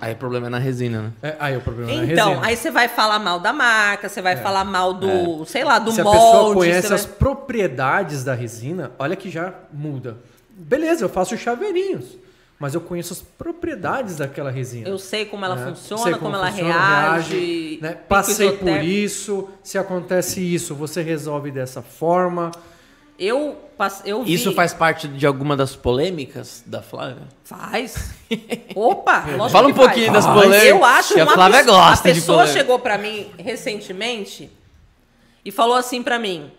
[0.00, 1.12] Aí o problema é na resina, né?
[1.22, 2.46] É, aí o problema é a Então, resina.
[2.48, 5.92] aí você vai falar mal da marca, você vai falar mal do, sei lá, do
[5.92, 6.18] Se a molde.
[6.18, 10.16] pessoa conhece você as vai- propriedades da resina, olha que já muda.
[10.50, 12.18] Beleza, eu faço chaveirinhos,
[12.62, 14.88] mas eu conheço as propriedades daquela resina.
[14.88, 15.66] Eu sei como ela né?
[15.66, 16.72] funciona, Sei como, ela funciona,
[17.12, 17.78] reage.
[17.82, 17.88] né?
[17.90, 22.52] pico Passei por isso, se acontece isso, você resolve dessa forma.
[23.18, 23.56] Eu,
[24.04, 24.32] eu vi...
[24.32, 27.24] Isso faz parte de alguma das polêmicas da Flávia?
[27.42, 28.12] Faz.
[28.76, 29.24] Opa!
[29.36, 29.88] lógico Fala um que faz.
[29.88, 32.78] pouquinho das polêmicas, Eu acho que a uma Flávia pessoa- gosta A de pessoa chegou
[32.78, 34.48] pra mim recentemente
[35.44, 36.50] e falou assim pra mim: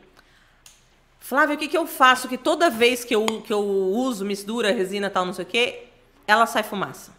[1.19, 4.71] Flávia, o que, que eu faço que toda vez que eu, que eu uso mistura,
[4.71, 5.85] resina tal, não sei o quê,
[6.27, 7.11] ela sai fumaça?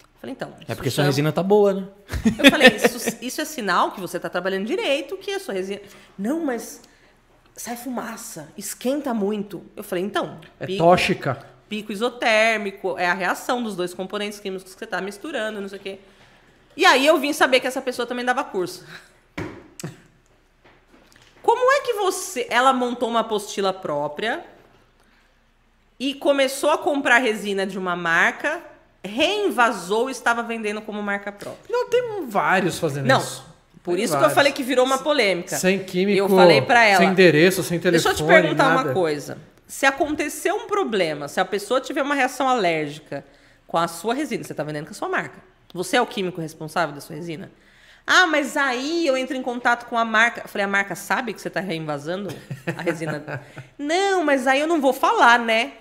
[0.00, 0.52] Eu Falei, então.
[0.66, 1.86] É porque sua chama- resina tá boa, né?
[2.42, 5.80] Eu falei, isso, isso é sinal que você está trabalhando direito, que a sua resina.
[6.18, 6.82] Não, mas
[7.56, 9.64] sai fumaça, esquenta muito.
[9.76, 11.46] Eu falei, então, É pico, tóxica.
[11.68, 15.78] pico isotérmico, é a reação dos dois componentes químicos que você está misturando, não sei
[15.78, 15.98] o quê.
[16.76, 18.84] E aí eu vim saber que essa pessoa também dava curso.
[21.42, 22.46] Como é que você.
[22.50, 24.44] Ela montou uma apostila própria
[25.98, 28.60] e começou a comprar resina de uma marca,
[29.04, 31.64] reinvasou e estava vendendo como marca própria.
[31.68, 33.18] Não, tem vários fazendo Não.
[33.18, 33.46] isso.
[33.82, 35.56] Por Tem isso que eu falei que virou uma polêmica.
[35.56, 36.98] Sem químico, Eu falei pra ela.
[36.98, 38.88] sem endereço, sem telefone, Deixa eu te perguntar nada.
[38.88, 39.38] uma coisa.
[39.66, 43.24] Se acontecer um problema, se a pessoa tiver uma reação alérgica
[43.66, 45.38] com a sua resina, você está vendendo com a sua marca.
[45.72, 47.50] Você é o químico responsável da sua resina?
[48.06, 50.42] Ah, mas aí eu entro em contato com a marca.
[50.44, 52.28] Eu falei, a marca sabe que você está reinvasando
[52.76, 53.42] a resina?
[53.78, 55.72] não, mas aí eu não vou falar, né?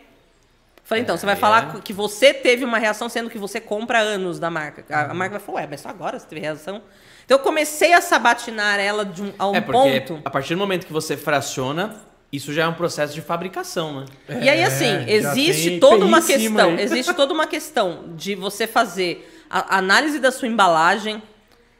[0.87, 1.37] Falei, então, você vai É.
[1.37, 4.85] falar que você teve uma reação, sendo que você compra anos da marca.
[4.89, 6.81] A, a marca vai falar, ué, mas só agora você teve reação?
[7.25, 10.21] Então eu comecei a sabatinar ela de um, a um É porque ponto.
[10.23, 11.93] a partir do momento que você fraciona,
[12.31, 14.05] isso já é um processo de fabricação, né?
[14.41, 16.69] E aí, assim, É, existe toda uma questão.
[16.69, 16.81] aí.
[16.81, 21.21] Existe toda uma questão de você fazer a a análise da sua embalagem,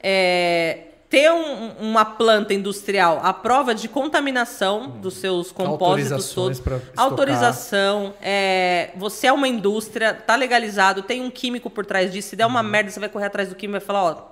[0.04, 6.60] é, ter um- uma planta industrial à prova de contaminação dos seus compósitos todos.
[6.98, 8.14] Autorização.
[8.22, 12.30] é, você é uma indústria, tá legalizado, tem um químico por trás disso.
[12.30, 14.28] Se der uma merda, você vai correr atrás do químico e vai falar, ó.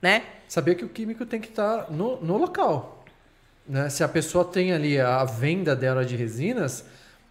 [0.00, 0.22] Né?
[0.46, 3.02] Sabia que o químico tem que estar no, no local.
[3.66, 3.88] Né?
[3.88, 6.84] Se a pessoa tem ali a venda dela de resinas,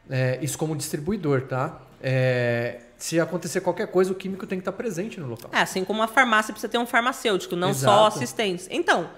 [0.10, 1.80] é, isso como distribuidor, tá?
[2.02, 5.52] É, se acontecer qualquer coisa, o químico tem que estar presente no local.
[5.54, 8.18] É, assim como a farmácia precisa ter um farmacêutico, não só Exato.
[8.18, 8.68] assistentes.
[8.72, 9.10] Então,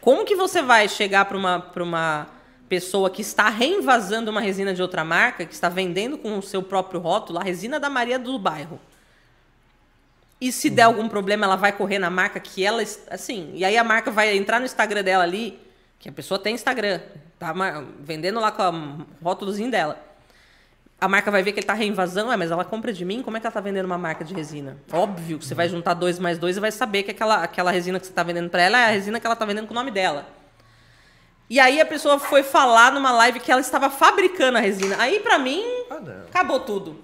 [0.00, 2.28] como que você vai chegar para uma, pra uma
[2.68, 6.62] pessoa que está reinvasando uma resina de outra marca, que está vendendo com o seu
[6.62, 8.78] próprio rótulo, a resina da Maria do bairro?
[10.38, 12.82] E se der algum problema, ela vai correr na marca que ela.
[13.08, 15.58] Assim, e aí a marca vai entrar no Instagram dela ali,
[15.98, 17.00] que a pessoa tem Instagram,
[17.38, 17.54] tá
[18.00, 20.11] vendendo lá com o rótulozinho dela.
[21.02, 23.22] A marca vai ver que ele tá reinvasando, ué, mas ela compra de mim?
[23.22, 24.76] Como é que ela tá vendendo uma marca de resina?
[24.92, 27.98] Óbvio que você vai juntar dois mais dois e vai saber que aquela, aquela resina
[27.98, 29.74] que você tá vendendo para ela é a resina que ela tá vendendo com o
[29.74, 30.24] nome dela.
[31.50, 34.94] E aí a pessoa foi falar numa live que ela estava fabricando a resina.
[34.98, 37.02] Aí pra mim, Ah, acabou tudo.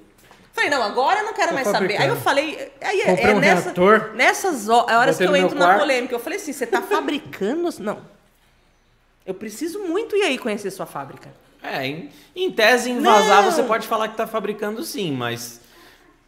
[0.52, 2.00] Falei, não, agora eu não quero Tô mais saber.
[2.00, 2.20] Aí eu fabricando.
[2.20, 5.80] falei, aí é- é um nessa, reator, nessas ho- horas que eu entro na quarto.
[5.80, 6.14] polêmica.
[6.14, 7.68] Eu falei assim, você tá fabricando?
[7.80, 7.98] Não.
[9.26, 11.28] Eu preciso muito ir aí conhecer sua fábrica.
[11.62, 13.50] É, em, em tese, em vazar, Não.
[13.50, 15.60] você pode falar que tá fabricando sim, mas.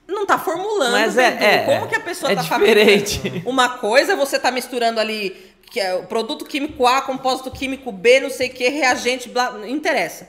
[0.09, 0.93] Não tá formulando.
[0.93, 3.17] Mas é- é- Como que a pessoa é tá diferente.
[3.19, 3.49] fabricando?
[3.49, 8.19] Uma coisa você tá misturando ali que é o produto químico A, compósito químico B,
[8.19, 10.29] não sei o que, reagente, blá, não interessa.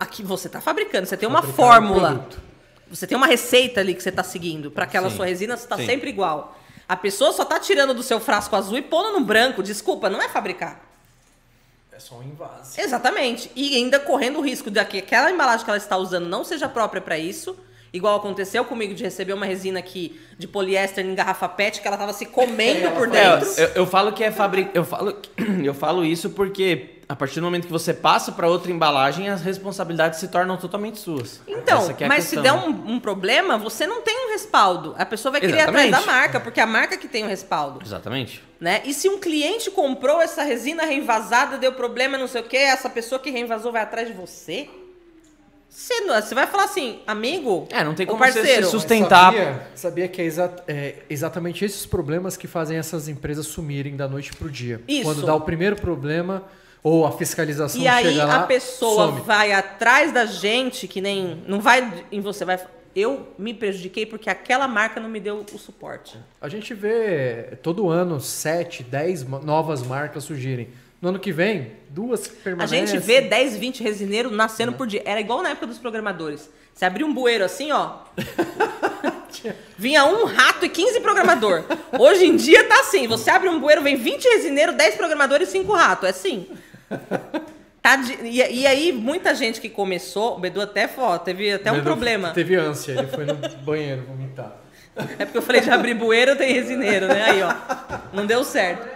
[0.00, 2.28] Aqui você tá fabricando, você tem uma Fabricar um fórmula.
[2.88, 5.68] Você tem uma receita ali que você tá seguindo para aquela Sim, sua resina, você
[5.68, 5.86] tá sim.
[5.86, 6.58] sempre igual.
[6.88, 9.62] A pessoa só tá tirando do seu frasco azul e pondo no branco.
[9.62, 10.80] Desculpa, não é fabricar.
[12.00, 12.80] É só um invase.
[12.80, 13.50] Exatamente.
[13.54, 16.66] E ainda correndo o risco de que aquela embalagem que ela está usando não seja
[16.66, 17.54] própria para isso.
[17.92, 21.98] Igual aconteceu comigo de receber uma resina aqui de poliéster em garrafa PET que ela
[21.98, 23.60] tava se comendo por É, dentro.
[23.60, 24.70] eu, eu falo que é fabric...
[24.72, 25.14] eu falo
[25.62, 29.42] Eu falo isso porque a partir do momento que você passa para outra embalagem, as
[29.42, 31.40] responsabilidades se tornam totalmente suas.
[31.44, 34.94] Então, é mas se der um, um problema, você não tem um respaldo.
[34.96, 37.80] A pessoa vai querer atrás da marca, porque é a marca que tem o respaldo.
[37.84, 38.44] Exatamente.
[38.60, 38.82] Né?
[38.84, 42.88] E se um cliente comprou essa resina reinvasada, deu problema, não sei o quê, essa
[42.88, 44.68] pessoa que reinvasou vai atrás de você?
[45.68, 49.32] Você, não- você vai falar assim, amigo, É, não tem como você se sustentar.
[49.32, 54.06] Sabia, sabia que é, exa- é exatamente esses problemas que fazem essas empresas sumirem da
[54.06, 54.80] noite pro dia.
[54.86, 55.02] Isso.
[55.02, 56.44] Quando dá o primeiro problema
[56.82, 59.20] ou a fiscalização E aí chega lá, a pessoa some.
[59.22, 61.42] vai atrás da gente, que nem.
[61.46, 62.58] Não vai em você, vai.
[62.96, 66.18] Eu me prejudiquei porque aquela marca não me deu o suporte.
[66.40, 70.68] A gente vê todo ano 7, 10 ma- novas marcas surgirem.
[71.00, 72.86] No ano que vem, duas A permanecem.
[72.86, 75.02] gente vê 10, 20 resineiros nascendo por dia.
[75.06, 76.50] Era igual na época dos programadores.
[76.74, 77.98] Você abria um bueiro assim, ó.
[79.78, 81.64] Vinha um rato e 15 programador.
[81.98, 83.06] Hoje em dia tá assim.
[83.06, 86.06] Você abre um bueiro, vem 20 resineiros, 10 programadores e 5 ratos.
[86.06, 86.46] É assim.
[87.82, 91.72] Tá de- e, e aí, muita gente que começou, o Bedu até ó, teve até
[91.72, 92.30] um Ele problema.
[92.30, 94.52] Teve ânsia, ele foi no banheiro vomitar.
[95.18, 97.22] É porque eu falei de abrir bueiro, tem resineiro, né?
[97.22, 97.54] Aí, ó.
[98.12, 98.86] Não deu certo.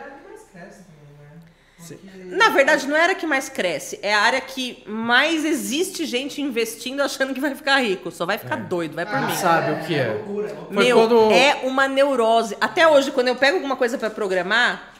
[2.27, 3.99] Na verdade, não era a que mais cresce.
[4.03, 8.11] É a área que mais existe gente investindo achando que vai ficar rico.
[8.11, 9.35] Só vai ficar doido, vai por mim.
[9.35, 10.23] Sabe o que é?
[10.27, 12.57] Foi Meu, quando- é uma neurose.
[12.61, 14.94] Até hoje, quando eu pego alguma coisa pra programar,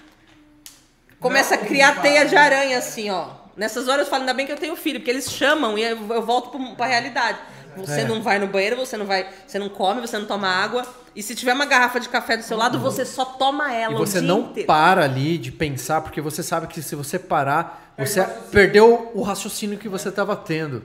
[1.25, 3.29] começa a criar teia de aranha, assim, ó.
[3.57, 5.99] Nessas horas eu falo, ainda bem que eu tenho filho, porque eles chamam e eu,
[6.13, 7.39] eu volto pro- pra realidade.
[7.77, 8.05] Você É.
[8.05, 10.85] não vai no banheiro, você não vai, você não come, você não toma água.
[11.17, 13.97] E se tiver uma garrafa de café do seu lado, você só toma ela E
[13.97, 14.67] o você dia não inteiro.
[14.67, 19.79] para ali de pensar, porque você sabe que se você parar, você perdeu o raciocínio
[19.79, 20.85] que você estava tendo.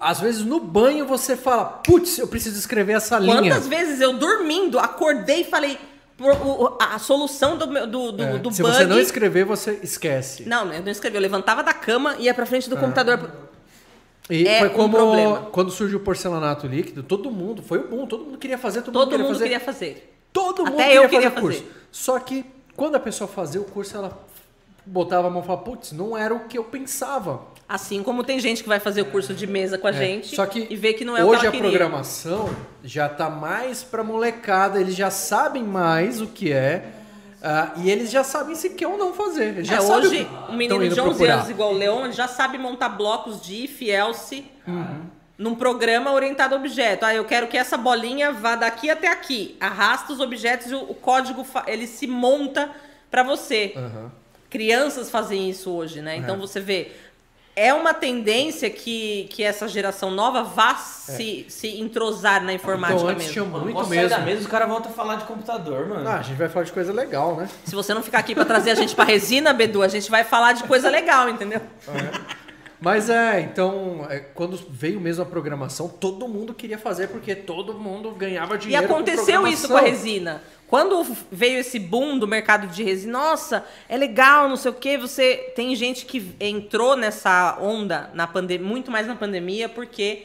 [0.00, 3.34] Às vezes no banho você fala, putz, eu preciso escrever essa linha.
[3.36, 5.76] Quantas vezes eu dormindo, acordei e falei
[6.80, 8.74] a solução do, meu- do, do, É, do se bug.
[8.74, 10.44] você não escrever, você esquece.
[10.48, 11.16] Não, eu não escrevi.
[11.16, 13.30] Eu levantava da cama, ia pra frente do computador.
[14.30, 15.48] E É foi um como problema.
[15.52, 18.92] quando surgiu o porcelanato líquido, todo mundo, foi o boom, todo mundo queria fazer, todo,
[18.92, 19.44] Todo mundo queria mundo fazer.
[19.44, 20.14] queria fazer.
[20.32, 21.58] Todo mundo Até queria eu fazer queria o curso.
[21.60, 21.72] fazer.
[21.90, 22.44] Só que
[22.76, 24.10] quando a pessoa fazia o curso, ela
[24.90, 27.42] botava a mão e falava, putz, não era o que eu pensava.
[27.68, 30.36] Assim como tem gente que vai fazer o curso de mesa com a gente É,
[30.36, 31.70] Só que e vê que não é o hoje que a ela queria.
[31.78, 32.48] programação
[32.82, 36.86] já tá mais pra molecada, eles já sabem mais o que é.
[37.42, 39.48] ah, e eles já sabem se quer ou não fazer.
[39.48, 41.34] Eles já É, hoje, o um menino de indo 11 procurar.
[41.34, 44.44] anos igual o Leon, já sabe montar blocos de if, else.
[45.36, 47.04] num programa orientado a objeto.
[47.04, 49.56] Ah, eu quero que essa bolinha vá daqui até aqui.
[49.60, 52.70] Arrasta os objetos e o, o código ele se monta
[53.10, 53.74] para você.
[53.76, 54.10] Aham.
[54.50, 56.16] Crianças fazem isso hoje, né?
[56.16, 56.38] Então É.
[56.38, 56.92] você vê.
[57.60, 63.08] É uma tendência que, que essa geração nova vá se, se entrosar na informática Então,
[63.08, 63.32] antes mesmo.
[63.32, 64.10] tinha Mano, muito posso sair mesmo.
[64.16, 66.08] da mesa, os caras voltam a falar de computador, mano.
[66.08, 67.48] Ah, a gente vai falar de coisa legal, né?
[67.64, 70.22] Se você não ficar aqui pra trazer a gente pra resina, Bedu, a gente vai
[70.22, 71.60] falar de coisa legal, entendeu?
[72.80, 77.74] Mas é, então, é, quando veio mesmo a programação, todo mundo queria fazer porque todo
[77.74, 78.86] mundo ganhava E dinheiro.
[78.86, 80.42] com aconteceu isso com a resina.
[80.68, 84.96] Quando veio esse boom do mercado de resina, nossa, é legal, não sei o quê.
[84.98, 90.24] Você tem gente que entrou nessa onda na pandemia, muito mais na pandemia, porque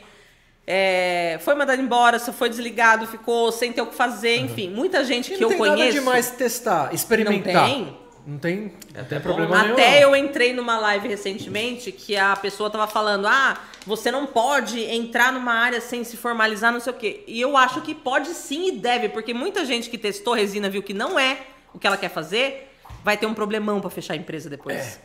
[0.67, 4.69] é, foi mandado embora, você foi desligado, ficou sem ter o que fazer, enfim.
[4.69, 5.97] Muita gente E que não eu tem nada conheço.
[5.97, 7.53] demais testar, experimentar.
[7.67, 8.02] Não tem?
[8.25, 9.73] Não tem, Até problema nenhum.
[9.73, 10.09] Até não.
[10.09, 15.33] eu entrei numa live recentemente que a pessoa tava falando: ah, você não pode entrar
[15.33, 17.23] numa área sem se formalizar, não sei o quê.
[17.27, 20.81] E eu acho que pode sim e deve, porque muita gente que testou resina viu
[20.81, 21.37] que não é
[21.73, 22.71] o que ela quer fazer,
[23.03, 24.77] vai ter um problemão pra fechar a empresa depois.
[24.77, 24.97] É.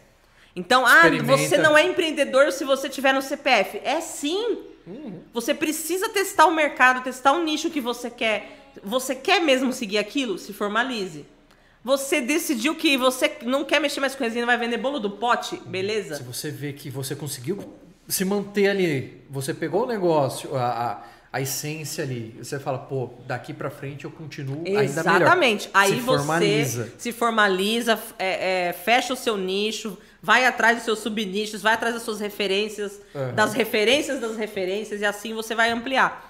[0.55, 3.81] Então, ah, você não é empreendedor se você tiver no CPF.
[3.85, 4.59] É sim.
[4.87, 5.21] Uhum.
[5.33, 8.71] Você precisa testar o mercado, testar o nicho que você quer.
[8.83, 10.39] Você quer mesmo seguir aquilo?
[10.39, 11.27] Se formalize.
[11.85, 15.61] Você decidiu que você não quer mexer mais com resina, vai vender bolo do pote,
[15.67, 16.17] beleza?
[16.17, 17.59] Se você vê que você conseguiu
[18.07, 23.11] se manter ali, você pegou o negócio, a, a, a essência ali, você fala, pô,
[23.27, 25.21] daqui pra frente eu continuo ainda melhor.
[25.21, 25.71] Exatamente.
[25.73, 26.93] Aí se você formaliza.
[26.99, 31.95] se formaliza, é, é, fecha o seu nicho, vai atrás dos seus subnichos, vai atrás
[31.95, 33.35] das suas referências, Aham.
[33.35, 36.27] das referências das referências, e assim você vai ampliar.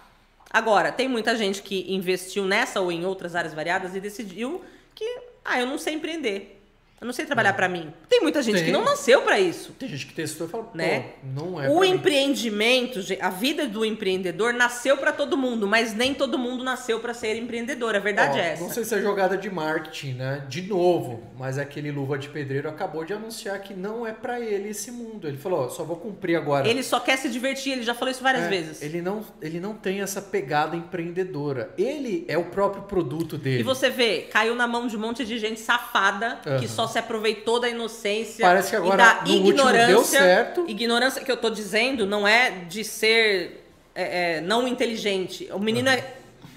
[0.51, 4.62] Agora, tem muita gente que investiu nessa ou em outras áreas variadas e decidiu
[4.94, 6.58] que, ah, eu não sei empreender.
[7.01, 7.93] Eu não sei trabalhar pra mim.
[8.09, 8.65] Tem muita gente Tem.
[8.65, 9.73] que não nasceu pra isso.
[9.78, 11.10] Tem gente que testou e fala, pô, Né?
[11.23, 11.89] não é o pra mim.
[11.94, 16.99] empreendimento, ge- a vida do empreendedor nasceu pra todo mundo, mas nem todo mundo nasceu
[16.99, 17.94] pra ser empreendedor.
[17.94, 18.62] A verdade Ó, é essa.
[18.65, 20.44] Não sei se é jogada de marketing, né?
[20.49, 24.70] De novo, mas aquele luva de pedreiro acabou de anunciar que não é pra ele
[24.70, 25.28] esse mundo.
[25.28, 26.67] Ele falou, só vou cumprir agora.
[26.67, 28.83] Ele só quer se divertir, ele já falou isso várias É, vezes.
[28.83, 31.70] Ele não, ele não tem essa pegada empreendedora.
[31.78, 33.60] Ele é o próprio produto dele.
[33.60, 36.59] E você vê, caiu na mão de um monte de gente safada Aham.
[36.59, 39.86] que só se aproveitou da inocência Parece que e agora, da no último, ignorância.
[39.86, 40.65] deu certo.
[40.68, 45.49] Ignorância que eu tô dizendo não é de ser é, é, não inteligente.
[45.52, 46.15] O menino é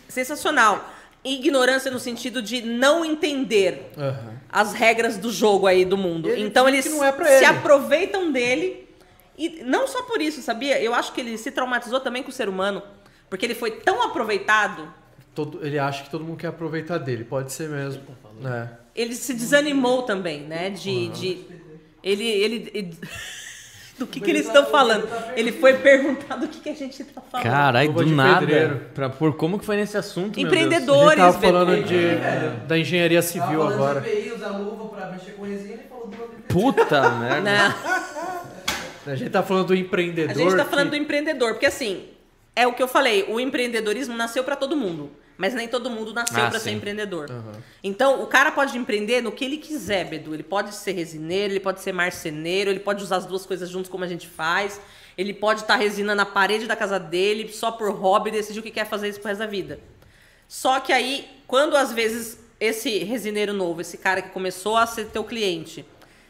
[0.07, 0.89] sensacional.
[1.23, 4.33] Ignorância no sentido de não entender Aham.
[4.49, 6.29] as regras do jogo aí do mundo.
[6.29, 7.45] Ele então eles é pra se ele.
[7.45, 8.89] aproveitam dele.
[9.37, 10.81] E não só por isso, sabia?
[10.81, 12.81] Eu acho que ele se traumatizou também com o ser humano.
[13.29, 14.91] Porque ele foi tão aproveitado,
[15.33, 17.23] Todo, ele acha que todo mundo quer aproveitar dele.
[17.23, 18.03] Pode ser mesmo.
[18.43, 18.80] É.
[18.95, 20.69] ele se desanimou também, né?
[20.69, 21.07] De.
[21.09, 21.45] de
[22.03, 22.97] ele, ele, ele-
[23.99, 25.07] Do que, que eles estão falando?
[25.35, 27.45] Ele foi perguntar do que, que a gente tá falando.
[27.45, 28.39] Caralho, do nada.
[28.39, 28.81] pedreiro.
[28.95, 31.09] Pra, por como que foi nesse assunto, meu Empreendedor.
[31.09, 31.87] A gente tava falando Beto.
[31.87, 34.01] de, da engenharia Tava civil falando agora.
[34.01, 36.29] de EPI, usar luva pra mexer com resina e falou do Deus.
[36.47, 37.41] Puta merda.
[37.41, 37.75] Né?
[39.05, 40.31] A gente tá falando do empreendedor.
[40.31, 42.05] A gente tá que- falando do empreendedor, porque assim,
[42.55, 46.13] é o que eu falei, o empreendedorismo nasceu pra todo mundo, mas nem todo mundo
[46.13, 47.29] nasceu Ah, pra ser empreendedor.
[47.31, 47.53] Aham.
[47.83, 50.33] Então, o cara pode empreender no que ele quiser, Bedu.
[50.33, 53.89] Ele pode ser resineiro, ele pode ser marceneiro, ele pode usar as duas coisas juntos
[53.89, 54.79] como a gente faz.
[55.17, 58.63] Ele pode estar resina na parede da casa dele só por hobby e decidir o
[58.63, 59.79] que quer fazer isso pro resto da vida.
[60.47, 65.05] Só que aí, quando às vezes esse resineiro novo, esse cara que começou a ser
[65.07, 65.85] teu cliente,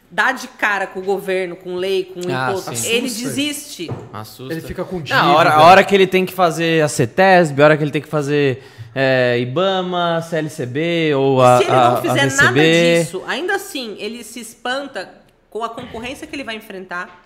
[0.09, 2.87] dá de cara com o governo, com lei, com Ah, imposto, sim.
[2.87, 3.27] ele Assusta.
[3.27, 3.91] desiste.
[4.13, 4.53] Assusta.
[4.53, 5.21] Ele fica com Não, dívida.
[5.23, 7.91] a, hora, a hora que ele tem que fazer a CETESB, a hora que ele
[7.91, 8.61] tem que fazer
[8.93, 14.39] é, IBAMA, CLCB ou a Se ele não fizer nada disso, ainda assim, ele se
[14.39, 15.09] espanta
[15.49, 17.21] com a concorrência que ele vai enfrentar,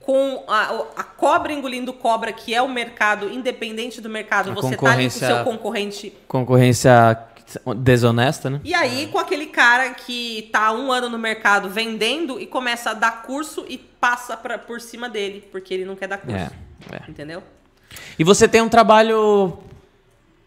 [0.00, 4.74] com a, a cobra engolindo cobra, que é o mercado, independente do mercado, A você
[4.76, 6.12] tá ali com o seu concorrente.
[6.26, 7.18] Concorrência
[7.76, 8.60] desonesta, né?
[8.64, 12.94] E aí, com aquele cara que tá um ano no mercado vendendo e começa a
[12.94, 16.36] dar curso e passa pra, por cima dele, porque ele não quer dar curso.
[16.36, 17.02] É, é.
[17.08, 17.42] Entendeu?
[18.18, 19.58] E você tem um trabalho.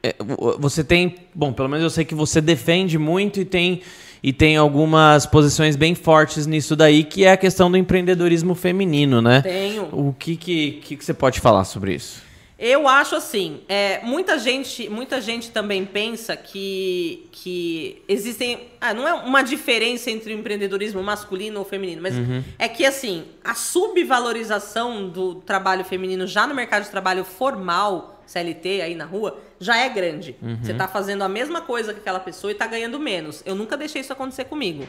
[0.04, 0.16] É,
[0.60, 1.16] Você tem.
[1.34, 3.82] Bom, pelo menos eu sei que você defende muito e tem,
[4.24, 9.22] e tem algumas posições bem fortes nisso daí, que é a questão do empreendedorismo feminino,
[9.22, 9.42] né?
[9.42, 9.90] Tenho.
[9.92, 12.32] O que, que, que, que você pode falar sobre isso?
[12.64, 19.08] Eu acho assim, é, muita gente, muita gente também pensa que, que existem, ah, não
[19.08, 22.14] é uma diferença entre o empreendedorismo masculino ou feminino, mas
[22.60, 28.82] é que assim, a subvalorização do trabalho feminino já no mercado de trabalho formal, CLT
[28.82, 30.36] aí na rua, já é grande.
[30.62, 33.44] Você tá fazendo a mesma coisa que aquela pessoa e tá ganhando menos.
[33.46, 34.86] Eu nunca deixei isso acontecer comigo.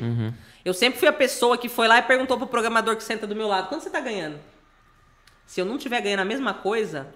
[0.65, 3.35] Eu sempre fui a pessoa que foi lá e perguntou pro programador que senta do
[3.35, 4.39] meu lado, quanto você tá ganhando?
[5.47, 7.09] Se eu não tiver ganhando a mesma coisa,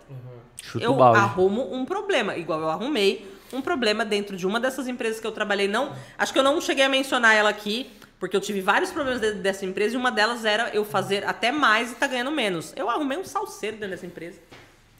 [0.63, 2.37] Chuta eu arrumo um problema.
[2.37, 5.69] Igual eu arrumei um problema dentro de uma dessas empresas que eu trabalhei.
[5.69, 9.21] Não, acho que eu não cheguei a mencionar ela aqui, porque eu tive vários problemas
[9.21, 12.73] dentro dessa empresa e uma delas era eu fazer até mais e tá ganhando menos.
[12.77, 14.41] Eu arrumei um salseiro dentro dessa empresa.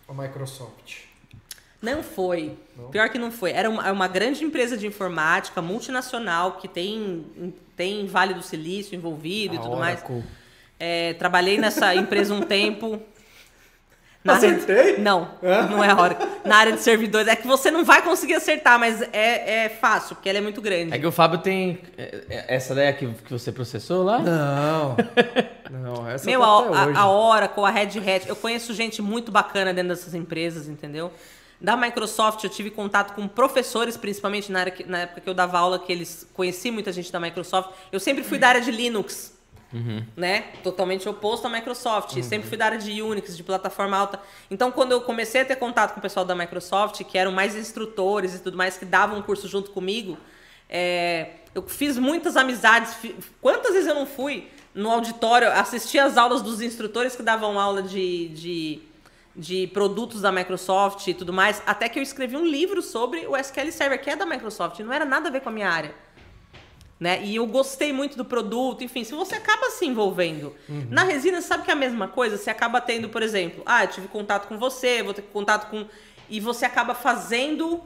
[0.09, 1.06] A Microsoft.
[1.95, 2.57] Não foi.
[2.91, 3.53] Pior que não foi.
[3.53, 7.25] Era uma, é uma grande empresa de informática, multinacional, que tem,
[7.77, 9.99] tem Vale do Silício envolvido e A tudo mais.
[10.01, 10.25] Oracle.
[10.79, 13.01] É, trabalhei nessa empresa um tempo.
[14.23, 14.77] Na Acertei?
[14.77, 15.29] área- Não,
[15.71, 16.19] não é a hora.
[16.45, 17.29] Na área de servidores.
[17.29, 20.61] É que você não vai conseguir acertar, mas é, é fácil, porque ela é muito
[20.61, 20.93] grande.
[20.93, 21.79] É que o Fábio tem.
[21.97, 24.19] é, é, Essa daí é que, que você processou lá?
[24.19, 24.97] Não.
[25.71, 29.31] Não, essa Meu, tá a, a, a Oracle, a Red Hat, eu conheço gente muito
[29.33, 31.13] bacana dentro dessas empresas, entendeu?
[31.61, 35.59] Da Microsoft, eu tive contato com professores, principalmente na, que- na época que eu dava
[35.59, 37.71] aula, que eles conheci muita gente da Microsoft.
[37.91, 39.35] Eu sempre fui da área de Linux,
[40.17, 40.43] né?
[40.63, 42.15] Totalmente oposto à Microsoft.
[42.23, 44.21] Sempre fui da área de Unix, de plataforma alta.
[44.51, 47.57] Então, quando eu comecei a ter contato com o pessoal da Microsoft, que eram mais
[47.57, 50.17] instrutores e tudo mais, que davam um curso junto comigo,
[50.69, 52.97] é, eu fiz muitas amizades.
[53.41, 57.83] Quantas vezes eu não fui no auditório assistir as aulas dos instrutores que davam aula
[57.83, 58.83] de, de,
[59.37, 63.37] de produtos da Microsoft e tudo mais, até que eu escrevi um livro sobre o
[63.37, 65.95] SQL Server, que é da Microsoft, não era nada a ver com a minha área.
[66.99, 67.23] Né?
[67.23, 70.57] E eu gostei muito do produto, enfim, se você acaba se envolvendo.
[70.91, 72.39] Na resina, sabe que é a mesma coisa?
[72.39, 75.87] Você acaba tendo, por exemplo, ah, eu tive contato com você, vou ter contato com.
[76.31, 77.83] E você acaba fazendo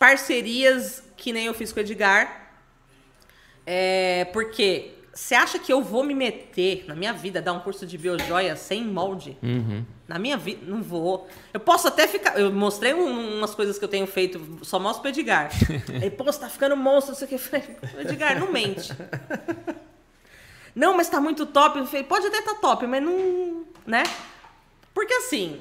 [0.00, 2.50] parcerias que nem eu fiz com o Edgar.
[3.64, 7.86] É, porque você acha que eu vou me meter na minha vida, dar um curso
[7.86, 9.36] de biojoia sem molde?
[10.08, 11.28] Na minha vida, não vou.
[11.52, 12.38] Eu posso até ficar.
[12.38, 15.48] Eu mostrei um- umas coisas que eu tenho feito, só mostro pro Edgar.
[15.88, 17.34] Ele, pô, você tá ficando monstro, não sei o que.
[17.36, 17.64] Eu falei,
[18.00, 18.92] Edgar, não mente.
[20.74, 21.78] Não, mas tá muito top.
[21.78, 23.64] Eu falei, pode até tá top, mas não.
[23.86, 24.02] Né?
[24.92, 25.60] Porque assim,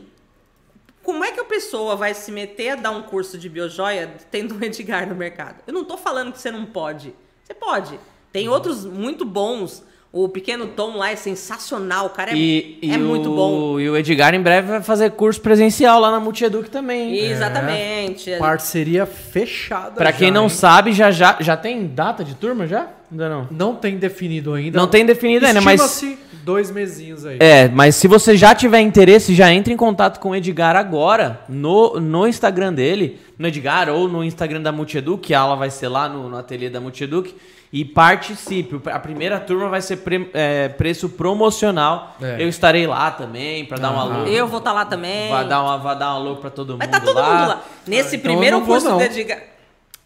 [1.03, 4.55] como é que a pessoa vai se meter a dar um curso de biojoia tendo
[4.55, 5.61] um Edgar no mercado?
[5.67, 7.13] Eu não tô falando que você não pode.
[7.43, 7.99] Você pode.
[8.33, 9.81] Tem outros muito bons.
[10.11, 12.05] O Pequeno Tom lá é sensacional.
[12.07, 13.79] O cara é, E, e é muito o- bom.
[13.79, 17.15] E o Edgar em breve vai fazer curso presencial lá na Multieduc também.
[17.17, 17.31] hein?
[17.31, 18.31] Exatamente.
[18.37, 19.91] Parceria fechada.
[19.95, 20.49] Pra quem não hein?
[20.49, 22.87] sabe, já, já, já tem data de turma já?
[23.11, 23.47] Ainda não.
[23.49, 24.77] Não tem definido ainda.
[24.77, 26.03] Não tem definido ainda, mas.
[26.43, 27.37] Dois mesinhos aí.
[27.39, 31.39] É, mas se você já tiver interesse, já entre em contato com o Edgar agora
[31.47, 35.69] no, no Instagram dele, no Edgar ou no Instagram da Multieduc, que a aula vai
[35.69, 37.33] ser lá no, no ateliê da Multieduc,
[37.73, 38.79] e participe.
[38.91, 42.15] A primeira turma vai ser pre- é, preço promocional.
[42.21, 42.35] É.
[42.39, 44.25] Eu estarei lá também pra dar um alô.
[44.27, 45.31] Eu vou estar lá também.
[45.31, 46.95] Vai dar, uma, vai dar um alô pra todo Vai mundo.
[46.95, 47.33] estar todo lá.
[47.39, 47.61] mundo lá.
[47.87, 48.97] Nesse então eu primeiro vou, curso não.
[48.97, 49.39] do Edgar.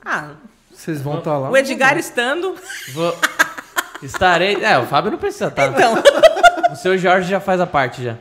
[0.04, 0.30] Ah,
[0.74, 1.50] Vocês vão estar lá.
[1.50, 2.56] o Edgar estando.
[2.94, 3.14] Vou-
[4.02, 4.64] Estarei.
[4.64, 5.68] É, o Fábio não precisa estar.
[5.68, 6.02] Então.
[6.72, 8.16] O seu Jorge já faz a parte já.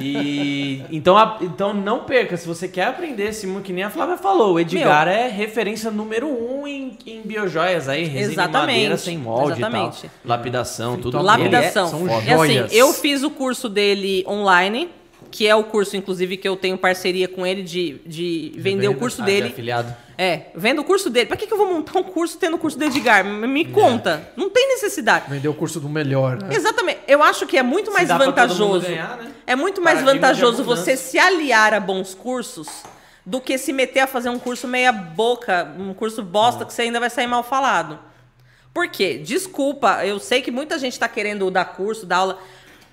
[0.00, 3.90] E então, a- então não perca, se você quer aprender esse mundo, que nem a
[3.90, 8.66] Flávia falou, o Edgar é referência número um em, em biojoias aí, resina de Exatamente,
[8.76, 9.98] madeira sem molde exatamente.
[9.98, 10.10] e tal.
[10.24, 11.20] Lapidação, tudo.
[11.22, 11.86] Lapidação.
[11.86, 12.72] É- são assim, joias.
[12.72, 14.88] eu fiz o curso dele online,
[15.30, 18.94] que é o curso, inclusive, que eu tenho parceria com ele de, de vender o
[18.94, 19.46] curso Ah, de dele.
[19.48, 19.94] afiliado.
[20.22, 21.26] É, vendo o curso dele.
[21.26, 23.24] Pra que, que eu vou montar um curso tendo o curso do Edgar?
[23.24, 24.30] Me, me conta.
[24.36, 25.28] Não tem necessidade.
[25.28, 26.54] Vendeu o curso do melhor, né?
[26.54, 27.00] Exatamente.
[27.08, 28.86] Eu acho que é muito mais dá pra todo mundo vantajoso.
[28.86, 29.32] ganhar, né?
[29.44, 32.68] É muito mais Paradigma vantajoso você se aliar a bons cursos
[33.26, 36.82] do que se meter a fazer um curso meia boca, um curso bosta que você
[36.82, 37.98] ainda vai sair mal falado.
[38.72, 39.18] Por quê?
[39.18, 42.38] Desculpa, eu sei que muita gente está querendo dar curso, dar aula,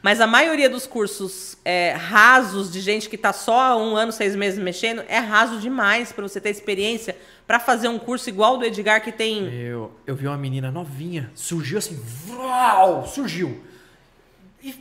[0.02, 4.36] mas a maioria dos cursos é, rasos de gente que está só um ano, seis
[4.36, 8.66] meses mexendo, é raso demais para você ter experiência para fazer um curso igual do
[8.66, 13.62] Edgar que tem Eu, eu vi uma menina novinha, surgiu assim, vrau, surgiu.
[14.64, 14.76] E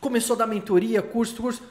[0.00, 1.62] começou a dar mentoria, curso, curso.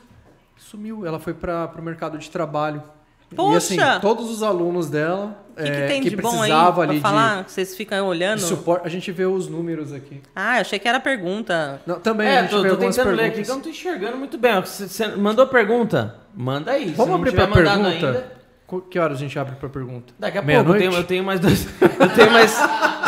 [0.57, 2.83] Sumiu, ela foi para o mercado de trabalho.
[3.29, 3.99] E assim, Poxa!
[3.99, 6.83] todos os alunos dela O que, que é, tem que de bom aí precisava pra
[6.83, 7.43] ali de- falar?
[7.43, 8.37] Que vocês ficam olhando?
[8.39, 10.21] de suporte, a gente vê os números aqui.
[10.35, 11.81] Ah, eu achei que era pergunta.
[11.85, 13.27] Não, também a É, gente tô, vê tô tentando ler perguntas.
[13.37, 14.61] aqui que eu não tô enxergando muito bem.
[14.61, 16.15] Você mandou pergunta?
[16.33, 16.93] Manda aí.
[16.95, 17.87] Vamos abrir mandado pergunta?
[18.07, 18.37] ainda-
[18.89, 20.13] Que horas a gente abre para pergunta?
[20.17, 21.67] Daqui a pouco eu tenho, eu tenho mais dois.
[21.99, 22.57] Eu tenho mais,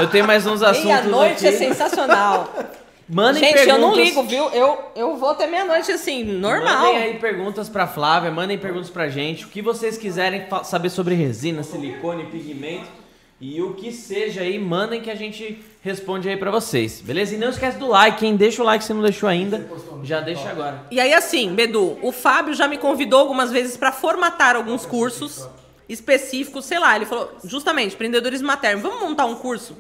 [0.02, 0.84] eu tenho mais uns assuntos.
[0.90, 2.52] Meia-noite é sensacional.
[3.10, 4.06] Mandem Gente, eu não perguntas.
[4.06, 4.50] ligo, viu?
[4.50, 6.94] Eu, eu vou até meia-noite assim, normal.
[6.94, 9.46] Mandem aí perguntas pra Flávia, mandem perguntas pra gente.
[9.46, 13.00] O que vocês quiserem saber sobre resina, silicone, pigmento
[13.42, 17.02] e o que seja aí, mandem que a gente responde aí pra vocês.
[17.02, 17.34] Beleza?
[17.34, 18.36] E não esquece do like, hein?
[18.36, 19.68] Deixa o like se não deixou ainda.
[20.04, 20.84] Já deixa agora.
[20.92, 25.48] E aí, assim, Bedu, o Fábio já me convidou algumas vezes para formatar alguns cursos
[25.88, 26.96] específicos, sei lá.
[26.96, 28.84] Ele falou, justamente, empreendedorismo materno.
[28.84, 29.76] Vamos montar um curso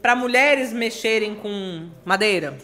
[0.00, 2.56] para mulheres mexerem com madeira?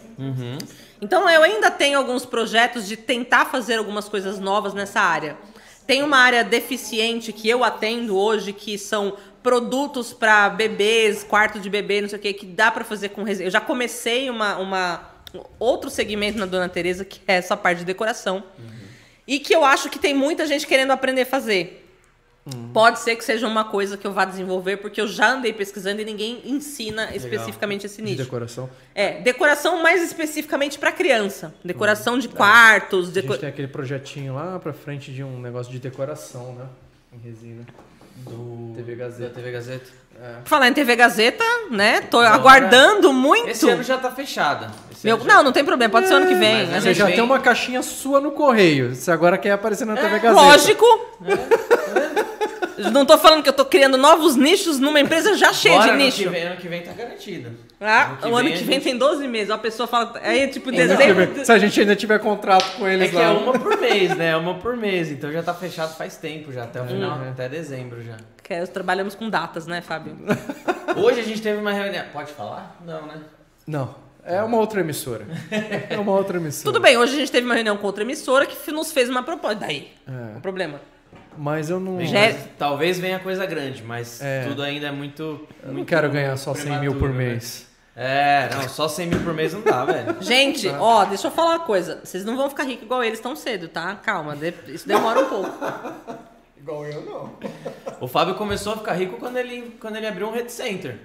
[1.01, 5.37] Então eu ainda tenho alguns projetos de tentar fazer algumas coisas novas nessa área.
[5.85, 11.69] Tem uma área deficiente que eu atendo hoje, que são produtos para bebês, quarto de
[11.69, 13.47] bebê, não sei o que, que dá para fazer com resina.
[13.47, 15.11] Eu já comecei uma, uma
[15.59, 18.43] outro segmento na Dona Teresa, que é essa parte de decoração.
[19.27, 21.84] E que eu acho que tem muita gente querendo aprender a fazer.
[22.71, 25.99] Pode ser que seja uma coisa que eu vá desenvolver, porque eu já andei pesquisando
[26.01, 28.17] e ninguém ensina especificamente esse De nicho.
[28.23, 28.69] decoração.
[28.93, 31.55] É, decoração mais especificamente para criança.
[31.63, 33.09] Decoração de quartos.
[33.09, 36.65] A deco- gente tem aquele projetinho lá pra frente de um negócio de decoração, né?
[37.13, 37.65] Em resina.
[38.17, 39.29] Do TV Gazeta.
[39.29, 39.91] Da TV Gazeta.
[40.45, 41.99] Falar em TV Gazeta, né?
[42.01, 42.29] Tô Bora.
[42.29, 43.49] aguardando muito.
[43.49, 44.71] Esse ano já tá fechada.
[44.91, 46.67] Esse Meu- ano já- Não, não tem problema, pode ser ano que vem.
[46.67, 48.95] mas A Você gente- já vem- tem uma caixinha sua no correio.
[48.95, 50.31] Você agora quer aparecer na TV Gazeta.
[50.31, 50.85] Lógico.
[52.91, 55.89] Não tô falando que eu tô criando novos nichos numa empresa já cheia Bora, de
[55.91, 56.17] ano nicho.
[56.23, 57.51] que vem- Ano que vem tá garantido.
[57.79, 59.49] Ah, o ano que vem gente- tem 12 meses.
[59.51, 60.13] A pessoa fala.
[60.23, 61.45] Aí, tipo, dezembro.
[61.45, 63.23] Se a gente ainda tiver contrato com É eles que lá.
[63.23, 64.29] é uma por mês, né?
[64.31, 65.11] É uma por mês.
[65.11, 66.63] Então já tá fechado faz tempo já.
[66.63, 67.29] Até o final, É.
[67.29, 68.17] até dezembro já.
[68.43, 70.15] Que é, trabalhamos com datas, né, Fábio?
[70.95, 72.05] Hoje a gente teve uma reunião.
[72.13, 72.77] Pode falar?
[72.85, 73.15] Não, né?
[73.67, 73.95] Não.
[74.23, 75.25] É uma outra emissora.
[75.89, 76.63] É uma outra emissora.
[76.73, 79.21] Tudo bem, hoje a gente teve uma reunião com outra emissora que nos fez uma
[79.21, 79.57] proposta.
[79.57, 80.37] Daí, É.
[80.37, 80.81] o problema.
[81.37, 82.03] Mas eu não.
[82.05, 84.45] Já é- Talvez venha coisa grande, mas É.
[84.47, 85.21] tudo ainda é muito.
[85.61, 87.15] Eu não muito quero ganhar só 100 mil por né?
[87.15, 87.67] mês.
[87.97, 90.17] É, não, só 100 mil por mês não dá, velho.
[90.21, 92.01] Gente, ó, deixa eu falar uma coisa.
[92.03, 93.95] Vocês não vão ficar ricos igual eles tão cedo, tá?
[93.95, 95.49] Calma, isso demora um pouco.
[96.57, 97.31] Igual eu, não.
[98.01, 100.97] O Fábio começou a ficar rico quando ele, quando ele abriu um Red Center.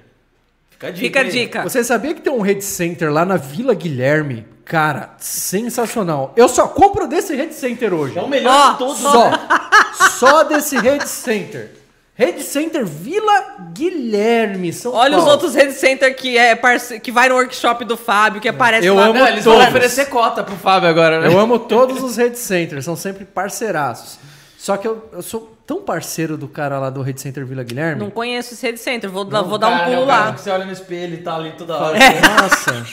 [0.71, 1.07] Fica a dica.
[1.07, 1.63] Fica a dica.
[1.65, 4.47] Você sabia que tem um Red Center lá na Vila Guilherme?
[4.71, 6.33] Cara, sensacional.
[6.37, 8.17] Eu só compro desse Red Center hoje.
[8.17, 8.99] É o melhor Ó, de todos.
[8.99, 9.31] Só.
[10.17, 11.73] Só desse Red Center.
[12.15, 15.33] Red Center Vila Guilherme, São Olha os Paulo.
[15.33, 17.01] outros Red Center que, é parce...
[17.01, 19.07] que vai no workshop do Fábio, que aparece Eu lá.
[19.07, 19.69] amo Não, eles vão todos.
[19.71, 21.27] oferecer cota pro Fábio agora, né?
[21.27, 24.21] Eu amo todos os Red Centers, são sempre parceiraços.
[24.57, 27.99] Só que eu, eu sou tão parceiro do cara lá do Red Center Vila Guilherme.
[28.01, 30.33] Não conheço esse Red Center, vou, Não, vou dar um cara, é pulo cara lá.
[30.33, 31.99] que você olha no espelho e tá ali toda hora.
[31.99, 32.87] Nossa.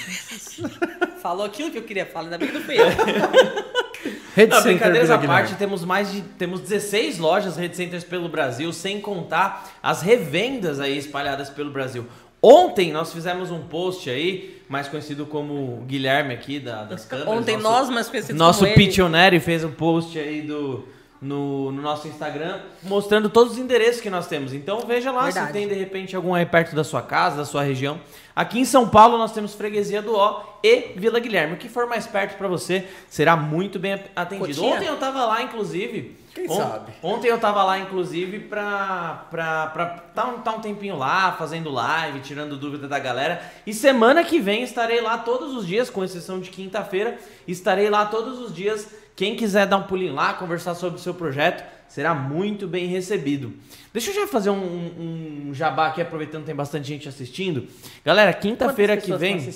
[1.27, 2.85] Falou aquilo que eu queria falar, ainda bem que não fui eu.
[4.33, 8.72] Red Não, brincadeiras à parte, temos mais de temos 16 lojas Red Centers pelo Brasil,
[8.72, 12.06] sem contar as revendas aí espalhadas pelo Brasil.
[12.41, 17.33] Ontem nós fizemos um post aí, mais conhecido como Guilherme aqui da- das câmeras.
[17.33, 18.73] Ontem nosso- nós, mais conhecidos Nosso como.
[18.73, 20.88] Pitioneri fez um post aí do,
[21.21, 24.53] no, no nosso Instagram mostrando todos os endereços que nós temos.
[24.53, 25.47] Então veja lá Verdade.
[25.47, 27.99] se tem de repente algum aí perto da sua casa, da sua região.
[28.35, 31.55] Aqui em São Paulo nós temos Freguesia do Ó e Vila Guilherme.
[31.55, 34.47] O que for mais perto para você será muito bem atendido.
[34.61, 34.75] Cotinha?
[34.75, 36.15] Ontem eu tava lá, inclusive.
[36.35, 36.91] Quem on- sabe?
[37.01, 41.71] Ontem eu tava lá, inclusive, pra, pra, pra tá, um, tá um tempinho lá, fazendo
[41.71, 43.41] live, tirando dúvida da galera.
[43.65, 47.17] E semana que vem estarei lá todos os dias, com exceção de quinta-feira.
[47.47, 48.87] Estarei lá todos os dias.
[49.17, 53.51] Quem quiser dar um pulinho lá, conversar sobre o seu projeto, será muito bem recebido.
[53.91, 57.67] Deixa eu já fazer um, um jabá aqui, aproveitando que tem bastante gente assistindo.
[58.05, 59.49] Galera, quinta-feira que vem.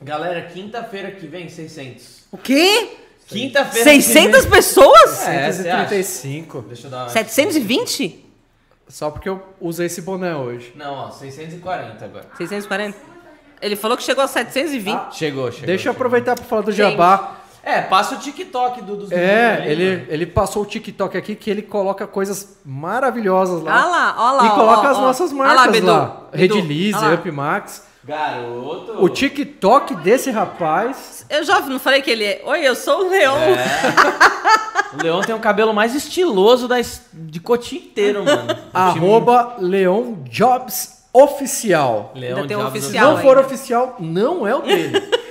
[0.00, 2.24] Galera, quinta-feira que vem, 600.
[2.32, 2.88] O quê?
[3.26, 3.90] Quinta-feira.
[3.90, 5.28] que 600 vem- pessoas?
[5.28, 5.88] É, você acha?
[5.88, 6.62] 135.
[6.62, 7.08] Deixa eu dar uma...
[7.10, 8.24] 720?
[8.88, 10.72] Só porque eu usei esse boné hoje.
[10.74, 12.26] Não, ó, 640 agora.
[12.38, 12.96] 640?
[13.60, 14.94] Ele falou que chegou a 720.
[14.94, 15.66] Ah, Chegou, chegou.
[15.66, 15.92] Deixa eu chegou.
[15.92, 16.92] aproveitar para falar do Gente.
[16.92, 17.35] Jabá.
[17.66, 20.06] É, passa o TikTok do, dos meninos É, ali, ele, mano.
[20.08, 23.74] ele passou o TikTok aqui que ele coloca coisas maravilhosas lá.
[23.74, 24.46] Olha lá, olha lá.
[24.46, 25.00] e coloca ó, as ó.
[25.00, 26.20] nossas marcas Bedu, lá.
[26.32, 27.14] Bedu, Redilize, olha lá.
[27.14, 27.82] Upmax.
[28.04, 29.02] Garoto.
[29.04, 31.26] O TikTok desse rapaz.
[31.28, 32.42] Eu já não falei que ele é.
[32.46, 33.34] Oi, eu sou o Leão.
[34.98, 38.56] O Leão tem o cabelo mais estiloso da, es- de Cotim inteiro, mano.
[38.72, 42.12] Arroba Leon Jobs Oficial.
[42.14, 43.10] tem um Diabos- Se oficial.
[43.12, 43.40] não for ainda.
[43.46, 45.02] oficial, não é o dele.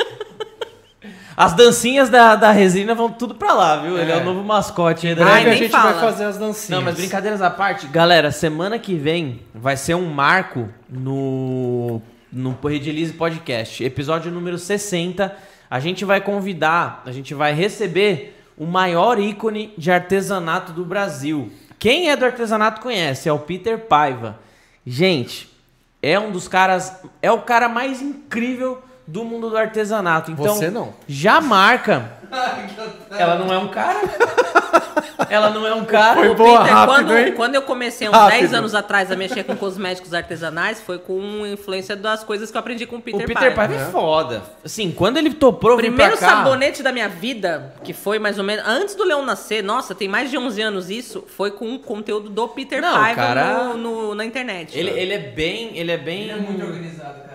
[1.38, 3.98] As dancinhas da, da resina vão tudo pra lá, viu?
[3.98, 4.22] Ele é É.
[4.22, 5.92] o novo mascote aí da Ai, a nem gente fala.
[5.94, 6.70] vai fazer as dancinhas.
[6.70, 12.58] Não, mas brincadeiras à parte, galera, semana que vem vai ser um marco no no
[12.64, 15.34] Redilize Podcast, episódio número 60.
[15.70, 21.52] A gente vai convidar, a gente vai receber o maior ícone de artesanato do Brasil.
[21.80, 24.38] Quem é do artesanato conhece, é o Peter Paiva.
[24.86, 25.50] Gente,
[26.02, 30.32] é um dos caras, é o cara mais incrível do mundo do artesanato.
[30.32, 30.94] Então, Você não.
[31.08, 32.12] já marca.
[33.12, 34.00] Ela não é um cara.
[35.30, 36.16] Ela não é um cara.
[36.16, 37.34] Foi boa, Peter, rápido, quando, hein?
[37.34, 38.40] quando eu comecei uns Rápido.
[38.40, 42.60] 10 anos atrás a mexer com cosméticos artesanais, foi com influência das coisas que eu
[42.60, 43.74] aprendi com o Peter, o Peter Paiva.
[43.74, 44.44] Paiva é foda.
[44.64, 46.36] Assim, quando ele vir primeiro pra cá...
[46.38, 50.08] sabonete da minha vida, que foi mais ou menos antes do Leão nascer, nossa, tem
[50.08, 54.16] mais de 11 anos isso, foi com um conteúdo do Peter Paiva cara- no, no-
[54.16, 54.78] na internet.
[54.78, 55.78] Ele, ele é bem...
[55.78, 56.24] Ele é bem...
[56.24, 57.35] Ele é muito organizado, cara.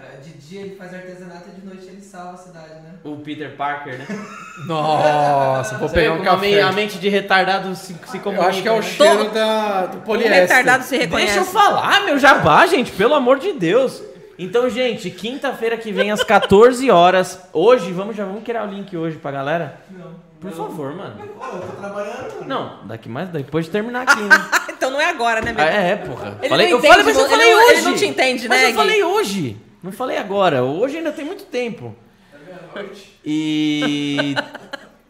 [0.50, 2.94] Dia ele faz artesanato e de noite ele salva a cidade, né?
[3.04, 4.06] O Peter Parker, né?
[4.66, 6.62] Nossa, vou Você pegar um como a men- café.
[6.62, 8.44] A mente de retardado se, se comunica.
[8.44, 8.82] Eu acho que é o né?
[8.82, 10.40] cheiro da, do O poliéster.
[10.40, 11.34] retardado se reconhece.
[11.34, 14.02] Deixa eu falar, meu jabá, gente, pelo amor de Deus.
[14.36, 17.38] Então, gente, quinta-feira que vem às 14 horas.
[17.52, 19.78] Hoje, vamos já vamos criar o link hoje pra galera?
[19.88, 20.10] Não.
[20.40, 21.14] Por favor, mano.
[21.20, 21.28] Eu
[21.60, 22.46] tô trabalhando.
[22.46, 24.36] Não, daqui mais depois de terminar aqui, né?
[24.70, 25.76] então não é agora, né, Ah, Beto?
[25.76, 26.38] é, porra.
[26.40, 27.72] Ele falei, não eu falei, entende, mas eu ele falei não- hoje.
[27.74, 28.76] ele não te entende, mas né, eu Gui?
[28.76, 29.56] falei hoje.
[29.82, 30.62] Não falei agora.
[30.62, 31.94] Hoje ainda tem muito tempo.
[33.24, 34.34] E.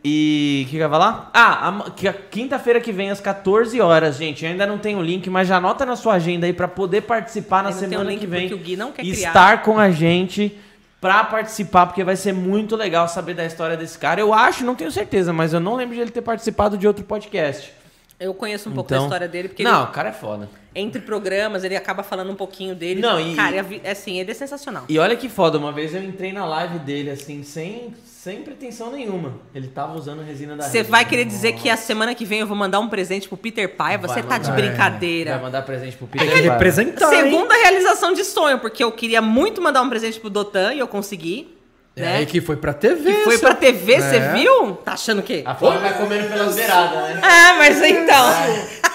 [0.04, 0.64] E.
[0.66, 1.30] O que eu ia falar?
[1.34, 4.44] Ah, que quinta-feira que vem às 14 horas, gente.
[4.44, 7.02] Eu ainda não tenho o link, mas já anota na sua agenda aí pra poder
[7.02, 8.52] participar na tem semana link que vem.
[8.52, 9.28] o Gui não quer criar.
[9.28, 10.58] estar com a gente
[11.00, 14.20] pra participar, porque vai ser muito legal saber da história desse cara.
[14.20, 17.04] Eu acho, não tenho certeza, mas eu não lembro de ele ter participado de outro
[17.04, 17.72] podcast.
[18.20, 20.46] Eu conheço um pouco Então- da história dele, porque não, ele, o cara é foda.
[20.74, 23.00] entre programas ele acaba falando um pouquinho dele.
[23.00, 24.84] Não, e- Cara, é é assim, ele é sensacional.
[24.88, 28.92] E olha que foda, uma vez eu entrei na live dele, assim, sem, sem pretensão
[28.92, 29.32] nenhuma.
[29.54, 32.46] Ele tava usando resina da Você vai querer dizer que a semana que vem eu
[32.46, 34.06] vou mandar um presente pro Peter Paiva?
[34.06, 35.32] Você tá de brincadeira.
[35.32, 36.52] Vai mandar presente pro Peter Parker.
[36.52, 37.22] representar, hein?
[37.24, 40.86] Segunda realização de sonho, porque eu queria muito mandar um presente pro Dotan e eu
[40.86, 41.56] consegui.
[41.96, 42.22] É, Né?
[42.22, 43.12] e que foi pra TV.
[43.12, 44.32] Que foi pra TV, você É.
[44.34, 44.72] viu?
[44.76, 45.42] Tá achando o quê?
[45.44, 47.20] A Flávia vai comendo pelas beiradas, né?
[47.22, 48.30] Ah, mas então.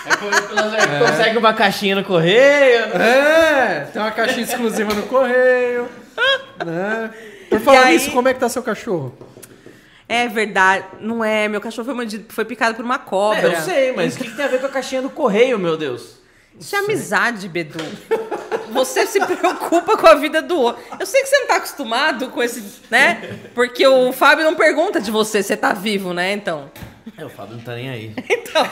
[0.06, 1.10] Vai comendo pelas beiradas.
[1.12, 2.88] Consegue uma caixinha no correio.
[2.98, 3.82] né?
[3.82, 5.88] É, tem uma caixinha exclusiva no correio.
[6.66, 7.12] né?
[7.50, 9.16] Por falar aí- nisso, como é que tá seu cachorro?
[10.08, 10.86] É verdade.
[11.02, 13.50] Não é, meu cachorro foi, mordido, foi picado por uma cobra.
[13.50, 15.60] É, eu sei, mas o que, que tem a ver com a caixinha do correio,
[15.60, 16.16] meu Deus?
[16.60, 17.80] Isso é amizade, Bedu.
[18.72, 20.84] Você se preocupa com a vida do outro.
[21.00, 23.38] Eu sei que você não tá acostumado com esse, né?
[23.54, 26.34] Porque o Fábio não pergunta de você se você tá vivo, né?
[26.34, 26.70] Então.
[27.18, 28.14] É, o Fábio não tá nem aí.
[28.30, 28.68] Então.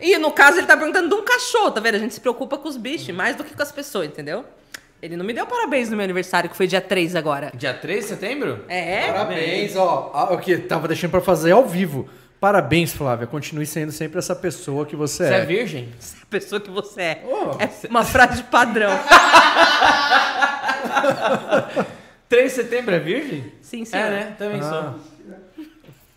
[0.00, 1.94] E no caso ele tá perguntando de um cachorro, tá vendo?
[1.94, 4.44] A gente se preocupa com os bichos mais do que com as pessoas, entendeu?
[5.00, 7.52] Ele não me deu parabéns no meu aniversário, que foi dia 3 agora.
[7.54, 8.64] Dia 3 de setembro?
[8.68, 9.06] É?
[9.12, 10.10] Parabéns, ó.
[10.14, 12.08] Ah, O que tava deixando pra fazer ao vivo.
[12.42, 13.24] Parabéns, Flávia.
[13.28, 15.38] Continue sendo sempre essa pessoa que você, Você é.
[15.38, 15.88] é virgem?
[16.22, 17.22] A pessoa que você é.
[17.24, 17.52] Oh.
[17.62, 18.90] É uma frase padrão.
[22.28, 23.44] 3 de setembro é virgem?
[23.60, 24.06] Sim, senhor.
[24.06, 24.34] É, né?
[24.36, 24.64] Também Ah.
[24.64, 25.64] sou.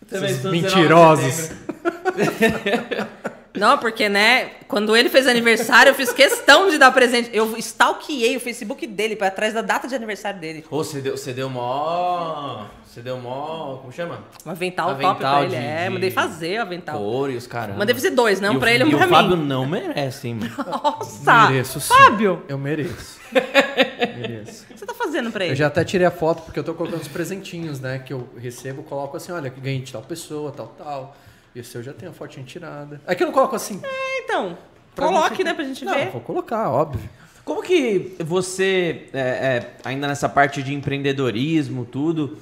[0.09, 1.51] Também sou 19 de mentirosos.
[3.59, 7.30] Não, porque, né, quando ele fez aniversário, eu fiz questão de dar presente.
[7.34, 10.66] Eu stalkeei o Facebook dele pra trás da data de aniversário dele.
[10.69, 12.66] Ô, você deu, você deu mó.
[12.85, 13.77] Você deu mó.
[13.77, 14.19] Como chama?
[14.45, 15.50] Um avental, top Avental pra ele.
[15.50, 17.30] de- é, de- mandei fazer o avental.
[17.30, 17.75] E os caras.
[17.75, 19.45] Mandei fazer dois, não e o- pra ele e e um pra o Fábio mim.
[19.45, 20.56] não merece, hein, mano.
[20.84, 21.48] Nossa!
[21.50, 21.88] Mereço, sim.
[21.93, 23.19] Fábio, Eu mereço.
[24.17, 24.64] mereço.
[24.64, 25.53] o que você tá fazendo pra ele?
[25.53, 28.00] Eu já até tirei a foto porque eu tô colocando os presentinhos, né?
[28.00, 31.16] Que eu recebo, coloco assim, olha, ganhei de tal pessoa, tal, tal.
[31.56, 33.00] E esse eu já tenho a fotinha tirada.
[33.08, 33.82] É que eu não coloco assim.
[34.24, 34.58] Então,
[34.93, 36.09] pra não coloque, né, pra gente não, ver.
[36.09, 37.09] vou colocar, óbvio.
[37.45, 42.38] Como que você, é, é, ainda nessa parte de empreendedorismo, tudo,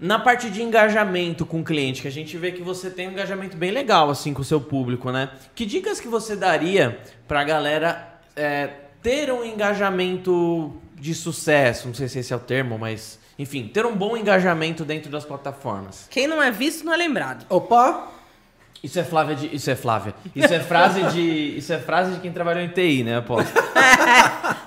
[0.00, 3.12] na parte de engajamento com o cliente, que a gente vê que você tem um
[3.12, 5.30] engajamento bem legal, assim, com o seu público, né?
[5.54, 6.98] Que dicas que você daria
[7.28, 8.70] pra galera é,
[9.02, 11.86] ter um engajamento de sucesso?
[11.86, 15.24] Não sei se esse é o termo, mas, enfim, ter um bom engajamento dentro das
[15.24, 16.08] plataformas.
[16.10, 17.46] Quem não é visto não é lembrado.
[17.48, 18.13] Opa!
[18.84, 19.54] Isso é Flávia de.
[19.56, 20.14] Isso é Flávia.
[20.36, 21.20] Isso é frase de.
[21.58, 23.50] Isso é frase de quem trabalhou em TI, né, aposto?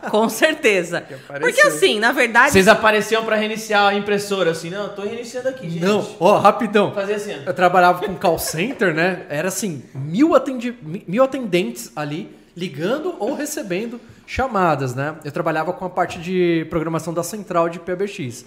[0.10, 1.04] Com certeza.
[1.40, 2.52] Porque assim, na verdade.
[2.52, 5.84] Vocês apareciam pra reiniciar a impressora, assim, não, eu tô reiniciando aqui, gente.
[5.86, 6.94] Não, ó, rapidão.
[6.94, 7.50] Fazer assim, ó.
[7.50, 9.24] Eu trabalhava com call center, né?
[9.30, 15.16] Era assim, mil, atendi mi- mil atendentes ali ligando ou recebendo chamadas, né?
[15.24, 18.46] Eu trabalhava com a parte de programação da central de PBX.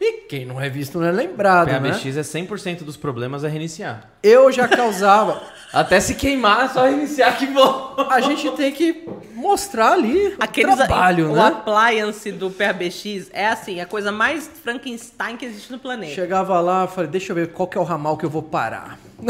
[0.00, 1.80] E quem não é visto não é lembrado, né?
[1.80, 4.08] PABX é 100% dos problemas é reiniciar.
[4.22, 5.42] Eu já causava.
[5.72, 7.94] Até se queimar, é só reiniciar que bom.
[8.08, 11.46] A gente tem que mostrar ali o Aqueles, trabalho, o né?
[11.46, 16.14] appliance do PABX é assim, a coisa mais Frankenstein que existe no planeta.
[16.14, 18.98] Chegava lá, falei, deixa eu ver qual que é o ramal que eu vou parar.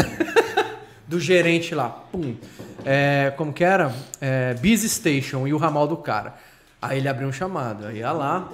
[1.09, 1.89] do gerente lá.
[1.89, 2.37] Pum.
[2.85, 3.93] É, como que era?
[4.21, 6.35] É, Busy Station e o ramal do cara.
[6.81, 7.87] Aí ele abriu um chamado.
[7.87, 8.49] Aí ia lá.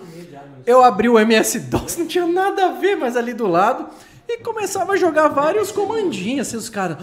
[0.65, 3.87] Eu abri o MS-DOS, não tinha nada a ver, mas ali do lado.
[4.27, 6.49] E começava a jogar vários comandinhos.
[6.49, 6.97] Assim, os caras.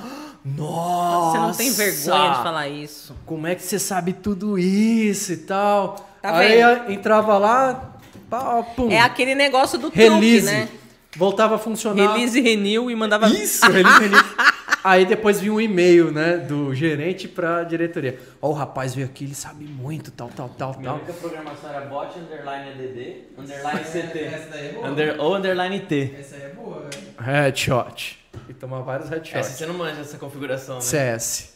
[0.44, 1.38] Nossa!
[1.38, 3.16] Você não tem vergonha de falar isso.
[3.26, 6.10] Como é que você sabe tudo isso e tal?
[6.22, 6.92] Tá Aí vendo?
[6.92, 7.92] entrava lá.
[8.30, 8.90] Pá, pum.
[8.90, 10.48] É aquele negócio do Release.
[10.48, 10.70] truque, né?
[11.16, 12.14] Voltava a funcionar.
[12.14, 13.28] Release renew e mandava.
[13.30, 14.26] Isso, release, release.
[14.84, 18.18] Aí depois vinha um e-mail, né, do gerente pra diretoria.
[18.42, 20.96] Ó, o rapaz veio aqui, ele sabe muito, tal, tal, tal, Minha tal.
[20.96, 24.20] única programação era bot, underline ADD, underline CT.
[24.20, 24.88] Essa daí é boa.
[24.90, 26.16] Under, ou underline T.
[26.20, 27.14] Essa aí é boa, velho.
[27.20, 28.20] Headshot.
[28.50, 29.48] E tomar vários Essa headshots.
[29.58, 30.82] você não manja essa configuração, né?
[30.82, 31.52] CS.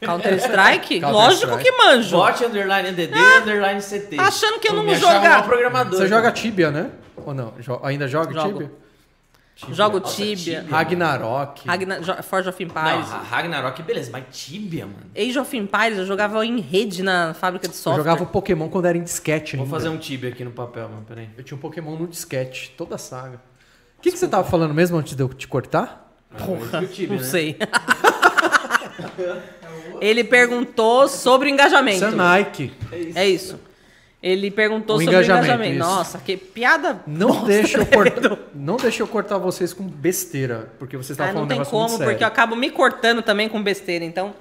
[0.00, 1.00] Counter-Strike?
[1.00, 1.00] Counter-Strike.
[1.00, 2.16] Lógico que manjo.
[2.16, 4.16] Bot underline DD underline CT.
[4.18, 5.44] Achando que eu não vou jogar.
[5.44, 5.98] programador.
[5.98, 6.90] Você joga Tibia, né?
[7.16, 7.52] Ou não?
[7.58, 8.52] Jo- ainda joga Jogo.
[8.60, 8.72] Tibia?
[9.72, 10.64] Jogo Tibia.
[10.70, 11.66] Ragnarok.
[11.66, 13.08] Ragna- Forge of Não, Empires.
[13.10, 14.98] Ra- Ragnarok, beleza, mas Tibia, mano.
[15.16, 18.04] Age of Empires, eu jogava em rede na fábrica de Eu software.
[18.04, 19.76] jogava o Pokémon quando era em disquete Vou ainda.
[19.76, 21.28] fazer um Tibia aqui no papel, mano, peraí.
[21.36, 23.40] Eu tinha um Pokémon no disquete, toda a saga.
[23.98, 26.08] O que, que você tava falando mesmo antes de eu te cortar?
[26.38, 27.28] Porra, o Tibia, Não né?
[27.28, 27.56] sei.
[30.00, 31.96] Ele perguntou sobre o engajamento.
[31.96, 32.72] Isso é Nike.
[33.14, 33.58] É isso.
[34.20, 35.76] Ele perguntou O sobre engajamento, o engajamento.
[35.78, 35.88] isso.
[35.88, 37.00] Nossa, que piada.
[37.06, 41.30] Não deixa, eu né, cortar, não deixa eu cortar vocês com besteira, porque vocês estavam
[41.30, 42.12] Ah, não falando um tem como, muito sério.
[42.12, 44.04] porque eu acabo me cortando também com besteira.
[44.04, 44.34] Então,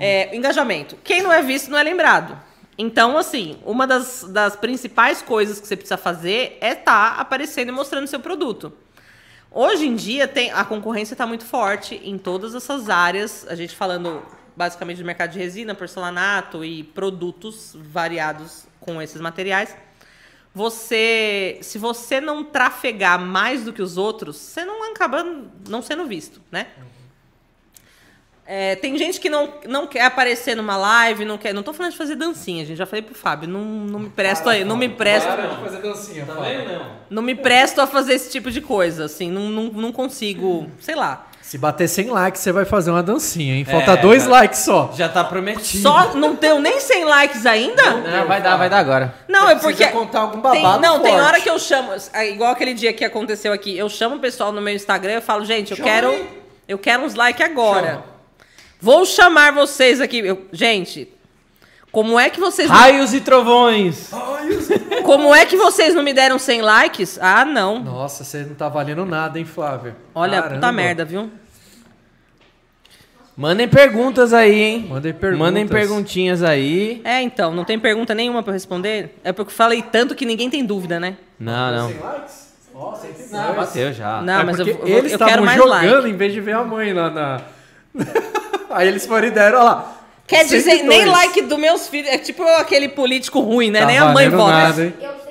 [0.00, 0.96] é, engajamento.
[1.04, 2.34] Quem não é visto não é lembrado.
[2.78, 7.72] Então, assim, uma das, das principais coisas que você precisa fazer é estar aparecendo e
[7.72, 8.72] mostrando seu produto.
[9.50, 13.46] Hoje em dia, tem, a concorrência está muito forte em todas essas áreas.
[13.48, 14.22] A gente falando
[14.56, 19.74] basicamente do mercado de resina, porcelanato e produtos variados com esses materiais.
[20.54, 25.24] Você, se você não trafegar mais do que os outros, você não acaba
[25.68, 26.68] não sendo visto, né?
[28.46, 31.54] É, tem gente que não, não quer aparecer numa live, não quer.
[31.54, 32.76] Não tô falando de fazer dancinha, gente.
[32.76, 35.26] Já falei pro Fábio, não, não me presto aí, não me presto.
[35.62, 36.96] fazer dancinha, vendo, não?
[37.08, 40.94] Não me presto a fazer esse tipo de coisa, assim, não, não, não consigo, sei
[40.94, 41.26] lá.
[41.46, 43.64] Se bater 100 likes, você vai fazer uma dancinha, hein?
[43.64, 44.34] Falta É, dois cara.
[44.36, 44.90] likes só.
[44.96, 45.82] Já tá prometido.
[45.82, 47.82] Só não tenho nem 100 likes ainda?
[47.98, 49.14] Não, vai dar, vai dar agora.
[49.28, 49.86] Não, é Precisa porque.
[49.92, 51.26] contar algum Tem, babado não, tem forte.
[51.26, 53.76] hora que eu chamo, é igual aquele dia que aconteceu aqui.
[53.76, 56.26] Eu chamo o pessoal no meu Instagram e falo, gente, eu Chama quero.
[56.66, 57.86] Eu quero uns likes agora.
[57.88, 58.04] Chama.
[58.80, 60.18] Vou chamar vocês aqui.
[60.20, 61.08] Eu- gente,
[61.94, 62.68] como é que vocês.
[62.68, 64.10] Raios e trovões.
[65.04, 67.18] Como é que vocês não me deram 100 likes?
[67.22, 67.78] Ah, não.
[67.78, 69.94] Nossa, você não tá valendo nada, hein, Flávio?
[70.12, 70.54] Olha, Caramba.
[70.56, 71.30] puta merda, viu?
[73.36, 74.86] Mandem perguntas aí, hein?
[74.88, 75.38] Mandem perguntas.
[75.38, 77.00] Mandem perguntinhas aí.
[77.04, 79.16] É, então, não tem pergunta nenhuma pra eu responder?
[79.22, 81.16] É porque eu falei tanto que ninguém tem dúvida, né?
[81.38, 82.00] Não, não.
[82.00, 82.54] likes?
[82.74, 83.30] Ó, 102.
[83.30, 84.20] Não, bateu já.
[84.20, 86.10] Não, é mas eu, eu, eles eu quero estavam mais jogando like.
[86.10, 87.40] em vez de ver a mãe lá na...
[88.70, 90.03] Aí eles foram e deram, olha lá.
[90.26, 90.88] Quer dizer, 102.
[90.88, 92.10] nem like dos meus filhos.
[92.10, 93.80] É tipo aquele político ruim, né?
[93.80, 94.52] Tá nem a mãe vota.
[94.52, 94.94] nada, hein?
[95.00, 95.24] Eu.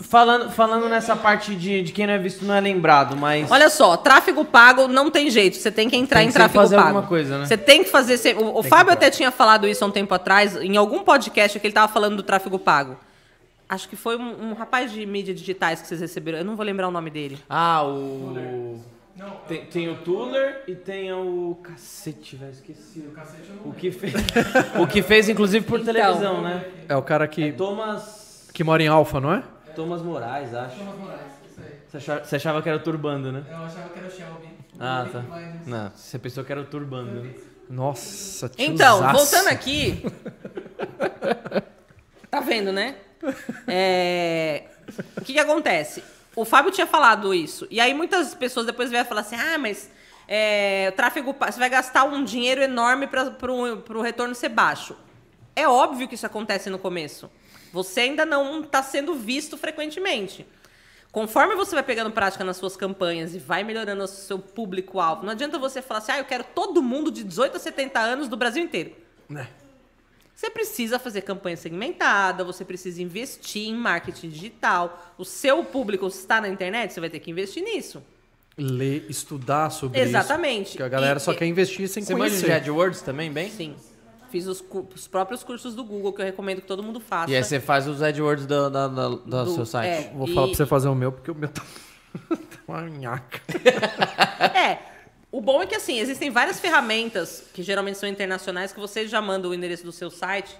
[0.00, 3.50] Falando, falando nessa parte de, de quem não é visto não é lembrado, mas.
[3.50, 5.56] Olha só, tráfego pago não tem jeito.
[5.56, 6.88] Você tem que entrar Tem em que tráfego fazer pago.
[6.88, 7.46] alguma coisa, né?
[7.46, 8.18] Você tem que fazer.
[8.18, 11.58] se- O, o Fábio até tinha falado isso há um tempo atrás, em algum podcast
[11.58, 12.96] que ele tava falando do tráfego pago.
[13.68, 16.38] Acho que foi um, um rapaz de mídias digitais que vocês receberam.
[16.38, 17.38] Eu não vou lembrar o nome dele.
[17.48, 18.80] Ah, o.
[19.46, 21.58] Tem, tem o Tuller e tem o.
[21.62, 23.04] Cacete, velho, esqueci.
[23.64, 24.14] O que fez.
[24.80, 25.92] o que fez, inclusive, por Então.
[25.94, 26.64] televisão, né?
[26.88, 28.48] É o cara que, Thomas.
[28.54, 29.44] que mora em Alfa, não é?
[29.76, 30.76] Thomas Moraes, acho.
[30.78, 31.72] Thomas Moraes, isso aí.
[31.88, 33.44] Você achava, você achava que era o Turbando, né?
[33.48, 34.48] Eu achava que era o Shelby.
[34.80, 35.22] Ah, O tá.
[35.66, 37.34] Não, você pensou que era o Turbando, né?
[37.68, 39.16] Nossa, Então, tiozaço.
[39.18, 40.02] voltando aqui.
[42.30, 42.96] tá vendo, né?
[43.66, 44.64] É,
[45.16, 46.02] O que, que acontece?
[46.34, 47.66] O Fábio tinha falado isso.
[47.70, 49.90] E aí muitas pessoas depois vieram falar assim: ah, mas
[50.26, 51.34] é, tráfego.
[51.38, 54.96] Você vai gastar um dinheiro enorme para o retorno ser baixo.
[55.54, 57.30] É óbvio que isso acontece no começo.
[57.72, 60.46] Você ainda não está sendo visto frequentemente.
[61.10, 65.32] Conforme você vai pegando prática nas suas campanhas e vai melhorando o seu público-alvo, não
[65.32, 68.36] adianta você falar assim, ah, eu quero todo mundo de 18 a 70 anos do
[68.36, 68.96] Brasil inteiro.
[69.28, 69.46] Né?
[70.42, 75.14] Você precisa fazer campanha segmentada, você precisa investir em marketing digital.
[75.16, 78.02] O seu público está na internet, você vai ter que investir nisso.
[78.58, 80.62] Ler, estudar sobre Exatamente.
[80.62, 80.70] isso.
[80.72, 82.46] Porque a galera E- só e- quer investir sem Você manja conhecer.
[82.46, 83.52] de AdWords também, bem?
[83.52, 83.76] Sim.
[84.32, 87.30] Fiz os, os próprios cursos do Google que eu recomendo que todo mundo faça.
[87.30, 90.06] E aí você faz os AdWords do, do, do, do Do- seu site.
[90.08, 90.12] é.
[90.12, 91.62] Vou E- falar pra você fazer o meu, porque o meu tá...
[92.28, 93.40] tá uma nhaca.
[94.58, 94.91] É.
[95.32, 99.22] O bom é que assim, existem várias ferramentas que geralmente são internacionais que você já
[99.22, 100.54] manda o endereço do seu site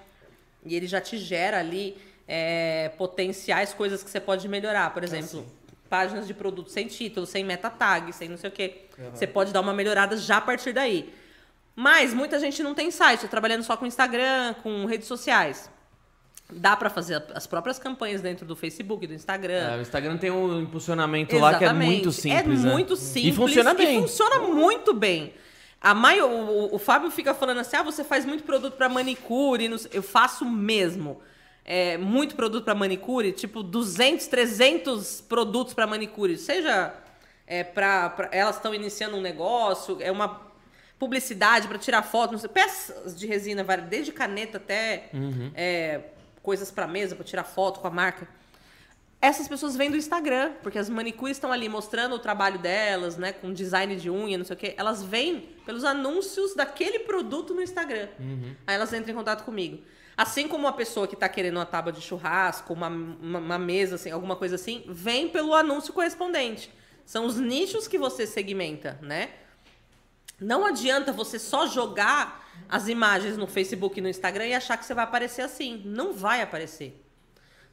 [0.65, 1.95] e ele já te gera ali
[2.27, 4.95] é, potenciais coisas que você pode melhorar.
[4.95, 5.47] Por exemplo,
[5.91, 8.87] páginas de produto sem título, sem meta tag, sem não sei o quê.
[9.13, 11.13] Você pode dar uma melhorada já a partir daí.
[11.77, 15.69] Mas muita gente não tem site, tá trabalhando só com Instagram, com redes sociais.
[16.57, 19.73] Dá pra fazer as próprias campanhas dentro do Facebook, do Instagram.
[19.75, 22.61] É, o Instagram tem um impulsionamento lá que é muito simples.
[22.61, 22.73] É né?
[22.73, 23.33] muito simples.
[23.33, 23.99] E funciona bem.
[23.99, 25.35] E funciona muito bem.
[25.81, 29.69] A maio, o, o Fábio fica falando assim: ah, você faz muito produto pra manicure.
[29.93, 31.21] Eu faço mesmo.
[31.65, 36.37] É, muito produto pra manicure, tipo 200, 300 produtos pra manicure.
[36.37, 36.93] Seja
[37.47, 40.41] é, pra, pra- elas estão iniciando um negócio, é uma
[40.99, 45.51] publicidade pra tirar foto, não sei, peças de resina, desde caneta até Uhum.
[45.55, 46.01] é,
[46.43, 48.27] coisas pra mesa pra tirar foto com a marca.
[49.21, 53.33] essas pessoas vêm do Instagram, porque as manicures estão ali mostrando o trabalho delas, né,
[53.33, 54.75] com design de unha, não sei o quê.
[54.77, 58.09] Elas vêm pelos anúncios daquele produto no Instagram.
[58.67, 59.81] Aí elas entram em contato comigo.
[60.17, 63.95] Assim como uma pessoa que está querendo uma tábua de churrasco, uma, uma, uma mesa,
[63.95, 66.71] assim, alguma coisa assim, vem pelo anúncio correspondente.
[67.07, 69.31] São os nichos que você segmenta, né?
[70.41, 74.85] Não adianta você só jogar as imagens no Facebook e no Instagram e achar que
[74.85, 75.83] você vai aparecer assim.
[75.85, 77.03] Não vai aparecer.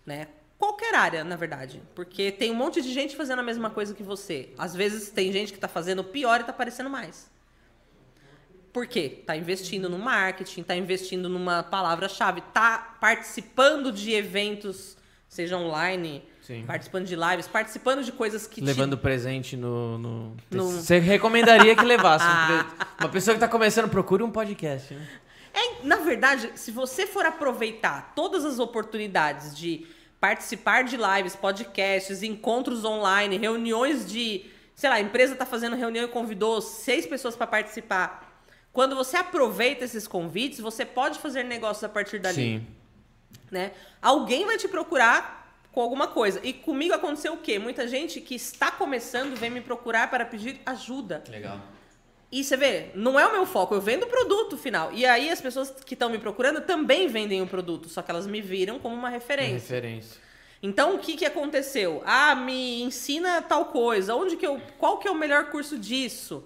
[0.05, 0.27] Né?
[0.57, 1.81] Qualquer área, na verdade.
[1.95, 4.49] Porque tem um monte de gente fazendo a mesma coisa que você.
[4.57, 7.29] Às vezes tem gente que está fazendo pior e está aparecendo mais.
[8.73, 9.23] Por quê?
[9.25, 14.95] Tá investindo no marketing, tá investindo numa palavra-chave, tá participando de eventos,
[15.27, 16.63] seja online, Sim.
[16.65, 19.99] participando de lives, participando de coisas que te Levando presente no.
[19.99, 20.37] no...
[20.49, 24.95] No- Você recomendaria que levasse um Uma pessoa que tá começando, procure um podcast.
[24.95, 25.07] Né?
[25.53, 29.85] É, na verdade, se você for aproveitar todas as oportunidades de
[30.19, 36.05] participar de lives, podcasts, encontros online, reuniões de, sei lá, a empresa está fazendo reunião
[36.05, 38.43] e convidou seis pessoas para participar.
[38.73, 42.67] Quando você aproveita esses convites, você pode fazer negócios a partir dali Sim.
[43.51, 43.71] né?
[44.01, 45.38] Alguém vai te procurar
[45.79, 46.41] com alguma coisa.
[46.43, 47.57] E comigo aconteceu o quê?
[47.57, 51.23] Muita gente que está começando vem me procurar para pedir ajuda.
[51.29, 51.57] Legal.
[52.29, 54.91] E você vê, não é o meu foco, eu vendo o produto final.
[54.91, 58.27] E aí as pessoas que estão me procurando também vendem o produto, só que elas
[58.27, 59.73] me viram como uma referência.
[59.73, 60.21] Referência.
[60.61, 62.03] Então o que que aconteceu?
[62.05, 64.13] Ah, me ensina tal coisa.
[64.15, 66.43] Onde que eu, qual que é o melhor curso disso?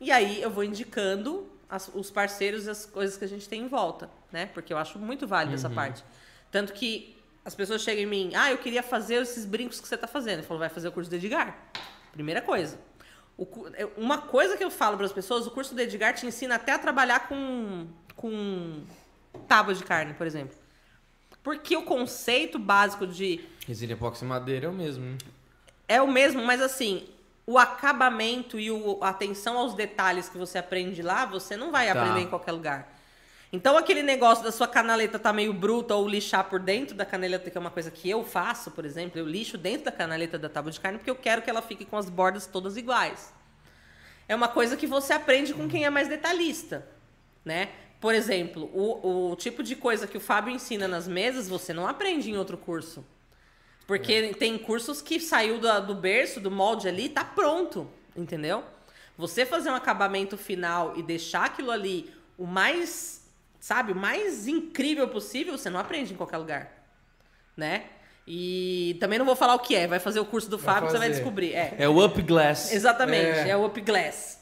[0.00, 3.62] E aí eu vou indicando as- os parceiros e as coisas que a gente tem
[3.62, 4.46] em volta, né?
[4.54, 6.04] Porque eu acho muito válido essa parte.
[6.50, 9.94] Tanto que as pessoas chegam em mim, ah, eu queria fazer esses brincos que você
[9.94, 10.38] está fazendo.
[10.40, 11.56] Eu falo, vai fazer o curso do Edgar.
[12.12, 12.78] Primeira coisa.
[13.36, 13.46] O
[13.96, 16.72] uma coisa que eu falo para as pessoas, o curso do Edgar te ensina até
[16.72, 18.82] a trabalhar com, com
[19.48, 20.56] tábua de carne, por exemplo.
[21.42, 25.04] Porque o conceito básico de Resília epóxi madeira é o mesmo.
[25.04, 25.18] né?
[25.88, 27.08] é o mesmo, mas assim,
[27.46, 31.86] o acabamento e o, a atenção aos detalhes que você aprende lá, você não vai
[31.92, 31.92] Tá.
[32.00, 32.96] aprender em qualquer lugar.
[33.52, 37.50] Então, aquele negócio da sua canaleta tá meio bruta ou lixar por dentro da canaleta,
[37.50, 40.48] que é uma coisa que eu faço, por exemplo, eu lixo dentro da canaleta da
[40.48, 43.32] tábua de carne porque eu quero que ela fique com as bordas todas iguais.
[44.26, 46.88] É uma coisa que você aprende com quem é mais detalhista,
[47.44, 47.68] né?
[48.00, 51.86] Por exemplo, o, o tipo de coisa que o Fábio ensina nas mesas, você não
[51.86, 53.04] aprende em outro curso.
[53.86, 58.64] Porque tem cursos que saiu da- do berço, do molde ali, tá pronto, entendeu?
[59.18, 63.21] Você fazer um acabamento final e deixar aquilo ali o mais,
[63.62, 66.68] sabe, o mais incrível possível, você não aprende em qualquer lugar,
[67.56, 67.84] né?
[68.26, 70.90] E também não vou falar o que é, vai fazer o curso do Vai Fábio,
[70.90, 71.54] você vai descobrir.
[71.54, 71.76] É.
[71.78, 72.72] É o Up Glass.
[72.72, 73.50] Exatamente, É.
[73.50, 74.40] é, o upglass.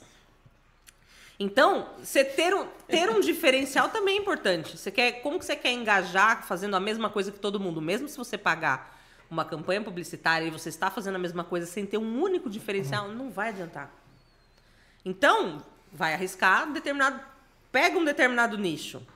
[1.38, 4.76] Então, você ter um, ter um diferencial também é importante.
[4.76, 7.80] Você quer, como que você quer engajar fazendo a mesma coisa que todo mundo?
[7.80, 8.98] Mesmo se você pagar
[9.30, 13.08] uma campanha publicitária e você está fazendo a mesma coisa sem ter um único diferencial,
[13.08, 13.90] não vai adiantar.
[15.04, 17.20] Então, vai arriscar determinado.
[17.72, 19.06] Pega um determinado nicho.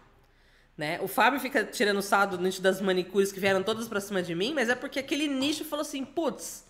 [0.76, 0.98] Né?
[1.00, 4.34] O Fábio fica tirando sarro do nicho das manicures que vieram todas pra cima de
[4.34, 6.64] mim, mas é porque aquele nicho falou assim: putz,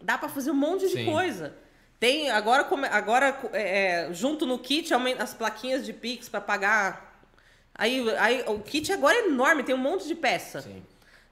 [0.00, 1.06] dá pra fazer um monte de Sim.
[1.06, 1.56] coisa.
[1.98, 7.22] Tem agora, agora é, é, junto no kit as plaquinhas de Pix pra pagar.
[7.74, 10.62] Aí, aí o kit agora é enorme, tem um monte de peça.
[10.62, 10.82] Sim.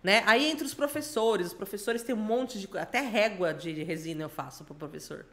[0.02, 0.22] Né?
[0.26, 4.28] Aí entre os professores, os professores têm um monte de até régua de resina eu
[4.28, 5.26] faço pro professor.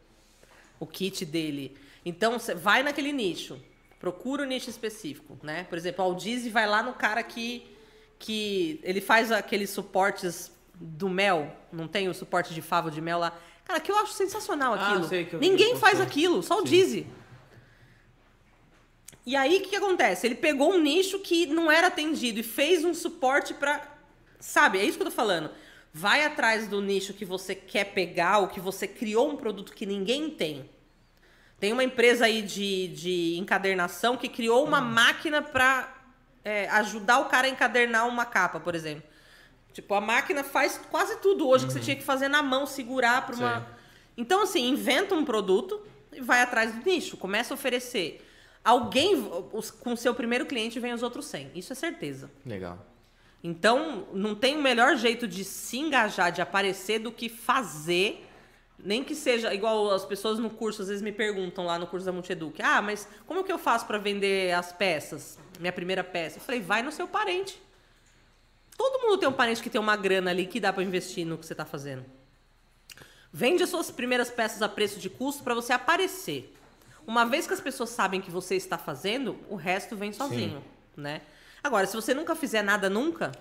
[0.80, 1.78] O kit dele.
[2.04, 3.62] Então você vai naquele nicho,
[4.06, 5.64] procura o nicho específico, né?
[5.68, 7.66] Por exemplo, o Aldizi vai lá no cara que
[8.20, 13.18] que ele faz aqueles suportes do mel, não tem o suporte de favo de mel
[13.18, 13.36] lá.
[13.66, 15.08] Cara, que eu acho sensacional Ah, aquilo.
[15.08, 16.64] vi Ninguém faz aquilo, só o.
[16.64, 17.08] Dizzy.
[19.26, 20.28] E aí, o que, que acontece?
[20.28, 23.82] Ele pegou um nicho que não era atendido e fez um suporte pra.
[24.40, 25.50] Sabe, é isso que eu tô falando.
[25.92, 29.86] Vai atrás do nicho que você quer pegar, ou que você criou um produto que
[29.88, 30.70] ninguém tem.
[31.60, 35.94] Tem uma empresa aí de, de encadernação que criou uma máquina pra
[36.44, 39.04] é, ajudar o cara a encadernar uma capa, por exemplo.
[39.74, 43.26] Tipo, a máquina faz quase tudo hoje que você tinha que fazer na mão, segurar
[43.26, 43.60] para uma.
[43.60, 43.66] Sim.
[44.18, 45.82] Então, assim, inventa um produto
[46.14, 48.26] e vai atrás do nicho, começa a oferecer.
[48.64, 49.16] Alguém,
[49.52, 51.52] os- com o seu primeiro cliente, vem os outros 100.
[51.56, 52.32] Isso é certeza.
[52.46, 52.86] Legal.
[53.44, 58.25] Então, não tem o melhor jeito de se engajar, de aparecer, do que fazer.
[58.78, 62.06] Nem que seja igual as pessoas no curso às vezes me perguntam lá no curso
[62.06, 65.40] da Multieduc: Ah, mas como que eu faço para vender as peças?
[65.60, 66.38] Minha primeira peça.
[66.38, 67.62] Eu falei: vai no seu parente.
[68.78, 71.38] Todo mundo tem um parente que tem uma grana ali que dá para investir no
[71.38, 72.06] que você está fazendo.
[73.32, 76.54] Vende as suas primeiras peças a preço de custo para você aparecer.
[77.08, 80.64] Uma vez que as pessoas sabem que você está fazendo, o resto vem sozinho,
[80.96, 81.22] né?
[81.64, 83.32] Agora, se você nunca fizer nada nunca,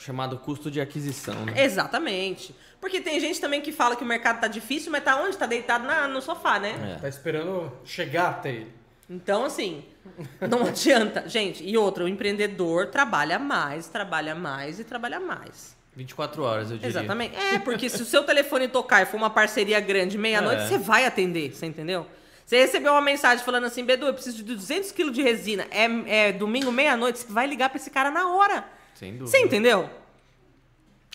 [0.00, 1.62] Chamado custo de aquisição, né?
[1.62, 2.54] Exatamente.
[2.80, 5.36] Porque tem gente também que fala que o mercado tá difícil, mas tá onde?
[5.36, 6.94] Tá deitado na- no sofá, né?
[6.96, 7.00] É.
[7.00, 8.72] Tá esperando chegar até ele.
[9.08, 9.84] Então, assim,
[10.48, 11.28] não adianta.
[11.28, 15.76] Gente, e outra, o empreendedor trabalha mais, trabalha mais e trabalha mais.
[15.94, 16.88] 24 horas, eu diria.
[16.88, 17.36] Exatamente.
[17.36, 20.66] É, porque se o seu telefone tocar e for uma parceria grande meia-noite, É.
[20.68, 22.06] você vai atender, você entendeu?
[22.46, 25.66] Você recebeu uma mensagem falando assim, Bedu, eu preciso de 200 quilos de resina.
[25.70, 28.64] É, é domingo, meia-noite, você vai ligar pra esse cara na hora.
[29.00, 29.30] Sem dúvida.
[29.30, 29.88] Você entendeu?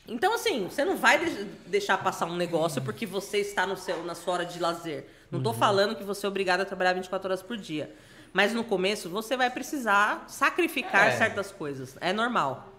[0.08, 4.04] Então, assim, você não vai de- deixar passar um negócio porque você está no seu,
[4.04, 5.06] na sua hora de lazer.
[5.32, 7.94] Não tô falando que você é obrigado a trabalhar 24 horas por dia.
[8.34, 11.12] Mas no começo, você vai precisar sacrificar É.
[11.12, 11.96] certas coisas.
[12.02, 12.74] É normal.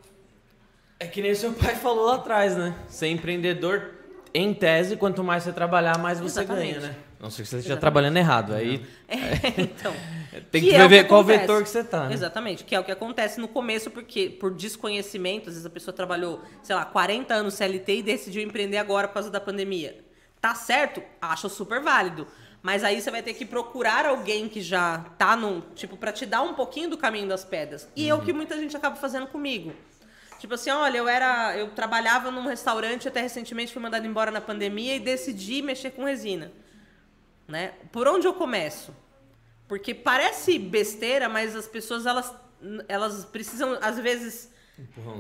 [0.99, 2.75] É que nem seu pai falou lá atrás, né?
[2.89, 3.91] Ser empreendedor,
[4.35, 6.79] em tese, quanto mais você trabalhar, mais você Exatamente.
[6.81, 6.97] ganha, né?
[7.21, 7.81] Não sei se você esteja Exatamente.
[7.81, 8.55] trabalhando errado.
[8.55, 9.95] Aí É, então.
[10.41, 11.41] tem que, é o ver qual acontece.
[11.41, 12.07] vetor que você tá.
[12.07, 12.15] Né?
[12.15, 15.95] Exatamente, que é o que acontece no começo, porque por desconhecimento, às vezes a pessoa
[15.95, 20.05] trabalhou, sei lá, 40 anos CLT e decidiu empreender agora por causa da pandemia.
[20.41, 21.03] Tá certo?
[21.21, 22.27] Acho super válido.
[22.63, 25.61] Mas aí você vai ter que procurar alguém que já tá no.
[25.75, 27.89] Tipo, pra te dar um pouquinho do caminho das pedras.
[27.95, 29.73] E é o que muita gente acaba fazendo comigo.
[30.39, 31.57] Tipo assim, olha, eu era.
[31.57, 36.05] Eu trabalhava num restaurante até recentemente fui mandado embora na pandemia e decidi mexer com
[36.05, 36.51] resina.
[37.47, 37.73] Né?
[37.93, 38.93] Por onde eu começo?
[39.69, 42.33] Porque parece besteira, mas as pessoas elas,
[42.89, 44.51] elas precisam às vezes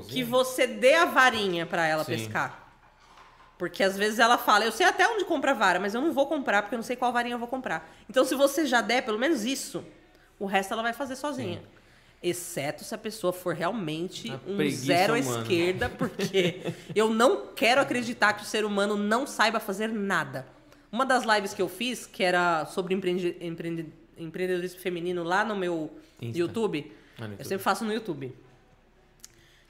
[0.08, 2.12] que você dê a varinha pra ela Sim.
[2.12, 2.64] pescar.
[3.58, 6.26] Porque às vezes ela fala, eu sei até onde compra vara, mas eu não vou
[6.26, 7.90] comprar porque eu não sei qual varinha eu vou comprar.
[8.08, 9.82] Então se você já der pelo menos isso,
[10.38, 11.62] o resto ela vai fazer sozinha.
[12.22, 15.42] Exceto se a pessoa for realmente A um zero à humana.
[15.42, 20.46] esquerda, porque eu não quero acreditar que o ser humano não saiba fazer nada.
[20.92, 25.54] Uma das lives que eu fiz, que era sobre empreende- empreende- empreendedorismo feminino lá no
[25.56, 26.38] meu Insta.
[26.38, 28.34] YouTube, Ah, no eu sempre faço no YouTube.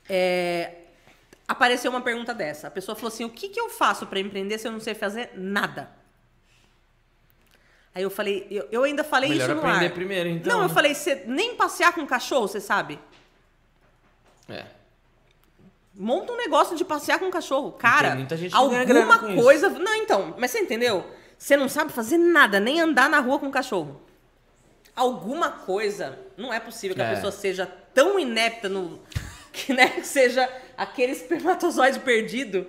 [0.09, 0.73] É,
[1.49, 2.69] apareceu uma pergunta dessa.
[2.69, 4.95] A pessoa falou assim: o que, que eu faço para empreender se eu não sei
[4.95, 5.91] fazer nada?
[7.95, 9.93] Aí eu falei, eu, eu ainda falei Melhor isso no aprender ar.
[9.95, 10.75] primeiro, então, Não, eu né?
[10.75, 12.99] falei, você nem passear com cachorro, você sabe?
[14.51, 14.67] É.
[15.95, 17.73] Monta um negócio de passear com cachorro.
[17.73, 19.71] Cara, tem muita gente alguma coisa.
[19.71, 21.11] Não, então, mas você entendeu?
[21.39, 24.03] Você não sabe fazer nada, nem andar na rua com cachorro.
[24.97, 26.19] Alguma coisa.
[26.37, 27.15] Não é possível que a É.
[27.15, 29.01] pessoa seja tão inepta no.
[29.57, 32.67] Que, né, que seja aquele espermatozoide perdido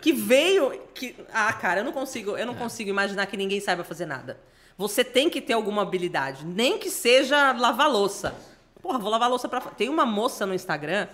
[0.00, 0.72] que veio.
[0.92, 2.56] Que, ah, cara, eu não consigo, eu não É.
[2.58, 4.36] consigo imaginar que ninguém saiba fazer nada.
[4.76, 8.34] Você tem que ter alguma habilidade, nem que seja lavar louça.
[8.82, 9.60] Porra, vou lavar louça pra.
[9.60, 9.74] fora.
[9.76, 11.06] Tem uma moça no Instagram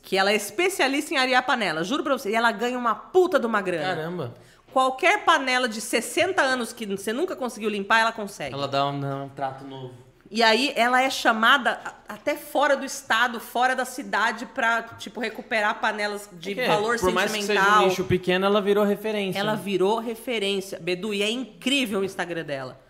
[0.00, 2.30] que ela é especialista em arear panela, juro pra você.
[2.30, 3.96] E ela ganha uma puta de uma grana.
[3.96, 4.34] Caramba.
[4.72, 8.54] Qualquer panela de 60 anos que você nunca conseguiu limpar, ela consegue.
[8.54, 9.92] Ela dá um, um trato novo.
[10.34, 11.78] E aí ela é chamada
[12.08, 17.12] até fora do estado, fora da cidade, pra, tipo, recuperar panelas de Porque, valor Por
[17.12, 17.82] mais que seja sentimental.
[17.82, 19.38] um nicho pequeno, ela virou referência.
[19.38, 19.60] Ela né?
[19.62, 20.80] virou referência.
[20.80, 22.80] Bedu, e é incrível o Instagram dela.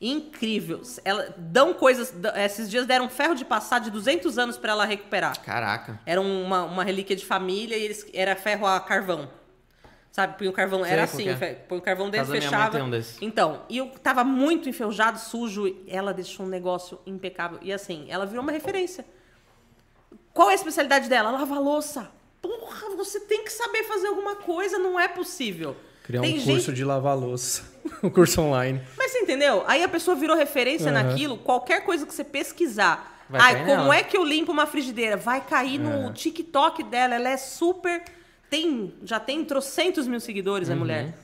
[0.00, 0.80] Incrível.
[1.04, 2.14] Ela dão coisas.
[2.36, 5.40] Esses dias deram ferro de passar de 200 anos pra ela recuperar.
[5.40, 6.00] Caraca.
[6.06, 9.28] Era uma, uma relíquia de família e eles, era ferro a carvão.
[10.12, 11.54] Sabe, põe o carvão, Sei era assim, é.
[11.54, 12.78] põe o carvão dentro, fechava.
[12.82, 12.90] um.
[13.22, 17.58] Então, e eu tava muito enferrujado, sujo, ela deixou um negócio impecável.
[17.62, 19.06] E assim, ela virou uma referência.
[20.34, 21.30] Qual é a especialidade dela?
[21.30, 22.10] Lavar louça.
[22.42, 25.74] Porra, você tem que saber fazer alguma coisa, não é possível.
[26.02, 27.62] Criar Tem um gente- curso de lavar louça.
[28.02, 28.82] um curso online.
[28.98, 29.64] Mas você entendeu?
[29.66, 31.02] Aí a pessoa virou referência Aham.
[31.04, 33.24] naquilo, qualquer coisa que você pesquisar.
[33.30, 33.96] Vai Ai, como nela.
[33.96, 35.16] é que eu limpo uma frigideira?
[35.16, 37.14] Vai cair no TikTok dela.
[37.14, 38.02] Ela é super.
[38.52, 41.14] Tem, já tem trocentos mil seguidores, a mulher.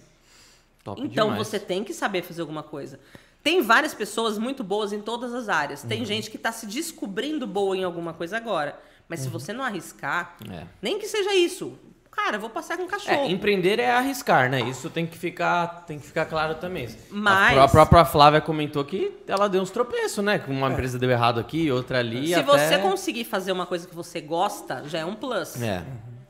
[0.82, 1.46] Top Então demais.
[1.46, 2.98] você tem que saber fazer alguma coisa.
[3.42, 5.82] Tem várias pessoas muito boas em todas as áreas.
[5.82, 5.90] Uhum.
[5.90, 8.80] Tem gente que está se descobrindo boa em alguma coisa agora.
[9.06, 10.64] Mas se você não arriscar, É.
[10.80, 11.78] nem que seja isso.
[12.10, 13.14] Cara, eu vou passar com um cachorro.
[13.26, 14.62] É, empreender é arriscar, né?
[14.62, 16.88] Isso tem que ficar, tem que ficar claro também.
[17.10, 20.38] Mas- A, pró- a própria Flávia comentou que ela deu uns tropeços, né?
[20.38, 22.28] Que uma empresa deu errado aqui, outra ali.
[22.28, 22.42] se até...
[22.68, 25.60] você conseguir fazer uma coisa que você gosta, já é um plus.
[25.62, 25.84] É.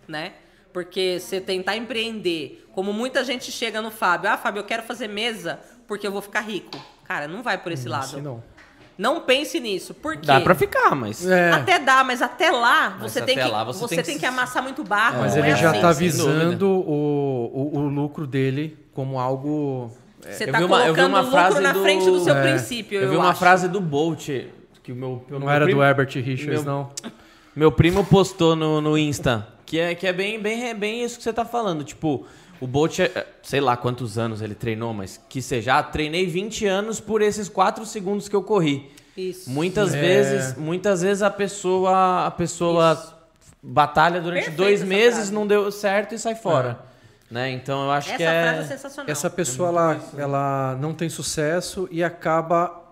[0.09, 0.33] né?
[0.79, 5.09] Porque você tentar empreender, como muita gente chega no Fábio, ah, Fábio, eu quero fazer
[5.09, 5.59] mesa
[5.89, 6.71] porque eu vou ficar rico.
[7.05, 8.05] Cara, não vai por esse lado.
[8.05, 8.41] Assim não.
[8.97, 9.93] Não pense nisso.
[9.93, 10.27] Por quê?
[10.27, 11.27] Dá pra ficar, mas.
[11.29, 14.05] É, Até dá, mas até lá Mas você até tem que lá você você, tem
[14.05, 15.19] tem, que que amassar muito barro.
[15.21, 15.81] mas não ele é já assim.
[15.81, 19.91] tá visando o, o, o lucro dele como algo.
[20.21, 22.21] Você Eu tá vi uma- eu vi colocando uma lucro frase na do- frente do
[22.21, 22.43] seu É.
[22.51, 23.01] princípio.
[23.01, 23.41] Eu vi uma acho.
[23.41, 24.29] frase do Bolt,
[24.85, 25.25] que o meu.
[25.29, 26.91] Não meu era primo- do Herbert Richards, meu- não.
[27.57, 31.23] Meu primo postou no, no Insta, que é, que é bem, bem, bem isso que
[31.23, 31.85] você tá falando.
[31.85, 32.25] Tipo,
[32.59, 36.67] o Bolt, é- sei lá quantos anos ele treinou, mas que seja, ah, treinei 20
[36.67, 38.91] anos por esses 4 segundos que eu corri.
[39.15, 39.51] Isso.
[39.51, 40.01] Muitas É.
[40.01, 43.15] vezes, muitas vezes a pessoa, a pessoa
[43.63, 45.35] batalha durante Perfeita dois meses, frase.
[45.35, 46.79] não deu certo e sai fora.
[47.31, 47.51] Né?
[47.51, 48.65] Então eu acho Essa que frase é é.
[48.65, 49.11] sensacional.
[49.13, 52.88] Essa pessoa ela, ela não tem sucesso e acaba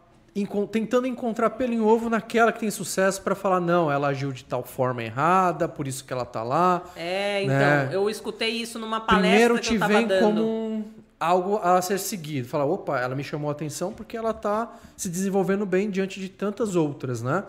[0.70, 4.44] tentando encontrar pelo em ovo naquela que tem sucesso para falar não, ela agiu de
[4.44, 6.82] tal forma errada, por isso que ela tá lá.
[6.94, 7.88] É, então, né?
[7.92, 10.20] eu escutei isso numa palestra Primeiro te vem dando.
[10.20, 10.84] como
[11.18, 12.46] algo a ser seguido.
[12.48, 16.28] Fala, opa, ela me chamou a atenção porque ela tá se desenvolvendo bem diante de
[16.28, 17.44] tantas outras, né?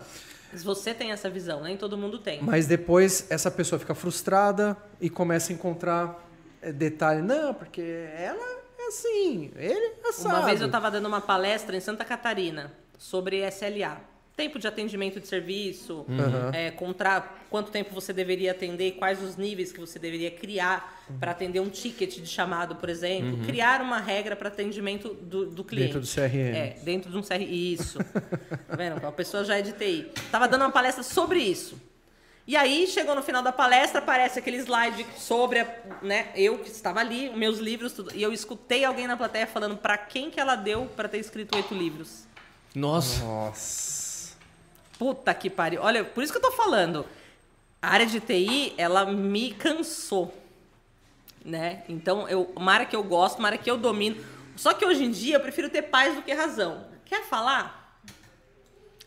[0.52, 2.42] Mas Você tem essa visão, nem todo mundo tem.
[2.42, 6.26] Mas depois essa pessoa fica frustrada e começa a encontrar
[6.62, 7.20] eh, detalhe.
[7.20, 7.82] Não, porque
[8.16, 8.57] ela
[8.88, 10.34] assim, ele é assado.
[10.36, 14.00] Uma vez eu estava dando uma palestra em Santa Catarina sobre SLA.
[14.36, 16.50] Tempo de atendimento de serviço, Uhum.
[16.54, 21.32] é, contra, quanto tempo você deveria atender, quais os níveis que você deveria criar para
[21.32, 23.44] atender um ticket de chamado, por exemplo.
[23.44, 25.94] Criar uma regra para atendimento do, do cliente.
[25.94, 26.54] Dentro do CRM.
[26.56, 27.42] É, dentro de um CRM.
[27.50, 27.98] Isso.
[28.68, 29.04] tá vendo?
[29.04, 30.06] A pessoa já é de TI.
[30.30, 31.76] Tava dando uma palestra sobre isso.
[32.48, 35.68] E aí, chegou no final da palestra, aparece aquele slide sobre, a,
[36.00, 38.10] né, eu que estava ali, meus livros, tudo.
[38.14, 41.54] E eu escutei alguém na plateia falando para quem que ela deu para ter escrito
[41.54, 42.24] oito livros.
[42.74, 43.22] Nossa.
[43.22, 44.34] Nossa.
[44.98, 45.82] Puta que pariu.
[45.82, 47.04] Olha, por isso que eu tô falando.
[47.82, 50.34] A área de TI, ela me cansou.
[51.44, 51.82] Né?
[51.86, 54.24] Então, eu, uma área que eu gosto, uma área que eu domino.
[54.56, 56.86] Só que hoje em dia eu prefiro ter paz do que razão.
[57.04, 57.77] Quer falar?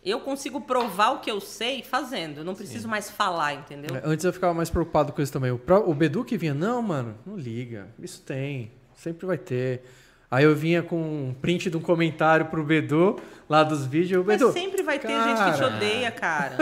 [0.03, 2.43] Eu consigo provar o que eu sei fazendo.
[2.43, 3.95] Não preciso mais falar, entendeu?
[3.95, 5.51] É, Antes eu ficava mais preocupado com isso também.
[5.51, 7.87] O, Bedu que vinha, não, mano, não liga.
[7.99, 8.71] Isso tem.
[8.95, 9.83] Sempre vai ter.
[10.29, 14.25] Aí eu vinha com um print de um comentário pro Bedu, lá dos vídeos.
[14.25, 16.57] Mas Bedu, sempre vai ter gente que te cara, odeia, cara.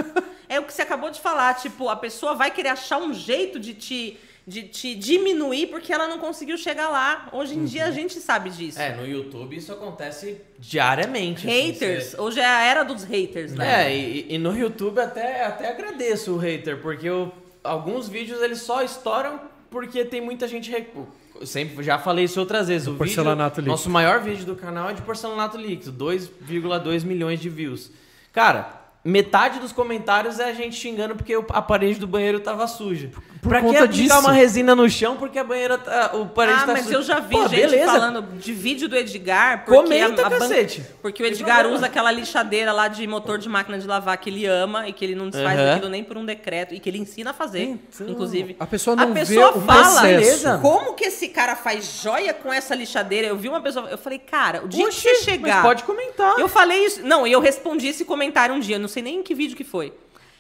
[0.49, 3.59] É o que você acabou de falar, tipo, a pessoa vai querer achar um jeito
[3.59, 4.19] de te,
[4.49, 7.29] de te diminuir porque ela não conseguiu chegar lá.
[7.31, 8.79] Hoje em dia a gente sabe disso.
[8.81, 11.47] É, no YouTube isso acontece diariamente.
[11.47, 12.05] assim, haters.
[12.11, 13.85] você- Hoje é a era dos haters, né?
[13.91, 17.31] É, e, e no YouTube até, até agradeço o hater, porque eu-
[17.63, 20.71] alguns vídeos eles só estouram porque tem muita gente.
[20.71, 22.87] eu Sempre já falei isso outras vezes.
[22.87, 23.71] O porcelanato vídeo, líquido.
[23.71, 27.91] Nosso maior vídeo do canal é de porcelanato líquido, 2,2 milhões de views.
[28.33, 28.73] Cara,
[29.05, 33.09] metade dos comentários é a gente xingando porque o- a parede do banheiro tava suja.
[33.41, 34.19] Por pra que aplicar disso.
[34.19, 36.97] uma resina no chão porque a banheira tá, o parede Ah, tá mas suja?
[36.97, 37.85] eu já vi Pô, gente beleza.
[37.85, 39.63] falando de vídeo do Edgar.
[39.65, 40.83] Comenta, a, a ban- cacete.
[41.01, 44.45] Porque o Edgar usa aquela lixadeira lá de motor de máquina de lavar que ele
[44.45, 45.69] ama e que ele não desfaz Aham.
[45.69, 48.57] daquilo nem por um decreto e que ele ensina a fazer, Então, inclusive.
[48.59, 50.59] a pessoa não vê pessoa o fala, processo.
[50.61, 53.27] como que esse cara faz joia com essa lixadeira?
[53.27, 55.55] Eu vi uma pessoa, eu falei, cara, o dia Oxi, que você chegar...
[55.55, 56.37] mas pode comentar.
[56.37, 59.23] Eu falei isso, não, e eu respondi esse comentário um dia, não sei nem em
[59.23, 59.93] que vídeo que foi.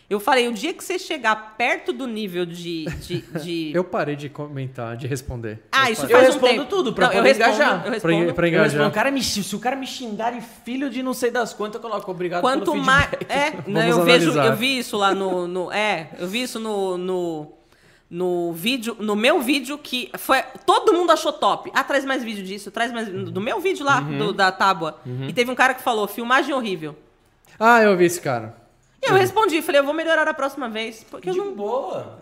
[0.09, 2.85] Eu falei, o dia que você chegar perto do nível de...
[2.85, 5.59] de, de- Eu parei de comentar, de responder.
[5.71, 6.65] Ah, isso Eu faz um respondo tempo.
[6.65, 7.75] tudo pra não, eu poder respondo, engajar.
[7.75, 8.09] Eu Pra, respondo.
[8.09, 8.87] pra Eu respondo, engajar.
[8.87, 11.75] o cara me, se o cara me xingar de filho de não sei das quantas,
[11.81, 13.07] eu coloco obrigado Quanto pelo mais.
[13.29, 15.47] É, né, eu vejo, eu vi isso lá no.
[15.47, 16.97] no- é, eu vi isso no.
[16.97, 17.51] no
[18.11, 21.69] no vídeo, no meu vídeo que foi todo mundo achou top.
[21.75, 24.17] Ah, traz mais vídeo disso, traz mais do meu vídeo lá Uhum.
[24.17, 24.99] do- da tábua.
[25.27, 26.95] E teve um cara que falou filmagem horrível.
[27.59, 28.55] Ah, eu vi esse cara.
[29.01, 32.19] E eu respondi, falei, eu vou melhorar a próxima vez, porque eu De não boa.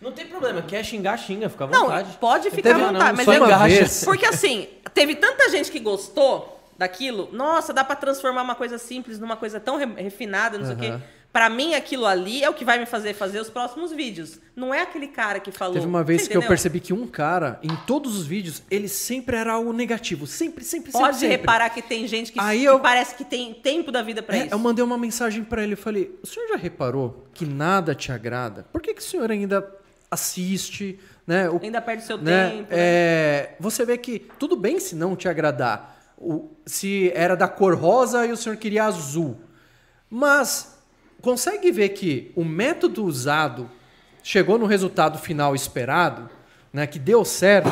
[0.00, 0.62] Não tem problema.
[0.62, 2.16] Quer xingar, xinga, fica à Não, vontade.
[2.20, 3.64] pode ficar Teve- à vontade, não, mas eu engaja.
[3.80, 4.04] vez.
[4.04, 7.28] Porque assim, teve tanta gente que gostou daquilo.
[7.32, 10.78] Nossa, dá pra transformar uma coisa simples numa coisa tão re- refinada, não sei o
[10.78, 10.94] quê.
[11.32, 14.38] Pra mim, aquilo ali é o que vai me fazer fazer os próximos vídeos.
[14.56, 15.74] Não é aquele cara que falou.
[15.74, 16.48] Teve uma vez que eu entendeu?
[16.48, 20.26] percebi que um cara, em todos os vídeos, ele sempre era algo negativo.
[20.26, 21.04] Sempre, sempre, sempre.
[21.06, 21.36] Pode sempre.
[21.36, 24.34] reparar que tem gente que, Aí que eu- parece que tem tempo da vida pra
[24.34, 24.54] É, isso.
[24.54, 25.74] eu mandei uma mensagem pra ele.
[25.74, 28.64] Eu falei: O senhor já reparou que nada te agrada?
[28.72, 29.70] Por que, que o senhor ainda
[30.10, 30.98] assiste?
[31.26, 31.50] Né?
[31.50, 32.48] O, Ainda perde seu né?
[32.50, 32.62] tempo.
[32.62, 32.66] né?
[32.70, 35.94] É, você vê que tudo bem se não te agradar.
[36.16, 39.36] O- se era da cor rosa e o senhor queria azul.
[40.08, 40.75] Mas
[41.26, 43.68] consegue ver que o método usado
[44.22, 46.30] chegou no resultado final esperado,
[46.72, 47.68] né, que deu certo.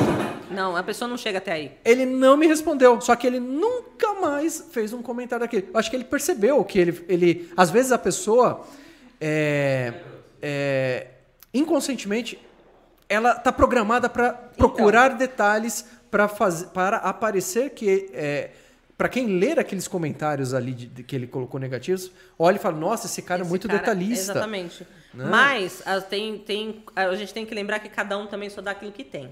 [0.50, 1.73] Não, a pessoa não chega até aí.
[1.84, 5.68] Ele não me respondeu, só que ele nunca mais fez um comentário daquele.
[5.73, 8.66] Eu acho que ele percebeu que ele, ele às vezes a pessoa,
[9.20, 9.94] é,
[10.42, 11.07] é,
[11.52, 12.36] inconscientemente,
[13.08, 18.50] ela está programada para procurar detalhes para fazer, para aparecer que é,
[18.97, 22.76] para quem ler aqueles comentários ali de, de que ele colocou negativos, olha e fala,
[22.76, 24.32] nossa, esse cara é Esse muito cara- detalhista.
[24.32, 24.86] Exatamente.
[25.12, 25.24] Né?
[25.28, 28.70] Mas a, tem, tem, a gente tem que lembrar que cada um também só dá
[28.70, 29.31] aquilo que tem.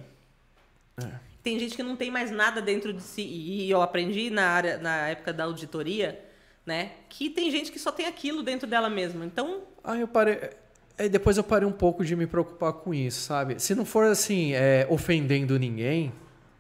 [1.03, 1.09] É.
[1.43, 3.23] Tem gente que não tem mais nada dentro de si.
[3.23, 6.21] E eu aprendi na, área, na época da auditoria,
[6.65, 6.93] né?
[7.09, 9.25] Que tem gente que só tem aquilo dentro dela mesma.
[9.25, 10.51] Então, Aí eu parei.
[10.99, 13.61] Aí depois eu parei um pouco de me preocupar com isso, sabe?
[13.61, 16.13] Se não for assim, é, ofendendo ninguém,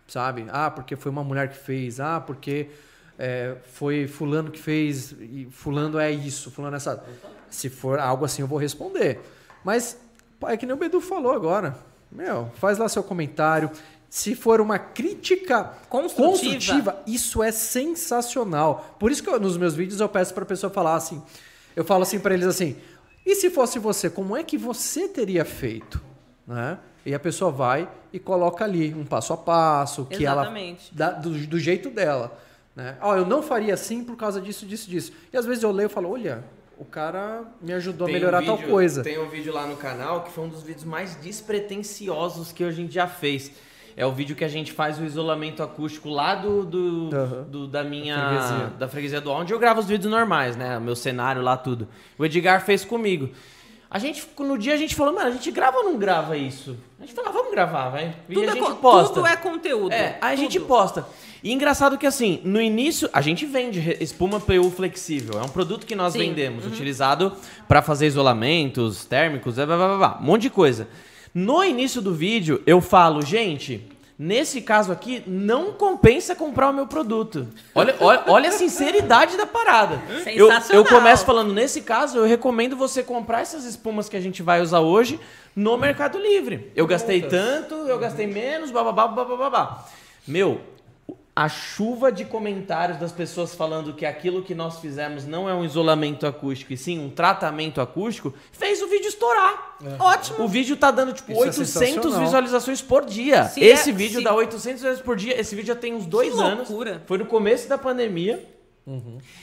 [0.08, 0.46] sabe?
[0.50, 2.68] Ah, porque foi uma mulher que fez, ah, porque
[3.24, 7.00] é, foi fulano que fez, e fulano é isso, fulano é essa.
[7.48, 9.20] Se for algo assim, eu vou responder.
[9.64, 9.96] Mas
[10.44, 11.76] É que nem o Bedu falou agora.
[12.10, 13.70] Meu, faz lá seu comentário.
[14.10, 17.00] Se for uma crítica Construtiva.
[17.06, 18.96] isso é sensacional.
[18.98, 21.22] Por isso que eu- nos meus vídeos eu peço pra pessoa falar assim.
[21.76, 22.76] Eu falo assim pra eles assim:
[23.24, 26.00] e se fosse você, como é que você teria feito?
[26.46, 26.76] Né?
[27.06, 30.90] E a pessoa vai e coloca ali um passo a passo, que Exatamente.
[30.98, 32.36] ela dá do, do jeito dela.
[32.74, 32.96] Né?
[33.00, 35.12] Ó, eu não faria assim por causa disso, disso, disso.
[35.32, 36.42] E às vezes eu leio e falo: olha,
[36.78, 39.02] o cara me ajudou Tem a melhorar um tal vídeo- coisa.
[39.02, 42.70] Tem um vídeo lá no canal que foi um dos vídeos mais despretensiosos que a
[42.70, 43.52] gente já fez.
[43.94, 47.42] É o vídeo que a gente faz o isolamento acústico lá do, do, Aham.
[47.42, 48.66] do- da minha Da freguesia.
[48.78, 50.78] da freguesia do onde eu gravo os vídeos normais, né?
[50.78, 51.86] O meu cenário lá tudo.
[52.18, 53.28] O Edgar fez comigo.
[53.90, 56.74] A gente no dia a gente falou, mano, a gente grava ou não grava isso?
[56.98, 58.16] A gente falou, ah, vamos gravar, vai.
[58.30, 59.12] E Tudo, a é, gente co- posta.
[59.14, 59.92] tudo é conteúdo.
[59.92, 61.06] É, aí a gente posta.
[61.42, 65.40] E engraçado que assim, no início a gente vende espuma PU flexível.
[65.40, 66.20] É um produto que nós Sim.
[66.20, 66.26] Uhum.
[66.26, 67.32] vendemos, utilizado
[67.66, 70.88] para fazer isolamentos térmicos, blá, blá, blá, blá, um monte de coisa.
[71.34, 73.84] No início do vídeo eu falo, gente,
[74.16, 77.48] nesse caso aqui não compensa comprar o meu produto.
[77.74, 80.00] Olha, olha, olha a sinceridade da parada.
[80.08, 80.84] Eu, eu Sensacional.
[80.84, 84.78] começo falando, nesse caso eu recomendo você comprar essas espumas que a gente vai usar
[84.78, 85.18] hoje
[85.56, 86.70] no Mercado Livre.
[86.76, 89.86] Eu gastei tanto, eu gastei menos, bababá, bababá.
[90.26, 90.60] Meu,
[91.34, 95.64] a chuva de comentários das pessoas falando que aquilo que nós fizemos não é um
[95.64, 99.76] isolamento acústico, e sim um tratamento acústico, fez o vídeo estourar.
[99.98, 100.44] Ótimo.
[100.44, 102.20] O vídeo tá dando tipo Isso é 800 sensacional.
[102.20, 103.44] visualizações por dia.
[103.44, 105.40] Se Esse é- vídeo se- dá 800 visualizações por dia.
[105.40, 106.68] Esse vídeo já tem uns dois anos.
[106.68, 107.02] loucura.
[107.06, 108.46] Foi no começo da pandemia.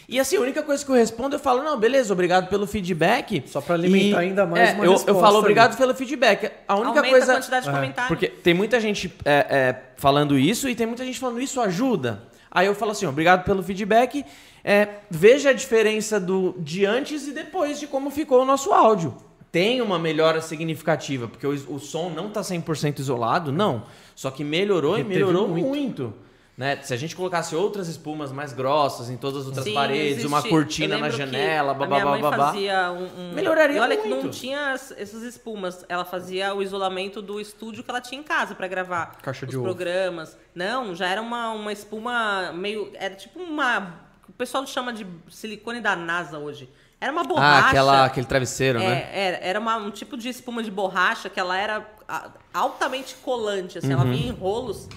[0.07, 3.43] E assim, a única coisa que eu respondo, eu falo, não, beleza, obrigado pelo feedback.
[3.47, 6.51] Só pra alimentar ainda mais é, uma eu, eu falo obrigado pelo feedback.
[6.67, 7.31] A única Aumenta coisa.
[7.31, 8.07] a quantidade de comentários.
[8.07, 12.23] Porque tem muita gente é, é, falando isso e tem muita gente falando isso ajuda.
[12.51, 14.25] Aí eu falo assim, obrigado pelo feedback.
[14.63, 19.15] É, veja a diferença do de antes e depois de como ficou o nosso áudio.
[19.51, 23.83] Tem uma melhora significativa, porque o, o som não tá 100% isolado, não.
[24.15, 25.67] Só que melhorou e melhorou muito.
[25.67, 26.13] muito.
[26.59, 26.77] Né?
[26.83, 30.39] Se a gente colocasse outras espumas mais grossas em todas as outras Sim, paredes, uma
[30.39, 30.49] existe.
[30.49, 32.47] cortina Eu na que janela, babá, babá.
[32.47, 34.23] fazia um, um- Melhoraria E olha que muito.
[34.25, 35.85] não tinha as- essas espumas.
[35.87, 39.49] Ela fazia o isolamento do estúdio que ela tinha em casa pra gravar Caixa os
[39.49, 39.63] de ovo.
[39.65, 40.37] programas.
[40.53, 42.91] Não, já era uma, uma espuma meio...
[42.95, 43.93] Era tipo uma...
[44.27, 46.69] O pessoal chama de silicone da NASA hoje.
[46.99, 47.65] Era uma borracha.
[47.67, 49.09] Ah, aquela, aquele travesseiro, É, né?
[49.13, 53.77] era, era uma- um tipo de espuma de borracha que ela era ah, altamente colante,
[53.77, 54.01] assim, Uhum.
[54.01, 54.89] ela vinha em rolos.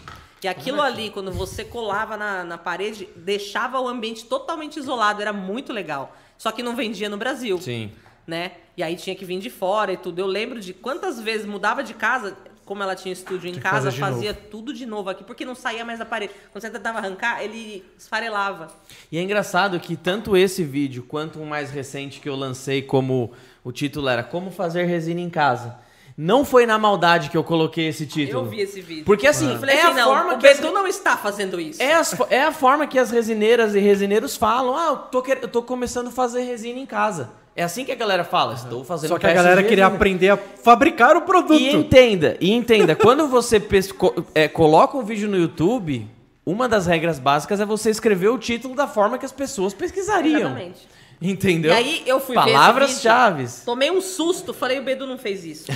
[0.42, 5.32] E aquilo ali, quando você colava na, na parede, deixava o ambiente totalmente isolado, era
[5.32, 6.16] muito legal.
[6.36, 7.92] Só que não vendia no Brasil, Sim.
[8.26, 8.52] né?
[8.76, 10.18] E aí tinha que vir de fora e tudo.
[10.18, 13.92] Eu lembro de quantas vezes mudava de casa, como ela tinha estúdio em que casa,
[13.92, 16.32] fazia tudo de novo aqui, porque não saía mais da parede.
[16.50, 18.68] Quando você tentava arrancar, ele esfarelava.
[19.12, 23.32] E é engraçado que tanto esse vídeo quanto um mais recente que eu lancei como
[23.62, 25.78] o título era Como fazer resina em casa.
[26.16, 28.44] Não foi na maldade que eu coloquei esse título.
[28.44, 29.04] Eu vi esse vídeo.
[29.04, 31.16] Porque assim, Eu falei é assim, a não, forma o que as- Bedu não está
[31.16, 31.82] fazendo isso.
[31.82, 34.76] É, as é a forma que as resineiras e resineiros falam.
[34.76, 37.30] Ah, eu tô, quer- eu tô começando a fazer resina em casa.
[37.54, 38.54] É assim que a galera fala.
[38.54, 41.60] Estou fazendo Só que a galera queria aprender a fabricar o produto.
[41.60, 46.08] E entenda, e entenda, quando você pesco- é, coloca um vídeo no YouTube,
[46.46, 50.40] uma das regras básicas é você escrever o título da forma que as pessoas pesquisariam.
[50.40, 50.88] Exatamente.
[51.22, 51.70] Entendeu?
[51.70, 53.44] E aí eu fui Palavras-chave.
[53.44, 55.66] vídeo, Tomei um susto, falei, o Bedu não fez isso.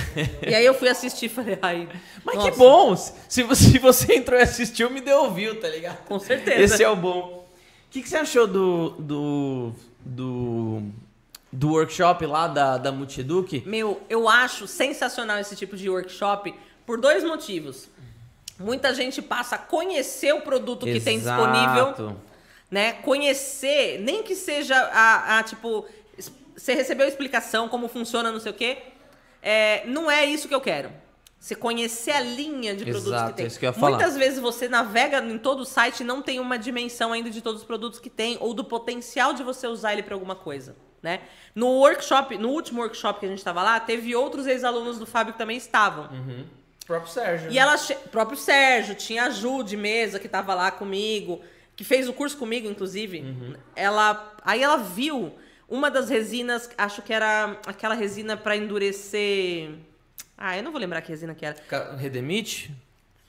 [0.45, 1.87] e aí eu fui assistir falei, ai.
[2.25, 2.95] Mas nossa, que bom!
[2.95, 6.03] Se você, se você entrou e assistiu, me deu ouviu, tá ligado?
[6.05, 6.61] Com certeza.
[6.61, 7.45] Esse é o bom.
[7.87, 9.71] O que, que você achou do, do,
[10.05, 10.81] do,
[11.51, 13.63] do workshop lá da, da Multieduc?
[13.65, 16.53] Meu, eu acho sensacional esse tipo de workshop
[16.85, 17.87] por dois motivos.
[18.59, 22.17] Muita gente passa a conhecer o produto que tem disponível, Exato.
[22.69, 22.93] Né?
[22.93, 25.85] Conhecer, nem que seja a, a, tipo,
[26.55, 28.77] você recebeu a explicação, como funciona, não sei o quê.
[29.41, 30.91] É, não é isso que eu quero.
[31.39, 33.45] Você conhecer a linha de produtos Exato, que tem.
[33.45, 33.91] é isso que eu ia falar.
[33.97, 37.41] Muitas vezes você navega em todo o site e não tem uma dimensão ainda de
[37.41, 40.75] todos os produtos que tem ou do potencial de você usar ele para alguma coisa,
[41.01, 41.21] né?
[41.53, 45.33] No workshop, no último workshop que a gente estava lá, teve outros ex-alunos do Fábio
[45.33, 46.05] que também estavam.
[46.83, 47.51] O próprio Sérgio.
[47.51, 51.39] E ela, che- próprio Sérgio, tinha a Ju de mesa que tava lá comigo,
[51.77, 53.23] que fez o curso comigo, inclusive.
[53.75, 55.31] Ela, aí ela viu
[55.69, 59.69] uma das resinas, acho que era aquela resina para endurecer.
[60.35, 61.55] Ah, eu não vou lembrar que resina que era.
[61.95, 62.73] Redemite?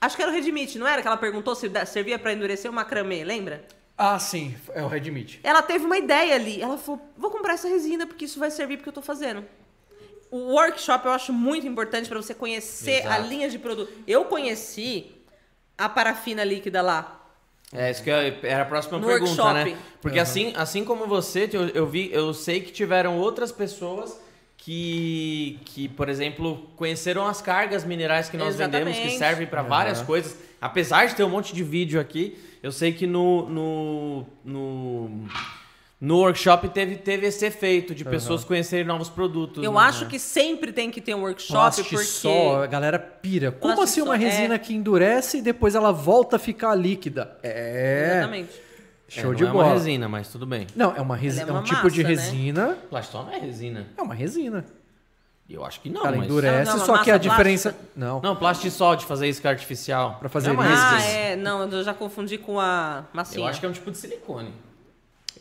[0.00, 1.02] Acho que era o Redmit, não era?
[1.02, 3.64] Que ela perguntou se servia para endurecer o macramê, lembra?
[3.96, 5.40] Ah, sim, é o Redmit.
[5.42, 6.62] Ela teve uma ideia ali.
[6.62, 9.44] Ela falou: vou comprar essa resina porque isso vai servir porque eu tô fazendo.
[10.30, 13.28] O workshop eu acho muito importante para você conhecer a Exato.
[13.28, 13.92] linha de produto.
[14.06, 15.10] Eu conheci
[15.76, 17.17] a parafina líquida lá.
[17.72, 19.70] É, isso que eu- era a próxima No pergunta, workshop.
[19.72, 19.76] né?
[20.00, 24.18] Porque assim, assim como você, eu, eu vi, eu sei que tiveram outras pessoas
[24.56, 29.18] que, que, por exemplo, conheceram as cargas minerais que nós vendemos, que Exatamente.
[29.18, 30.36] servem para várias coisas.
[30.60, 35.28] Apesar de ter um monte de vídeo aqui, eu sei que no, no, no,
[36.00, 39.64] no workshop teve, teve esse efeito de pessoas conhecerem novos produtos.
[39.64, 39.80] Eu né?
[39.80, 41.96] acho que sempre tem que ter um workshop, porque...
[41.96, 43.50] Plastisol, a galera pira.
[43.50, 44.58] Como assim uma Plastisol, resina é.
[44.58, 47.36] que endurece e depois ela volta a ficar líquida?
[47.42, 48.12] É.
[48.12, 48.50] Exatamente.
[49.08, 49.64] É, Show não de é bola.
[49.64, 50.66] uma resina, mas tudo bem.
[50.76, 52.22] Não, é uma resina, é é um uma tipo de massa, né?
[52.22, 52.78] resina.
[52.90, 53.86] Plastol não é resina.
[53.96, 54.64] É uma resina.
[55.50, 56.26] Eu acho que não, Ela mas...
[56.26, 57.76] endurece, Não, não, só uma que a massa diferença.
[57.96, 58.20] Não.
[58.20, 60.16] Não, plastisol de fazer isca artificial.
[60.20, 60.56] Pra fazer é.
[60.58, 61.36] Ah, é.
[61.36, 63.42] Não, eu já confundi com a massinha.
[63.42, 64.52] Eu acho que é um tipo de silicone.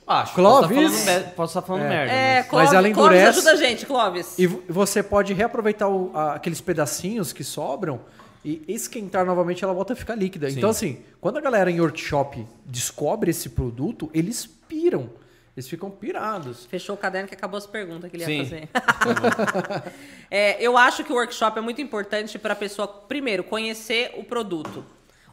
[0.07, 0.33] Acho.
[0.35, 0.77] Clóvis?
[0.77, 2.13] Posso estar falando, posso estar falando merda.
[2.13, 3.39] É, mas- Clóvis, Mas ela Clóvis endurece.
[3.39, 4.39] ajuda a gente, Clóvis.
[4.39, 7.99] E vo- você pode reaproveitar o- a- aqueles pedacinhos que sobram
[8.45, 10.49] e esquentar novamente, ela volta a ficar líquida.
[10.49, 10.57] Sim.
[10.57, 15.09] Então, assim, quando a galera em workshop descobre esse produto, eles piram.
[15.57, 16.65] Eles ficam pirados.
[16.67, 18.67] Fechou o caderno que acabou as perguntas que ele ia Sim.
[18.67, 18.69] fazer.
[20.29, 24.23] É, eu acho que o workshop é muito importante para a pessoa, primeiro, conhecer o
[24.23, 24.83] produto.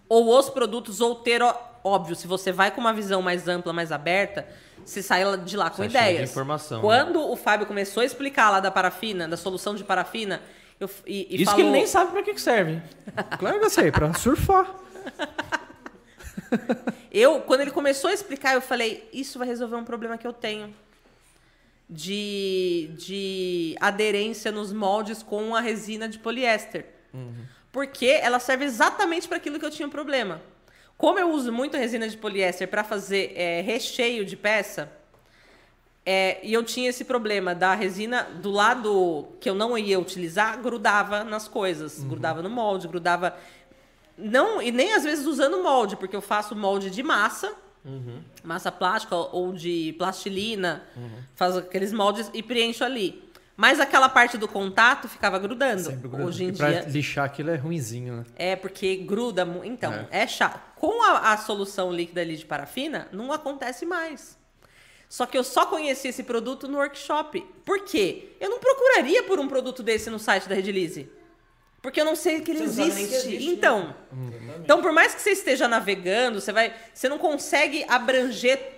[0.09, 1.41] Ou os produtos, ou ter,
[1.85, 4.49] óbvio, se você vai com uma visão mais ampla, mais aberta,
[4.85, 6.31] você sai lá- de lá com de ideias.
[6.31, 6.83] informação, né?
[6.83, 10.41] Quando o Fábio começou a explicar lá da parafina, da solução de parafina,
[10.81, 12.83] eu, e, e Isso falou, que ele nem sabe pra que que serve.
[13.39, 14.75] Claro que eu sei, pra surfar.
[17.11, 20.33] Eu, quando ele começou a explicar, eu falei, isso vai resolver um problema que eu
[20.33, 20.75] tenho.
[21.89, 26.87] De, de aderência nos moldes com a resina de poliéster.
[27.71, 30.41] Porque ela serve exatamente para aquilo que eu tinha um problema.
[30.97, 34.91] Como eu uso muito resina de poliéster para fazer é, recheio de peça,
[36.07, 40.61] é, e eu tinha esse problema da resina do lado que eu não ia utilizar,
[40.61, 42.05] grudava nas coisas.
[42.05, 43.35] Grudava no molde, grudava.
[44.17, 47.55] Não, e nem às vezes usando molde, porque eu faço molde de massa,
[48.43, 50.85] massa plástica ou de plastilina,
[51.35, 53.24] faço aqueles moldes e preencho ali.
[53.57, 55.83] Mas aquela parte do contato ficava grudando.
[55.83, 56.25] Sempre gruda.
[56.25, 56.85] Hoje em e pra dia.
[56.89, 58.25] lixar aquilo é ruinzinho, né?
[58.37, 59.47] É, porque gruda.
[59.65, 60.61] Então, é, chato.
[60.75, 64.37] Com a, a solução líquida ali de parafina, não acontece mais.
[65.09, 67.41] Só que eu só conheci esse produto no workshop.
[67.65, 68.31] Por quê?
[68.41, 71.09] Eu não procuraria por um produto desse no site da Redilize.
[71.81, 72.95] Porque eu não sei que ele existe.
[72.95, 73.53] que existe, né?
[73.53, 73.95] então,
[74.59, 78.74] então, por mais que você esteja navegando, você vai, você não consegue abranger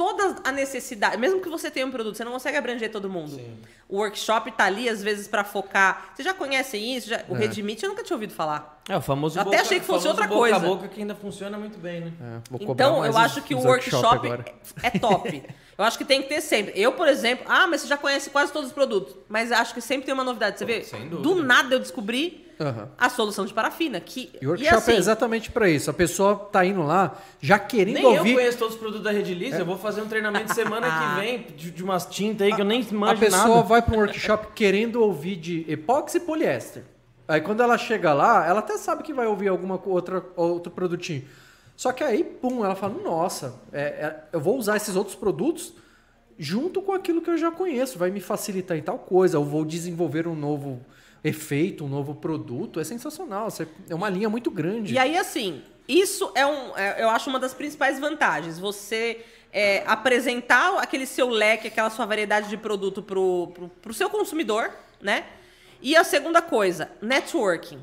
[0.00, 3.38] toda a necessidade, mesmo que você tenha um produto, você não consegue abranger todo mundo.
[3.86, 6.12] O workshop tá ali às vezes para focar.
[6.14, 7.10] Vocês já conhecem isso?
[7.10, 8.80] Já- o Redmit eu nunca tinha ouvido falar.
[8.88, 10.56] É, o famoso Eu até boca, achei que fosse outra boca coisa.
[10.56, 12.12] a boca que ainda funciona muito bem, né?
[12.18, 14.44] É, Então, eu acho que o workshop agora.
[14.82, 15.42] é top.
[15.80, 16.72] Eu acho que tem que ter sempre.
[16.78, 19.16] Eu, por exemplo, ah, mas você já conhece quase todos os produtos.
[19.30, 20.58] Mas acho que sempre tem uma novidade.
[20.58, 20.82] Você vê?
[20.84, 21.22] sem dúvida.
[21.22, 22.90] Do nada eu descobri Aham.
[22.98, 23.98] a solução de parafina.
[23.98, 25.88] Que, E o workshop assim, é exatamente pra isso.
[25.88, 28.34] A pessoa tá indo lá já querendo Nem eu ouvir.
[28.34, 31.70] conheço todos os produtos da Redilize, eu vou fazer um treinamento semana que vem de,
[31.70, 33.62] de umas tintas aí que eu nem A manjo pessoa nada.
[33.62, 36.82] vai para um workshop querendo ouvir de epóxi e poliéster.
[37.26, 41.24] Aí quando ela chega lá, ela até sabe que vai ouvir alguma outra outro produtinho.
[41.80, 45.72] Só que aí, pum, ela fala: Nossa, é- é- eu vou usar esses outros produtos
[46.38, 47.98] junto com aquilo que eu já conheço.
[47.98, 49.38] Vai me facilitar em tal coisa.
[49.38, 50.84] Eu vou desenvolver um novo
[51.24, 52.80] efeito, um novo produto.
[52.80, 53.48] É sensacional.
[53.88, 54.92] É uma linha muito grande.
[54.92, 56.76] E aí, assim, isso é um.
[56.76, 58.58] é- eu acho uma das principais vantagens.
[58.58, 64.10] Você é, apresentar aquele seu leque, aquela sua variedade de produto pro, pro, pro seu
[64.10, 65.24] consumidor, né?
[65.80, 67.80] E a segunda coisa, networking.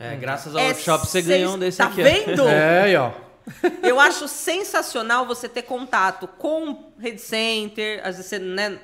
[0.00, 2.00] É, graças ao É workshop você ganhou um desse tá aqui.
[2.00, 2.04] ó.
[2.04, 2.42] vendo?
[2.48, 3.10] É, aí, ó.
[3.82, 8.78] Eu acho sensacional você ter contato com Rede Center, às vezes você, né?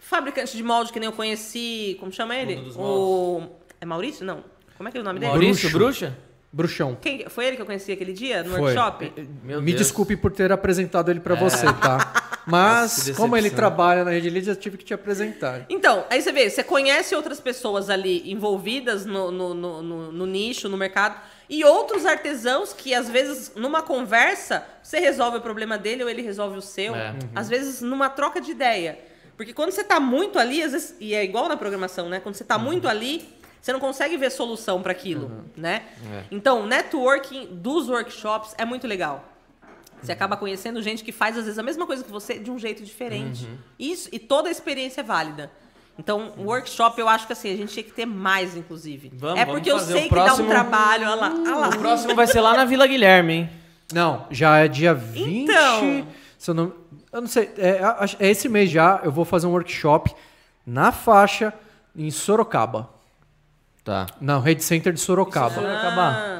[0.00, 1.96] Fabricante de molde que nem eu conheci.
[2.00, 2.56] Como chama ele?
[2.56, 3.42] Mundo dos o.
[3.80, 4.24] É Maurício?
[4.24, 4.42] Não.
[4.76, 5.30] Como é que é o nome dele?
[5.32, 6.06] Maurício Bruxo.
[6.06, 6.18] Bruxa?
[6.50, 6.96] Bruxão.
[7.00, 8.60] Quem- foi ele que eu conheci aquele dia no Foi.
[8.62, 9.12] workshop?
[9.44, 9.82] Meu Me Deus.
[9.82, 12.12] desculpe por ter apresentado ele pra você, tá?
[12.50, 15.66] Mas, como ele trabalha na Rede Lead, eu tive que te apresentar.
[15.68, 20.26] Então, aí você vê, você conhece outras pessoas ali envolvidas no, no, no, no- no
[20.26, 25.78] nicho, no mercado, e outros artesãos que, às vezes, numa conversa, você resolve o problema
[25.78, 26.94] dele ou ele resolve o seu.
[26.94, 27.14] É.
[27.34, 28.98] Às vezes, numa troca de ideia.
[29.36, 32.18] Porque quando você tá muito ali, às vezes, e é igual na programação, né?
[32.20, 33.28] Quando você tá muito ali,
[33.62, 35.82] você não consegue ver solução para aquilo, né?
[36.12, 36.24] É.
[36.30, 39.24] Então, o networking dos workshops é muito legal.
[40.02, 42.58] Você acaba conhecendo gente que faz, às vezes, a mesma coisa que você de um
[42.58, 43.44] jeito diferente.
[43.44, 43.58] Uhum.
[43.78, 45.50] Isso, e toda a experiência é válida.
[45.98, 49.10] Então, o workshop, eu acho que assim, a gente tinha que ter mais, inclusive.
[49.14, 51.06] Vamos, é vamos porque eu fazer sei o que dá próximo- um trabalho.
[51.08, 51.68] Olha lá, olha lá.
[51.70, 53.50] O próximo vai ser lá na Vila Guilherme, hein?
[53.92, 55.50] Não, já é dia 20.
[55.50, 56.06] Então.
[56.38, 56.72] Se eu, não,
[57.12, 57.80] eu não sei, é,
[58.20, 59.00] é esse mês já.
[59.02, 60.14] Eu vou fazer um workshop
[60.64, 61.52] na faixa
[61.96, 62.90] em Sorocaba.
[63.82, 64.06] Tá.
[64.20, 65.50] Na Rede Center de Sorocaba.
[65.50, 66.12] Isso acabar.
[66.14, 66.37] Ah,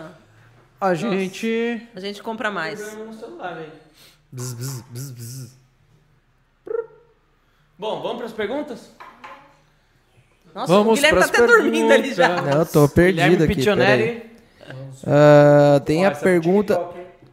[0.81, 1.89] A gente.
[1.95, 2.97] a gente compra mais.
[2.97, 3.73] no celular, velho.
[4.31, 5.59] Bzz, bzz, bzz, bzz.
[7.79, 8.91] Bom, vamos para as perguntas?
[10.55, 12.29] Nossa, o Vamos Guilherme tá pras até dormindo ali já.
[12.29, 12.55] perguntas.
[12.55, 14.29] Não, eu tô perdido Guilherme aqui.
[15.07, 16.81] Ah, tem a é pergunta.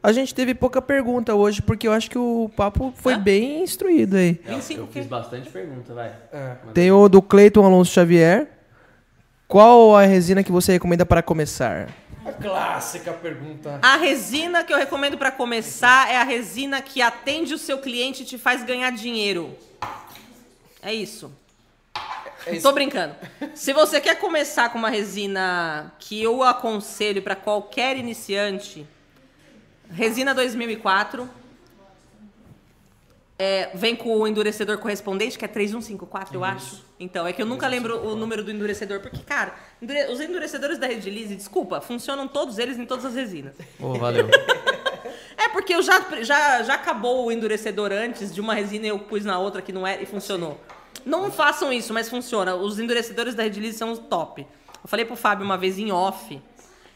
[0.03, 3.19] A gente teve pouca pergunta hoje, porque eu acho que o papo foi Hã?
[3.19, 4.39] bem instruído aí.
[4.45, 6.13] Eu, 25 eu o fiz bastante pergunta, vai.
[6.31, 6.55] É.
[6.73, 8.47] Tem o do Cleiton Alonso Xavier.
[9.47, 11.89] Qual a resina que você recomenda para começar?
[12.25, 13.79] A clássica pergunta.
[13.83, 18.23] A resina que eu recomendo pra começar é a resina que atende o seu cliente
[18.23, 19.55] e te faz ganhar dinheiro.
[20.81, 21.31] É isso.
[22.61, 23.15] Tô brincando.
[23.53, 28.87] Se você quer começar com uma resina que eu aconselho pra qualquer iniciante,
[29.91, 31.29] resina 2004.
[33.37, 36.84] É, vem com o endurecedor correspondente, que é 3154, eu acho.
[36.99, 40.77] Então, é que eu nunca lembro o número do endurecedor, porque, cara, endure- os endurecedores
[40.77, 43.53] da Redilize, desculpa, funcionam todos eles em todas as resinas.
[43.79, 44.27] Ô, valeu.
[45.37, 48.97] É porque eu já, já, já acabou o endurecedor antes de uma resina e eu
[48.97, 50.59] pus na outra que não era e funcionou.
[51.05, 52.55] Não façam isso, mas funciona.
[52.55, 54.41] Os endurecedores da Redilize são os top.
[54.41, 56.41] Eu falei pro Fábio uma vez em off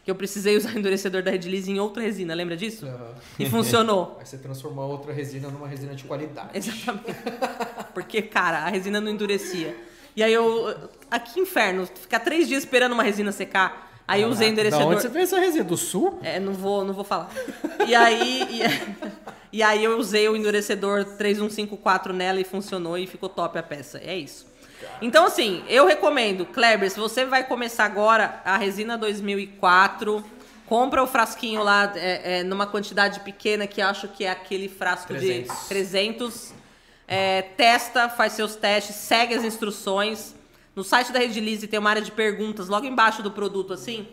[0.02, 2.86] que eu precisei usar o endurecedor da Redilize em outra resina, lembra disso?
[3.38, 4.16] E funcionou.
[4.18, 6.48] Aí você transformou outra resina numa resina de qualidade.
[6.54, 7.04] Exatamente.
[7.94, 9.76] Porque, cara, a resina não endurecia.
[10.20, 10.76] E aí eu.
[11.32, 11.86] Que inferno.
[11.86, 13.90] Ficar três dias esperando uma resina secar.
[14.06, 14.86] Aí eu usei o Da endurecedor.
[14.86, 15.64] onde você fez essa resina?
[15.64, 16.18] Do sul?
[16.22, 17.30] É, não vou, não vou falar.
[17.86, 18.60] E aí, e,
[19.58, 23.98] e aí eu usei o endurecedor 3154 nela e funcionou e ficou top a peça.
[24.04, 24.46] É isso.
[25.00, 30.22] Então, assim, eu recomendo, Kleber, se você vai começar agora a resina 2004,
[30.66, 35.08] compra o frasquinho lá é, é, numa quantidade pequena, que acho que é aquele frasco
[35.08, 35.60] 300.
[35.62, 36.59] de 300.
[37.12, 40.32] É, testa, faz seus testes, segue as instruções.
[40.76, 44.06] No site da Redilize tem uma área de perguntas logo embaixo do produto, assim,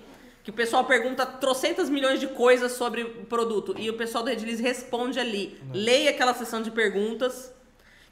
[0.44, 3.76] que o pessoal pergunta trocentas milhões de coisas sobre o produto.
[3.78, 5.62] E o pessoal da Redilize responde ali.
[5.72, 7.54] Leia aquela sessão de perguntas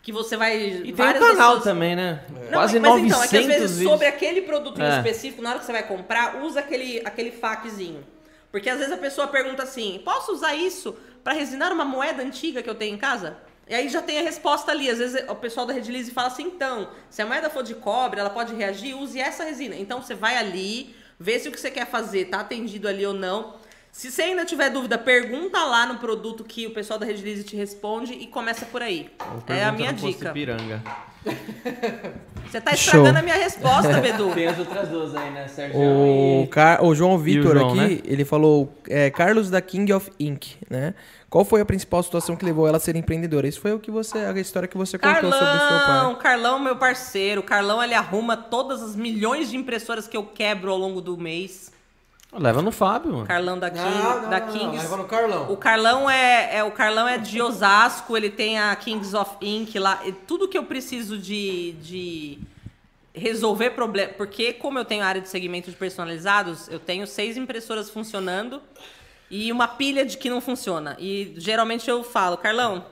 [0.04, 0.56] que você vai...
[0.64, 2.24] E tem várias canal pessoas- também, né?
[2.30, 3.92] não, Quase mas 900 então, é que às vezes vídeos.
[3.92, 4.98] sobre aquele produto em É.
[4.98, 8.06] específico, na hora que você vai comprar, usa aquele, aquele faquezinho.
[8.52, 12.62] Porque às vezes a pessoa pergunta assim: posso usar isso para resinar uma moeda antiga
[12.62, 13.36] que eu tenho em casa?
[13.68, 14.90] E aí já tem a resposta ali.
[14.90, 18.20] Às vezes o pessoal da Redilize fala assim: então, se a moeda for de cobre,
[18.20, 19.76] ela pode reagir, use essa resina.
[19.76, 23.14] Então você vai ali, vê se o que você quer fazer tá atendido ali ou
[23.14, 23.56] não.
[23.96, 27.56] Se você ainda tiver dúvida, pergunta lá no produto que o pessoal da Redilize te
[27.56, 29.10] responde e começa por aí.
[29.48, 30.32] É a minha dica.
[30.32, 30.84] Ipiranga.
[32.46, 32.88] Você tá Show.
[32.88, 34.32] estragando a minha resposta, Bedu.
[34.36, 35.48] Tem as outras duas aí, né?
[35.48, 36.48] Sérgio O, e...
[36.48, 36.84] Car...
[36.84, 38.02] o João Vitor aqui, né?
[38.04, 40.94] ele falou é, Carlos da King of Ink, né?
[41.30, 43.48] Qual foi a principal situação que levou ela a ser empreendedora?
[43.48, 46.22] Isso foi o que você, a história que você contou sobre o seu Carlão, pai.
[46.22, 47.42] Carlão, meu parceiro.
[47.42, 51.74] Carlão, ele arruma todas as milhões de impressoras que eu quebro ao longo do mês.
[52.38, 53.26] Leva no Fábio, mano.
[53.26, 54.78] Carlão da, King, Não, não, da não, não, Kings.
[54.84, 55.52] leva no Carlão.
[55.52, 59.78] O Carlão é, é o Carlão é de Osasco, ele tem a Kings of Ink
[59.80, 60.02] lá.
[60.06, 62.40] E tudo que eu preciso de, de
[63.14, 67.90] resolver problema, porque como eu tenho área de segmento de personalizados, eu tenho seis impressoras
[67.90, 68.62] funcionando
[69.32, 70.96] e uma pilha de que não funciona.
[71.00, 72.86] E geralmente eu falo, Carlão,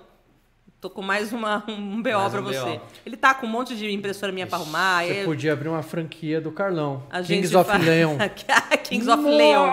[0.84, 2.60] tô com mais uma, um BO pra um você.
[2.78, 2.82] BO.
[3.06, 5.06] Ele tá com um monte de impressora minha pra arrumar.
[5.06, 7.04] Você eu- podia abrir uma franquia do Carlão.
[7.10, 8.18] a Kings of Leon.
[8.84, 9.66] Kings of Leon.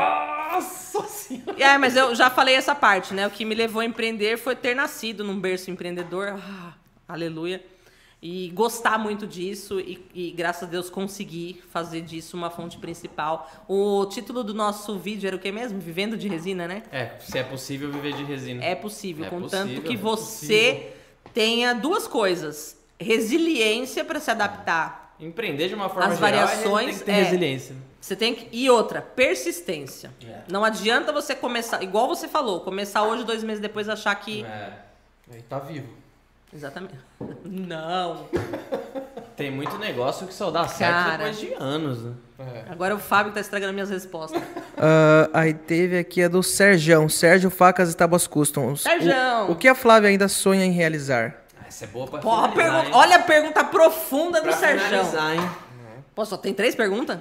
[0.53, 1.55] Nossa senhora.
[1.59, 3.27] É, mas eu já falei essa parte, né?
[3.27, 6.39] O que me levou a empreender foi ter nascido num berço empreendedor.
[6.41, 6.75] Ah,
[7.09, 7.61] aleluia.
[8.23, 13.51] E gostar muito disso e, e, graças a Deus, conseguir fazer disso uma fonte principal.
[13.67, 15.81] O título do nosso vídeo era o que mesmo?
[15.81, 16.83] Vivendo de resina, né?
[16.93, 18.63] É, se é possível viver de resina.
[18.63, 20.93] É possível, É contanto possível, que é você
[21.33, 25.15] tenha duas coisas: resiliência para se adaptar.
[25.19, 27.23] Empreender de uma forma As geral, variações, tem que ter é.
[27.23, 27.77] resiliência.
[28.01, 28.49] Você tem que.
[28.51, 30.11] E outra, persistência.
[30.27, 30.41] É.
[30.49, 34.45] Não adianta você começar, igual você falou, começar hoje, dois meses depois, achar que.
[34.45, 34.73] É.
[35.33, 35.89] Aí tá vivo.
[36.53, 36.95] Exatamente.
[37.45, 38.29] Não.
[39.41, 41.17] Tem muito negócio que só dá certo Cara.
[41.17, 42.13] depois de anos, né?
[42.39, 42.65] É.
[42.71, 44.41] Agora o Fábio tá estragando minhas respostas.
[44.83, 48.81] Ah, aí teve aqui a do Sergião, Sérgio Facas e Tábuas Customs.
[48.81, 49.49] Sergião.
[49.49, 51.37] O, o que a Flávia ainda sonha em realizar?
[51.61, 52.91] Ah, Essa é boa pra Porra, finalizar, hein?
[52.95, 54.87] olha a pergunta profunda do Pra Sérgio.
[54.89, 55.51] finalizar, hein?
[56.15, 57.19] Pô, só tem três perguntas?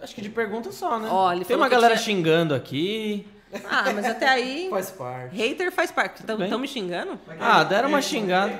[0.00, 1.08] Acho que de pergunta só, né?
[1.10, 3.26] Ó, ele Tem falou uma que galera tinha- xingando aqui.
[3.68, 4.68] Ah, mas até aí.
[4.70, 5.34] Faz parte.
[5.36, 6.20] Hater faz parte.
[6.20, 6.56] Estão bem.
[6.58, 7.18] me xingando?
[7.40, 8.52] Ah, deram uma xingada.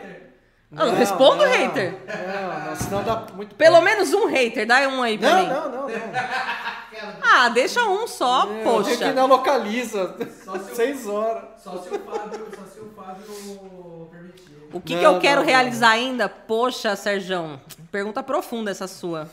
[0.76, 1.50] Ah, respondo não.
[1.52, 1.94] hater.
[2.06, 5.48] Não, não, senão dá muito Pelo menos um hater, dá um aí pra Não, mim.
[5.48, 5.94] não, não, não.
[7.22, 9.12] Ah, deixa um só, O que poxa.
[9.12, 10.16] não localiza.
[10.44, 11.44] Só se Seis horas.
[11.62, 14.68] Só se o Fábio, só se o Fábio permitir.
[14.72, 16.28] O que, Não, que eu quero não, realizar ainda?
[16.28, 19.28] Poxa, Serjão, pergunta profunda essa sua.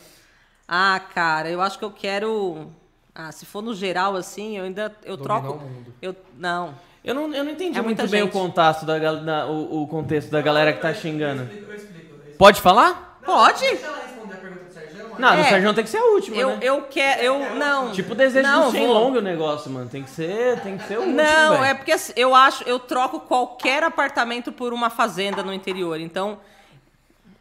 [0.66, 2.70] Ah, cara, eu acho que eu quero.
[3.14, 5.58] Ah, se for no geral assim, eu ainda eu Dominar troco.
[5.58, 5.94] o mundo.
[6.02, 6.74] Eu não.
[7.04, 9.86] Eu não, eu não entendi É muito bem o contexto da, gal- da- o, o
[9.88, 11.42] contexto da galera que tá xingando.
[11.42, 12.36] Eu explico, eu explico.
[12.38, 13.18] Pode falar?
[13.24, 13.60] Pode?
[13.60, 15.06] Deixa ela responder a pergunta do Sérgio.
[15.06, 15.44] aí Não, É.
[15.44, 16.58] Sérgio tem que ser a última, Eu, né?
[16.62, 17.22] eu quero.
[17.22, 17.90] Eu, não.
[17.92, 19.88] Tipo o desejo não, do vou- Shenlong o negócio, mano.
[19.88, 21.64] Tem que ser, tem que ser o último, Não, velho.
[21.64, 25.98] é porque assim, eu acho, eu troco qualquer apartamento por uma fazenda no interior.
[26.00, 26.38] Então,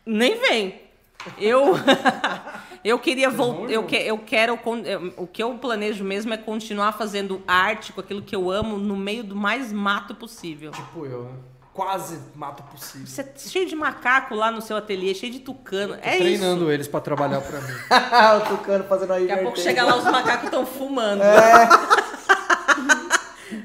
[0.05, 0.81] nem vem.
[1.37, 1.73] Eu
[2.83, 6.93] eu queria voltar, eu, que, eu quero eu- o que eu planejo mesmo é continuar
[6.93, 10.71] fazendo arte com aquilo que eu amo no meio do mais mato possível.
[10.71, 11.31] Tipo eu, né?
[11.73, 13.07] Quase mato possível.
[13.07, 15.95] Você é cheio de macaco lá no seu ateliê, cheio de tucano.
[16.01, 16.17] É isso.
[16.19, 17.73] Treinando eles pra trabalhar pra mim.
[18.43, 19.25] o Tucano fazendo aí.
[19.25, 21.23] Daqui a pouco chega lá, os macacos estão fumando.
[21.23, 21.69] É.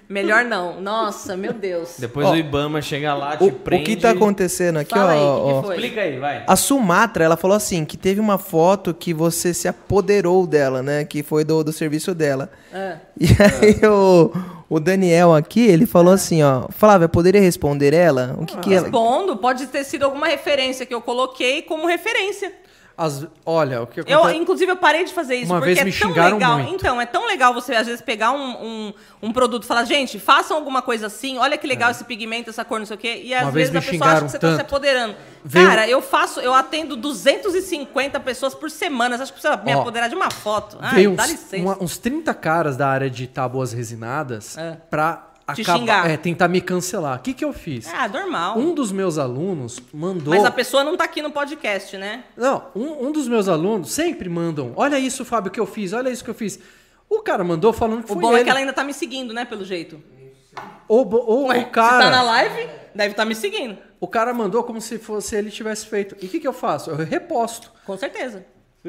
[0.09, 0.81] Melhor não.
[0.81, 1.97] Nossa, meu Deus.
[1.99, 3.85] Depois Ó, o Ibama chega lá, te O, o prende.
[3.85, 5.61] que tá acontecendo aqui, Fala ó, aí, o que ó.
[5.61, 5.75] que foi?
[5.77, 6.45] Explica aí, vai.
[6.47, 11.05] A Sumatra, ela falou assim, que teve uma foto que você se apoderou dela, né?
[11.05, 12.51] Que foi do, do serviço dela.
[12.73, 12.97] Ah.
[13.21, 14.31] E aí o,
[14.69, 16.67] o Daniel aqui, ele falou assim, ó.
[16.71, 18.37] Flávia, poderia responder ela?
[18.39, 18.83] O que que ela...
[18.83, 22.53] Respondo, pode ter sido alguma referência que eu coloquei como referência.
[22.99, 24.39] As- olha, o que Eu, acontece...
[24.39, 26.59] inclusive, eu parei de fazer isso, Uma porque vez é me tão xingaram legal.
[26.59, 26.75] muito.
[26.77, 28.93] Então, é tão legal você, às vezes, pegar um, um,
[29.25, 32.65] um produto e falar, gente, façam alguma coisa assim, olha que legal esse pigmento, essa
[32.65, 33.21] cor, não sei o quê.
[33.23, 33.45] E às É.
[33.45, 35.15] Uma vez vezes a pessoa acha que você tá se apoderando.
[35.45, 39.17] Veio- Cara, eu faço, eu atendo 250 pessoas por semana.
[39.17, 40.79] Você acha que precisa me Ó, apoderar de uma foto?
[40.81, 41.57] Ai, Veio dá uns, licença.
[41.63, 44.77] uma- uns 30 caras da área de tábuas resinadas É.
[44.89, 46.11] pra Te acabar, xingar.
[46.11, 47.19] é, tentar me cancelar.
[47.19, 47.87] O que, que eu fiz?
[47.95, 48.59] Ah, normal.
[48.59, 50.35] Um dos meus alunos mandou.
[50.35, 52.25] Mas a pessoa não tá aqui no podcast, né?
[52.37, 54.73] Não, um, um dos meus alunos sempre mandam.
[54.75, 55.93] Olha isso, Fábio, que eu fiz.
[55.93, 56.59] Olha isso que eu fiz.
[57.09, 58.41] O cara mandou falando que O foi bom ele.
[58.41, 60.03] é que ela ainda tá me seguindo, né, pelo jeito.
[60.89, 62.05] Ou, bo- ou Ué, o cara.
[62.05, 63.79] Se tá na live, deve estar me seguindo.
[64.01, 66.17] O cara mandou como se fosse ele tivesse feito.
[66.21, 66.91] E o que, que eu faço?
[66.91, 67.71] Eu reposto.
[67.85, 68.45] Com certeza.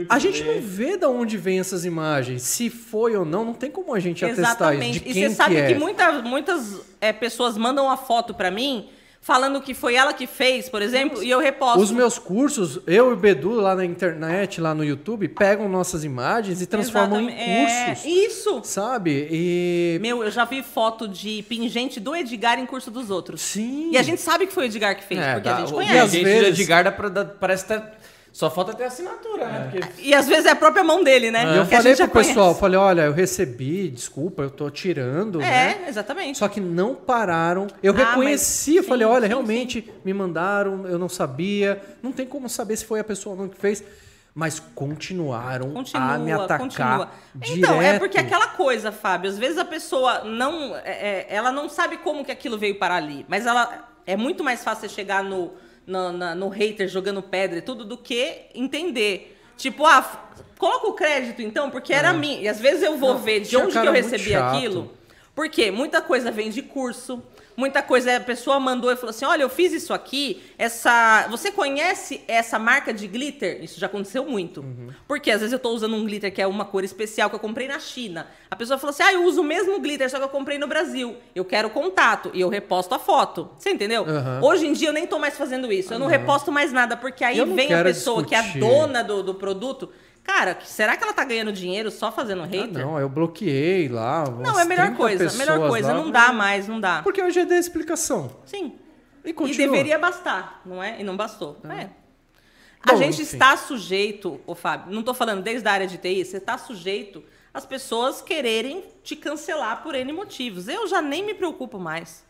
[0.10, 2.42] A gente não vê de onde vem essas imagens.
[2.44, 4.92] Se foi ou não, não tem como a gente atestar isso.
[5.02, 5.78] De E quem você sabe que, que, é.
[5.80, 10.70] muita- muitas é, pessoas mandam uma foto pra mim falando que foi ela que fez,
[10.70, 11.82] por exemplo, e eu reposto.
[11.82, 16.06] Os meus cursos, eu e o Bedu lá na internet, lá no YouTube, pegam nossas
[16.06, 17.88] imagens e transformam em Exatamente.
[17.90, 18.06] cursos.
[18.06, 18.62] É, isso.
[18.64, 19.28] Sabe?
[19.30, 20.00] E.
[20.02, 23.42] Meu, eu já vi foto de pingente do Edgar em curso dos outros.
[23.42, 23.90] Sim.
[23.92, 25.72] E a gente sabe que foi o Edgar que fez, É, porque dá- a gente
[25.72, 25.98] o conhece.
[25.98, 27.92] às gente vezes- de Edgar dá pra dar- parece que tá-
[28.38, 29.70] só falta ter assinatura, né?
[29.72, 31.56] Porque E às vezes é a própria mão dele, né?
[31.56, 35.80] E eu falei pro pessoal, falei, olha, eu recebi, desculpa, eu tô tirando, né?
[35.86, 36.38] É, exatamente.
[36.38, 37.66] Só que não pararam.
[37.82, 41.82] Eu Ah, reconheci, mas eu falei, sim, olha, sim, realmente me mandaram, eu não sabia.
[42.04, 43.84] Não tem como saber se foi a pessoa ou não que fez.
[44.36, 47.10] Mas continuaram Continua, a me atacar continua.
[47.34, 47.58] direto.
[47.58, 50.76] Então, é porque aquela coisa, Fábio, às vezes a pessoa não.
[50.76, 53.26] é- é, ela não sabe como que aquilo veio para ali.
[53.28, 53.90] Mas ela.
[54.06, 55.52] É muito mais fácil chegar no,
[55.88, 59.36] no, na- no hater jogando pedra e tudo do que entender.
[59.58, 62.42] Tipo, ah, coloca o crédito então, porque era mim.
[62.42, 64.92] E às vezes eu vou ver de onde que eu recebi aquilo.
[65.34, 67.24] Porque muita coisa vem de curso,
[67.58, 71.52] muita coisa a pessoa mandou e falou assim: "Olha, eu fiz isso aqui, essa, você
[71.52, 74.64] conhece essa marca de glitter?" Isso já aconteceu muito.
[75.08, 77.40] Porque às vezes eu tô usando um glitter que é uma cor especial que eu
[77.40, 78.28] comprei na China.
[78.50, 80.68] A pessoa falou assim: "Ah, eu uso o mesmo glitter, só que eu comprei no
[80.68, 81.18] Brasil.
[81.36, 83.50] Eu quero contato" e eu reposto a foto.
[83.58, 84.06] Você entendeu?
[84.08, 84.40] Aham.
[84.44, 85.94] Hoje em dia eu nem tô mais fazendo isso.
[85.94, 88.60] Eu não reposto mais nada porque aí vem a pessoa que é a discutir.
[88.60, 89.90] dona do, do produto.
[90.28, 92.86] Cara, será que ela tá ganhando dinheiro só fazendo Ah, hater?
[92.86, 94.26] não, eu bloqueei lá.
[94.30, 95.38] Não, é a melhor 30 coisa.
[95.38, 95.88] Melhor coisa.
[95.88, 95.94] lá.
[95.94, 97.02] Não dá mais, não dá.
[97.02, 98.30] Porque eu já dei a explicação.
[98.46, 98.76] Sim.
[99.24, 101.00] E E deveria bastar, não é?
[101.00, 101.58] E não bastou.
[101.70, 101.90] É.
[102.82, 103.24] A Bom, gente enfim.
[103.24, 107.24] está sujeito, ô Fábio, não estou falando desde a área de TI, você está sujeito
[107.54, 110.68] às pessoas quererem te cancelar por N motivos.
[110.68, 112.24] Eu já nem me preocupo mais.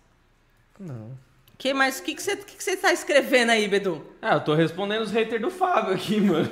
[0.80, 1.11] Não.
[1.58, 4.03] Que, mas o que, que, você, que, que você está escrevendo aí, Bedu?
[4.22, 6.48] Ah, eu tô respondendo os haters do Fábio aqui, mano.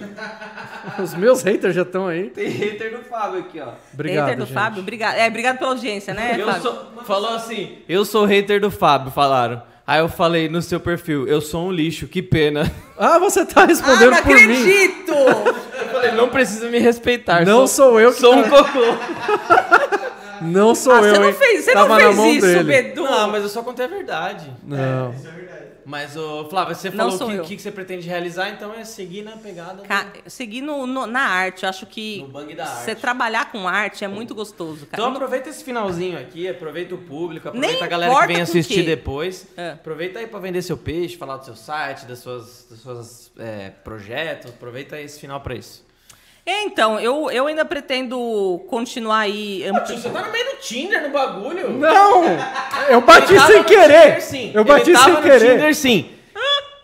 [1.01, 2.32] Os meus haters já estão aí.
[2.32, 3.74] Tem hater do Fábio aqui, ó.
[3.93, 4.53] Obrigado, Hater do gente.
[4.56, 4.80] Fábio?
[4.82, 5.16] Obrigado.
[5.16, 6.61] É, obrigado pela audiência, né, Eu Fábio?
[6.64, 9.61] sou, falou assim, eu sou hater do Fábio, falaram.
[9.85, 12.72] Aí eu falei no seu perfil, eu sou um lixo, que pena.
[12.98, 14.42] Ah, você tá Ah, respondendo não por mim.
[14.42, 15.14] acredito!
[15.85, 17.45] Eu falei, não precisa me respeitar.
[17.45, 18.80] Não sou eu que Sou um tá- cocô.
[20.45, 22.64] Não sou ah, eu, você não fez, você Tava não na fez mão isso, dele.
[22.64, 23.03] Bedu.
[23.03, 24.51] Não, mas eu só contei a verdade.
[24.64, 25.14] Não.
[25.88, 28.74] Mas, ô, Flávio, você Não falou sou o que, que, que você pretende realizar, então
[28.74, 32.25] é seguir na pegada do- Ca- Seguir no- no- na arte, eu acho que
[32.83, 35.03] você trabalhar com arte é muito gostoso, cara.
[35.03, 38.82] Então aproveita esse finalzinho aqui, aproveita o público, aproveita Nem a galera que vem assistir
[38.82, 39.45] depois.
[39.56, 39.74] É.
[39.74, 43.69] Aproveita aí pra vender seu peixe, falar do seu site, das suas, dos seus é,
[43.83, 44.49] projetos.
[44.49, 45.85] Aproveita esse final pra isso.
[46.48, 49.65] Então, eu, eu ainda pretendo continuar aí.
[49.67, 51.69] ampli- Você tá no meio do Tinder no bagulho?
[51.72, 52.24] Não!
[52.88, 54.01] Eu bati sem no querer!
[54.17, 54.51] Tinder, sim.
[54.53, 55.53] Eu bati Ele sem no querer.
[55.56, 56.09] Tinder, sim.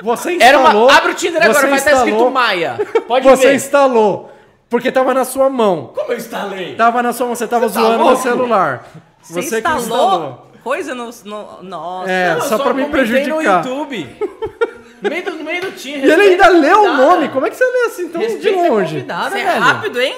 [0.02, 0.88] Você Era instalou.
[0.88, 0.98] uma...
[0.98, 2.80] Abre o Tinder agora, você vai estar escrito instalou- Maia.
[3.08, 3.56] Pode Você ver.
[3.56, 4.32] instalou.
[4.68, 5.92] Porque tava na sua mão.
[5.94, 6.76] Como eu instalei?
[6.76, 8.22] Tava na sua mão, você tava Você tá zoando no louco?
[8.24, 8.88] celular.
[9.22, 10.48] Você, Você que instalou, instalou.
[10.64, 12.10] coisa no, no- Nossa.
[12.12, 13.30] É, Não, eu só pra me prejudicar.
[13.30, 14.10] no YouTube.
[15.02, 16.06] No meio do, no meio do time.
[16.06, 17.30] E ele ainda leu o nome.
[17.30, 19.00] Como é que você lê assim tão de longe?
[19.06, 19.60] Você é velho.
[19.62, 20.16] rápido, hein?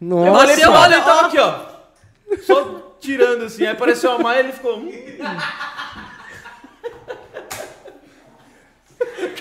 [0.00, 0.30] Eu Nossa.
[0.70, 1.26] lado olha, e tava ó.
[1.26, 1.54] aqui, ó.
[2.42, 3.64] Só tirando assim.
[3.64, 4.76] Aí apareceu a Maia e ele ficou.
[4.76, 4.92] "Hum."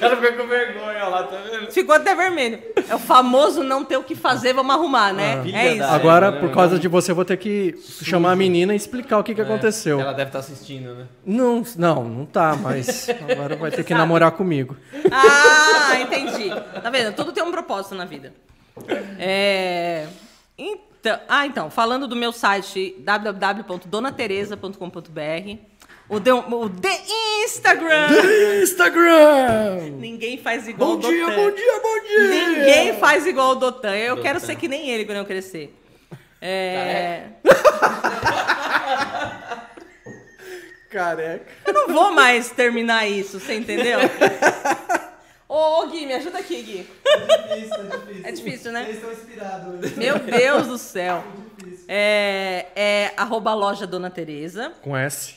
[0.10, 1.72] Cara com vergonha lá, tá vendo?
[1.72, 2.62] Ficou até vermelho.
[2.90, 5.42] É o famoso não ter o que fazer, vamos arrumar, né?
[5.44, 5.84] Filha é isso.
[5.84, 9.20] Agora, né, por causa de você, eu vou ter que chamar a menina e explicar
[9.20, 10.00] o que, que aconteceu.
[10.00, 11.06] Ela deve estar assistindo, né?
[11.26, 14.76] Não, não, não tá, mas agora vai ter que namorar comigo.
[15.12, 16.50] Ah, entendi.
[16.82, 17.14] Tá vendo?
[17.16, 18.34] Tudo tem um propósito na vida.
[19.18, 20.06] É...
[20.58, 25.58] Então, ah, então, falando do meu site www.donateresa.com.br,
[26.10, 26.90] o de, o de
[27.46, 28.08] Instagram.
[28.62, 29.78] Instagram!
[30.00, 31.36] Ninguém faz igual Bom o dia, Dotan.
[31.36, 32.28] bom dia, bom dia!
[32.30, 33.96] Ninguém faz igual o Dotan.
[33.96, 34.54] Eu quero Dotan.
[34.54, 35.74] ser que nem ele quando eu crescer.
[36.42, 37.24] É...
[40.90, 41.52] Careca.
[41.66, 44.00] Eu não vou mais terminar isso, você entendeu?
[45.50, 46.88] Ô, ô, Gui, me ajuda aqui, Gui.
[47.48, 48.26] Difícil, tá difícil.
[48.26, 48.84] É difícil, né?
[48.84, 49.92] Eles estão inspirados.
[49.96, 51.24] Meu Deus do céu.
[51.88, 55.36] É, é arroba loja Dona Tereza, Com S.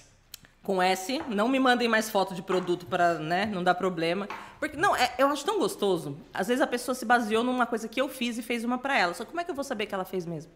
[0.68, 1.22] com S.
[1.28, 4.28] Não me mandem mais foto de produto para, né, não dar problema.
[4.60, 6.14] Porque, não, é- eu acho tão gostoso.
[6.34, 8.98] Às vezes a pessoa se baseou numa coisa que eu fiz e fez uma para
[8.98, 9.14] ela.
[9.14, 10.52] Só como é que eu vou saber que ela fez mesmo?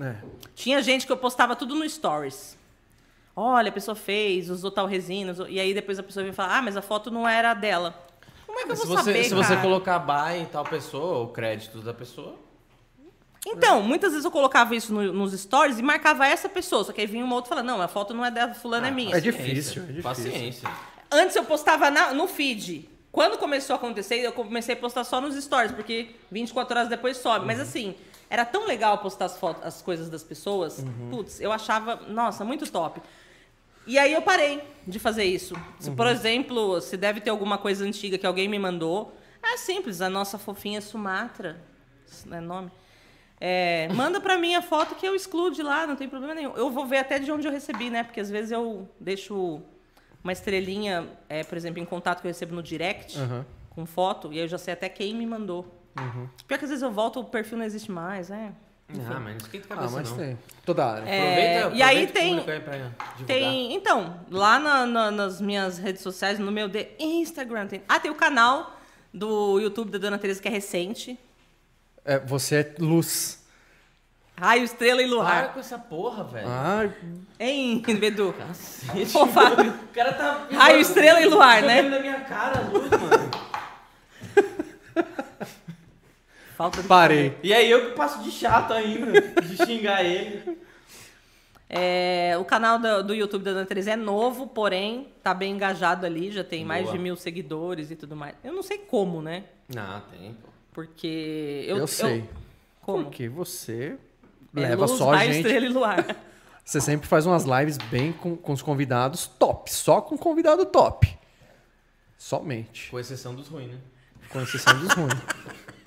[0.00, 0.16] É.
[0.56, 2.58] Tinha gente que eu postava tudo no Stories.
[3.36, 6.58] Olha, a pessoa fez, usou tal resina, usou- e aí depois a pessoa vem falar,
[6.58, 7.94] ah, mas a foto não era dela.
[8.48, 9.60] Como é que eu Se vou você, saber, se você cara?
[9.62, 12.34] colocar buy em tal pessoa, o crédito da pessoa.
[13.48, 17.00] Então, muitas vezes eu colocava isso no- nos stories e marcava essa pessoa, só que
[17.00, 19.16] aí vinha uma outra falando, não, a foto não é da fulana, é minha.
[19.16, 20.02] é difícil, é difícil.
[20.02, 20.68] Paciência.
[21.10, 22.88] Antes eu postava na- no feed.
[23.12, 27.16] Quando começou a acontecer, eu comecei a postar só nos stories, porque 24 horas depois
[27.18, 27.46] sobe.
[27.46, 27.94] Mas assim,
[28.28, 30.84] era tão legal postar as, fotos, as coisas das pessoas.
[31.10, 33.00] Putz, eu achava, nossa, muito top.
[33.86, 35.54] E aí eu parei de fazer isso.
[35.78, 40.00] Se, por exemplo, se deve ter alguma coisa antiga que alguém me mandou, é simples,
[40.02, 41.56] a nossa fofinha Sumatra,
[42.26, 42.70] não é nome,
[43.40, 46.52] é, manda pra mim a foto que eu excluo de lá, não tem problema nenhum.
[46.56, 48.02] Eu vou ver até de onde eu recebi, né?
[48.02, 49.60] Porque às vezes eu deixo
[50.24, 53.44] uma estrelinha, é, por exemplo, em contato que eu recebo no direct, Aham.
[53.70, 55.64] com foto, e aí eu já sei até quem me mandou.
[56.46, 58.52] Pior que às vezes eu volto, o perfil não existe mais, é.
[58.88, 60.16] Ah, mas não esquenta a Ah, cabeça mas não.
[60.18, 60.38] tem.
[60.64, 61.08] Toda área.
[61.08, 63.24] É, Aproveita, e aí tem- aí.
[63.26, 67.98] Tem, então, lá na- na- nas minhas redes sociais, no meu de Instagram, tem, ah,
[67.98, 68.78] tem o canal
[69.12, 71.18] do YouTube da Dona Teresa que é recente,
[72.06, 73.44] É, você é luz.
[74.38, 75.52] Raio, Estrela e Para Luar.
[75.54, 76.46] com essa porra, velho.
[76.48, 76.88] Ah,
[77.40, 78.34] Hein, Bedu?
[78.34, 79.16] Cacete.
[79.16, 79.72] Ô, Fábio.
[79.72, 80.46] O cara tá.
[80.52, 81.82] Raio, estrela e luar, né?
[81.82, 83.30] Na minha cara, a luz, mano.
[86.56, 87.36] Falta de parei.
[87.42, 90.58] E aí eu que passo de chato ainda, de xingar ele.
[91.68, 96.06] É, o canal do, do YouTube da Dona Teresa é novo, porém tá bem engajado
[96.06, 96.96] ali, já tem mais Boa.
[96.96, 98.34] de mil seguidores e tudo mais.
[98.44, 99.44] Eu não sei como, né?
[99.68, 100.55] Não, tem, pô.
[100.76, 102.28] Porque Eu, eu, sei.
[102.82, 103.04] como?
[103.04, 103.96] Porque você
[104.54, 105.36] É leva luz, só a gente.
[105.38, 106.16] estrela e luar.
[106.62, 109.72] Você sempre faz umas lives bem com, com os convidados top.
[109.72, 111.18] Só com convidado top.
[112.18, 112.90] Somente.
[112.90, 113.78] Com exceção dos ruins, né?
[114.28, 115.14] Com exceção dos ruins.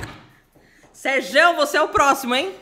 [0.92, 2.56] Serjão, você é o próximo, hein?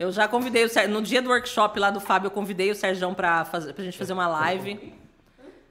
[0.00, 0.88] Eu já convidei o Ser...
[0.88, 3.96] No dia do workshop lá do Fábio, eu convidei o Serjão pra, fazer, pra gente
[3.96, 4.94] fazer uma live.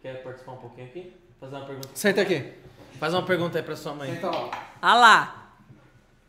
[0.01, 1.13] Quer participar um pouquinho aqui?
[1.37, 1.89] Fazer uma pergunta.
[1.93, 2.53] Senta aqui.
[2.97, 4.13] Faz uma pergunta aí pra sua mãe.
[4.13, 4.69] Senta lá.
[4.81, 5.44] Ah lá.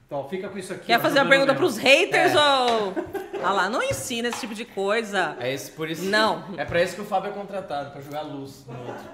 [0.07, 0.87] Então, fica com isso aqui.
[0.87, 1.59] Quer fazer uma pergunta nela.
[1.59, 2.95] pros haters ou.
[3.43, 5.37] Ah lá, não ensina esse tipo de coisa.
[5.41, 6.05] É esse, por isso.
[6.05, 6.45] Não.
[6.57, 9.05] É pra isso que o Fábio é contratado, pra jogar luz no outro.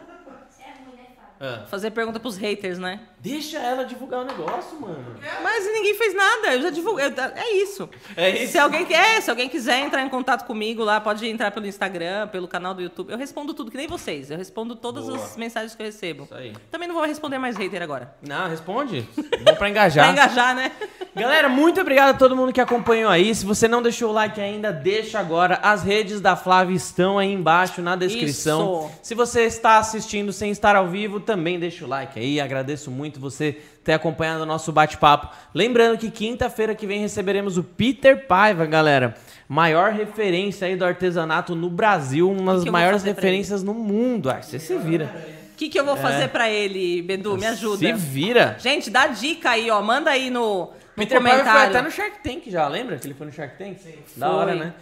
[0.60, 1.62] É ruim, né, Fábio?
[1.62, 1.66] Ah.
[1.66, 3.00] Fazer pergunta pros haters, né?
[3.22, 5.14] Deixa ela divulgar o negócio, mano.
[5.44, 7.06] Mas ninguém fez nada, eu já divulguei.
[7.06, 7.88] eu- É isso.
[8.16, 8.50] É isso.
[8.52, 12.26] Se alguém, quer, se alguém quiser entrar em contato comigo lá, pode entrar pelo Instagram,
[12.26, 13.12] pelo canal do YouTube.
[13.12, 14.28] Eu respondo tudo, que nem vocês.
[14.28, 15.16] Eu respondo todas Boa.
[15.18, 16.24] as mensagens que eu recebo.
[16.24, 16.52] Isso aí.
[16.68, 18.12] Também não vou responder mais hater agora.
[18.20, 19.08] Não, responde.
[19.44, 20.04] Bom pra engajar.
[20.04, 20.72] Pra engajar, né?
[21.14, 23.32] Galera, muito obrigado a todo mundo que acompanhou aí.
[23.36, 25.60] Se você não deixou o like ainda, deixa agora.
[25.62, 28.86] As redes da Flávia estão aí embaixo na descrição.
[28.86, 28.98] Isso.
[29.02, 32.40] Se você está assistindo sem estar ao vivo, também deixa o like aí.
[32.40, 35.34] Agradeço muito você ter acompanhado o nosso bate-papo.
[35.54, 39.14] Lembrando que quinta-feira que vem receberemos o Peter Paiva, galera.
[39.48, 44.30] Maior referência aí do artesanato no Brasil, uma das maiores referências no mundo.
[44.30, 45.10] Ah, você se vira.
[45.52, 47.36] O que, que eu vou fazer pra ele, Bedu?
[47.36, 47.78] Me ajuda.
[47.78, 48.56] Se vira.
[48.58, 49.80] Gente, dá dica aí, ó.
[49.82, 51.70] Manda aí no, no Peter Paiva foi comentário.
[51.70, 53.78] até no Shark Tank já, lembra que ele foi no Shark Tank?
[53.78, 53.94] Sim.
[54.16, 54.36] Da Foi.
[54.36, 54.74] hora, né?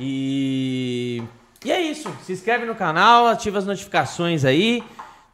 [0.00, 1.22] E...
[1.64, 2.14] E é isso.
[2.22, 4.82] Se inscreve no canal, ativa as notificações aí.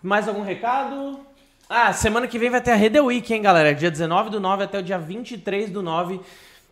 [0.02, 1.20] Mais algum recado?
[1.76, 3.74] Ah, semana que vem vai ter a Rede Week, hein, galera?
[3.74, 6.20] Dia 19 do 9 até o dia 23 do 9.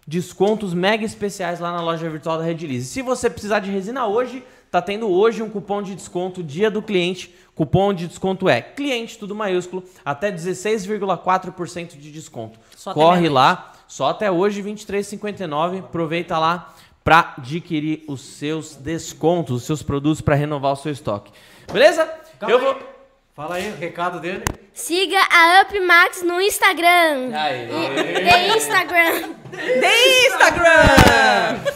[0.07, 2.87] Descontos mega especiais lá na loja virtual da Redilize.
[2.87, 6.81] Se você precisar de resina hoje, tá tendo hoje um cupom de desconto Dia do
[6.81, 7.35] Cliente.
[7.53, 12.61] Cupom de desconto é cliente, tudo maiúsculo, até 16,4% de desconto.
[12.77, 15.81] Só Corre lá, só até hoje, R$ 23,59.
[15.81, 16.73] Aproveita lá
[17.03, 21.33] para adquirir os seus descontos, os seus produtos para renovar o seu estoque.
[21.73, 22.09] Beleza?
[22.39, 22.92] Calma Eu vou.
[23.35, 24.45] Fala aí o recado dele.
[24.75, 27.31] Siga a UpMax no Instagram.
[27.35, 27.67] Aí.
[27.67, 29.35] The Instagram.
[29.51, 31.73] The Instagram!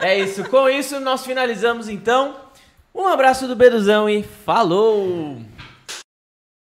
[0.00, 0.44] É isso.
[0.50, 2.36] Com isso, nós finalizamos então.
[2.94, 5.38] Um abraço do Beduzão e falou!